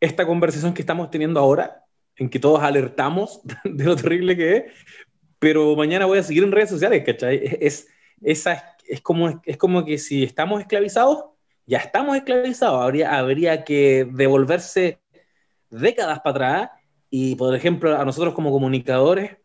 esta 0.00 0.26
conversación 0.26 0.72
que 0.72 0.80
estamos 0.80 1.10
teniendo 1.10 1.40
ahora, 1.40 1.84
en 2.16 2.30
que 2.30 2.38
todos 2.38 2.62
alertamos 2.62 3.42
de 3.64 3.84
lo 3.84 3.96
terrible 3.96 4.34
que 4.34 4.56
es, 4.56 4.64
pero 5.38 5.76
mañana 5.76 6.06
voy 6.06 6.20
a 6.20 6.22
seguir 6.22 6.42
en 6.42 6.52
redes 6.52 6.70
sociales, 6.70 7.02
¿cachai? 7.04 7.58
Es, 7.60 7.86
esa, 8.22 8.75
es, 8.88 9.00
como, 9.00 9.40
es 9.44 9.56
como 9.56 9.84
que 9.84 9.98
si 9.98 10.22
estamos 10.22 10.60
esclavizados, 10.60 11.24
ya 11.66 11.78
estamos 11.78 12.16
esclavizados, 12.16 12.82
habría, 12.82 13.18
habría 13.18 13.64
que 13.64 14.08
devolverse 14.12 15.00
décadas 15.70 16.20
para 16.20 16.30
atrás 16.30 16.70
y, 17.10 17.34
por 17.34 17.54
ejemplo, 17.54 17.96
a 17.96 18.04
nosotros 18.04 18.34
como 18.34 18.52
comunicadores, 18.52 19.36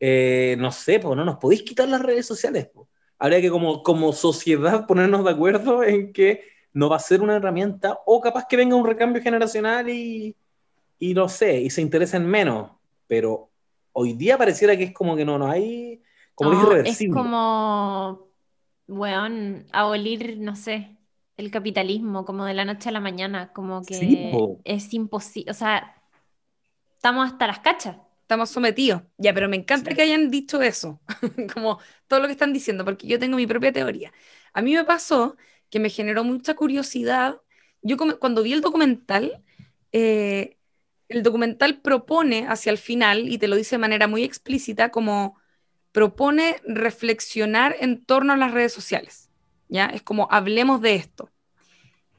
eh, 0.00 0.56
no 0.58 0.70
sé, 0.72 0.98
pues 0.98 1.16
no 1.16 1.24
nos 1.24 1.38
podéis 1.38 1.62
quitar 1.62 1.88
las 1.88 2.02
redes 2.02 2.26
sociales. 2.26 2.70
Habría 3.18 3.40
que 3.40 3.50
como, 3.50 3.82
como 3.82 4.12
sociedad 4.12 4.86
ponernos 4.88 5.24
de 5.24 5.30
acuerdo 5.30 5.82
en 5.82 6.12
que 6.12 6.42
no 6.72 6.88
va 6.88 6.96
a 6.96 7.00
ser 7.00 7.20
una 7.20 7.36
herramienta 7.36 7.98
o 8.06 8.20
capaz 8.20 8.46
que 8.48 8.56
venga 8.56 8.76
un 8.76 8.86
recambio 8.86 9.22
generacional 9.22 9.88
y, 9.88 10.36
y 10.98 11.14
no 11.14 11.28
sé, 11.28 11.60
y 11.60 11.70
se 11.70 11.82
interesen 11.82 12.26
menos, 12.26 12.70
pero 13.06 13.50
hoy 13.92 14.14
día 14.14 14.38
pareciera 14.38 14.76
que 14.76 14.84
es 14.84 14.92
como 14.92 15.16
que 15.16 15.24
no, 15.24 15.38
no 15.38 15.50
hay, 15.50 16.02
como 16.34 16.52
no, 16.52 16.72
es 16.76 17.00
Es 17.00 17.08
como, 17.12 18.31
weón, 18.88 19.66
abolir, 19.72 20.38
no 20.38 20.56
sé, 20.56 20.96
el 21.36 21.50
capitalismo, 21.50 22.24
como 22.24 22.44
de 22.44 22.54
la 22.54 22.64
noche 22.64 22.88
a 22.88 22.92
la 22.92 23.00
mañana, 23.00 23.52
como 23.52 23.84
que 23.84 24.58
es 24.64 24.92
imposible, 24.94 25.50
o 25.50 25.54
sea, 25.54 26.02
estamos 26.96 27.26
hasta 27.26 27.46
las 27.46 27.58
cachas. 27.60 27.96
Estamos 28.22 28.50
sometidos. 28.50 29.02
Ya, 29.18 29.34
pero 29.34 29.48
me 29.48 29.56
encanta 29.56 29.94
que 29.94 30.02
hayan 30.02 30.30
dicho 30.30 30.62
eso, 30.62 31.00
como 31.54 31.80
todo 32.06 32.20
lo 32.20 32.26
que 32.26 32.32
están 32.32 32.52
diciendo, 32.52 32.84
porque 32.84 33.06
yo 33.06 33.18
tengo 33.18 33.36
mi 33.36 33.46
propia 33.46 33.72
teoría. 33.72 34.12
A 34.54 34.62
mí 34.62 34.74
me 34.74 34.84
pasó 34.84 35.36
que 35.70 35.80
me 35.80 35.90
generó 35.90 36.24
mucha 36.24 36.54
curiosidad. 36.54 37.40
Yo 37.82 37.96
cuando 37.96 38.42
vi 38.42 38.52
el 38.52 38.60
documental, 38.60 39.42
eh, 39.92 40.58
el 41.08 41.22
documental 41.22 41.80
propone 41.82 42.46
hacia 42.46 42.70
el 42.72 42.78
final, 42.78 43.28
y 43.28 43.38
te 43.38 43.48
lo 43.48 43.56
dice 43.56 43.76
de 43.76 43.80
manera 43.80 44.06
muy 44.06 44.22
explícita, 44.24 44.90
como 44.90 45.38
propone 45.92 46.60
reflexionar 46.66 47.76
en 47.80 48.04
torno 48.04 48.32
a 48.32 48.36
las 48.36 48.52
redes 48.52 48.72
sociales. 48.72 49.30
¿ya? 49.68 49.86
Es 49.86 50.02
como, 50.02 50.28
hablemos 50.30 50.80
de 50.80 50.96
esto. 50.96 51.30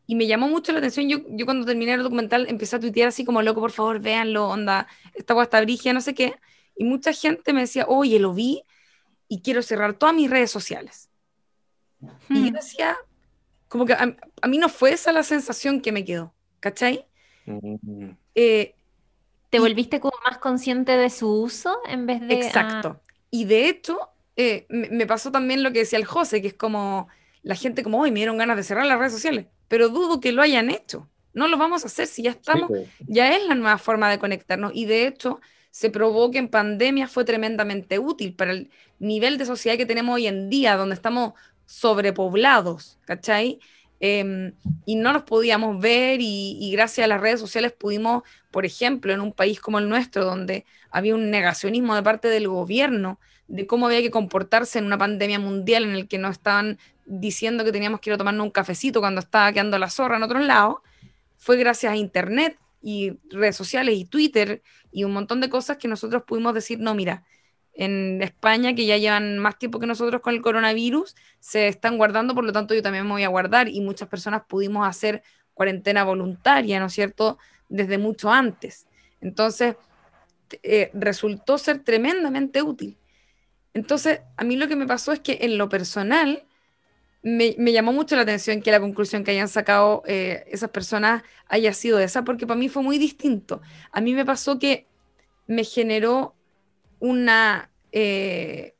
Y 0.05 0.15
me 0.15 0.27
llamó 0.27 0.47
mucho 0.47 0.71
la 0.71 0.79
atención, 0.79 1.07
yo, 1.07 1.19
yo 1.29 1.45
cuando 1.45 1.65
terminé 1.65 1.93
el 1.93 2.03
documental 2.03 2.47
empecé 2.49 2.75
a 2.75 2.79
tuitear 2.79 3.07
así 3.07 3.23
como, 3.23 3.41
loco, 3.41 3.61
por 3.61 3.71
favor, 3.71 3.99
véanlo, 3.99 4.49
onda, 4.49 4.87
esta 5.13 5.33
guasta 5.33 5.61
brigia, 5.61 5.93
no 5.93 6.01
sé 6.01 6.13
qué. 6.13 6.35
Y 6.75 6.83
mucha 6.83 7.13
gente 7.13 7.53
me 7.53 7.61
decía, 7.61 7.85
oye, 7.87 8.19
lo 8.19 8.33
vi 8.33 8.63
y 9.27 9.41
quiero 9.41 9.61
cerrar 9.61 9.93
todas 9.93 10.13
mis 10.15 10.29
redes 10.29 10.51
sociales. 10.51 11.09
Y 12.29 12.45
yo 12.45 12.51
hmm. 12.51 12.53
decía, 12.53 12.97
como 13.67 13.85
que 13.85 13.93
a, 13.93 14.47
mí 14.47 14.57
no 14.57 14.67
fue 14.67 14.91
esa 14.91 15.11
la 15.11 15.23
sensación 15.23 15.79
que 15.81 15.91
me 15.91 16.03
quedó, 16.03 16.33
¿cachai? 16.59 17.07
Mm. 17.45 18.09
Eh, 18.35 18.75
¿Te 19.49 19.59
volviste 19.59 19.99
como 19.99 20.13
más 20.25 20.37
consciente 20.39 20.97
de 20.97 21.09
su 21.09 21.29
uso 21.29 21.77
en 21.87 22.05
vez 22.05 22.21
de... 22.21 22.33
Exacto. 22.35 23.02
Y 23.33 23.45
de 23.45 23.67
hecho, 23.67 23.97
eh, 24.35 24.67
me, 24.69 25.07
pasó 25.07 25.31
también 25.31 25.63
lo 25.63 25.73
que 25.73 25.79
decía 25.79 25.97
el 25.97 26.05
José, 26.05 26.39
que 26.39 26.49
es 26.49 26.53
como 26.53 27.07
la 27.41 27.55
gente 27.55 27.81
como, 27.81 27.99
hoy 27.99 28.11
me 28.11 28.19
dieron 28.19 28.37
ganas 28.37 28.55
de 28.55 28.61
cerrar 28.61 28.85
las 28.85 28.99
redes 28.99 29.13
sociales, 29.13 29.47
pero 29.67 29.89
dudo 29.89 30.19
que 30.19 30.31
lo 30.31 30.43
hayan 30.43 30.69
hecho. 30.69 31.09
No 31.33 31.47
lo 31.47 31.57
vamos 31.57 31.83
a 31.83 31.87
hacer 31.87 32.05
si 32.05 32.21
ya 32.21 32.29
estamos, 32.29 32.69
ya 32.99 33.35
es 33.35 33.43
la 33.47 33.55
nueva 33.55 33.79
forma 33.79 34.07
de 34.11 34.19
conectarnos. 34.19 34.71
Y 34.75 34.85
de 34.85 35.07
hecho, 35.07 35.41
se 35.71 35.89
probó 35.89 36.29
que 36.29 36.37
en 36.37 36.47
pandemia 36.47 37.07
fue 37.07 37.25
tremendamente 37.25 37.97
útil 37.97 38.35
para 38.35 38.51
el 38.51 38.69
nivel 38.99 39.39
de 39.39 39.47
sociedad 39.47 39.77
que 39.77 39.87
tenemos 39.87 40.13
hoy 40.13 40.27
en 40.27 40.51
día, 40.51 40.77
donde 40.77 40.93
estamos 40.93 41.33
sobrepoblados, 41.65 42.99
¿cachai? 43.05 43.59
Em, 43.99 44.53
y 44.85 44.95
no 44.95 45.13
nos 45.13 45.23
podíamos 45.23 45.79
ver 45.79 46.19
y, 46.21 46.69
gracias 46.73 47.05
a 47.05 47.07
las 47.07 47.21
redes 47.21 47.39
sociales 47.39 47.71
pudimos, 47.71 48.23
por 48.51 48.65
ejemplo, 48.65 49.13
en 49.13 49.21
un 49.21 49.31
país 49.31 49.61
como 49.61 49.79
el 49.79 49.87
nuestro, 49.87 50.25
donde 50.25 50.65
había 50.91 51.15
un 51.15 51.31
negacionismo 51.31 51.95
de 51.95 52.03
parte 52.03 52.27
del 52.27 52.47
gobierno 52.47 53.19
de 53.47 53.67
cómo 53.67 53.87
había 53.87 54.01
que 54.01 54.11
comportarse 54.11 54.79
en 54.79 54.85
una 54.85 54.97
pandemia 54.97 55.39
mundial 55.39 55.83
en 55.83 55.91
el 55.91 56.07
que 56.07 56.17
nos 56.17 56.31
estaban 56.31 56.79
diciendo 57.05 57.63
que 57.63 57.71
teníamos 57.71 57.99
que 57.99 58.09
ir 58.09 58.13
a 58.15 58.17
tomarnos 58.17 58.45
un 58.45 58.51
cafecito 58.51 58.99
cuando 58.99 59.19
estaba 59.19 59.51
quedando 59.51 59.77
la 59.77 59.89
zorra 59.89 60.17
en 60.17 60.23
otro 60.23 60.39
lado, 60.39 60.81
fue 61.37 61.57
gracias 61.57 61.93
a 61.93 61.95
Internet 61.95 62.57
y 62.81 63.19
redes 63.29 63.55
sociales 63.55 63.95
y 63.97 64.05
Twitter 64.05 64.61
y 64.91 65.03
un 65.03 65.13
montón 65.13 65.41
de 65.41 65.49
cosas 65.49 65.77
que 65.77 65.87
nosotros 65.87 66.23
pudimos 66.23 66.53
decir, 66.53 66.79
no, 66.79 66.95
mira, 66.95 67.23
en 67.73 68.21
España, 68.21 68.75
que 68.75 68.85
ya 68.85 68.97
llevan 68.97 69.39
más 69.39 69.57
tiempo 69.57 69.79
que 69.79 69.87
nosotros 69.87 70.21
con 70.21 70.33
el 70.33 70.41
coronavirus, 70.41 71.15
se 71.39 71.67
están 71.67 71.97
guardando, 71.97 72.35
por 72.35 72.43
lo 72.43 72.51
tanto 72.51 72.73
yo 72.73 72.81
también 72.81 73.05
me 73.05 73.11
voy 73.11 73.23
a 73.23 73.29
guardar 73.29 73.67
y 73.67 73.81
muchas 73.81 74.07
personas 74.07 74.43
pudimos 74.47 74.87
hacer 74.87 75.23
cuarentena 75.53 76.03
voluntaria, 76.03 76.79
¿no 76.79 76.87
es 76.87 76.93
cierto?, 76.93 77.37
desde 77.69 77.97
mucho 77.97 78.31
antes. 78.31 78.87
Entonces, 79.21 79.75
eh, 80.61 80.91
resultó 80.93 81.57
ser 81.57 81.79
tremendamente 81.79 82.61
útil. 82.61 82.97
Entonces, 83.73 84.21
a 84.37 84.43
mí 84.43 84.55
lo 84.55 84.67
que 84.67 84.75
me 84.75 84.85
pasó 84.85 85.11
es 85.11 85.19
que 85.19 85.39
en 85.41 85.57
lo 85.57 85.69
personal 85.69 86.43
me, 87.23 87.55
llamó 87.71 87.93
mucho 87.93 88.15
la 88.15 88.23
atención 88.23 88.61
que 88.61 88.71
la 88.71 88.79
conclusión 88.79 89.23
que 89.23 89.31
hayan 89.31 89.47
sacado 89.47 90.03
eh, 90.05 90.43
esas 90.51 90.69
personas 90.69 91.23
haya 91.47 91.73
sido 91.73 91.99
esa, 91.99 92.23
porque 92.23 92.45
para 92.45 92.59
mí 92.59 92.69
fue 92.69 92.83
muy 92.83 92.97
distinto. 92.97 93.61
A 93.91 94.01
mí 94.01 94.13
me 94.13 94.25
pasó 94.25 94.59
que 94.59 94.87
me 95.47 95.63
generó 95.63 96.35
una, 97.03 97.69
eh, 97.91 98.75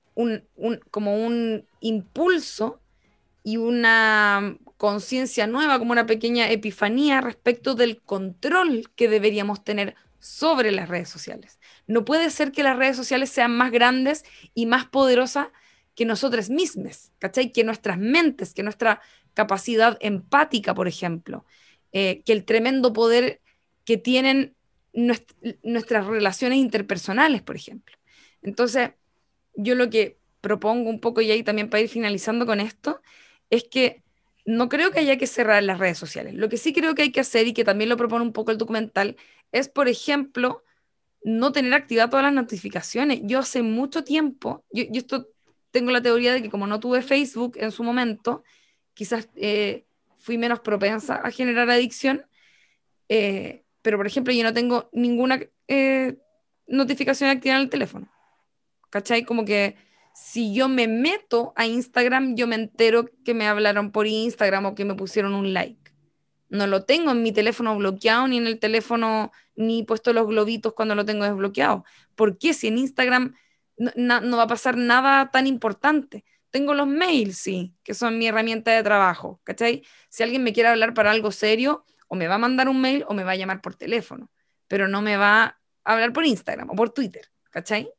como 0.91 1.26
un 1.26 1.66
impulso 1.82 2.80
y 3.44 3.58
una 3.58 4.58
conciencia 4.78 5.45
nueva, 5.45 5.78
como 5.78 5.91
una 5.91 6.06
pequeña 6.06 6.50
epifanía 6.50 7.20
respecto 7.20 7.76
del 7.76 8.02
control 8.02 8.90
que 8.95 9.10
deberíamos 9.10 9.66
tener 9.66 9.95
sobre 10.20 10.72
las 10.72 10.88
redes 10.88 11.10
sociales. 11.10 11.60
No 11.86 12.06
puede 12.06 12.30
ser 12.30 12.54
que 12.54 12.64
las 12.64 12.78
redes 12.78 12.95
sociales 12.95 13.30
sean 13.30 13.58
más 13.58 13.74
grandes 13.74 14.24
y 14.54 14.68
más 14.68 14.86
poderosas 14.86 15.50
que 15.94 16.06
nosotras 16.06 16.50
mismas, 16.50 17.12
¿cachai? 17.20 17.52
Que 17.52 17.66
nuestras 17.66 17.98
mentes, 17.98 18.54
que 18.54 18.64
nuestra 18.64 19.02
capacidad 19.34 19.98
empática, 20.00 20.74
por 20.74 20.88
ejemplo, 20.88 21.44
eh, 21.91 22.22
que 22.26 22.32
el 22.32 22.45
tremendo 22.45 22.94
poder 22.94 23.41
que 23.84 23.98
tienen 23.98 24.56
nuestras 24.94 26.06
relaciones 26.06 26.60
interpersonales, 26.60 27.41
por 27.41 27.58
ejemplo. 27.58 27.98
Entonces, 28.44 28.91
yo 29.56 29.76
lo 29.76 29.90
que 29.90 30.18
propongo 30.41 30.90
un 30.90 30.99
poco 30.99 31.22
y 31.22 31.32
ahí 31.32 31.44
también 31.44 31.70
para 31.70 31.82
ir 31.82 31.90
finalizando 31.90 32.45
con 32.45 32.60
esto, 32.60 33.02
es 33.49 33.64
que 33.64 34.03
no 34.45 34.70
creo 34.70 34.91
que 34.91 34.99
haya 34.99 35.18
que 35.18 35.28
cerrar 35.28 35.64
las 35.64 35.80
redes 35.80 35.98
sociales. 35.98 36.34
Lo 36.34 36.49
que 36.49 36.57
sí 36.57 36.74
creo 36.74 36.95
que 36.95 37.03
hay 37.03 37.11
que 37.11 37.22
hacer 37.22 37.48
y 37.48 37.53
que 37.53 37.64
también 37.64 37.90
lo 37.90 37.98
propone 37.98 38.26
un 38.26 38.34
poco 38.34 38.52
el 38.52 38.57
documental 38.57 39.15
es, 39.52 39.70
por 39.70 39.88
ejemplo, 39.88 40.64
no 41.24 41.52
tener 41.52 41.74
actividad 41.74 42.10
todas 42.10 42.26
las 42.26 42.34
notificaciones. 42.34 43.22
Yo 43.24 43.40
hace 43.40 43.61
mucho 43.61 44.03
tiempo, 44.03 44.65
yo, 44.72 44.84
esto 44.94 45.30
tengo 45.72 45.91
la 45.91 46.02
teoría 46.02 46.34
de 46.34 46.41
que 46.41 46.49
como 46.49 46.68
no 46.68 46.80
tuve 46.80 47.02
Facebook 47.02 47.53
en 47.57 47.72
su 47.72 47.84
momento, 47.84 48.44
quizás 48.94 49.30
eh, 49.36 49.86
fui 50.18 50.38
menos 50.38 50.60
propensa 50.60 51.15
a 51.15 51.32
generar 51.32 51.70
adicción. 51.70 52.26
Eh, 53.10 53.64
pero, 53.82 53.98
por 53.98 54.07
ejemplo, 54.07 54.34
yo 54.34 54.44
no 54.44 54.53
tengo 54.53 54.90
ninguna 54.94 55.40
eh, 55.68 56.18
notificación 56.68 57.30
activa 57.30 57.56
en 57.56 57.61
el 57.61 57.70
teléfono. 57.70 58.12
¿Cachai? 58.94 59.26
Como 59.26 59.44
que 59.44 59.76
si 60.14 60.53
yo 60.53 60.70
me 60.70 60.88
meto 60.88 61.52
a 61.56 61.65
Instagram, 61.65 62.36
yo 62.36 62.45
me 62.45 62.53
entero 62.53 63.10
que 63.26 63.34
me 63.34 63.48
hablaron 63.48 63.91
por 63.91 64.06
Instagram 64.06 64.68
o 64.68 64.76
que 64.76 64.86
me 64.86 64.94
pusieron 64.94 65.34
un 65.34 65.52
like. 65.52 65.91
No 66.49 66.68
lo 66.68 66.86
tengo 66.86 67.10
en 67.10 67.24
mi 67.24 67.32
teléfono 67.32 67.76
bloqueado, 67.76 68.28
ni 68.28 68.38
en 68.38 68.45
el 68.45 68.60
teléfono, 68.60 69.32
ni 69.56 69.82
puesto 69.82 70.14
los 70.14 70.28
globitos 70.28 70.74
cuando 70.76 70.94
lo 70.94 71.06
tengo 71.06 71.24
desbloqueado. 71.26 71.84
¿Por 72.14 72.38
qué? 72.38 72.53
Si 72.53 72.68
en 72.68 72.78
Instagram 72.78 73.34
no, 73.78 74.38
va 74.38 74.44
a 74.44 74.48
pasar 74.48 74.78
nada 74.78 75.32
tan 75.32 75.48
importante. 75.48 76.24
Tengo 76.52 76.76
los 76.76 76.86
mails, 76.86 77.40
sí, 77.40 77.74
que 77.84 77.95
son 77.95 78.20
mi 78.20 78.28
herramienta 78.28 78.70
de 78.70 78.84
trabajo, 78.84 79.41
¿cachai? 79.44 79.82
Si 80.10 80.22
alguien 80.22 80.44
me 80.44 80.53
quiere 80.53 80.70
hablar 80.70 80.94
para 80.94 81.10
algo 81.10 81.32
serio, 81.32 81.84
o 82.07 82.15
me 82.15 82.28
va 82.28 82.36
a 82.36 82.38
mandar 82.38 82.70
un 82.70 82.80
mail 82.80 83.06
o 83.07 83.15
me 83.15 83.24
va 83.24 83.32
a 83.32 83.36
llamar 83.38 83.60
por 83.60 83.74
teléfono, 83.74 84.30
pero 84.68 84.88
no 84.88 85.02
me 85.02 85.18
va 85.18 85.44
a 85.84 85.94
hablar 85.94 86.14
por 86.14 86.28
Instagram 86.28 86.70
o 86.70 86.76
por 86.76 86.91
Twitter, 86.91 87.32
¿cachai? 87.49 87.90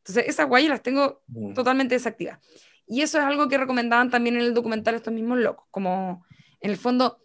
Entonces, 0.00 0.24
esas 0.28 0.48
guayas 0.48 0.70
las 0.70 0.82
tengo 0.82 1.22
mm. 1.28 1.54
totalmente 1.54 1.94
desactivadas. 1.94 2.40
Y 2.86 3.02
eso 3.02 3.18
es 3.18 3.24
algo 3.24 3.48
que 3.48 3.58
recomendaban 3.58 4.10
también 4.10 4.36
en 4.36 4.42
el 4.42 4.54
documental 4.54 4.94
estos 4.94 5.12
mismos 5.12 5.38
locos, 5.38 5.66
como 5.70 6.24
en 6.60 6.70
el 6.70 6.76
fondo 6.76 7.20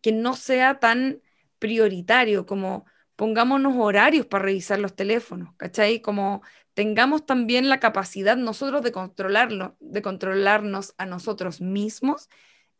que 0.00 0.12
no 0.12 0.34
sea 0.34 0.80
tan 0.80 1.20
prioritario, 1.58 2.46
como 2.46 2.86
pongámonos 3.16 3.74
horarios 3.76 4.26
para 4.26 4.44
revisar 4.44 4.78
los 4.78 4.96
teléfonos, 4.96 5.54
¿cachai? 5.56 6.00
Como 6.00 6.42
tengamos 6.74 7.26
también 7.26 7.68
la 7.68 7.80
capacidad 7.80 8.36
nosotros 8.36 8.82
de 8.82 8.92
controlarlo, 8.92 9.76
de 9.80 10.02
controlarnos 10.02 10.94
a 10.98 11.06
nosotros 11.06 11.60
mismos 11.60 12.28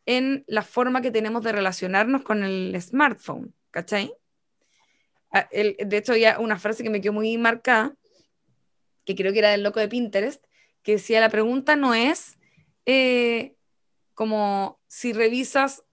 en 0.05 0.43
la 0.47 0.61
forma 0.61 1.01
que 1.01 1.11
tenemos 1.11 1.43
de 1.43 1.51
relacionarnos 1.51 2.23
con 2.23 2.43
el 2.43 2.79
smartphone, 2.81 3.53
¿cachai? 3.71 4.13
Ah, 5.31 5.47
de 5.51 5.97
hecho, 5.97 6.15
ya 6.15 6.39
una 6.39 6.57
frase 6.57 6.83
que 6.83 6.89
me 6.89 7.01
quedó 7.01 7.13
muy 7.13 7.37
marcada, 7.37 7.95
que 9.05 9.15
creo 9.15 9.33
que 9.33 9.39
era 9.39 9.51
del 9.51 9.63
loco 9.63 9.79
de 9.79 9.87
Pinterest, 9.87 10.43
que 10.83 10.93
decía, 10.93 11.19
la 11.19 11.29
pregunta 11.29 11.75
no 11.75 11.93
es 11.93 12.37
eh, 12.85 13.55
como 14.13 14.79
si 14.87 15.13
revisas 15.13 15.83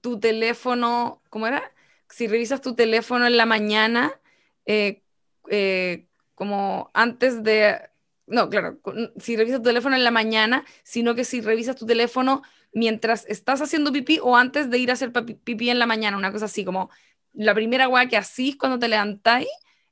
tu 0.00 0.18
teléfono, 0.20 1.22
¿cómo 1.30 1.46
era? 1.46 1.72
Si 2.08 2.28
revisas 2.28 2.60
tu 2.60 2.74
teléfono 2.74 3.26
en 3.26 3.36
la 3.36 3.46
mañana, 3.46 4.20
eh, 4.66 5.02
eh, 5.48 6.06
como 6.34 6.90
antes 6.94 7.42
de, 7.42 7.78
no, 8.26 8.48
claro, 8.50 8.80
si 9.18 9.36
revisas 9.36 9.60
tu 9.60 9.68
teléfono 9.68 9.96
en 9.96 10.04
la 10.04 10.10
mañana, 10.10 10.64
sino 10.82 11.14
que 11.14 11.24
si 11.24 11.40
revisas 11.40 11.76
tu 11.76 11.86
teléfono 11.86 12.42
mientras 12.72 13.26
estás 13.26 13.60
haciendo 13.60 13.92
pipí 13.92 14.18
o 14.22 14.36
antes 14.36 14.70
de 14.70 14.78
ir 14.78 14.90
a 14.90 14.94
hacer 14.94 15.12
pipí 15.12 15.70
en 15.70 15.78
la 15.78 15.86
mañana, 15.86 16.16
una 16.16 16.32
cosa 16.32 16.46
así, 16.46 16.64
como 16.64 16.90
la 17.32 17.54
primera 17.54 17.88
weá 17.88 18.08
que 18.08 18.16
así 18.16 18.56
cuando 18.56 18.78
te 18.78 18.88
levantáis 18.88 19.48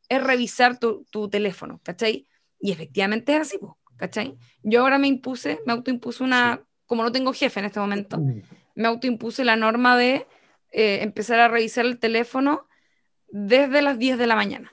es 0.09 0.23
revisar 0.23 0.79
tu, 0.79 1.07
teléfono, 1.31 1.81
¿cachai? 1.85 2.27
Y 2.61 2.73
efectivamente 2.73 3.35
es 3.35 3.41
así, 3.41 3.59
¿cachai? 3.97 4.37
Yo 4.63 4.83
ahora 4.83 4.99
me 4.99 5.09
impuse, 5.09 5.61
me 5.67 5.73
autoimpuse 5.73 6.23
una, 6.23 6.63
como 6.87 7.03
no 7.03 7.11
tengo 7.11 7.33
jefe 7.33 7.61
en 7.61 7.67
este 7.67 7.81
momento, 7.81 8.19
mm. 8.19 8.43
me 8.75 8.89
autoimpuse 8.89 9.45
la 9.45 9.57
norma 9.57 9.97
de 9.97 10.27
eh, 10.73 10.99
empezar 11.03 11.41
a 11.41 11.49
revisar 11.49 11.87
el 11.87 11.99
teléfono 11.99 12.69
desde 13.29 13.83
las 13.83 13.99
10 13.99 14.19
de 14.19 14.27
la 14.27 14.37
mañana. 14.37 14.73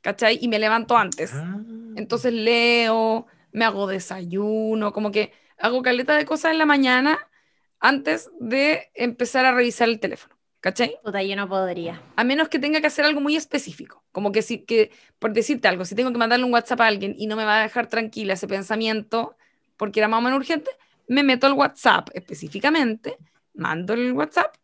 ¿Cachai? 0.00 0.38
Y 0.40 0.48
me 0.48 0.58
levanto 0.58 0.96
antes. 0.96 1.32
Ah. 1.34 1.58
Entonces 1.96 2.32
leo, 2.32 3.26
me 3.52 3.64
hago 3.64 3.86
desayuno, 3.86 4.92
como 4.92 5.10
que 5.10 5.32
hago 5.58 5.82
caleta 5.82 6.16
de 6.16 6.24
cosas 6.24 6.52
en 6.52 6.58
la 6.58 6.66
mañana 6.66 7.18
antes 7.80 8.30
de 8.38 8.90
empezar 8.94 9.44
a 9.44 9.52
revisar 9.52 9.88
el 9.88 10.00
teléfono. 10.00 10.36
¿Cachai? 10.60 10.98
Puta, 11.04 11.22
yo 11.22 11.36
no 11.36 11.48
podría. 11.48 12.02
A 12.16 12.24
menos 12.24 12.48
que 12.48 12.58
tenga 12.58 12.80
que 12.80 12.86
hacer 12.88 13.04
algo 13.04 13.20
muy 13.20 13.36
específico. 13.36 14.02
Como 14.16 14.32
que, 14.32 14.40
si, 14.40 14.60
que, 14.60 14.92
por 15.18 15.34
decirte 15.34 15.68
algo, 15.68 15.84
si 15.84 15.94
tengo 15.94 16.10
que 16.10 16.16
mandarle 16.16 16.46
un 16.46 16.52
WhatsApp 16.54 16.80
a 16.80 16.86
alguien 16.86 17.14
y 17.18 17.26
no 17.26 17.36
me 17.36 17.44
va 17.44 17.60
a 17.60 17.62
dejar 17.64 17.86
tranquila 17.86 18.32
ese 18.32 18.48
pensamiento 18.48 19.36
porque 19.76 20.00
era 20.00 20.08
más 20.08 20.20
o 20.20 20.22
menos 20.22 20.38
urgente, 20.38 20.70
me 21.06 21.22
meto 21.22 21.46
al 21.46 21.52
WhatsApp 21.52 22.08
específicamente, 22.14 23.18
mando 23.52 23.92
el 23.92 24.14
WhatsApp 24.14 24.56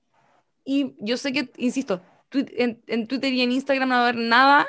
y 0.64 0.94
yo 1.00 1.18
sé 1.18 1.34
que, 1.34 1.50
insisto, 1.58 2.00
en, 2.32 2.82
en 2.86 3.06
Twitter 3.06 3.30
y 3.30 3.42
en 3.42 3.52
Instagram 3.52 3.90
no 3.90 3.96
va 3.96 4.00
a 4.00 4.08
haber 4.08 4.22
nada 4.22 4.66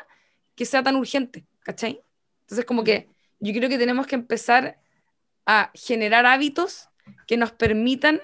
que 0.54 0.66
sea 0.66 0.84
tan 0.84 0.98
urgente, 0.98 1.46
¿cachai? 1.62 2.02
Entonces, 2.42 2.66
como 2.66 2.84
que 2.84 3.08
yo 3.40 3.54
creo 3.54 3.70
que 3.70 3.78
tenemos 3.78 4.06
que 4.06 4.16
empezar 4.16 4.82
a 5.46 5.72
generar 5.76 6.26
hábitos 6.26 6.90
que 7.26 7.38
nos 7.38 7.54
permitan 7.54 8.20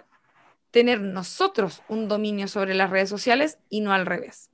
tener 0.71 0.99
nosotros 0.99 1.83
un 1.87 2.09
dominio 2.09 2.49
sobre 2.49 2.73
las 2.73 2.89
redes 2.89 3.07
sociales 3.07 3.59
y 3.69 3.79
no 3.79 3.93
al 3.93 4.05
revés. 4.05 4.49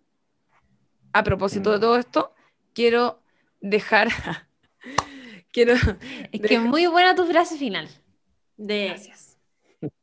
A 1.15 1.23
propósito 1.23 1.71
de 1.71 1.79
todo 1.79 1.97
esto, 1.97 2.33
quiero 2.73 3.21
dejar... 3.61 4.09
quiero 5.51 5.73
es 6.31 6.41
que 6.41 6.59
muy 6.59 6.87
buena 6.87 7.15
tu 7.15 7.25
frase 7.25 7.57
final. 7.57 7.87
De 8.57 8.87
Gracias. 8.87 9.37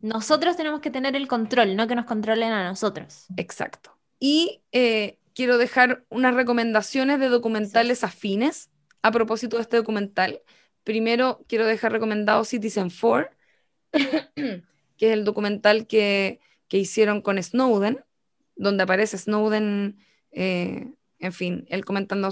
Nosotros 0.00 0.56
tenemos 0.56 0.80
que 0.80 0.90
tener 0.90 1.16
el 1.16 1.28
control, 1.28 1.76
no 1.76 1.86
que 1.86 1.94
nos 1.94 2.06
controlen 2.06 2.52
a 2.52 2.64
nosotros. 2.64 3.26
Exacto. 3.36 3.96
Y 4.18 4.62
eh, 4.72 5.18
quiero 5.34 5.58
dejar 5.58 6.04
unas 6.08 6.34
recomendaciones 6.34 7.20
de 7.20 7.28
documentales 7.28 8.04
afines 8.04 8.70
a 9.02 9.10
propósito 9.10 9.56
de 9.56 9.62
este 9.62 9.76
documental 9.76 10.40
Primero 10.84 11.44
quiero 11.48 11.66
dejar 11.66 11.92
recomendado 11.92 12.44
Citizen 12.44 12.90
4, 12.90 13.30
que 13.92 14.62
es 14.98 15.12
el 15.12 15.24
documental 15.24 15.86
que, 15.86 16.40
hicieron 16.70 17.20
con 17.20 17.40
Snowden, 17.42 18.02
donde 18.56 18.82
aparece 18.82 19.18
Snowden, 19.18 19.98
eh, 20.30 20.90
en 21.22 21.32
fin, 21.32 21.64
él 21.68 21.84
comentando 21.84 22.30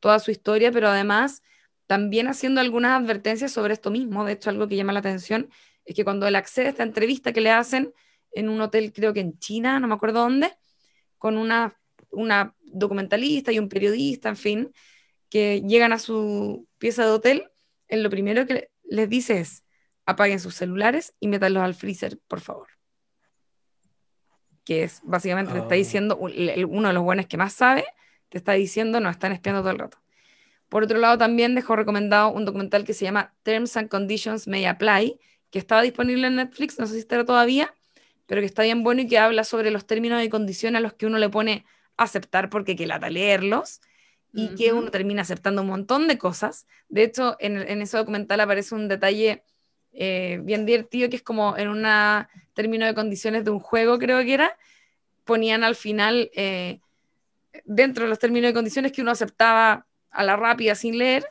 toda 0.00 0.18
su 0.18 0.30
historia, 0.30 0.72
pero 0.72 0.88
además 0.88 1.42
también 1.86 2.26
haciendo 2.28 2.60
algunas 2.60 3.00
advertencias 3.00 3.52
sobre 3.52 3.74
esto 3.74 3.90
mismo. 3.90 4.24
De 4.24 4.32
hecho, 4.32 4.50
algo 4.50 4.66
que 4.66 4.76
llama 4.76 4.92
la 4.92 5.00
atención 5.00 5.50
es 5.84 5.94
que 5.94 6.04
cuando 6.04 6.26
él 6.26 6.34
accede 6.34 6.66
a 6.66 6.70
esta 6.70 6.82
entrevista 6.82 7.32
que 7.32 7.40
le 7.40 7.50
hacen 7.50 7.94
en 8.32 8.48
un 8.48 8.60
hotel, 8.60 8.92
creo 8.92 9.12
que 9.12 9.20
en 9.20 9.38
China, 9.38 9.78
no 9.78 9.86
me 9.86 9.94
acuerdo 9.94 10.20
dónde, 10.20 10.50
con 11.18 11.36
una, 11.36 11.78
una 12.10 12.56
documentalista 12.62 13.52
y 13.52 13.58
un 13.58 13.68
periodista, 13.68 14.28
en 14.28 14.36
fin, 14.36 14.72
que 15.28 15.62
llegan 15.62 15.92
a 15.92 15.98
su 15.98 16.66
pieza 16.78 17.04
de 17.04 17.10
hotel 17.10 17.50
lo 18.02 18.10
primero 18.10 18.46
que 18.46 18.70
les 18.84 19.08
dice 19.08 19.40
es, 19.40 19.64
apaguen 20.06 20.40
sus 20.40 20.54
celulares 20.54 21.14
y 21.20 21.28
métanlos 21.28 21.62
al 21.62 21.74
freezer, 21.74 22.18
por 22.28 22.40
favor. 22.40 22.68
Que 24.64 24.84
es, 24.84 25.00
básicamente, 25.04 25.52
te 25.52 25.58
está 25.58 25.74
ah. 25.74 25.78
diciendo, 25.78 26.16
uno 26.16 26.88
de 26.88 26.94
los 26.94 27.02
buenos 27.02 27.26
que 27.26 27.36
más 27.36 27.52
sabe, 27.52 27.84
te 28.34 28.38
está 28.38 28.54
diciendo, 28.54 28.98
nos 28.98 29.12
están 29.12 29.30
espiando 29.30 29.60
todo 29.60 29.70
el 29.70 29.78
rato. 29.78 29.98
Por 30.68 30.82
otro 30.82 30.98
lado, 30.98 31.16
también 31.16 31.54
dejó 31.54 31.76
recomendado 31.76 32.32
un 32.32 32.44
documental 32.44 32.82
que 32.84 32.92
se 32.92 33.04
llama 33.04 33.32
Terms 33.44 33.76
and 33.76 33.88
Conditions 33.88 34.48
May 34.48 34.64
Apply, 34.64 35.20
que 35.52 35.60
estaba 35.60 35.82
disponible 35.82 36.26
en 36.26 36.34
Netflix, 36.34 36.76
no 36.80 36.86
sé 36.88 36.94
si 36.94 36.98
estará 36.98 37.24
todavía, 37.24 37.72
pero 38.26 38.40
que 38.40 38.46
está 38.46 38.64
bien 38.64 38.82
bueno 38.82 39.02
y 39.02 39.06
que 39.06 39.18
habla 39.18 39.44
sobre 39.44 39.70
los 39.70 39.86
términos 39.86 40.20
y 40.24 40.28
condiciones 40.28 40.78
a 40.78 40.82
los 40.82 40.94
que 40.94 41.06
uno 41.06 41.18
le 41.18 41.28
pone 41.28 41.64
aceptar 41.96 42.50
porque 42.50 42.74
que 42.74 42.88
lata 42.88 43.08
leerlos 43.08 43.80
y 44.32 44.56
que 44.56 44.72
uno 44.72 44.90
termina 44.90 45.22
aceptando 45.22 45.62
un 45.62 45.68
montón 45.68 46.08
de 46.08 46.18
cosas. 46.18 46.66
De 46.88 47.04
hecho, 47.04 47.36
en, 47.38 47.80
ese 47.82 47.96
documental 47.96 48.40
aparece 48.40 48.74
un 48.74 48.88
detalle 48.88 49.44
eh, 49.92 50.40
bien 50.42 50.66
divertido 50.66 51.08
que 51.08 51.14
es 51.14 51.22
como 51.22 51.56
en 51.56 51.68
un 51.68 51.86
término 52.52 52.84
de 52.84 52.94
condiciones 52.94 53.44
de 53.44 53.52
un 53.52 53.60
juego, 53.60 54.00
creo 54.00 54.24
que 54.24 54.34
era, 54.34 54.58
ponían 55.22 55.62
al 55.62 55.76
final, 55.76 56.32
eh, 56.34 56.80
dentro 57.64 58.04
de 58.04 58.10
los 58.10 58.18
términos 58.18 58.48
de 58.48 58.54
condiciones 58.54 58.92
que 58.92 59.02
uno 59.02 59.10
aceptaba 59.10 59.86
a 60.10 60.24
la 60.24 60.36
rápida 60.36 60.74
sin 60.74 60.98
leer, 60.98 61.26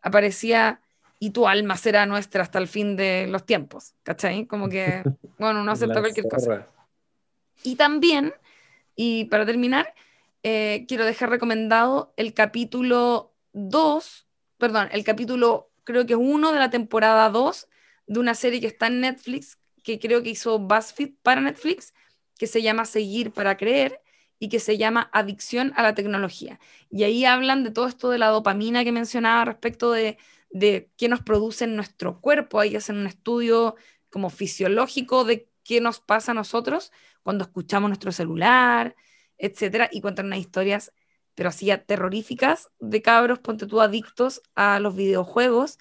aparecía 0.00 0.80
y 1.18 1.30
tu 1.30 1.48
alma 1.48 1.76
será 1.76 2.06
nuestra 2.06 2.42
hasta 2.42 2.58
el 2.58 2.68
fin 2.68 2.96
de 2.96 3.26
los 3.28 3.44
tiempos, 3.44 3.94
¿cachai? 4.02 4.46
Como 4.46 4.68
que, 4.68 5.02
bueno, 5.38 5.62
uno 5.62 5.72
acepta 5.72 6.00
cualquier 6.00 6.28
cosa. 6.28 6.66
Y 7.62 7.76
también, 7.76 8.32
y 8.94 9.24
para 9.24 9.44
terminar, 9.44 9.94
eh, 10.42 10.84
quiero 10.86 11.04
dejar 11.04 11.30
recomendado 11.30 12.12
el 12.16 12.34
capítulo 12.34 13.32
2, 13.52 14.26
perdón, 14.58 14.88
el 14.92 15.02
capítulo 15.04 15.70
creo 15.84 16.06
que 16.06 16.12
es 16.12 16.18
uno 16.20 16.52
de 16.52 16.58
la 16.58 16.70
temporada 16.70 17.28
2 17.30 17.68
de 18.06 18.20
una 18.20 18.34
serie 18.34 18.60
que 18.60 18.68
está 18.68 18.86
en 18.86 19.00
Netflix, 19.00 19.58
que 19.82 19.98
creo 19.98 20.22
que 20.22 20.30
hizo 20.30 20.58
BuzzFeed 20.58 21.14
para 21.22 21.40
Netflix, 21.40 21.94
que 22.38 22.46
se 22.46 22.62
llama 22.62 22.84
Seguir 22.84 23.32
para 23.32 23.56
Creer 23.56 24.00
y 24.38 24.48
que 24.48 24.60
se 24.60 24.78
llama 24.78 25.10
Adicción 25.12 25.72
a 25.76 25.82
la 25.82 25.94
Tecnología. 25.94 26.60
Y 26.90 27.04
ahí 27.04 27.24
hablan 27.24 27.64
de 27.64 27.70
todo 27.70 27.88
esto 27.88 28.10
de 28.10 28.18
la 28.18 28.28
dopamina 28.28 28.84
que 28.84 28.92
mencionaba 28.92 29.44
respecto 29.44 29.90
de, 29.90 30.18
de 30.50 30.90
qué 30.96 31.08
nos 31.08 31.20
produce 31.22 31.64
en 31.64 31.76
nuestro 31.76 32.20
cuerpo. 32.20 32.60
Ahí 32.60 32.76
hacen 32.76 32.96
un 32.96 33.06
estudio 33.06 33.76
como 34.10 34.30
fisiológico 34.30 35.24
de 35.24 35.48
qué 35.64 35.80
nos 35.80 36.00
pasa 36.00 36.32
a 36.32 36.34
nosotros 36.34 36.92
cuando 37.22 37.44
escuchamos 37.44 37.90
nuestro 37.90 38.12
celular, 38.12 38.96
etcétera, 39.36 39.88
y 39.92 40.00
cuentan 40.00 40.26
unas 40.26 40.38
historias, 40.38 40.92
pero 41.34 41.50
así 41.50 41.70
terroríficas, 41.86 42.70
de 42.80 43.02
cabros, 43.02 43.38
ponte 43.38 43.66
tú, 43.66 43.80
adictos 43.80 44.42
a 44.54 44.80
los 44.80 44.96
videojuegos, 44.96 45.78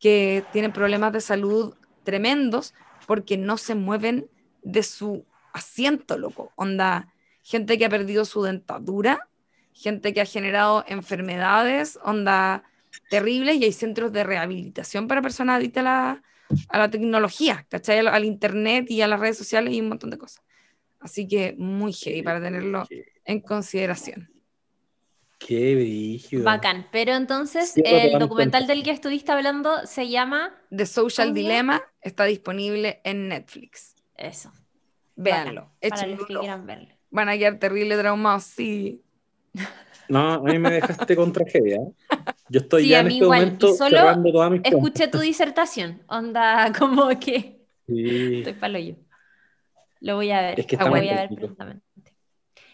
que 0.00 0.44
tienen 0.52 0.72
problemas 0.72 1.12
de 1.12 1.20
salud 1.20 1.74
tremendos 2.04 2.74
porque 3.06 3.36
no 3.36 3.56
se 3.58 3.74
mueven 3.74 4.30
de 4.62 4.82
su 4.82 5.26
asiento, 5.52 6.18
loco. 6.18 6.52
Onda, 6.56 7.12
gente 7.42 7.78
que 7.78 7.84
ha 7.84 7.88
perdido 7.88 8.24
su 8.24 8.42
dentadura, 8.42 9.28
gente 9.72 10.12
que 10.12 10.20
ha 10.20 10.26
generado 10.26 10.84
enfermedades, 10.88 11.98
onda 12.02 12.64
terribles, 13.08 13.56
y 13.56 13.64
hay 13.64 13.72
centros 13.72 14.12
de 14.12 14.24
rehabilitación 14.24 15.08
para 15.08 15.22
personas 15.22 15.56
adictas 15.56 15.82
a 15.82 15.84
la, 15.84 16.22
a 16.68 16.78
la 16.78 16.90
tecnología, 16.90 17.66
¿cachai? 17.68 18.00
Al, 18.00 18.08
al, 18.08 18.24
internet 18.24 18.90
y 18.90 19.02
a 19.02 19.08
las 19.08 19.20
redes 19.20 19.38
sociales 19.38 19.74
y 19.74 19.80
un 19.80 19.88
montón 19.88 20.10
de 20.10 20.18
cosas. 20.18 20.42
Así 20.98 21.26
que 21.26 21.54
muy 21.56 21.92
heavy 21.92 22.22
para 22.22 22.40
tenerlo 22.40 22.86
en 23.24 23.40
consideración. 23.40 24.30
Qué 25.38 25.74
brillo. 25.74 26.44
Bacán. 26.44 26.86
Pero 26.92 27.14
entonces, 27.14 27.72
el 27.76 28.18
documental 28.18 28.66
del 28.66 28.82
que 28.82 28.90
estuviste 28.90 29.32
hablando 29.32 29.86
se 29.86 30.08
llama 30.10 30.54
The 30.68 30.84
Social 30.84 31.32
Dilemma. 31.32 31.82
Está 32.02 32.24
disponible 32.24 33.00
en 33.04 33.28
Netflix. 33.28 33.96
Eso. 34.14 34.52
Véanlo. 35.16 35.72
para 35.80 36.06
los 36.06 36.26
que 36.26 36.34
quieran 36.34 36.66
verlo. 36.66 36.99
Van 37.10 37.28
a 37.28 37.36
quedar 37.36 37.58
terrible 37.58 37.96
traumados, 37.96 38.44
sí. 38.44 39.02
No, 40.08 40.32
a 40.34 40.38
mí 40.40 40.58
me 40.58 40.70
dejaste 40.72 41.14
con 41.14 41.32
tragedia. 41.32 41.78
Yo 42.48 42.60
estoy 42.60 42.88
ya 42.88 43.00
en 43.00 43.08
este 43.08 43.24
momento 43.24 43.74
cerrando 43.74 44.32
toda 44.32 44.50
mis 44.50 44.62
Escuché 44.64 45.06
tu 45.08 45.18
disertación. 45.18 46.02
Onda, 46.08 46.72
como 46.78 47.08
que. 47.20 47.60
Sí. 47.86 48.38
Estoy 48.38 48.54
palo 48.54 48.78
yo. 48.78 48.94
Lo 50.00 50.16
voy 50.16 50.30
a 50.32 50.40
ver. 50.40 50.60
Es 50.60 50.66
que 50.66 50.76
Lo 50.76 50.90
voy 50.90 51.08
a 51.08 51.14
ver 51.14 51.28
precisamente. 51.28 51.90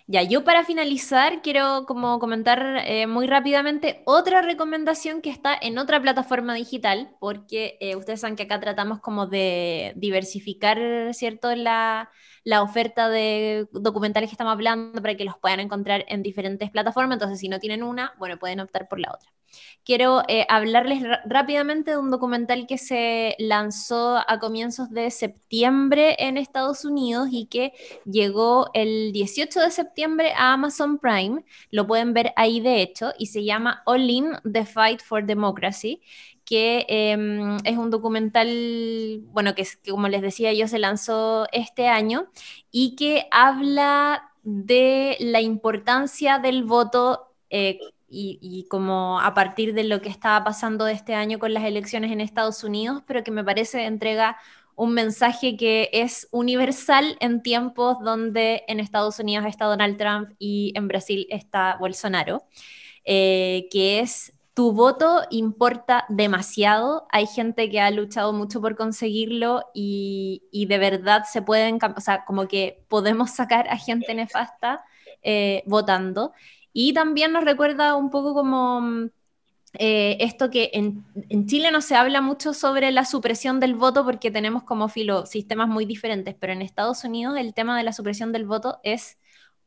Ya, 0.09 0.23
yo 0.23 0.45
para 0.45 0.65
finalizar 0.65 1.43
quiero 1.43 1.85
como 1.85 2.21
comentar 2.21 2.85
eh, 2.87 3.09
muy 3.09 3.27
rápidamente 3.27 4.03
otra 4.05 4.41
recomendación 4.41 5.21
que 5.21 5.31
está 5.31 5.59
en 5.61 5.79
otra 5.79 6.01
plataforma 6.01 6.55
digital, 6.55 7.11
porque 7.19 7.77
eh, 7.81 7.97
ustedes 7.97 8.21
saben 8.21 8.37
que 8.37 8.45
acá 8.45 8.61
tratamos 8.61 9.01
como 9.01 9.27
de 9.27 9.95
diversificar, 9.97 10.79
¿cierto?, 11.13 11.53
la, 11.57 12.09
la 12.47 12.63
oferta 12.63 13.09
de 13.11 13.69
documentales 13.73 14.31
que 14.31 14.35
estamos 14.35 14.53
hablando 14.53 15.03
para 15.03 15.17
que 15.17 15.25
los 15.25 15.37
puedan 15.39 15.61
encontrar 15.61 16.05
en 16.09 16.23
diferentes 16.23 16.71
plataformas. 16.71 17.17
Entonces, 17.17 17.41
si 17.41 17.49
no 17.49 17.59
tienen 17.61 17.83
una, 17.83 18.15
bueno, 18.19 18.39
pueden 18.39 18.61
optar 18.61 18.89
por 18.89 19.01
la 19.01 19.13
otra. 19.13 19.36
Quiero 19.85 20.23
eh, 20.27 20.47
hablarles 20.49 21.03
rápidamente 21.27 21.93
de 21.93 21.99
un 21.99 22.11
documental 22.11 22.67
que 22.67 22.77
se 22.77 23.37
lanzó 23.39 24.19
a 24.27 24.39
comienzos 24.41 24.91
de 24.91 25.11
septiembre 25.11 26.17
en 26.19 26.39
Estados 26.39 26.85
Unidos 26.85 27.29
y 27.31 27.47
que 27.47 27.73
llegó 28.05 28.69
el 28.75 29.13
18 29.13 29.61
de 29.61 29.71
septiembre 29.71 30.33
a 30.37 30.55
Amazon 30.55 30.99
Prime. 30.99 31.45
Lo 31.71 31.87
pueden 31.87 32.15
ver 32.15 32.33
ahí 32.37 32.61
de 32.61 32.83
hecho 32.83 33.13
y 33.19 33.27
se 33.27 33.45
llama 33.45 33.83
All 33.87 34.11
In, 34.11 34.33
The 34.51 34.65
Fight 34.67 35.03
for 35.03 35.25
Democracy 35.25 36.03
que 36.45 36.87
em, 36.89 37.57
es 37.65 37.77
un 37.77 37.91
documental, 37.91 39.21
bueno, 39.33 39.55
que, 39.55 39.67
como 39.91 40.09
les 40.09 40.23
decía 40.23 40.53
yo 40.53 40.69
se 40.69 40.79
lanzó 40.79 41.47
este 41.53 41.89
año 41.89 42.29
y 42.71 42.95
que 42.95 43.27
habla 43.33 44.33
de 44.45 45.17
la 45.19 45.41
importancia 45.41 46.39
del 46.39 46.63
voto 46.63 47.35
eh, 47.51 47.81
y, 48.09 48.39
y, 48.41 48.69
como 48.69 49.21
a 49.21 49.35
partir 49.35 49.75
de 49.75 49.85
lo 49.85 50.01
que 50.01 50.09
estaba 50.09 50.45
pasando 50.45 50.87
este 50.87 51.15
año 51.15 51.39
con 51.39 51.53
las 51.53 51.65
elecciones 51.65 52.13
en 52.13 52.21
Estados 52.21 52.63
Unidos, 52.65 53.03
pero 53.07 53.25
que 53.25 53.31
me 53.31 53.45
parece 53.45 53.85
entrega 53.85 54.37
un 54.77 54.93
mensaje 54.93 55.57
que 55.57 55.89
es 55.93 56.29
universal 56.31 57.17
en 57.21 57.43
tiempos 57.43 57.99
donde 58.01 58.63
en 58.69 58.79
Estados 58.79 59.19
Unidos 59.19 59.47
está 59.47 59.65
Donald 59.65 59.97
Trump 59.97 60.31
y 60.39 60.73
en 60.77 60.87
Brasil 60.87 61.27
está 61.31 61.77
Bolsonaro, 61.81 62.45
eh, 63.05 63.69
que 63.71 64.01
es 64.01 64.35
tu 64.53 64.73
voto 64.73 65.23
importa 65.31 66.05
demasiado. 66.09 67.07
Hay 67.11 67.27
gente 67.27 67.71
que 67.71 67.81
ha 67.81 67.91
luchado 67.91 68.33
mucho 68.33 68.61
por 68.61 68.77
conseguirlo 68.77 69.65
y, 69.75 70.67
de 70.69 70.79
verdad 70.79 71.25
se 71.31 71.43
pueden, 71.43 71.79
o 71.97 72.01
sea, 72.01 72.25
como 72.25 72.47
que 72.47 72.85
podemos 72.89 73.31
sacar 73.31 73.69
a 73.69 73.79
gente 73.79 74.15
nefasta 74.15 74.85
eh, 75.23 75.63
votando. 75.67 76.33
Y 76.79 76.93
también 76.93 77.33
nos 77.33 77.43
recuerda 77.45 77.97
un 77.97 78.11
poco 78.11 78.35
como 78.35 78.83
mm, 78.83 79.11
eh, 79.79 80.19
esto 80.21 80.51
que 80.51 80.71
en, 80.75 81.07
en, 81.31 81.47
Chile 81.47 81.71
no 81.71 81.81
se 81.81 81.97
habla 81.97 82.21
mucho 82.21 82.53
sobre 82.53 82.91
la 82.91 83.07
supresión 83.07 83.61
del 83.61 83.75
voto 83.75 84.05
porque 84.05 84.31
tenemos 84.31 84.63
como 84.63 84.91
filo 84.91 85.25
sistemas 85.25 85.69
muy 85.69 85.87
diferentes, 85.87 86.35
pero 86.39 86.53
en 86.53 86.61
Estados 86.61 87.03
Unidos 87.05 87.39
el 87.39 87.55
tema 87.55 87.79
de 87.79 87.83
la 87.83 87.95
supresión 87.95 88.31
del 88.31 88.45
voto 88.45 88.79
es 88.83 89.17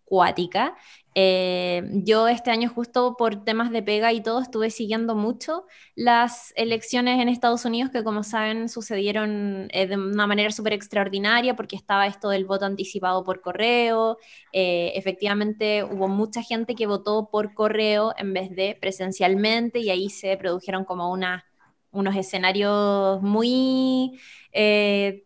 cuática 0.06 0.76
eh, 1.15 1.90
yo 1.91 2.27
este 2.27 2.52
año 2.52 2.69
justo 2.69 3.15
por 3.18 3.44
temas 3.44 3.72
de 3.72 3.81
pega 3.81 4.14
y 4.14 4.22
todo 4.22 4.41
estuve 4.41 4.69
siguiendo 4.69 5.15
mucho 5.15 5.65
las 5.95 6.53
elecciones 6.56 7.19
en 7.19 7.30
Estados 7.30 7.65
Unidos 7.65 7.91
que 7.91 8.03
como 8.03 8.23
saben 8.23 8.69
sucedieron 8.69 9.69
eh, 9.72 9.88
de 9.88 9.98
una 9.98 10.27
manera 10.27 10.52
súper 10.52 10.73
extraordinaria 10.73 11.56
porque 11.56 11.76
estaba 11.76 12.06
esto 12.06 12.30
del 12.30 12.45
voto 12.45 12.65
anticipado 12.65 13.23
por 13.23 13.41
correo, 13.41 14.18
eh, 14.53 14.91
efectivamente 14.95 15.84
hubo 15.84 16.07
mucha 16.07 16.44
gente 16.44 16.76
que 16.76 16.86
votó 16.86 17.30
por 17.31 17.53
correo 17.56 18.14
en 18.18 18.34
vez 18.34 18.52
de 18.52 18.77
presencialmente 18.80 19.80
y 19.80 19.90
ahí 19.90 20.10
se 20.10 20.38
produjeron 20.38 20.86
como 20.86 21.11
unos 21.11 22.15
escenarios 22.15 23.22
muy 23.22 24.19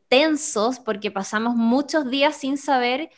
tensos 0.10 0.80
porque 0.80 1.12
pasamos 1.12 1.56
muchos 1.56 2.10
días 2.10 2.36
sin 2.36 2.58
saber 2.58 3.10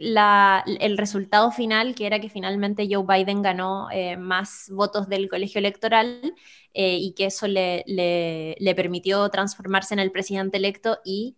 el 0.00 0.98
resultado 0.98 1.50
final, 1.50 1.94
que 1.94 2.06
era 2.06 2.20
que 2.20 2.28
finalmente 2.28 2.88
Joe 2.90 3.04
Biden 3.06 3.42
ganó 3.42 3.88
eh, 3.90 4.16
más 4.16 4.70
votos 4.70 5.08
del 5.08 5.28
colegio 5.28 5.58
electoral 5.58 6.34
eh, 6.72 6.96
y 6.96 7.12
que 7.12 7.26
eso 7.26 7.46
le, 7.46 7.84
permitió 8.74 9.28
transformarse 9.28 9.94
en 9.94 10.00
el 10.00 10.10
presidente 10.10 10.56
electo 10.56 10.98
y 11.04 11.36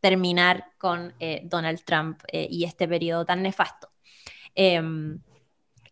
terminar 0.00 0.66
con 0.78 1.14
eh, 1.18 1.42
Donald 1.44 1.82
Trump 1.84 2.20
y 2.32 2.64
este 2.64 2.86
periodo 2.86 3.24
tan 3.24 3.42
nefasto. 3.42 3.88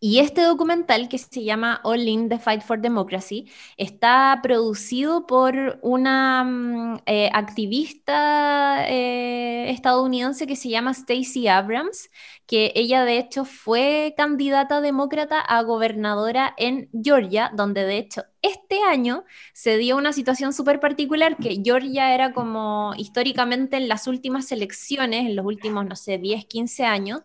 Y 0.04 0.18
este 0.18 0.42
documental, 0.42 1.08
que 1.08 1.16
se 1.16 1.44
llama 1.44 1.80
All 1.84 2.08
In 2.08 2.28
the 2.28 2.40
Fight 2.40 2.62
for 2.62 2.80
Democracy, 2.80 3.48
está 3.76 4.40
producido 4.42 5.28
por 5.28 5.78
una 5.80 6.42
mm, 6.42 7.02
eh, 7.06 7.30
activista 7.32 8.84
eh, 8.88 9.70
estadounidense 9.70 10.48
que 10.48 10.56
se 10.56 10.70
llama 10.70 10.92
Stacey 10.92 11.46
Abrams, 11.46 12.10
que 12.48 12.72
ella 12.74 13.04
de 13.04 13.18
hecho 13.18 13.44
fue 13.44 14.14
candidata 14.16 14.80
demócrata 14.80 15.38
a 15.38 15.62
gobernadora 15.62 16.52
en 16.58 16.90
Georgia, 17.00 17.52
donde 17.54 17.84
de 17.84 17.98
hecho 17.98 18.24
este 18.42 18.82
año 18.82 19.24
se 19.52 19.76
dio 19.78 19.96
una 19.96 20.12
situación 20.12 20.52
súper 20.52 20.80
particular 20.80 21.36
que 21.36 21.62
Georgia 21.64 22.12
era 22.12 22.32
como 22.32 22.92
históricamente 22.96 23.76
en 23.76 23.86
las 23.86 24.08
últimas 24.08 24.50
elecciones, 24.50 25.26
en 25.26 25.36
los 25.36 25.46
últimos, 25.46 25.86
no 25.86 25.94
sé, 25.94 26.18
10, 26.18 26.46
15 26.46 26.84
años, 26.84 27.22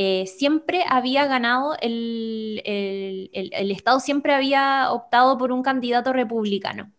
eh, 0.00 0.26
siempre 0.28 0.84
había 0.88 1.26
ganado, 1.26 1.76
el, 1.80 2.62
Estado 3.32 3.98
siempre 3.98 4.32
había 4.32 4.92
optado 4.92 5.36
por 5.36 5.50
un 5.50 5.64
candidato 5.64 6.12
republicano, 6.12 6.92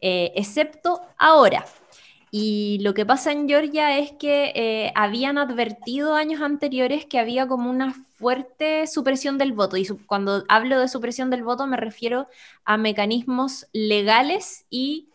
eh, 0.00 0.32
excepto 0.34 1.00
ahora. 1.16 1.64
Y 2.32 2.80
lo 2.82 2.92
que 2.92 3.06
pasa 3.06 3.30
en 3.30 3.48
Georgia 3.48 3.98
es 3.98 4.10
que 4.12 4.52
eh, 4.56 4.92
habían 4.96 5.38
advertido 5.38 6.16
años 6.16 6.42
anteriores 6.42 7.06
que 7.06 7.20
había 7.20 7.46
como 7.46 7.70
una 7.70 7.94
fuerte 8.16 8.88
supresión 8.88 9.38
del 9.38 9.52
voto. 9.52 9.76
Y 9.76 9.86
cuando 10.06 10.44
hablo 10.48 10.80
de 10.80 10.88
supresión 10.88 11.30
del 11.30 11.44
voto 11.44 11.68
me 11.68 11.76
refiero 11.76 12.26
a 12.64 12.76
mecanismos 12.76 13.68
legales 13.72 14.66
y, 14.70 15.08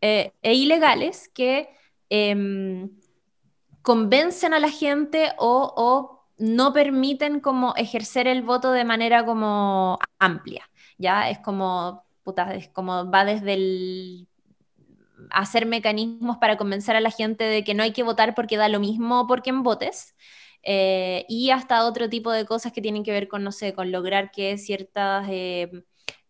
e 0.00 0.32
ilegales 0.54 1.28
que 1.34 1.70
em, 2.08 2.90
convencen 3.82 4.54
a 4.54 4.60
la 4.60 4.70
gente 4.70 5.32
o 5.38 6.17
no 6.38 6.72
permiten 6.72 7.40
como 7.40 7.74
ejercer 7.76 8.26
el 8.28 8.42
voto 8.42 8.72
de 8.72 8.84
manera 8.84 9.24
como 9.24 9.98
amplia, 10.18 10.70
¿ya? 10.98 11.30
Es 11.30 11.38
como, 11.38 12.04
va 12.26 13.24
desde 13.24 13.54
el 13.54 14.28
hacer 15.30 15.66
mecanismos 15.66 16.38
para 16.38 16.56
convencer 16.56 16.96
a 16.96 17.00
la 17.00 17.10
gente 17.10 17.44
de 17.44 17.64
que 17.64 17.74
no 17.74 17.82
hay 17.82 17.92
que 17.92 18.02
votar 18.02 18.34
porque 18.34 18.56
da 18.56 18.68
lo 18.68 18.80
mismo 18.80 19.26
porque 19.26 19.50
en 19.50 19.62
votes, 19.62 20.14
eh, 20.62 21.24
y 21.28 21.50
hasta 21.50 21.86
otro 21.86 22.08
tipo 22.08 22.30
de 22.32 22.44
cosas 22.44 22.72
que 22.72 22.82
tienen 22.82 23.04
que 23.04 23.12
ver 23.12 23.28
con, 23.28 23.42
no 23.44 23.52
sé, 23.52 23.74
con 23.74 23.90
lograr 23.92 24.30
que 24.30 24.58
ciertas 24.58 25.26
eh, 25.30 25.70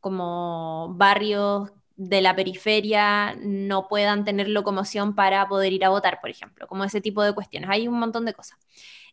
como 0.01 0.95
barrios 0.95 1.71
de 1.97 2.23
la 2.23 2.37
periferia 2.37 3.37
no 3.43 3.89
puedan 3.89 4.25
tener 4.25 4.49
locomoción 4.49 5.15
para 5.15 5.49
poder 5.49 5.73
ir 5.73 5.85
a 5.85 5.89
votar, 5.89 6.21
por 6.21 6.31
ejemplo, 6.31 6.67
como 6.69 6.85
ese 6.85 7.01
tipo 7.01 7.23
de 7.23 7.35
cuestiones. 7.35 7.69
Hay 7.71 7.89
un 7.89 7.99
montón 7.99 8.25
de 8.25 8.35
cosas. 8.35 8.59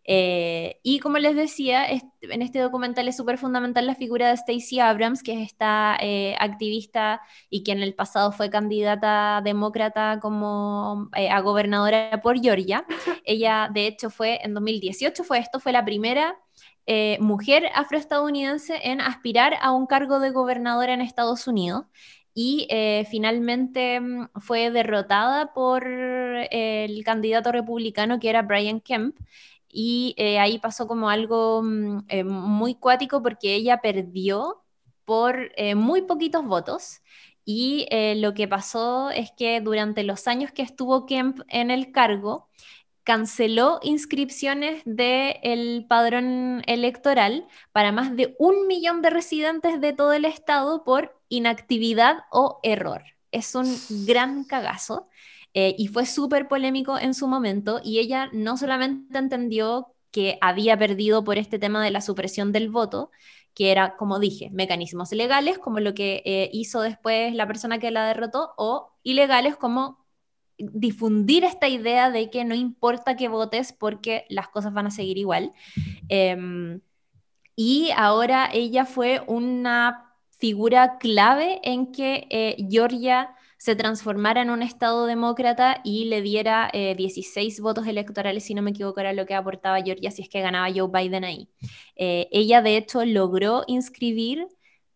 Eh, 0.07 0.80
y 0.84 0.99
como 0.99 1.18
les 1.18 1.36
decía, 1.36 1.88
en 1.90 2.41
este 2.44 2.60
documental 2.60 3.07
es 3.07 3.18
súper 3.18 3.40
fundamental 3.40 3.88
la 3.88 3.95
figura 3.95 4.30
de 4.30 4.38
Stacey 4.38 4.80
Abrams, 4.80 5.23
que 5.23 5.34
es 5.34 5.48
esta 5.48 5.98
eh, 5.99 6.36
activista 6.40 7.22
y 7.49 7.64
que 7.64 7.72
en 7.72 7.82
el 7.82 7.95
pasado 7.95 8.32
fue 8.32 8.52
candidata 8.52 9.41
demócrata 9.44 10.19
como 10.22 11.10
eh, 11.15 11.30
a 11.30 11.41
gobernadora 11.41 12.22
por 12.22 12.40
Georgia. 12.40 12.86
Ella, 13.26 13.69
de 13.73 13.88
hecho, 13.88 14.11
fue 14.11 14.40
en 14.44 14.53
2018, 14.53 15.23
fue 15.23 15.40
esto, 15.40 15.60
fue 15.60 15.72
la 15.72 15.86
primera 15.86 16.38
mujer 17.19 17.72
afroestadounidense 17.73 18.80
en 18.84 19.02
aspirar 19.02 19.56
a 19.60 19.72
un 19.72 19.88
cargo 19.88 20.19
de 20.19 20.30
gobernadora 20.30 20.94
en 20.94 21.02
Estados 21.02 21.48
Unidos. 21.48 21.86
y 22.38 22.68
eh, 22.69 23.07
finalmente 23.10 23.99
mm, 23.99 24.30
fue 24.41 24.69
derrotada 24.69 25.53
por 25.53 25.88
el 25.88 27.03
candidato 27.03 27.52
republicano 27.52 28.19
que 28.19 28.30
era 28.30 28.41
Brian 28.44 28.82
Kemp. 28.82 29.15
Y 29.77 30.15
eh, 30.18 30.39
ahí 30.39 30.57
pasó 30.57 30.88
como 30.88 31.10
algo 31.10 31.61
mm, 31.61 32.06
eh, 32.07 32.23
muy 32.23 32.76
cuático 32.76 33.22
porque 33.22 33.56
ella 33.56 33.81
perdió 33.81 34.64
por 35.06 35.52
muy 35.76 36.02
poquitos 36.02 36.45
votos. 36.45 37.02
Y 37.45 37.88
lo 38.15 38.34
que 38.34 38.47
pasó 38.47 39.11
es 39.11 39.31
que 39.38 39.61
durante 39.61 40.03
los 40.03 40.27
años 40.27 40.52
que 40.52 40.64
estuvo 40.64 41.06
Kemp 41.06 41.41
en 41.47 41.69
el 41.69 41.91
cargo, 41.91 42.49
canceló 43.06 43.80
inscripciones 43.84 44.81
del 44.84 45.85
padrón 45.88 46.64
electoral 46.65 47.47
para 47.72 47.91
más 47.91 48.15
de 48.15 48.35
un 48.39 48.68
millón 48.68 49.03
de 49.03 49.11
residentes 49.11 49.80
de 49.80 49.93
todo 49.93 50.11
el 50.11 50.26
estado 50.26 50.84
por 50.84 51.15
inactividad 51.30 52.23
o 52.31 52.60
error. 52.64 53.03
Es 53.31 53.53
un 53.53 53.77
gran 54.07 54.43
cagazo 54.43 55.07
eh, 55.57 55.73
y 55.77 55.88
fue 55.88 56.06
súper 56.06 56.49
polémico 56.49 56.99
en 56.99 57.14
su 57.14 57.27
momento 57.30 57.80
y 57.82 57.99
ella 57.99 58.30
no 58.34 58.57
solamente 58.57 59.18
entendió 59.18 59.88
que 60.11 60.38
había 60.41 60.77
perdido 60.77 61.23
por 61.23 61.38
este 61.38 61.57
tema 61.60 61.82
de 61.82 61.91
la 61.91 62.02
supresión 62.02 62.52
del 62.52 62.69
voto, 62.69 63.10
que 63.53 63.72
era, 63.72 63.95
como 63.95 64.19
dije, 64.19 64.49
mecanismos 64.52 65.14
legales, 65.14 65.57
como 65.57 65.80
lo 65.80 65.94
que 65.94 66.22
eh, 66.26 66.49
hizo 66.52 66.82
después 66.82 67.34
la 67.34 67.48
persona 67.48 67.80
que 67.80 67.90
la 67.90 68.06
derrotó, 68.06 68.53
o 68.57 68.91
ilegales, 69.02 69.56
como 69.56 70.06
difundir 70.57 71.45
esta 71.45 71.69
idea 71.69 72.11
de 72.11 72.30
que 72.30 72.44
no 72.44 72.53
importa 72.53 73.15
que 73.15 73.30
votes 73.30 73.72
porque 73.72 74.26
las 74.30 74.49
cosas 74.49 74.73
van 74.73 74.88
a 74.88 74.91
seguir 74.91 75.18
igual. 75.18 75.53
Em, 76.10 76.82
y 77.56 77.91
ahora 77.95 78.49
ella 78.52 78.86
fue 78.86 79.22
una 79.27 80.14
figura 80.38 80.98
clave 80.98 81.61
en 81.64 81.94
que 81.94 82.27
eh, 82.30 82.57
Georgia 82.69 83.36
se 83.66 83.76
transformara 83.76 84.44
en 84.44 84.52
un 84.52 84.62
Estado 84.62 85.08
demócrata 85.08 85.82
y 85.84 86.06
le 86.06 86.22
diera 86.22 86.70
16 86.72 87.58
eh, 87.58 87.62
votos 87.64 87.88
electorales, 87.88 88.44
si 88.44 88.54
no 88.54 88.62
me 88.62 88.70
equivoco, 88.70 89.00
era 89.00 89.12
lo 89.12 89.26
que 89.26 89.34
aportaba 89.34 89.82
Georgia 89.82 90.12
si 90.12 90.22
es 90.22 90.30
que 90.30 90.40
ganaba 90.40 90.68
Joe 90.72 90.88
Biden 90.94 91.24
ahí. 91.24 91.50
Eh, 91.96 92.28
ella, 92.32 92.62
de 92.62 92.78
hecho, 92.78 93.04
logró 93.06 93.64
inscribir 93.66 94.46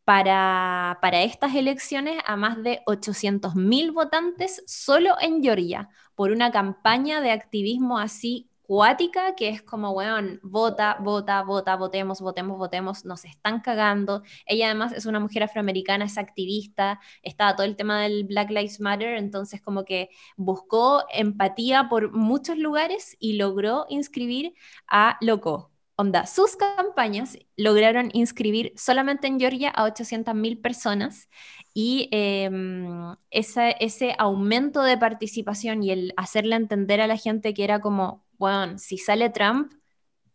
para, 0.04 1.00
para 1.02 1.24
estas 1.24 1.56
elecciones 1.56 2.22
a 2.28 2.36
más 2.36 2.62
de 2.62 2.84
800.000 2.86 3.91
votantes 3.91 4.62
solo 4.68 5.16
en 5.20 5.41
Georgia 5.41 5.90
por 6.14 6.30
una 6.30 6.52
campaña 6.52 7.22
de 7.22 7.32
activismo 7.32 7.98
así 7.98 8.48
cuática 8.70 9.34
que 9.36 9.50
es 9.50 9.64
como, 9.64 9.94
weón, 9.94 10.40
vota, 10.44 10.98
vota, 11.02 11.41
vota, 11.41 11.76
votemos, 11.76 12.22
votemos, 12.22 12.60
votemos, 12.60 13.04
nos 13.04 13.26
están 13.26 13.62
cagando. 13.62 14.22
Ella 14.46 14.68
además 14.68 14.91
es 14.94 15.08
una 15.08 15.20
mujer 15.20 15.41
afroamericana, 15.41 16.06
es 16.06 16.20
activista, 16.20 17.00
está 17.24 17.56
todo 17.56 17.66
el 17.66 17.76
tema 17.76 18.00
del 18.04 18.26
Black 18.26 18.52
Lives 18.52 18.80
Matter, 18.80 19.18
entonces 19.18 19.60
como 19.60 19.86
que 19.86 20.10
buscó 20.38 21.04
empatía 21.12 21.90
por 21.90 22.12
muchos 22.12 22.60
lugares 22.60 23.18
y 23.20 23.38
logró 23.38 23.88
inscribir 23.90 24.54
a 24.88 25.18
Loco, 25.20 25.72
Onda, 25.96 26.28
sus 26.28 26.56
campañas 26.56 27.38
lograron 27.58 28.10
inscribir 28.14 28.72
solamente 28.78 29.28
en 29.28 29.38
Georgia 29.38 29.70
a 29.70 29.86
800.000 29.86 30.62
personas 30.62 31.28
y 31.74 32.08
em, 32.12 33.16
ese 33.32 34.16
aumento 34.18 34.84
de 34.84 34.98
participación 34.98 35.84
y 35.84 35.91
el 35.91 36.14
hacerle 36.16 36.56
entender 36.56 37.02
a 37.02 37.08
la 37.08 37.18
gente 37.18 37.54
que 37.54 37.66
era 37.66 37.82
como, 37.82 38.24
bueno, 38.40 38.78
si 38.80 38.98
sale 38.98 39.30
Trump, 39.30 39.74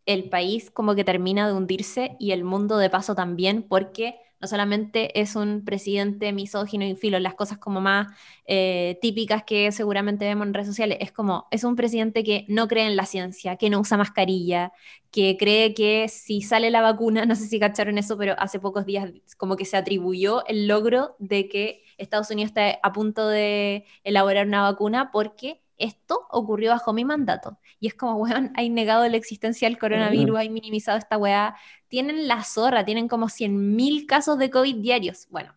el 0.06 0.28
país 0.28 0.70
como 0.70 0.94
que 0.94 1.04
termina 1.04 1.46
de 1.46 1.54
hundirse 1.54 2.16
y 2.20 2.32
el 2.32 2.44
mundo 2.44 2.78
de 2.78 2.90
paso 2.90 3.14
también, 3.14 3.62
porque 3.68 4.16
no 4.40 4.48
solamente 4.48 5.18
es 5.20 5.36
un 5.36 5.64
presidente 5.64 6.32
misógino 6.32 6.84
y 6.84 6.96
filo, 6.96 7.18
las 7.18 7.34
cosas 7.34 7.56
como 7.58 7.80
más 7.80 8.08
eh, 8.46 8.98
típicas 9.00 9.44
que 9.44 9.72
seguramente 9.72 10.26
vemos 10.26 10.46
en 10.46 10.52
redes 10.54 10.68
sociales, 10.68 10.98
es 11.00 11.12
como, 11.12 11.46
es 11.50 11.64
un 11.64 11.76
presidente 11.76 12.22
que 12.24 12.44
no 12.48 12.68
cree 12.68 12.86
en 12.86 12.96
la 12.96 13.06
ciencia, 13.06 13.56
que 13.56 13.70
no 13.70 13.80
usa 13.80 13.96
mascarilla, 13.96 14.72
que 15.10 15.36
cree 15.38 15.72
que 15.74 16.08
si 16.08 16.42
sale 16.42 16.70
la 16.70 16.82
vacuna, 16.82 17.24
no 17.26 17.34
sé 17.36 17.46
si 17.46 17.58
cacharon 17.58 17.96
eso, 17.98 18.18
pero 18.18 18.34
hace 18.38 18.60
pocos 18.60 18.84
días 18.84 19.10
como 19.38 19.56
que 19.56 19.64
se 19.64 19.78
atribuyó 19.78 20.44
el 20.46 20.68
logro 20.68 21.16
de 21.18 21.48
que 21.48 21.82
Estados 21.96 22.30
Unidos 22.30 22.50
está 22.50 22.78
a 22.82 22.92
punto 22.92 23.28
de 23.28 23.86
elaborar 24.02 24.46
una 24.46 24.62
vacuna 24.62 25.10
porque 25.10 25.63
esto 25.78 26.26
ocurrió 26.30 26.70
bajo 26.70 26.92
mi 26.92 27.04
mandato. 27.04 27.58
Y 27.80 27.88
es 27.88 27.94
como, 27.94 28.16
weón, 28.16 28.52
hay 28.56 28.70
negado 28.70 29.06
la 29.08 29.16
existencia 29.16 29.68
del 29.68 29.78
coronavirus, 29.78 30.38
hay 30.38 30.50
minimizado 30.50 30.98
esta 30.98 31.18
weá. 31.18 31.56
Tienen 31.88 32.28
la 32.28 32.42
zorra, 32.44 32.84
tienen 32.84 33.08
como 33.08 33.28
100.000 33.28 34.06
casos 34.06 34.38
de 34.38 34.50
COVID 34.50 34.76
diarios. 34.76 35.26
Bueno, 35.30 35.54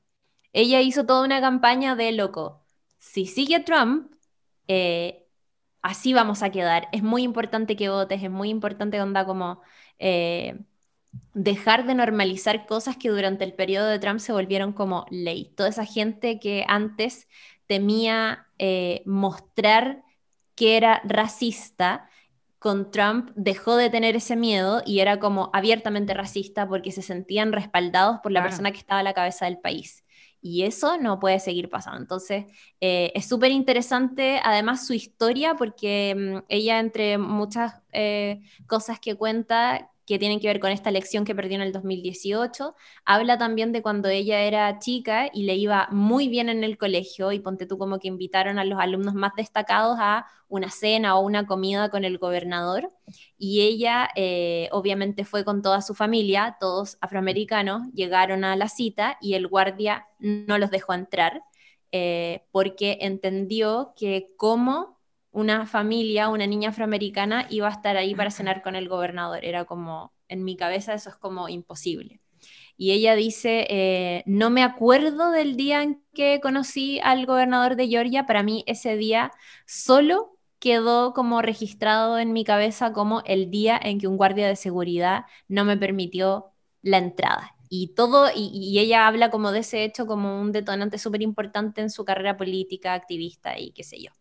ella 0.53 0.81
hizo 0.81 1.05
toda 1.05 1.23
una 1.23 1.41
campaña 1.41 1.95
de 1.95 2.11
loco. 2.11 2.63
Si 2.99 3.25
sigue 3.25 3.59
Trump, 3.59 4.11
eh, 4.67 5.27
así 5.81 6.13
vamos 6.13 6.43
a 6.43 6.51
quedar. 6.51 6.89
Es 6.91 7.03
muy 7.03 7.23
importante 7.23 7.75
que 7.75 7.89
votes, 7.89 8.23
es 8.23 8.31
muy 8.31 8.49
importante 8.49 9.01
onda 9.01 9.25
como 9.25 9.61
eh, 9.99 10.59
dejar 11.33 11.85
de 11.85 11.95
normalizar 11.95 12.65
cosas 12.65 12.97
que 12.97 13.09
durante 13.09 13.43
el 13.43 13.53
periodo 13.53 13.87
de 13.87 13.99
Trump 13.99 14.19
se 14.19 14.33
volvieron 14.33 14.73
como 14.73 15.05
ley. 15.09 15.53
Toda 15.55 15.69
esa 15.69 15.85
gente 15.85 16.39
que 16.39 16.65
antes 16.67 17.27
temía 17.67 18.47
eh, 18.57 19.03
mostrar 19.05 20.03
que 20.57 20.75
era 20.75 21.01
racista, 21.05 22.09
con 22.59 22.89
Trump 22.91 23.29
dejó 23.35 23.77
de 23.77 23.89
tener 23.89 24.15
ese 24.15 24.35
miedo 24.35 24.81
y 24.85 24.99
era 24.99 25.19
como 25.19 25.51
abiertamente 25.53 26.13
racista 26.15 26.67
porque 26.67 26.91
se 26.91 27.03
sentían 27.03 27.53
respaldados 27.53 28.19
por 28.23 28.31
la 28.31 28.41
persona 28.41 28.71
que 28.71 28.79
estaba 28.79 28.99
a 28.99 29.03
la 29.03 29.13
cabeza 29.13 29.45
del 29.45 29.59
país. 29.59 30.03
Y 30.41 30.63
eso 30.63 30.97
no 30.97 31.19
puede 31.19 31.39
seguir 31.39 31.69
pasando. 31.69 31.99
Entonces, 31.99 32.45
eh, 32.81 33.11
es 33.13 33.27
súper 33.27 33.51
interesante 33.51 34.39
además 34.43 34.87
su 34.87 34.93
historia 34.93 35.55
porque 35.55 36.15
mm, 36.17 36.45
ella, 36.49 36.79
entre 36.79 37.17
muchas 37.19 37.75
eh, 37.91 38.41
cosas 38.65 38.99
que 38.99 39.15
cuenta, 39.15 39.91
que 40.07 40.17
tienen 40.17 40.39
que 40.39 40.47
ver 40.47 40.61
con 40.61 40.71
esta 40.71 40.89
elección 40.89 41.25
que 41.25 41.35
perdió 41.35 41.55
en 41.55 41.61
el 41.61 41.73
2018. 41.73 42.75
Habla 43.05 43.37
también 43.37 43.73
de 43.73 43.81
cuando 43.81 44.07
ella 44.09 44.41
era 44.41 44.79
chica 44.79 45.29
y 45.33 45.43
le 45.43 45.55
iba 45.55 45.89
muy 45.91 46.29
bien 46.29 46.49
en 46.49 46.63
el 46.63 46.77
colegio 46.77 47.33
y 47.33 47.39
ponte 47.39 47.65
tú 47.67 47.77
como 47.77 47.99
que 47.99 48.07
invitaron 48.07 48.57
a 48.57 48.63
los 48.63 48.79
alumnos 48.79 49.13
más 49.15 49.33
destacados 49.35 49.97
a 49.99 50.25
una 50.47 50.71
cena 50.71 51.17
o 51.17 51.21
una 51.21 51.45
comida 51.45 51.89
con 51.89 52.05
el 52.05 52.17
gobernador 52.17 52.89
y 53.37 53.61
ella 53.61 54.07
eh, 54.15 54.69
obviamente 54.71 55.25
fue 55.25 55.43
con 55.43 55.61
toda 55.61 55.81
su 55.81 55.93
familia, 55.93 56.55
todos 56.59 56.97
afroamericanos, 57.01 57.83
llegaron 57.93 58.45
a 58.45 58.55
la 58.55 58.69
cita 58.69 59.17
y 59.19 59.33
el 59.33 59.47
guardia 59.47 60.07
no 60.19 60.57
los 60.57 60.71
dejó 60.71 60.93
entrar 60.93 61.43
eh, 61.91 62.45
porque 62.51 62.99
entendió 63.01 63.93
que 63.97 64.33
como 64.37 64.96
una 65.37 65.67
familia, 65.67 66.29
una 66.29 66.47
niña 66.47 66.69
afroamericana 66.69 67.45
iba 67.49 67.67
a 67.67 67.71
estar 67.71 67.95
ahí 67.97 68.15
para 68.15 68.31
cenar 68.31 68.63
con 68.63 68.75
el 68.75 68.89
gobernador. 68.89 69.45
Era 69.45 69.65
como, 69.65 70.13
en 70.27 70.43
mi 70.43 70.57
cabeza 70.57 70.93
eso 70.95 71.09
es 71.11 71.15
como 71.15 71.47
imposible. 71.49 72.21
Y 72.77 72.91
ella 72.91 73.15
dice, 73.15 73.67
eh, 73.69 74.23
no 74.27 74.49
me 74.49 74.63
acuerdo 74.63 75.31
del 75.31 75.55
día 75.57 75.83
en 75.83 76.03
que 76.13 76.39
conocí 76.41 76.99
al 77.03 77.25
gobernador 77.25 77.75
de 77.75 77.87
Georgia, 77.87 78.25
para 78.25 78.43
mí 78.43 78.63
ese 78.67 78.97
día 78.97 79.31
solo 79.65 80.37
quedó 80.59 81.13
como 81.13 81.41
registrado 81.41 82.19
en 82.19 82.33
mi 82.33 82.43
cabeza 82.43 82.93
como 82.93 83.21
el 83.25 83.51
día 83.51 83.79
en 83.81 83.99
que 83.99 84.07
un 84.07 84.17
guardia 84.17 84.47
de 84.47 84.55
seguridad 84.55 85.25
no 85.47 85.65
me 85.65 85.77
permitió 85.77 86.51
la 86.81 86.97
entrada. 86.99 87.55
Y 87.69 87.93
todo, 87.95 88.29
y, 88.35 88.49
y 88.53 88.79
ella 88.79 89.07
habla 89.07 89.29
como 89.29 89.51
de 89.51 89.59
ese 89.59 89.83
hecho 89.83 90.07
como 90.07 90.41
un 90.41 90.51
detonante 90.51 90.97
súper 90.99 91.21
importante 91.21 91.81
en 91.81 91.89
su 91.91 92.05
carrera 92.05 92.37
política, 92.37 92.93
activista 92.93 93.59
y 93.59 93.71
qué 93.73 93.83
sé 93.83 94.01
yo. 94.01 94.11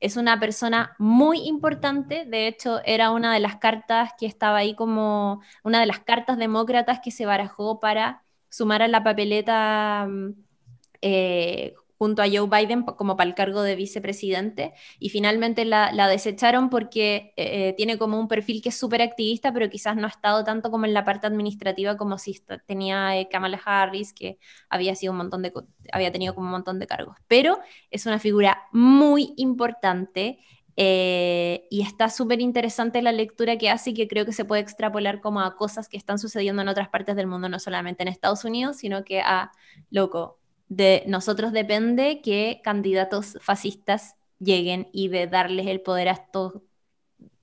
Es 0.00 0.16
una 0.16 0.38
persona 0.40 0.94
muy 0.98 1.40
importante, 1.46 2.24
de 2.26 2.48
hecho 2.48 2.80
era 2.84 3.10
una 3.10 3.32
de 3.34 3.40
las 3.40 3.56
cartas 3.56 4.12
que 4.18 4.26
estaba 4.26 4.58
ahí 4.58 4.74
como 4.74 5.40
una 5.64 5.80
de 5.80 5.86
las 5.86 6.00
cartas 6.00 6.38
demócratas 6.38 7.00
que 7.02 7.10
se 7.10 7.26
barajó 7.26 7.80
para 7.80 8.24
sumar 8.50 8.82
a 8.82 8.88
la 8.88 9.02
papeleta 9.04 10.06
mm, 10.08 10.32
eh, 11.02 11.74
junto 11.98 12.22
a 12.22 12.26
Joe 12.26 12.48
Biden 12.48 12.82
como 12.82 13.16
para 13.16 13.28
el 13.28 13.34
cargo 13.34 13.62
de 13.62 13.74
vicepresidente 13.74 14.74
y 14.98 15.08
finalmente 15.08 15.64
la, 15.64 15.90
desecharon 16.08 16.70
porque 16.70 17.32
eh, 17.36 17.74
tiene 17.76 17.98
como 17.98 18.18
un 18.20 18.28
perfil 18.28 18.62
que 18.62 18.68
es 18.68 18.78
súper 18.78 19.02
activista, 19.02 19.52
pero 19.52 19.68
quizás 19.70 19.96
no 19.96 20.06
ha 20.06 20.10
estado 20.10 20.44
tanto 20.44 20.70
como 20.70 20.84
en 20.84 20.94
la 20.94 21.04
parte 21.04 21.26
administrativa 21.26 21.96
como 21.96 22.18
si 22.18 22.40
tenía 22.66 23.18
eh, 23.18 23.28
Kamala 23.28 23.60
Harris, 23.64 24.12
que 24.12 24.38
había, 24.68 24.94
sido 24.94 25.12
un 25.12 25.18
montón 25.18 25.42
de, 25.42 25.52
había 25.92 26.12
tenido 26.12 26.34
como 26.34 26.46
un 26.46 26.52
montón 26.52 26.78
de 26.78 26.86
cargos. 26.86 27.16
Pero 27.28 27.58
es 27.90 28.06
una 28.06 28.18
figura 28.18 28.62
muy 28.72 29.32
importante 29.36 30.38
eh, 30.76 31.66
y 31.70 31.80
está 31.80 32.10
súper 32.10 32.40
interesante 32.42 33.00
la 33.00 33.12
lectura 33.12 33.56
que 33.56 33.70
hace 33.70 33.90
y 33.90 33.94
que 33.94 34.08
creo 34.08 34.26
que 34.26 34.32
se 34.32 34.44
puede 34.44 34.60
extrapolar 34.60 35.20
como 35.22 35.40
a 35.40 35.56
cosas 35.56 35.88
que 35.88 35.96
están 35.96 36.18
sucediendo 36.18 36.60
en 36.60 36.68
otras 36.68 36.90
partes 36.90 37.16
del 37.16 37.26
mundo, 37.26 37.48
no 37.48 37.58
solamente 37.58 38.02
en 38.02 38.08
Estados 38.08 38.44
Unidos, 38.44 38.76
sino 38.76 39.02
que 39.02 39.20
a, 39.22 39.52
loco, 39.90 40.38
de 40.68 41.04
nosotros 41.06 41.52
depende 41.52 42.20
que 42.22 42.60
candidatos 42.64 43.38
fascistas 43.40 44.16
lleguen 44.38 44.88
y 44.92 45.08
de 45.08 45.26
darles 45.26 45.66
el 45.66 45.80
poder 45.80 46.08
a 46.08 46.12
estos 46.12 46.54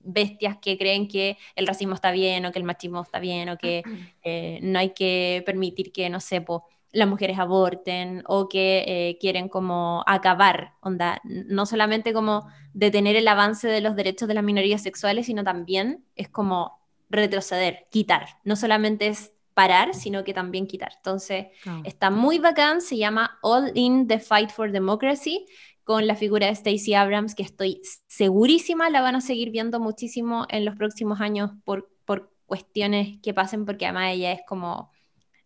bestias 0.04 0.58
que 0.58 0.76
creen 0.76 1.08
que 1.08 1.38
el 1.56 1.66
racismo 1.66 1.94
está 1.94 2.10
bien 2.10 2.44
o 2.44 2.52
que 2.52 2.58
el 2.58 2.64
machismo 2.64 3.02
está 3.02 3.18
bien 3.18 3.48
o 3.48 3.56
que 3.58 3.82
eh, 4.22 4.60
no 4.62 4.78
hay 4.78 4.90
que 4.90 5.42
permitir 5.46 5.92
que, 5.92 6.08
no 6.10 6.20
sé, 6.20 6.44
las 6.92 7.08
mujeres 7.08 7.38
aborten 7.38 8.22
o 8.26 8.48
que 8.48 8.84
eh, 8.86 9.18
quieren 9.20 9.48
como 9.48 10.04
acabar, 10.06 10.74
onda, 10.80 11.20
no 11.24 11.66
solamente 11.66 12.12
como 12.12 12.46
detener 12.72 13.16
el 13.16 13.26
avance 13.26 13.66
de 13.66 13.80
los 13.80 13.96
derechos 13.96 14.28
de 14.28 14.34
las 14.34 14.44
minorías 14.44 14.82
sexuales, 14.82 15.26
sino 15.26 15.42
también 15.42 16.04
es 16.14 16.28
como 16.28 16.78
retroceder, 17.10 17.86
quitar. 17.90 18.26
No 18.44 18.56
solamente 18.56 19.08
es 19.08 19.33
parar, 19.54 19.94
sino 19.94 20.24
que 20.24 20.34
también 20.34 20.66
quitar. 20.66 20.92
Entonces, 20.96 21.46
está 21.84 22.10
muy 22.10 22.38
bacán, 22.38 22.80
se 22.80 22.96
llama 22.96 23.38
All 23.42 23.70
in 23.74 24.06
the 24.08 24.18
Fight 24.18 24.50
for 24.50 24.72
Democracy, 24.72 25.46
con 25.84 26.06
la 26.06 26.16
figura 26.16 26.46
de 26.46 26.54
Stacey 26.54 26.94
Abrams, 26.94 27.34
que 27.34 27.42
estoy 27.42 27.80
segurísima 28.06 28.90
la 28.90 29.02
van 29.02 29.16
a 29.16 29.20
seguir 29.20 29.50
viendo 29.50 29.80
muchísimo 29.80 30.46
en 30.48 30.64
los 30.64 30.76
próximos 30.76 31.20
años 31.20 31.50
por, 31.64 31.90
por 32.04 32.32
cuestiones 32.46 33.18
que 33.22 33.34
pasen, 33.34 33.64
porque 33.64 33.86
además 33.86 34.12
ella 34.14 34.32
es 34.32 34.40
como, 34.46 34.90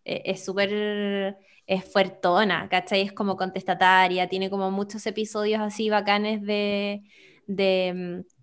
eh, 0.04 0.22
es 0.24 0.44
súper, 0.44 1.36
es 1.66 1.84
fuertona, 1.92 2.68
¿cachai? 2.68 3.02
Es 3.02 3.12
como 3.12 3.36
contestataria, 3.36 4.28
tiene 4.28 4.48
como 4.48 4.70
muchos 4.70 5.06
episodios 5.06 5.60
así 5.60 5.90
bacanes 5.90 6.40
de, 6.42 7.02
de 7.46 8.24
mm, 8.24 8.37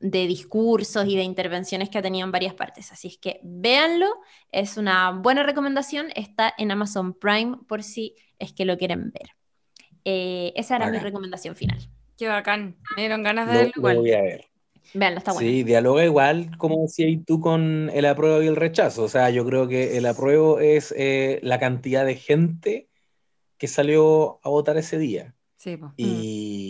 de 0.00 0.26
discursos 0.26 1.06
y 1.06 1.16
de 1.16 1.22
intervenciones 1.22 1.90
que 1.90 1.98
ha 1.98 2.02
tenido 2.02 2.24
en 2.24 2.32
varias 2.32 2.54
partes. 2.54 2.90
Así 2.90 3.08
es 3.08 3.18
que 3.18 3.40
véanlo, 3.42 4.08
es 4.50 4.76
una 4.76 5.10
buena 5.10 5.42
recomendación, 5.42 6.08
está 6.16 6.52
en 6.58 6.70
Amazon 6.70 7.14
Prime 7.14 7.58
por 7.68 7.82
si 7.82 8.16
es 8.38 8.52
que 8.52 8.64
lo 8.64 8.78
quieren 8.78 9.12
ver. 9.12 9.30
Eh, 10.04 10.52
esa 10.56 10.76
era 10.76 10.90
mi 10.90 10.98
recomendación 10.98 11.54
final. 11.54 11.78
Qué 12.16 12.26
bacán, 12.26 12.76
me 12.96 13.02
dieron 13.02 13.22
ganas 13.22 13.48
de 13.48 13.54
verlo 13.54 13.72
igual. 13.76 13.96
voy 13.98 14.12
a 14.12 14.22
ver. 14.22 14.46
Veanlo, 14.94 15.18
está 15.18 15.32
bueno. 15.32 15.48
Sí, 15.48 15.62
dialoga 15.62 16.04
igual, 16.04 16.56
como 16.58 16.82
decías 16.82 17.24
tú, 17.26 17.40
con 17.40 17.90
el 17.94 18.06
apruebo 18.06 18.42
y 18.42 18.46
el 18.46 18.56
rechazo. 18.56 19.04
O 19.04 19.08
sea, 19.08 19.30
yo 19.30 19.44
creo 19.44 19.68
que 19.68 19.96
el 19.98 20.06
apruebo 20.06 20.58
es 20.58 20.92
eh, 20.96 21.38
la 21.42 21.60
cantidad 21.60 22.04
de 22.04 22.16
gente 22.16 22.88
que 23.56 23.68
salió 23.68 24.40
a 24.42 24.48
votar 24.48 24.76
ese 24.78 24.98
día. 24.98 25.34
y, 25.96 26.69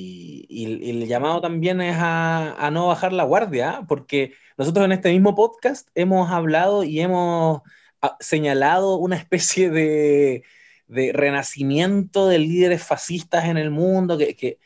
el 0.51 1.07
llamado 1.07 1.41
también 1.41 1.81
es 1.81 1.97
a, 1.99 2.71
no 2.73 2.89
bajar 2.89 3.13
la 3.13 3.25
guardia, 3.25 3.85
porque 3.89 4.35
nosotros 4.57 4.85
en 4.85 4.93
este 4.93 5.11
mismo 5.13 5.35
podcast 5.35 5.89
hemos 5.95 6.31
hablado 6.31 6.85
y 6.85 7.01
hemos 7.01 7.63
ah, 8.03 8.17
señalado 8.21 8.97
una 8.97 9.17
especie 9.17 9.71
de, 9.71 10.45
renacimiento 10.89 12.27
de 12.27 12.39
líderes 12.41 12.83
fascistas 12.83 13.45
en 13.45 13.57
el 13.57 13.71
mundo 13.71 14.19
que, 14.19 14.59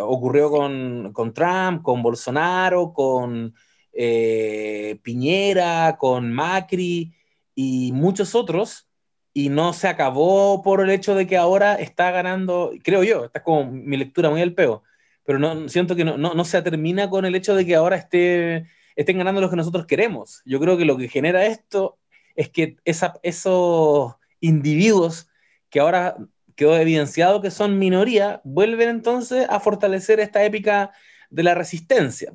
ocurrió 0.00 0.50
con, 0.50 1.32
Trump, 1.34 1.82
con 1.82 2.02
Bolsonaro, 2.02 2.92
con 2.92 3.54
eh, 3.92 4.98
Piñera, 5.02 5.96
con 5.98 6.32
Macri 6.32 7.14
y 7.54 7.92
muchos 7.92 8.34
otros 8.34 8.86
y 9.34 9.48
no 9.48 9.72
se 9.72 9.88
acabó 9.88 10.62
por 10.62 10.80
el 10.80 10.90
hecho 10.90 11.14
de 11.14 11.26
que 11.26 11.36
ahora 11.36 11.74
está 11.76 12.10
ganando, 12.10 12.72
creo 12.82 13.02
yo, 13.02 13.24
esta 13.24 13.38
es 13.38 13.44
como 13.44 13.70
mi 13.70 13.96
lectura 13.96 14.30
muy 14.30 14.42
al 14.42 14.54
peo, 14.54 14.82
pero 15.24 15.38
no, 15.38 15.68
siento 15.68 15.96
que 15.96 16.04
no, 16.04 16.16
no, 16.18 16.44
se 16.44 16.60
termina 16.62 17.08
con 17.08 17.24
el 17.24 17.34
hecho 17.34 17.54
de 17.54 17.64
que 17.64 17.74
ahora 17.74 17.96
esté, 17.96 18.66
estén 18.96 19.18
ganando 19.18 19.40
los 19.40 19.50
que 19.50 19.56
nosotros 19.56 19.86
queremos. 19.86 20.42
Yo 20.44 20.60
creo 20.60 20.76
que 20.76 20.84
lo 20.84 20.96
que 20.96 21.08
genera 21.08 21.46
esto 21.46 21.98
es 22.34 22.50
que 22.50 22.76
esa, 22.84 23.14
esos 23.22 24.14
individuos 24.40 25.28
que 25.70 25.80
ahora 25.80 26.16
quedó 26.56 26.76
evidenciado 26.76 27.40
que 27.40 27.50
son 27.50 27.78
minoría, 27.78 28.40
vuelven 28.44 28.88
entonces 28.88 29.46
a 29.48 29.60
fortalecer 29.60 30.20
esta 30.20 30.44
épica 30.44 30.92
de 31.30 31.42
la 31.42 31.54
resistencia. 31.54 32.32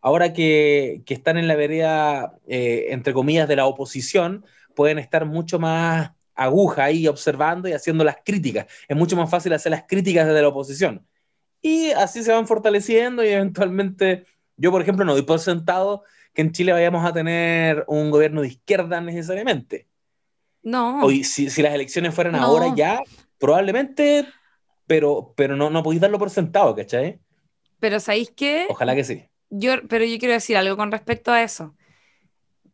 Ahora 0.00 0.32
que, 0.32 1.02
que 1.06 1.14
están 1.14 1.38
en 1.38 1.46
la 1.46 1.54
vereda, 1.54 2.38
eh, 2.48 2.86
entre 2.90 3.12
comillas, 3.12 3.48
de 3.48 3.56
la 3.56 3.66
oposición, 3.66 4.44
pueden 4.74 4.98
estar 4.98 5.26
mucho 5.26 5.58
más 5.60 6.12
aguja 6.34 6.84
ahí 6.84 7.06
observando 7.08 7.68
y 7.68 7.72
haciendo 7.72 8.04
las 8.04 8.16
críticas. 8.24 8.66
Es 8.88 8.96
mucho 8.96 9.16
más 9.16 9.30
fácil 9.30 9.52
hacer 9.52 9.70
las 9.70 9.84
críticas 9.84 10.26
desde 10.26 10.42
la 10.42 10.48
oposición. 10.48 11.06
Y 11.60 11.90
así 11.92 12.22
se 12.22 12.32
van 12.32 12.46
fortaleciendo 12.46 13.24
y 13.24 13.28
eventualmente, 13.28 14.26
yo 14.56 14.70
por 14.70 14.82
ejemplo 14.82 15.04
no 15.04 15.12
doy 15.12 15.22
por 15.22 15.38
sentado 15.38 16.04
que 16.34 16.42
en 16.42 16.52
Chile 16.52 16.72
vayamos 16.72 17.04
a 17.04 17.12
tener 17.12 17.84
un 17.86 18.10
gobierno 18.10 18.42
de 18.42 18.48
izquierda 18.48 19.00
necesariamente. 19.00 19.86
No. 20.62 21.02
Hoy, 21.02 21.24
si, 21.24 21.50
si 21.50 21.62
las 21.62 21.74
elecciones 21.74 22.14
fueran 22.14 22.34
ahora 22.34 22.72
ya, 22.74 23.00
probablemente, 23.38 24.26
pero, 24.86 25.34
pero 25.36 25.56
no, 25.56 25.70
no 25.70 25.82
podéis 25.82 26.00
darlo 26.00 26.18
por 26.18 26.30
sentado, 26.30 26.74
¿cachai? 26.74 27.20
Pero 27.80 28.00
¿sabéis 28.00 28.32
qué? 28.34 28.66
Ojalá 28.68 28.94
que 28.94 29.04
sí. 29.04 29.24
Yo, 29.50 29.86
pero 29.88 30.04
yo 30.04 30.18
quiero 30.18 30.34
decir 30.34 30.56
algo 30.56 30.76
con 30.76 30.92
respecto 30.92 31.32
a 31.32 31.42
eso. 31.42 31.74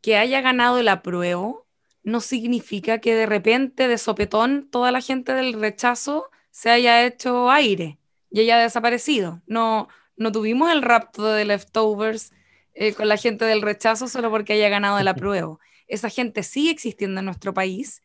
Que 0.01 0.16
haya 0.16 0.40
ganado 0.40 0.78
el 0.78 0.89
apruebo 0.89 1.68
no 2.03 2.20
significa 2.20 3.01
que 3.01 3.15
de 3.15 3.27
repente, 3.27 3.89
de 3.89 3.99
sopetón, 3.99 4.69
toda 4.70 4.93
la 4.93 5.01
gente 5.01 5.35
del 5.35 5.55
rechazo 5.61 6.31
se 6.51 6.70
haya 6.70 7.05
hecho 7.05 7.51
aire 7.51 7.99
y 8.31 8.41
haya 8.41 8.59
desaparecido. 8.59 9.43
No, 9.47 9.89
no 10.16 10.33
tuvimos 10.33 10.70
el 10.73 10.83
rapto 10.83 11.25
de 11.25 11.45
leftovers 11.45 12.33
eh, 12.75 12.95
con 12.95 13.09
la 13.09 13.16
gente 13.16 13.45
del 13.45 13.62
rechazo 13.62 14.09
solo 14.09 14.31
porque 14.31 14.55
haya 14.55 14.69
ganado 14.69 14.99
el 14.99 15.09
apruebo. 15.09 15.61
Esa 15.87 16.11
gente 16.11 16.43
sigue 16.43 16.70
existiendo 16.70 17.20
en 17.20 17.27
nuestro 17.27 17.55
país 17.55 18.03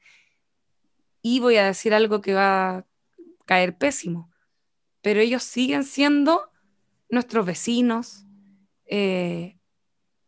y 1.21 1.39
voy 1.39 1.57
a 1.57 1.65
decir 1.65 1.93
algo 1.93 2.21
que 2.21 2.33
va 2.33 2.69
a 2.69 2.85
caer 3.45 3.77
pésimo, 3.77 4.29
pero 5.01 5.19
ellos 5.19 5.43
siguen 5.43 5.83
siendo 5.83 6.49
nuestros 7.09 7.45
vecinos, 7.45 8.25
eh, 8.85 9.57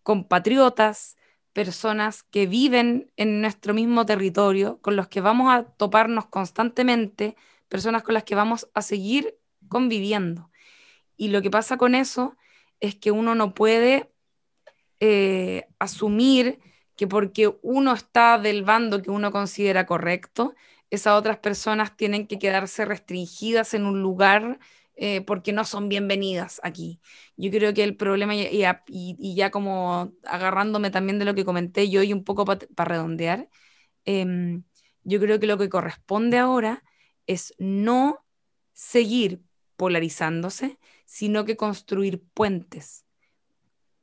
compatriotas, 0.03 1.17
personas 1.55 2.23
que 2.23 2.47
viven 2.47 3.13
en 3.15 3.39
nuestro 3.39 3.73
mismo 3.73 4.05
territorio, 4.05 4.81
con 4.81 4.97
los 4.97 5.07
que 5.07 5.21
vamos 5.21 5.53
a 5.53 5.63
toparnos 5.63 6.25
constantemente, 6.27 7.37
personas 7.69 8.03
con 8.03 8.13
las 8.13 8.25
que 8.25 8.35
vamos 8.35 8.69
a 8.73 8.81
seguir 8.81 9.39
conviviendo. 9.69 10.51
Y 11.15 11.29
lo 11.29 11.41
que 11.41 11.49
pasa 11.49 11.77
con 11.77 11.95
eso 11.95 12.35
es 12.81 12.95
que 12.95 13.11
uno 13.11 13.35
no 13.35 13.53
puede 13.53 14.11
eh, 14.99 15.67
asumir 15.79 16.59
que 16.97 17.07
porque 17.07 17.57
uno 17.61 17.93
está 17.93 18.37
del 18.37 18.63
bando 18.63 19.01
que 19.01 19.11
uno 19.11 19.31
considera 19.31 19.85
correcto, 19.85 20.55
esas 20.89 21.13
otras 21.17 21.37
personas 21.37 21.95
tienen 21.95 22.27
que 22.27 22.37
quedarse 22.37 22.83
restringidas 22.83 23.73
en 23.73 23.85
un 23.85 24.01
lugar 24.01 24.59
eh, 24.97 25.21
porque 25.21 25.51
no 25.53 25.65
son 25.65 25.89
bienvenidas 25.89 26.61
aquí. 26.63 27.01
Yo 27.37 27.51
creo 27.51 27.73
que 27.73 27.83
el 27.83 27.97
problema, 27.97 28.33
y, 28.35 29.35
ya 29.35 29.51
como 29.51 30.13
agarrándome 30.23 30.89
también 30.91 31.19
de 31.19 31.25
lo 31.25 31.35
que 31.35 31.45
comenté 31.45 31.89
yo 31.89 32.01
y 32.03 32.13
un 32.13 32.23
poco 32.23 32.45
para 32.45 32.89
redondear, 32.89 33.49
em, 34.05 34.63
yo 35.03 35.19
creo 35.19 35.39
que 35.39 35.47
lo 35.47 35.57
que 35.57 35.69
corresponde 35.69 36.37
ahora 36.37 36.83
es 37.27 37.53
no 37.59 38.25
seguir 38.73 39.41
polarizándose, 39.77 40.79
sino 41.05 41.45
que 41.45 41.57
construir 41.57 42.23
puentes. 42.33 43.05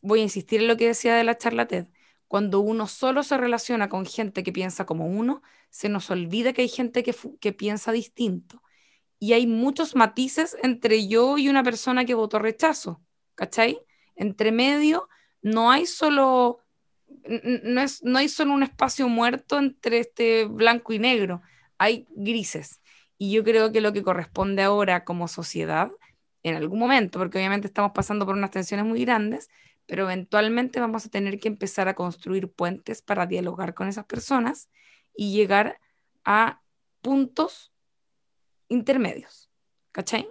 Voy 0.03 0.21
a 0.21 0.23
insistir 0.25 0.61
en 0.63 0.69
lo 0.69 0.77
que 0.77 0.89
decía 0.89 1.17
de 1.17 1.25
la 1.25 1.39
charla 1.39 1.67
TED. 1.69 1.87
Cuando 2.29 2.61
uno 2.61 2.87
solo 2.89 3.23
se 3.23 3.39
relaciona 3.39 3.89
con 3.89 4.07
gente 4.07 4.43
que 4.43 4.53
piensa 4.53 4.87
como 4.87 5.07
uno, 5.07 5.43
se 5.71 5.89
nos 5.89 6.11
olvida 6.11 6.53
que 6.53 6.63
hay 6.63 6.69
gente 6.69 7.03
que 7.03 7.53
piensa 7.53 7.93
distinto 7.93 8.62
y 9.23 9.35
hay 9.35 9.47
muchos 9.47 9.95
matices 9.95 10.57
entre 10.65 11.07
yo 11.07 11.39
y 11.39 11.49
una 11.49 11.63
persona 11.63 12.05
que 12.05 12.15
votó 12.15 12.41
rechazo, 12.41 13.01
¿cachai? 13.37 13.79
Entre 14.17 14.51
medio 14.51 15.09
no 15.43 15.71
hay 15.71 15.87
solo, 15.87 16.59
no, 17.63 17.81
es, 17.83 18.03
no 18.03 18.19
hay 18.19 18.29
solo 18.29 18.53
un 18.53 18.65
espacio 18.65 19.09
muerto 19.09 19.61
entre 19.61 20.01
este 20.01 20.47
blanco 20.47 20.93
y 20.93 20.99
negro, 20.99 21.41
hay 21.79 22.09
grises. 22.11 22.81
Y 23.17 23.31
yo 23.31 23.45
creo 23.45 23.71
que 23.71 23.81
lo 23.81 23.93
que 23.93 24.03
corresponde 24.03 24.65
ahora 24.65 25.05
como 25.05 25.29
sociedad, 25.29 25.93
en 26.43 26.57
algún 26.57 26.81
momento, 26.81 27.21
porque 27.21 27.39
obviamente 27.39 27.69
estamos 27.69 27.93
pasando 27.95 28.27
por 28.27 28.35
unas 28.35 28.51
tensiones 28.51 28.87
muy 28.87 29.05
grandes, 29.05 29.51
pero 29.87 30.03
eventualmente 30.03 30.81
vamos 30.81 31.07
a 31.07 31.11
tener 31.11 31.39
que 31.39 31.47
empezar 31.47 31.87
a 31.87 31.95
construir 31.95 32.51
puentes 32.51 33.03
para 33.03 33.27
dialogar 33.27 33.73
con 33.75 33.87
esas 33.87 34.05
personas 34.05 34.69
y 35.15 35.33
llegar 35.33 35.79
a 36.25 36.61
puntos 37.03 37.72
intermedios, 38.73 39.51
¿cachai? 39.93 40.29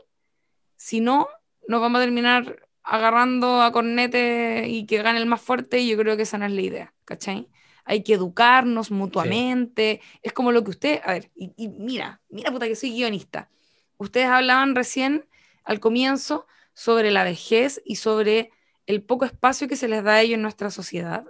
Si 0.75 0.99
no, 0.99 1.27
nos 1.67 1.81
vamos 1.81 1.99
a 1.99 2.03
terminar 2.03 2.67
agarrando 2.83 3.61
a 3.61 3.71
cornete 3.71 4.67
y 4.67 4.85
que 4.85 5.01
gane 5.01 5.19
el 5.19 5.25
más 5.25 5.41
fuerte 5.41 5.79
y 5.79 5.89
yo 5.89 5.97
creo 5.97 6.17
que 6.17 6.23
esa 6.23 6.37
no 6.37 6.45
es 6.45 6.51
la 6.51 6.61
idea, 6.61 6.93
¿cachai? 7.05 7.47
Hay 7.85 8.03
que 8.03 8.13
educarnos 8.13 8.91
mutuamente, 8.91 10.01
es 10.21 10.33
como 10.33 10.51
lo 10.51 10.63
que 10.63 10.71
usted, 10.71 11.01
a 11.03 11.13
ver, 11.13 11.31
y, 11.35 11.67
mira, 11.69 12.21
mira 12.29 12.51
puta 12.51 12.67
que 12.67 12.75
soy 12.75 12.91
guionista. 12.91 13.49
Ustedes 13.97 14.27
hablaban 14.27 14.75
recién 14.75 15.27
al 15.63 15.79
comienzo 15.79 16.47
sobre 16.73 17.11
la 17.11 17.23
vejez 17.23 17.81
y 17.85 17.97
sobre 17.97 18.51
el 18.85 19.03
poco 19.03 19.25
espacio 19.25 19.67
que 19.67 19.75
se 19.75 19.87
les 19.87 20.03
da 20.03 20.13
a 20.13 20.21
ellos 20.21 20.35
en 20.35 20.41
nuestra 20.41 20.71
sociedad. 20.71 21.25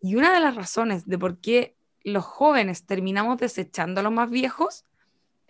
Y 0.00 0.16
una 0.16 0.32
de 0.32 0.40
las 0.40 0.54
razones 0.54 1.06
de 1.06 1.18
por 1.18 1.40
qué 1.40 1.76
los 2.02 2.24
jóvenes 2.24 2.86
terminamos 2.86 3.38
desechando 3.38 4.00
a 4.00 4.02
los 4.02 4.12
más 4.12 4.30
viejos 4.30 4.84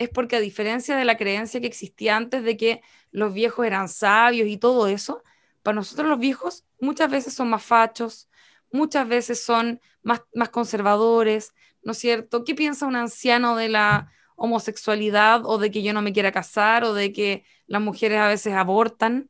es 0.01 0.09
porque 0.09 0.35
a 0.35 0.39
diferencia 0.39 0.97
de 0.97 1.05
la 1.05 1.15
creencia 1.17 1.61
que 1.61 1.67
existía 1.67 2.17
antes 2.17 2.43
de 2.43 2.57
que 2.57 2.81
los 3.11 3.33
viejos 3.33 3.65
eran 3.65 3.87
sabios 3.87 4.47
y 4.47 4.57
todo 4.57 4.87
eso, 4.87 5.23
para 5.61 5.75
nosotros 5.75 6.07
los 6.07 6.19
viejos 6.19 6.65
muchas 6.79 7.11
veces 7.11 7.35
son 7.35 7.49
más 7.49 7.63
fachos, 7.63 8.27
muchas 8.71 9.07
veces 9.07 9.43
son 9.43 9.79
más, 10.01 10.23
más 10.33 10.49
conservadores, 10.49 11.53
¿no 11.83 11.91
es 11.91 11.99
cierto? 11.99 12.43
¿Qué 12.43 12.55
piensa 12.55 12.87
un 12.87 12.95
anciano 12.95 13.55
de 13.55 13.69
la 13.69 14.11
homosexualidad 14.35 15.45
o 15.45 15.59
de 15.59 15.69
que 15.69 15.83
yo 15.83 15.93
no 15.93 16.01
me 16.01 16.13
quiera 16.13 16.31
casar 16.31 16.83
o 16.83 16.95
de 16.95 17.13
que 17.13 17.45
las 17.67 17.81
mujeres 17.81 18.17
a 18.17 18.27
veces 18.27 18.53
abortan, 18.53 19.29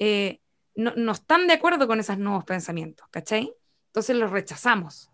eh, 0.00 0.40
no, 0.74 1.12
están 1.12 1.46
de 1.46 1.54
acuerdo 1.54 1.86
con 1.86 2.00
esos 2.00 2.18
nuevos 2.18 2.44
pensamientos, 2.44 3.06
¿cachai? 3.10 3.52
Entonces 3.86 4.16
los 4.16 4.32
rechazamos. 4.32 5.10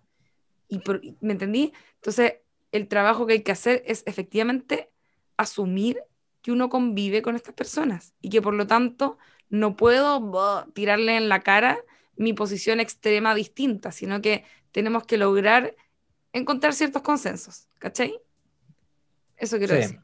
Y 0.69 0.81
¿Me 1.21 1.33
entendí? 1.33 1.75
Entonces 1.97 2.37
el 2.73 2.89
trabajo 2.89 3.27
que 3.27 3.35
hay 3.35 3.43
que 3.43 3.53
hacer 3.53 3.83
es 3.87 4.03
efectivamente 4.07 4.94
asumir 5.37 5.99
que 6.43 6.53
uno 6.53 6.69
convive 6.69 7.23
con 7.23 7.37
estas 7.37 7.55
personas 7.55 8.15
y 8.21 8.29
que 8.29 8.43
por 8.43 8.55
lo 8.55 8.67
tanto 8.67 9.19
no 9.49 9.77
puedo 9.77 10.67
tirarle 10.75 11.17
en 11.17 11.29
la 11.29 11.41
cara 11.41 11.79
mi 12.17 12.33
posición 12.33 12.81
extrema 12.81 13.35
distinta, 13.35 13.93
sino 13.93 14.21
que 14.21 14.45
tenemos 14.73 15.05
que 15.05 15.17
lograr 15.17 15.75
encontrar 16.33 16.75
ciertos 16.75 17.03
consensos, 17.03 17.69
¿cachai? 17.79 18.19
Eso 19.37 19.59
quiero 19.59 19.75
decir. 19.75 20.01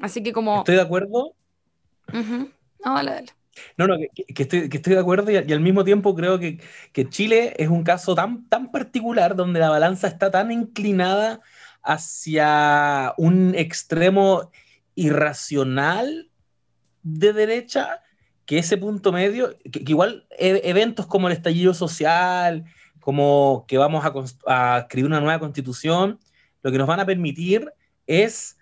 Así 0.00 0.22
que 0.22 0.32
como... 0.32 0.58
Estoy 0.58 0.76
de 0.76 0.82
acuerdo. 0.82 1.34
No, 2.12 2.94
dale, 2.94 3.10
dale. 3.10 3.32
No, 3.76 3.86
no, 3.86 3.96
que, 3.98 4.42
estoy, 4.42 4.68
de 4.68 4.98
acuerdo 4.98 5.30
y, 5.30 5.36
al 5.36 5.60
mismo 5.60 5.84
tiempo 5.84 6.14
creo 6.14 6.38
que, 6.38 6.58
Chile 7.08 7.54
es 7.56 7.68
un 7.68 7.84
caso 7.84 8.14
tan, 8.14 8.48
tan 8.48 8.70
particular 8.70 9.36
donde 9.36 9.60
la 9.60 9.70
balanza 9.70 10.08
está 10.08 10.30
tan 10.30 10.50
inclinada 10.50 11.40
hacia 11.82 13.14
un 13.16 13.54
extremo 13.54 14.50
irracional 14.94 16.30
de 17.02 17.32
derecha 17.32 18.00
que 18.46 18.58
ese 18.58 18.76
punto 18.76 19.12
medio, 19.12 19.56
que, 19.70 19.84
igual 19.86 20.26
e, 20.30 20.60
eventos 20.64 21.06
como 21.06 21.28
el 21.28 21.34
estallido 21.34 21.74
social, 21.74 22.64
como 23.00 23.64
que 23.68 23.78
vamos 23.78 24.04
a, 24.46 24.78
escribir 24.78 25.06
una 25.06 25.20
nueva 25.20 25.38
constitución, 25.38 26.18
lo 26.62 26.72
que 26.72 26.78
nos 26.78 26.86
van 26.86 27.00
a 27.00 27.06
permitir 27.06 27.72
es 28.06 28.58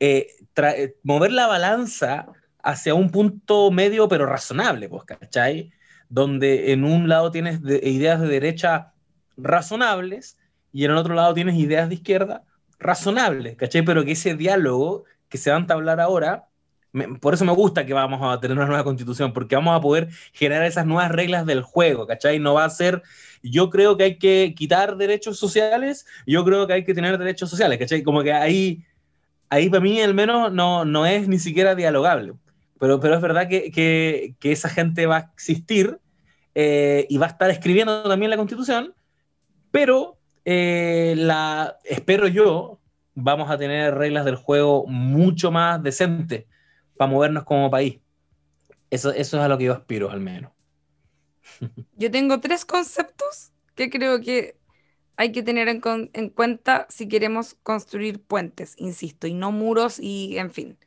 eh, 0.00 0.28
eh, 0.56 0.96
mover 1.02 1.32
la 1.32 1.46
balanza 1.46 2.26
hacia 2.62 2.94
un 2.94 3.10
punto 3.10 3.70
medio 3.70 4.08
pero 4.08 4.26
razonable, 4.26 4.88
pues, 4.88 5.04
¿cachai? 5.04 5.72
Donde 6.08 6.72
en 6.72 6.84
un 6.84 7.08
lado 7.08 7.30
tienes 7.30 7.60
ideas 7.60 8.20
de 8.20 8.28
derecha 8.28 8.92
razonables 9.36 10.38
y 10.72 10.84
en 10.84 10.92
el 10.92 10.96
otro 10.96 11.14
lado 11.14 11.34
tienes 11.34 11.56
ideas 11.56 11.88
de 11.88 11.96
izquierda 11.96 12.44
razonables, 12.78 13.56
¿cachai? 13.56 13.82
Pero 13.82 14.04
que 14.04 14.12
ese 14.12 14.34
diálogo 14.34 15.04
que 15.32 15.38
se 15.38 15.50
va 15.50 15.56
a 15.56 15.60
entablar 15.60 15.98
ahora, 15.98 16.46
por 17.22 17.32
eso 17.32 17.46
me 17.46 17.52
gusta 17.52 17.86
que 17.86 17.94
vamos 17.94 18.20
a 18.22 18.38
tener 18.38 18.54
una 18.54 18.66
nueva 18.66 18.84
constitución, 18.84 19.32
porque 19.32 19.56
vamos 19.56 19.74
a 19.74 19.80
poder 19.80 20.10
generar 20.34 20.66
esas 20.66 20.84
nuevas 20.84 21.10
reglas 21.10 21.46
del 21.46 21.62
juego, 21.62 22.06
¿cachai? 22.06 22.38
No 22.38 22.52
va 22.52 22.66
a 22.66 22.70
ser, 22.70 23.00
yo 23.42 23.70
creo 23.70 23.96
que 23.96 24.04
hay 24.04 24.18
que 24.18 24.52
quitar 24.54 24.98
derechos 24.98 25.38
sociales, 25.38 26.04
yo 26.26 26.44
creo 26.44 26.66
que 26.66 26.74
hay 26.74 26.84
que 26.84 26.92
tener 26.92 27.16
derechos 27.16 27.48
sociales, 27.48 27.78
¿cachai? 27.78 28.02
Como 28.02 28.22
que 28.22 28.34
ahí, 28.34 28.84
ahí 29.48 29.70
para 29.70 29.80
mí 29.80 30.02
al 30.02 30.12
menos 30.12 30.52
no, 30.52 30.84
no 30.84 31.06
es 31.06 31.28
ni 31.28 31.38
siquiera 31.38 31.74
dialogable. 31.74 32.34
Pero, 32.78 33.00
pero 33.00 33.14
es 33.14 33.22
verdad 33.22 33.48
que, 33.48 33.70
que, 33.70 34.34
que 34.38 34.52
esa 34.52 34.68
gente 34.68 35.06
va 35.06 35.16
a 35.16 35.30
existir 35.32 35.98
eh, 36.54 37.06
y 37.08 37.16
va 37.16 37.24
a 37.24 37.30
estar 37.30 37.48
escribiendo 37.48 38.02
también 38.06 38.30
la 38.30 38.36
constitución, 38.36 38.92
pero 39.70 40.18
eh, 40.44 41.14
la, 41.16 41.78
espero 41.84 42.28
yo, 42.28 42.81
vamos 43.14 43.50
a 43.50 43.58
tener 43.58 43.94
reglas 43.94 44.24
del 44.24 44.36
juego 44.36 44.86
mucho 44.86 45.50
más 45.50 45.82
decentes 45.82 46.46
para 46.96 47.10
movernos 47.10 47.44
como 47.44 47.70
país. 47.70 48.00
Eso, 48.90 49.10
eso 49.10 49.38
es 49.38 49.42
a 49.42 49.48
lo 49.48 49.58
que 49.58 49.64
yo 49.64 49.72
aspiro, 49.72 50.10
al 50.10 50.20
menos. 50.20 50.52
Yo 51.96 52.10
tengo 52.10 52.40
tres 52.40 52.64
conceptos 52.64 53.52
que 53.74 53.90
creo 53.90 54.20
que 54.20 54.56
hay 55.16 55.32
que 55.32 55.42
tener 55.42 55.68
en, 55.68 55.80
en, 56.12 56.30
cuenta 56.30 56.86
si 56.88 57.08
queremos 57.08 57.54
construir 57.62 58.22
puentes, 58.22 58.74
insisto, 58.78 59.26
y 59.26 59.34
no 59.34 59.52
muros 59.52 59.98
y, 59.98 60.36
en 60.38 60.50
fin. 60.50 60.78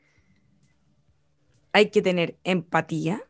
Hay 1.72 1.90
que 1.90 2.02
tener 2.02 2.38
empatía, 2.44 3.22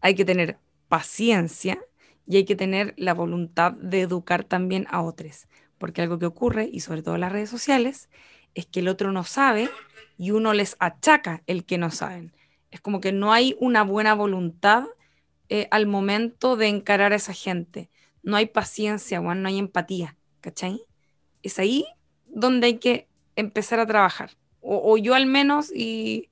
hay 0.00 0.14
que 0.14 0.24
tener 0.24 0.58
paciencia 0.88 1.78
y 2.26 2.36
hay 2.36 2.44
que 2.44 2.56
tener 2.56 2.94
la 2.96 3.14
voluntad 3.14 3.72
de 3.72 4.02
educar 4.02 4.44
también 4.44 4.86
a 4.90 5.02
otros. 5.02 5.46
Porque 5.82 6.00
algo 6.00 6.20
que 6.20 6.26
ocurre, 6.26 6.70
y 6.72 6.78
sobre 6.78 7.02
todo 7.02 7.16
en 7.16 7.22
las 7.22 7.32
redes 7.32 7.50
sociales, 7.50 8.08
es 8.54 8.66
que 8.66 8.78
el 8.78 8.86
otro 8.86 9.10
no 9.10 9.24
sabe 9.24 9.68
y 10.16 10.30
uno 10.30 10.52
les 10.52 10.76
achaca 10.78 11.42
el 11.48 11.64
que 11.64 11.76
no 11.76 11.90
saben. 11.90 12.32
Es 12.70 12.80
como 12.80 13.00
que 13.00 13.10
no 13.10 13.32
hay 13.32 13.56
una 13.58 13.82
buena 13.82 14.14
voluntad 14.14 14.84
eh, 15.48 15.66
al 15.72 15.88
momento 15.88 16.54
de 16.54 16.68
encarar 16.68 17.12
a 17.12 17.16
esa 17.16 17.32
gente. 17.32 17.90
No 18.22 18.36
hay 18.36 18.46
paciencia, 18.46 19.20
no 19.20 19.48
hay 19.48 19.58
empatía, 19.58 20.16
¿cachai? 20.40 20.80
Es 21.42 21.58
ahí 21.58 21.84
donde 22.26 22.68
hay 22.68 22.78
que 22.78 23.08
empezar 23.34 23.80
a 23.80 23.86
trabajar. 23.86 24.36
O, 24.60 24.96
yo 24.98 25.14
al 25.14 25.26
menos, 25.26 25.72
y 25.74 26.30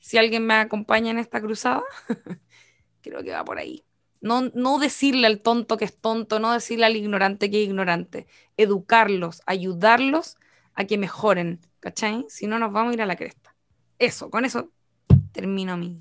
si 0.00 0.16
alguien 0.16 0.46
me 0.46 0.54
acompaña 0.54 1.10
en 1.10 1.18
esta 1.18 1.42
cruzada, 1.42 1.82
creo 3.02 3.22
que 3.22 3.32
va 3.32 3.44
por 3.44 3.58
ahí. 3.58 3.84
No, 4.24 4.50
no 4.54 4.78
decirle 4.78 5.26
al 5.26 5.40
tonto 5.40 5.76
que 5.76 5.84
es 5.84 5.96
tonto, 5.96 6.40
no 6.40 6.52
decirle 6.52 6.86
al 6.86 6.96
ignorante 6.96 7.50
que 7.50 7.62
es 7.62 7.68
ignorante. 7.68 8.26
Educarlos, 8.56 9.42
ayudarlos 9.44 10.38
a 10.74 10.86
que 10.86 10.96
mejoren, 10.96 11.60
¿cachai? 11.78 12.24
Si 12.30 12.46
no, 12.46 12.58
nos 12.58 12.72
vamos 12.72 12.92
a 12.92 12.94
ir 12.94 13.02
a 13.02 13.06
la 13.06 13.16
cresta. 13.16 13.54
Eso, 13.98 14.30
con 14.30 14.46
eso 14.46 14.70
termino 15.32 15.76
mi... 15.76 16.00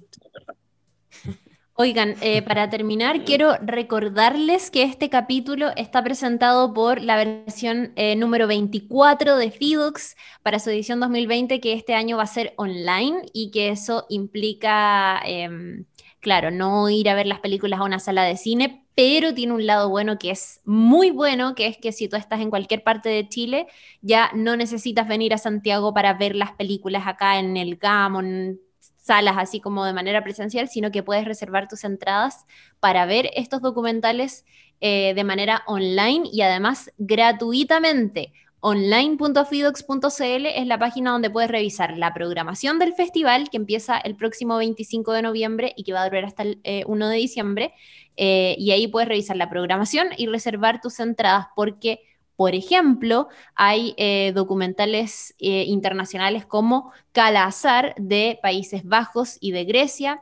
Oigan, 1.75 2.15
eh, 2.21 2.43
para 2.43 2.69
terminar, 2.69 3.25
quiero 3.25 3.57
recordarles 3.57 4.69
que 4.69 4.83
este 4.83 5.09
capítulo 5.09 5.71
está 5.75 6.03
presentado 6.03 6.71
por 6.71 7.01
la 7.01 7.17
versión 7.17 7.93
eh, 7.95 8.15
número 8.15 8.47
24 8.47 9.37
de 9.37 9.49
Fidux 9.49 10.15
para 10.43 10.59
su 10.59 10.69
edición 10.69 10.99
2020, 10.99 11.59
que 11.59 11.73
este 11.73 11.95
año 11.95 12.17
va 12.17 12.23
a 12.23 12.27
ser 12.27 12.53
online 12.57 13.23
y 13.33 13.49
que 13.49 13.69
eso 13.69 14.05
implica, 14.07 15.19
em, 15.25 15.85
claro, 16.23 16.49
no 16.49 16.89
ir 16.89 17.09
a 17.09 17.13
ver 17.13 17.27
las 17.27 17.39
películas 17.39 17.79
a 17.79 17.83
una 17.83 17.99
sala 17.99 18.23
de 18.23 18.37
cine, 18.37 18.87
pero 18.95 19.33
tiene 19.33 19.53
un 19.53 19.67
lado 19.67 19.89
bueno 19.89 20.17
que 20.17 20.31
es 20.31 20.61
muy 20.65 21.11
bueno, 21.11 21.53
que 21.53 21.67
es 21.67 21.77
que 21.77 21.91
si 21.91 22.07
tú 22.07 22.15
estás 22.15 22.41
en 22.41 22.49
cualquier 22.49 22.83
parte 22.83 23.09
de 23.09 23.27
Chile, 23.29 23.67
ya 24.01 24.31
no 24.33 24.55
necesitas 24.55 25.07
venir 25.07 25.33
a 25.33 25.37
Santiago 25.37 25.93
para 25.93 26.13
ver 26.13 26.35
las 26.35 26.53
películas 26.53 27.03
acá 27.05 27.39
en 27.39 27.57
el 27.57 27.75
GAM, 27.75 28.15
en 28.17 28.59
salas 28.97 29.35
así 29.37 29.59
como 29.59 29.83
de 29.85 29.93
manera 29.93 30.23
presencial, 30.23 30.69
sino 30.69 30.89
que 30.89 31.03
puedes 31.03 31.25
reservar 31.25 31.67
tus 31.67 31.83
entradas 31.83 32.45
para 32.79 33.05
ver 33.05 33.29
estos 33.35 33.61
documentales 33.61 34.45
eh, 34.79 35.13
de 35.13 35.23
manera 35.23 35.63
online 35.67 36.29
y 36.31 36.41
además 36.41 36.91
gratuitamente. 36.97 38.33
Online.fidox.cl 38.65 40.45
es 40.45 40.67
la 40.67 40.79
página 40.79 41.11
donde 41.11 41.29
puedes 41.29 41.51
revisar 41.51 41.97
la 41.97 42.13
programación 42.13 42.79
del 42.79 42.93
festival 42.93 43.49
que 43.49 43.57
empieza 43.57 43.97
el 43.97 44.15
próximo 44.15 44.55
25 44.55 45.11
de 45.11 45.21
noviembre 45.21 45.73
y 45.75 45.83
que 45.83 45.91
va 45.91 46.01
a 46.01 46.05
durar 46.05 46.23
hasta 46.23 46.43
el 46.43 46.61
1 46.85 47.05
eh, 47.05 47.09
de 47.09 47.15
diciembre. 47.17 47.73
Eh, 48.15 48.55
y 48.57 48.71
ahí 48.71 48.87
puedes 48.87 49.09
revisar 49.09 49.35
la 49.35 49.49
programación 49.49 50.07
y 50.15 50.27
reservar 50.27 50.79
tus 50.79 51.01
entradas 51.01 51.47
porque, 51.57 51.99
por 52.37 52.55
ejemplo, 52.55 53.27
hay 53.53 53.95
eh, 53.97 54.31
documentales 54.33 55.35
internacionales 55.39 56.45
como 56.45 56.93
Calazar 57.11 57.93
de 57.97 58.39
Países 58.41 58.85
Bajos 58.85 59.39
y 59.41 59.51
de 59.51 59.65
Grecia, 59.65 60.21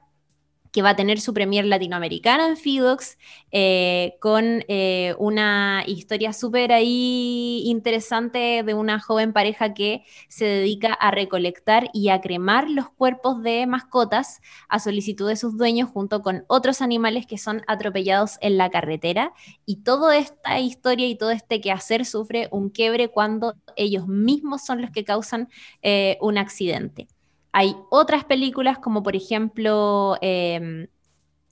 que 0.71 0.81
va 0.81 0.91
a 0.91 0.95
tener 0.95 1.19
su 1.19 1.33
premier 1.33 1.65
latinoamericana 1.65 2.47
en 2.47 2.57
Fidox, 2.57 3.17
eh, 3.51 4.15
con 4.19 4.63
eh, 4.67 5.15
una 5.19 5.83
historia 5.85 6.33
súper 6.33 6.71
ahí 6.71 7.63
interesante 7.65 8.63
de 8.63 8.73
una 8.73 8.99
joven 8.99 9.33
pareja 9.33 9.73
que 9.73 10.03
se 10.29 10.45
dedica 10.45 10.93
a 10.93 11.11
recolectar 11.11 11.89
y 11.93 12.09
a 12.09 12.21
cremar 12.21 12.69
los 12.69 12.89
cuerpos 12.89 13.43
de 13.43 13.67
mascotas 13.67 14.41
a 14.69 14.79
solicitud 14.79 15.27
de 15.27 15.35
sus 15.35 15.57
dueños 15.57 15.89
junto 15.89 16.21
con 16.21 16.45
otros 16.47 16.81
animales 16.81 17.25
que 17.25 17.37
son 17.37 17.63
atropellados 17.67 18.37
en 18.41 18.57
la 18.57 18.69
carretera. 18.69 19.33
Y 19.65 19.77
toda 19.77 20.17
esta 20.17 20.59
historia 20.59 21.07
y 21.07 21.15
todo 21.15 21.31
este 21.31 21.59
quehacer 21.59 22.05
sufre 22.05 22.47
un 22.51 22.69
quiebre 22.69 23.09
cuando 23.09 23.55
ellos 23.75 24.07
mismos 24.07 24.65
son 24.65 24.81
los 24.81 24.91
que 24.91 25.03
causan 25.03 25.49
eh, 25.81 26.17
un 26.21 26.37
accidente. 26.37 27.07
Hay 27.51 27.75
otras 27.89 28.25
películas, 28.25 28.79
como 28.79 29.03
por 29.03 29.15
ejemplo 29.15 30.17
em, 30.21 30.87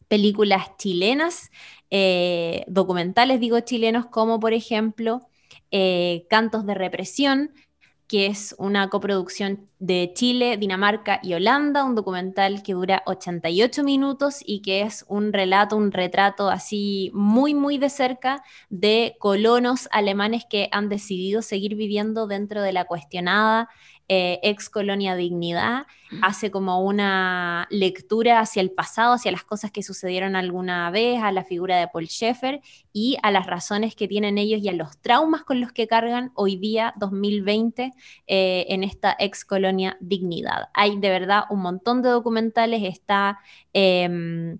películas 0.07 0.75
chilenas, 0.77 1.51
eh, 1.89 2.63
documentales, 2.67 3.39
digo 3.39 3.59
chilenos, 3.61 4.07
como 4.07 4.39
por 4.39 4.53
ejemplo 4.53 5.21
eh, 5.71 6.25
Cantos 6.29 6.65
de 6.65 6.73
Represión, 6.73 7.51
que 8.09 8.25
es 8.25 8.55
una 8.57 8.89
coproducción 8.89 9.69
de 9.77 10.11
Chile, 10.15 10.57
Dinamarca 10.57 11.19
y 11.21 11.35
Holanda, 11.35 11.83
un 11.83 11.93
documental 11.93 12.63
que 12.63 12.73
dura 12.73 13.03
88 13.05 13.83
minutos 13.83 14.39
y 14.43 14.63
que 14.63 14.81
es 14.81 15.05
un 15.07 15.31
relato, 15.31 15.77
un 15.77 15.91
retrato 15.91 16.49
así 16.49 17.11
muy, 17.13 17.53
muy 17.53 17.77
de 17.77 17.91
cerca 17.91 18.41
de 18.69 19.15
colonos 19.19 19.87
alemanes 19.91 20.43
que 20.49 20.69
han 20.71 20.89
decidido 20.89 21.43
seguir 21.43 21.75
viviendo 21.75 22.25
dentro 22.25 22.63
de 22.63 22.73
la 22.73 22.85
cuestionada 22.85 23.69
eh, 24.11 24.39
Ex 24.41 24.69
Colonia 24.71 25.15
Dignidad, 25.15 25.85
hace 26.23 26.49
como 26.49 26.83
una 26.83 27.67
lectura 27.69 28.39
hacia 28.39 28.61
el 28.61 28.71
pasado, 28.71 29.13
hacia 29.13 29.31
las 29.31 29.43
cosas 29.43 29.69
que 29.69 29.83
sucedieron 29.83 30.35
alguna 30.35 30.89
vez, 30.89 31.21
a 31.21 31.31
la 31.31 31.43
figura 31.43 31.77
de 31.77 31.87
Paul 31.87 32.07
Schaeffer 32.07 32.59
y 32.91 33.17
a 33.21 33.29
las 33.29 33.45
razones 33.45 33.95
que 33.95 34.07
tienen 34.07 34.39
ellos 34.39 34.61
y 34.63 34.69
a 34.69 34.73
los 34.73 34.97
traumas 34.97 35.43
con 35.43 35.61
los 35.61 35.71
que 35.71 35.87
cargan 35.87 36.31
hoy 36.33 36.55
día, 36.55 36.95
2020, 36.97 37.93
eh, 38.25 38.65
en 38.69 38.83
esta 38.83 39.15
Ex 39.19 39.45
Colonia 39.45 39.95
Dignidad. 39.99 40.69
Hay 40.73 40.97
de 40.97 41.09
verdad 41.09 41.43
un 41.51 41.61
montón 41.61 42.01
de 42.01 42.09
documentales, 42.09 42.81
está... 42.83 43.39
Em, 43.73 44.57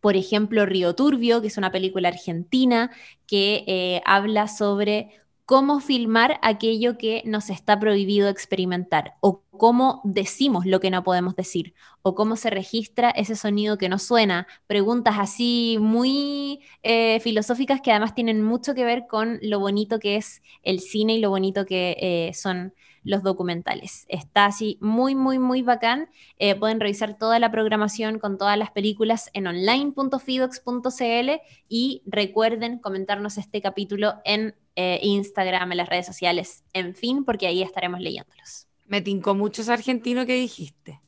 por 0.00 0.16
ejemplo, 0.16 0.66
Río 0.66 0.94
Turbio, 0.94 1.40
que 1.40 1.46
es 1.46 1.56
una 1.56 1.72
película 1.72 2.08
argentina 2.08 2.90
que 3.26 3.64
eh, 3.66 4.02
habla 4.04 4.48
sobre 4.48 5.23
cómo 5.46 5.80
filmar 5.80 6.38
aquello 6.42 6.96
que 6.96 7.22
nos 7.26 7.50
está 7.50 7.78
prohibido 7.78 8.28
experimentar, 8.28 9.14
o 9.20 9.42
cómo 9.50 10.00
decimos 10.04 10.64
lo 10.66 10.80
que 10.80 10.90
no 10.90 11.04
podemos 11.04 11.36
decir, 11.36 11.74
o 12.02 12.14
cómo 12.14 12.36
se 12.36 12.50
registra 12.50 13.10
ese 13.10 13.36
sonido 13.36 13.76
que 13.78 13.88
no 13.88 13.98
suena. 13.98 14.46
Preguntas 14.66 15.16
así 15.18 15.76
muy 15.80 16.60
eh, 16.82 17.20
filosóficas 17.20 17.80
que 17.80 17.90
además 17.90 18.14
tienen 18.14 18.42
mucho 18.42 18.74
que 18.74 18.84
ver 18.84 19.06
con 19.06 19.38
lo 19.42 19.60
bonito 19.60 19.98
que 19.98 20.16
es 20.16 20.42
el 20.62 20.80
cine 20.80 21.14
y 21.16 21.20
lo 21.20 21.30
bonito 21.30 21.66
que 21.66 21.96
eh, 22.00 22.32
son 22.34 22.72
los 23.04 23.22
documentales. 23.22 24.06
Está 24.08 24.46
así 24.46 24.78
muy, 24.80 25.14
muy, 25.14 25.38
muy 25.38 25.60
bacán. 25.60 26.08
Eh, 26.38 26.54
pueden 26.54 26.80
revisar 26.80 27.18
toda 27.18 27.38
la 27.38 27.50
programación 27.50 28.18
con 28.18 28.38
todas 28.38 28.58
las 28.58 28.70
películas 28.70 29.30
en 29.34 29.46
online.fidox.cl 29.46 31.30
y 31.68 32.02
recuerden 32.06 32.78
comentarnos 32.78 33.36
este 33.36 33.60
capítulo 33.60 34.14
en 34.24 34.54
eh, 34.76 35.00
Instagram, 35.02 35.72
en 35.72 35.78
las 35.78 35.88
redes 35.88 36.06
sociales, 36.06 36.64
en 36.72 36.94
fin, 36.94 37.24
porque 37.24 37.46
ahí 37.46 37.62
estaremos 37.62 38.00
leyéndolos. 38.00 38.66
Me 38.86 39.00
tincó 39.00 39.34
muchos 39.34 39.68
argentinos 39.68 40.26
que 40.26 40.34
dijiste. 40.34 41.00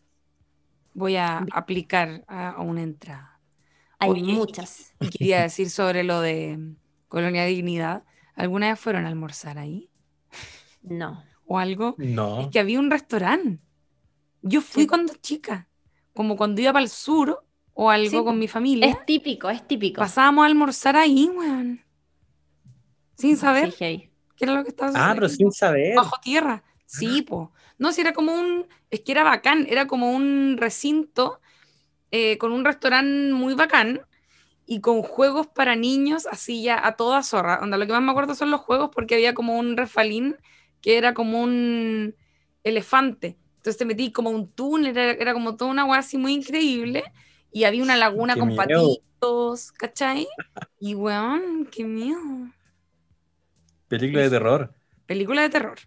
Voy 0.95 1.17
a 1.17 1.45
aplicar 1.53 2.25
a, 2.27 2.61
una 2.63 2.83
entrada. 2.83 3.41
Hay 3.99 4.23
muchas. 4.23 4.95
Y 5.01 5.09
quería 5.09 5.43
decir 5.43 5.69
sobre 5.71 6.05
lo 6.05 6.21
de 6.21 6.75
Colonia 7.09 7.45
Dignidad. 7.45 8.05
¿Alguna 8.35 8.71
vez 8.71 8.81
fueron 8.81 9.05
a 9.05 9.09
almorzar 9.09 9.59
ahí? 9.59 9.91
No 10.83 11.25
o 11.47 11.59
algo. 11.59 11.95
No. 11.99 12.41
Es 12.41 12.49
que 12.49 12.59
había 12.59 12.79
un 12.79 12.91
restaurante. 12.91 13.61
Yo 14.43 14.61
fui 14.61 14.87
cuando 14.87 15.15
chica, 15.15 15.69
como 16.13 16.37
cuando 16.37 16.61
iba 16.61 16.73
para 16.73 16.85
el 16.85 16.91
sur 16.91 17.43
o 17.75 17.91
algo 17.91 18.25
con 18.25 18.39
mi 18.39 18.49
familia. 18.49 18.89
Es 18.89 19.07
típico, 19.07 19.51
es 19.51 19.67
típico. 19.67 20.01
Pasábamos 20.01 20.43
a 20.45 20.47
almorzar 20.47 20.97
ahí, 20.97 21.31
weón. 21.35 21.81
Sin 23.17 23.37
saber. 23.37 23.75
¿Qué 23.75 24.11
era 24.41 24.55
lo 24.55 24.63
que 24.63 24.71
estaba 24.71 24.93
Ah, 24.95 25.13
pero 25.15 25.29
sin 25.29 25.51
saber. 25.51 25.97
Bajo 25.97 26.17
tierra. 26.23 26.63
Sí, 26.85 27.23
po. 27.23 27.53
No, 27.79 27.93
si 27.93 28.01
era 28.01 28.13
como 28.13 28.33
un. 28.35 28.67
Es 28.91 29.01
que 29.01 29.13
era 29.13 29.25
bacán. 29.25 29.67
Era 29.69 29.87
como 29.87 30.13
un 30.13 30.57
recinto 30.59 31.41
eh, 32.11 32.39
con 32.39 32.53
un 32.53 32.65
restaurante 32.65 33.33
muy 33.33 33.55
bacán 33.55 34.03
y 34.67 34.81
con 34.81 35.03
juegos 35.03 35.47
para 35.47 35.77
niños, 35.77 36.27
así 36.27 36.63
ya 36.63 36.85
a 36.87 36.97
toda 36.97 37.23
zorra. 37.23 37.61
Onda, 37.63 37.77
lo 37.77 37.87
que 37.87 37.93
más 37.93 38.03
me 38.03 38.11
acuerdo 38.11 38.35
son 38.35 38.51
los 38.51 38.61
juegos 38.61 38.91
porque 38.93 39.15
había 39.15 39.35
como 39.35 39.59
un 39.59 39.77
refalín 39.77 40.37
que 40.81 40.99
era 40.99 41.15
como 41.15 41.43
un 41.43 42.15
elefante. 42.63 43.39
Entonces 43.57 43.77
te 43.77 43.85
metí 43.85 44.13
como 44.13 44.31
un 44.31 44.51
túnel, 44.51 44.97
era, 44.97 45.33
como 45.33 45.57
toda 45.57 45.71
una 45.71 45.83
agua 45.83 45.99
así 45.99 46.19
muy 46.19 46.33
increíble. 46.33 47.05
Y 47.53 47.65
había 47.65 47.83
una 47.83 47.97
laguna 47.97 48.37
con 48.37 48.55
patitos, 48.55 49.73
¿cachai? 49.73 50.29
Y 50.79 50.95
weón, 50.95 51.67
qué 51.71 51.85
miedo. 51.85 52.21
Película 53.89 54.23
de 54.23 54.31
terror. 54.31 54.73
Película 55.07 55.43
de 55.43 55.51
terror. 55.51 55.79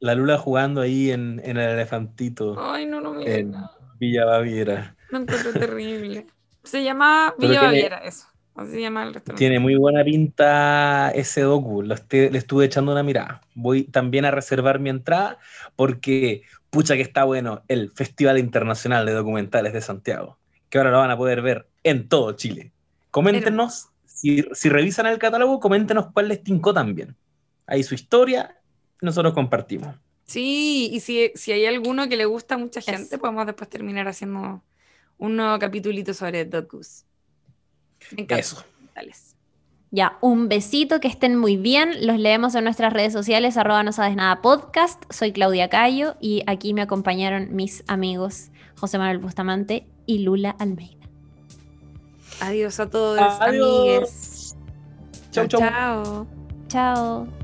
La 0.00 0.14
Lula 0.14 0.38
jugando 0.38 0.80
ahí 0.80 1.10
en, 1.10 1.40
el 1.44 1.58
elefantito. 1.58 2.56
Ay, 2.58 2.86
no, 2.86 3.00
no, 3.00 3.20
En 3.20 3.54
Villa 3.98 4.24
Baviera. 4.24 4.96
Me 5.10 5.18
encuentro 5.18 5.52
terrible. 5.52 6.26
Se 6.62 6.84
llama 6.84 7.34
Villa 7.38 7.62
Baviera, 7.62 7.98
eso. 7.98 8.26
Así 8.54 8.72
se 8.72 8.80
llama 8.80 9.04
el 9.04 9.14
restaurante. 9.14 9.38
Tiene 9.38 9.60
muy 9.60 9.76
buena 9.76 10.02
pinta 10.02 11.10
ese 11.10 11.42
docu. 11.42 11.82
le 11.82 11.94
estuve 12.36 12.64
echando 12.64 12.90
una 12.90 13.04
mirada. 13.04 13.40
Voy 13.54 13.84
también 13.84 14.24
a 14.24 14.32
reservar 14.32 14.80
mi 14.80 14.90
entrada 14.90 15.38
porque, 15.76 16.42
pucha, 16.68 16.96
que 16.96 17.02
está 17.02 17.22
bueno 17.22 17.62
el 17.68 17.92
Festival 17.92 18.36
Internacional 18.36 19.06
de 19.06 19.12
Documentales 19.12 19.72
de 19.72 19.80
Santiago, 19.80 20.38
que 20.70 20.78
ahora 20.78 20.90
lo 20.90 20.98
van 20.98 21.12
a 21.12 21.16
poder 21.16 21.40
ver 21.40 21.68
en 21.84 22.08
todo 22.08 22.32
Chile. 22.32 22.72
Coméntenos, 23.12 23.90
si, 24.18 24.68
revisan 24.68 25.06
el 25.06 25.18
catálogo, 25.18 25.60
coméntenos 25.60 26.12
cuál 26.12 26.28
les 26.28 26.42
tincó 26.42 26.74
también. 26.74 27.16
Ahí 27.66 27.84
su 27.84 27.94
historia, 27.94 28.58
nosotros 29.00 29.32
compartimos. 29.32 29.94
Sí, 30.24 30.90
y 30.92 31.00
si, 31.00 31.30
si 31.36 31.52
hay 31.52 31.66
alguno 31.66 32.08
que 32.08 32.16
le 32.16 32.24
gusta 32.24 32.56
a 32.56 32.58
mucha 32.58 32.80
gente, 32.80 33.16
podemos 33.16 33.46
después 33.46 33.70
terminar 33.70 34.08
haciendo 34.08 34.62
un 35.18 35.36
nuevo 35.36 35.58
capitulito 35.58 36.12
sobre 36.14 36.44
docus. 36.44 37.04
Eso. 38.16 38.64
Ya, 39.90 40.18
un 40.20 40.48
besito, 40.48 41.00
que 41.00 41.08
estén 41.08 41.36
muy 41.36 41.56
bien. 41.56 42.06
Los 42.06 42.18
leemos 42.18 42.54
en 42.56 42.64
nuestras 42.64 42.92
redes 42.92 43.12
sociales, 43.12 43.56
arroba 43.56 43.82
no 43.84 43.92
sabes 43.92 44.16
nada 44.16 44.42
podcast. 44.42 45.02
Soy 45.10 45.32
Claudia 45.32 45.68
Cayo 45.68 46.16
y 46.20 46.42
aquí 46.46 46.74
me 46.74 46.82
acompañaron 46.82 47.54
mis 47.54 47.84
amigos 47.86 48.50
José 48.76 48.98
Manuel 48.98 49.18
Bustamante 49.18 49.86
y 50.06 50.18
Lula 50.18 50.56
Almeida. 50.58 50.97
Adiós 52.40 52.78
a 52.80 52.86
todos, 52.86 53.40
amigos. 53.40 54.56
Chao, 55.32 55.48
chao. 55.48 56.26
Chao. 56.68 57.37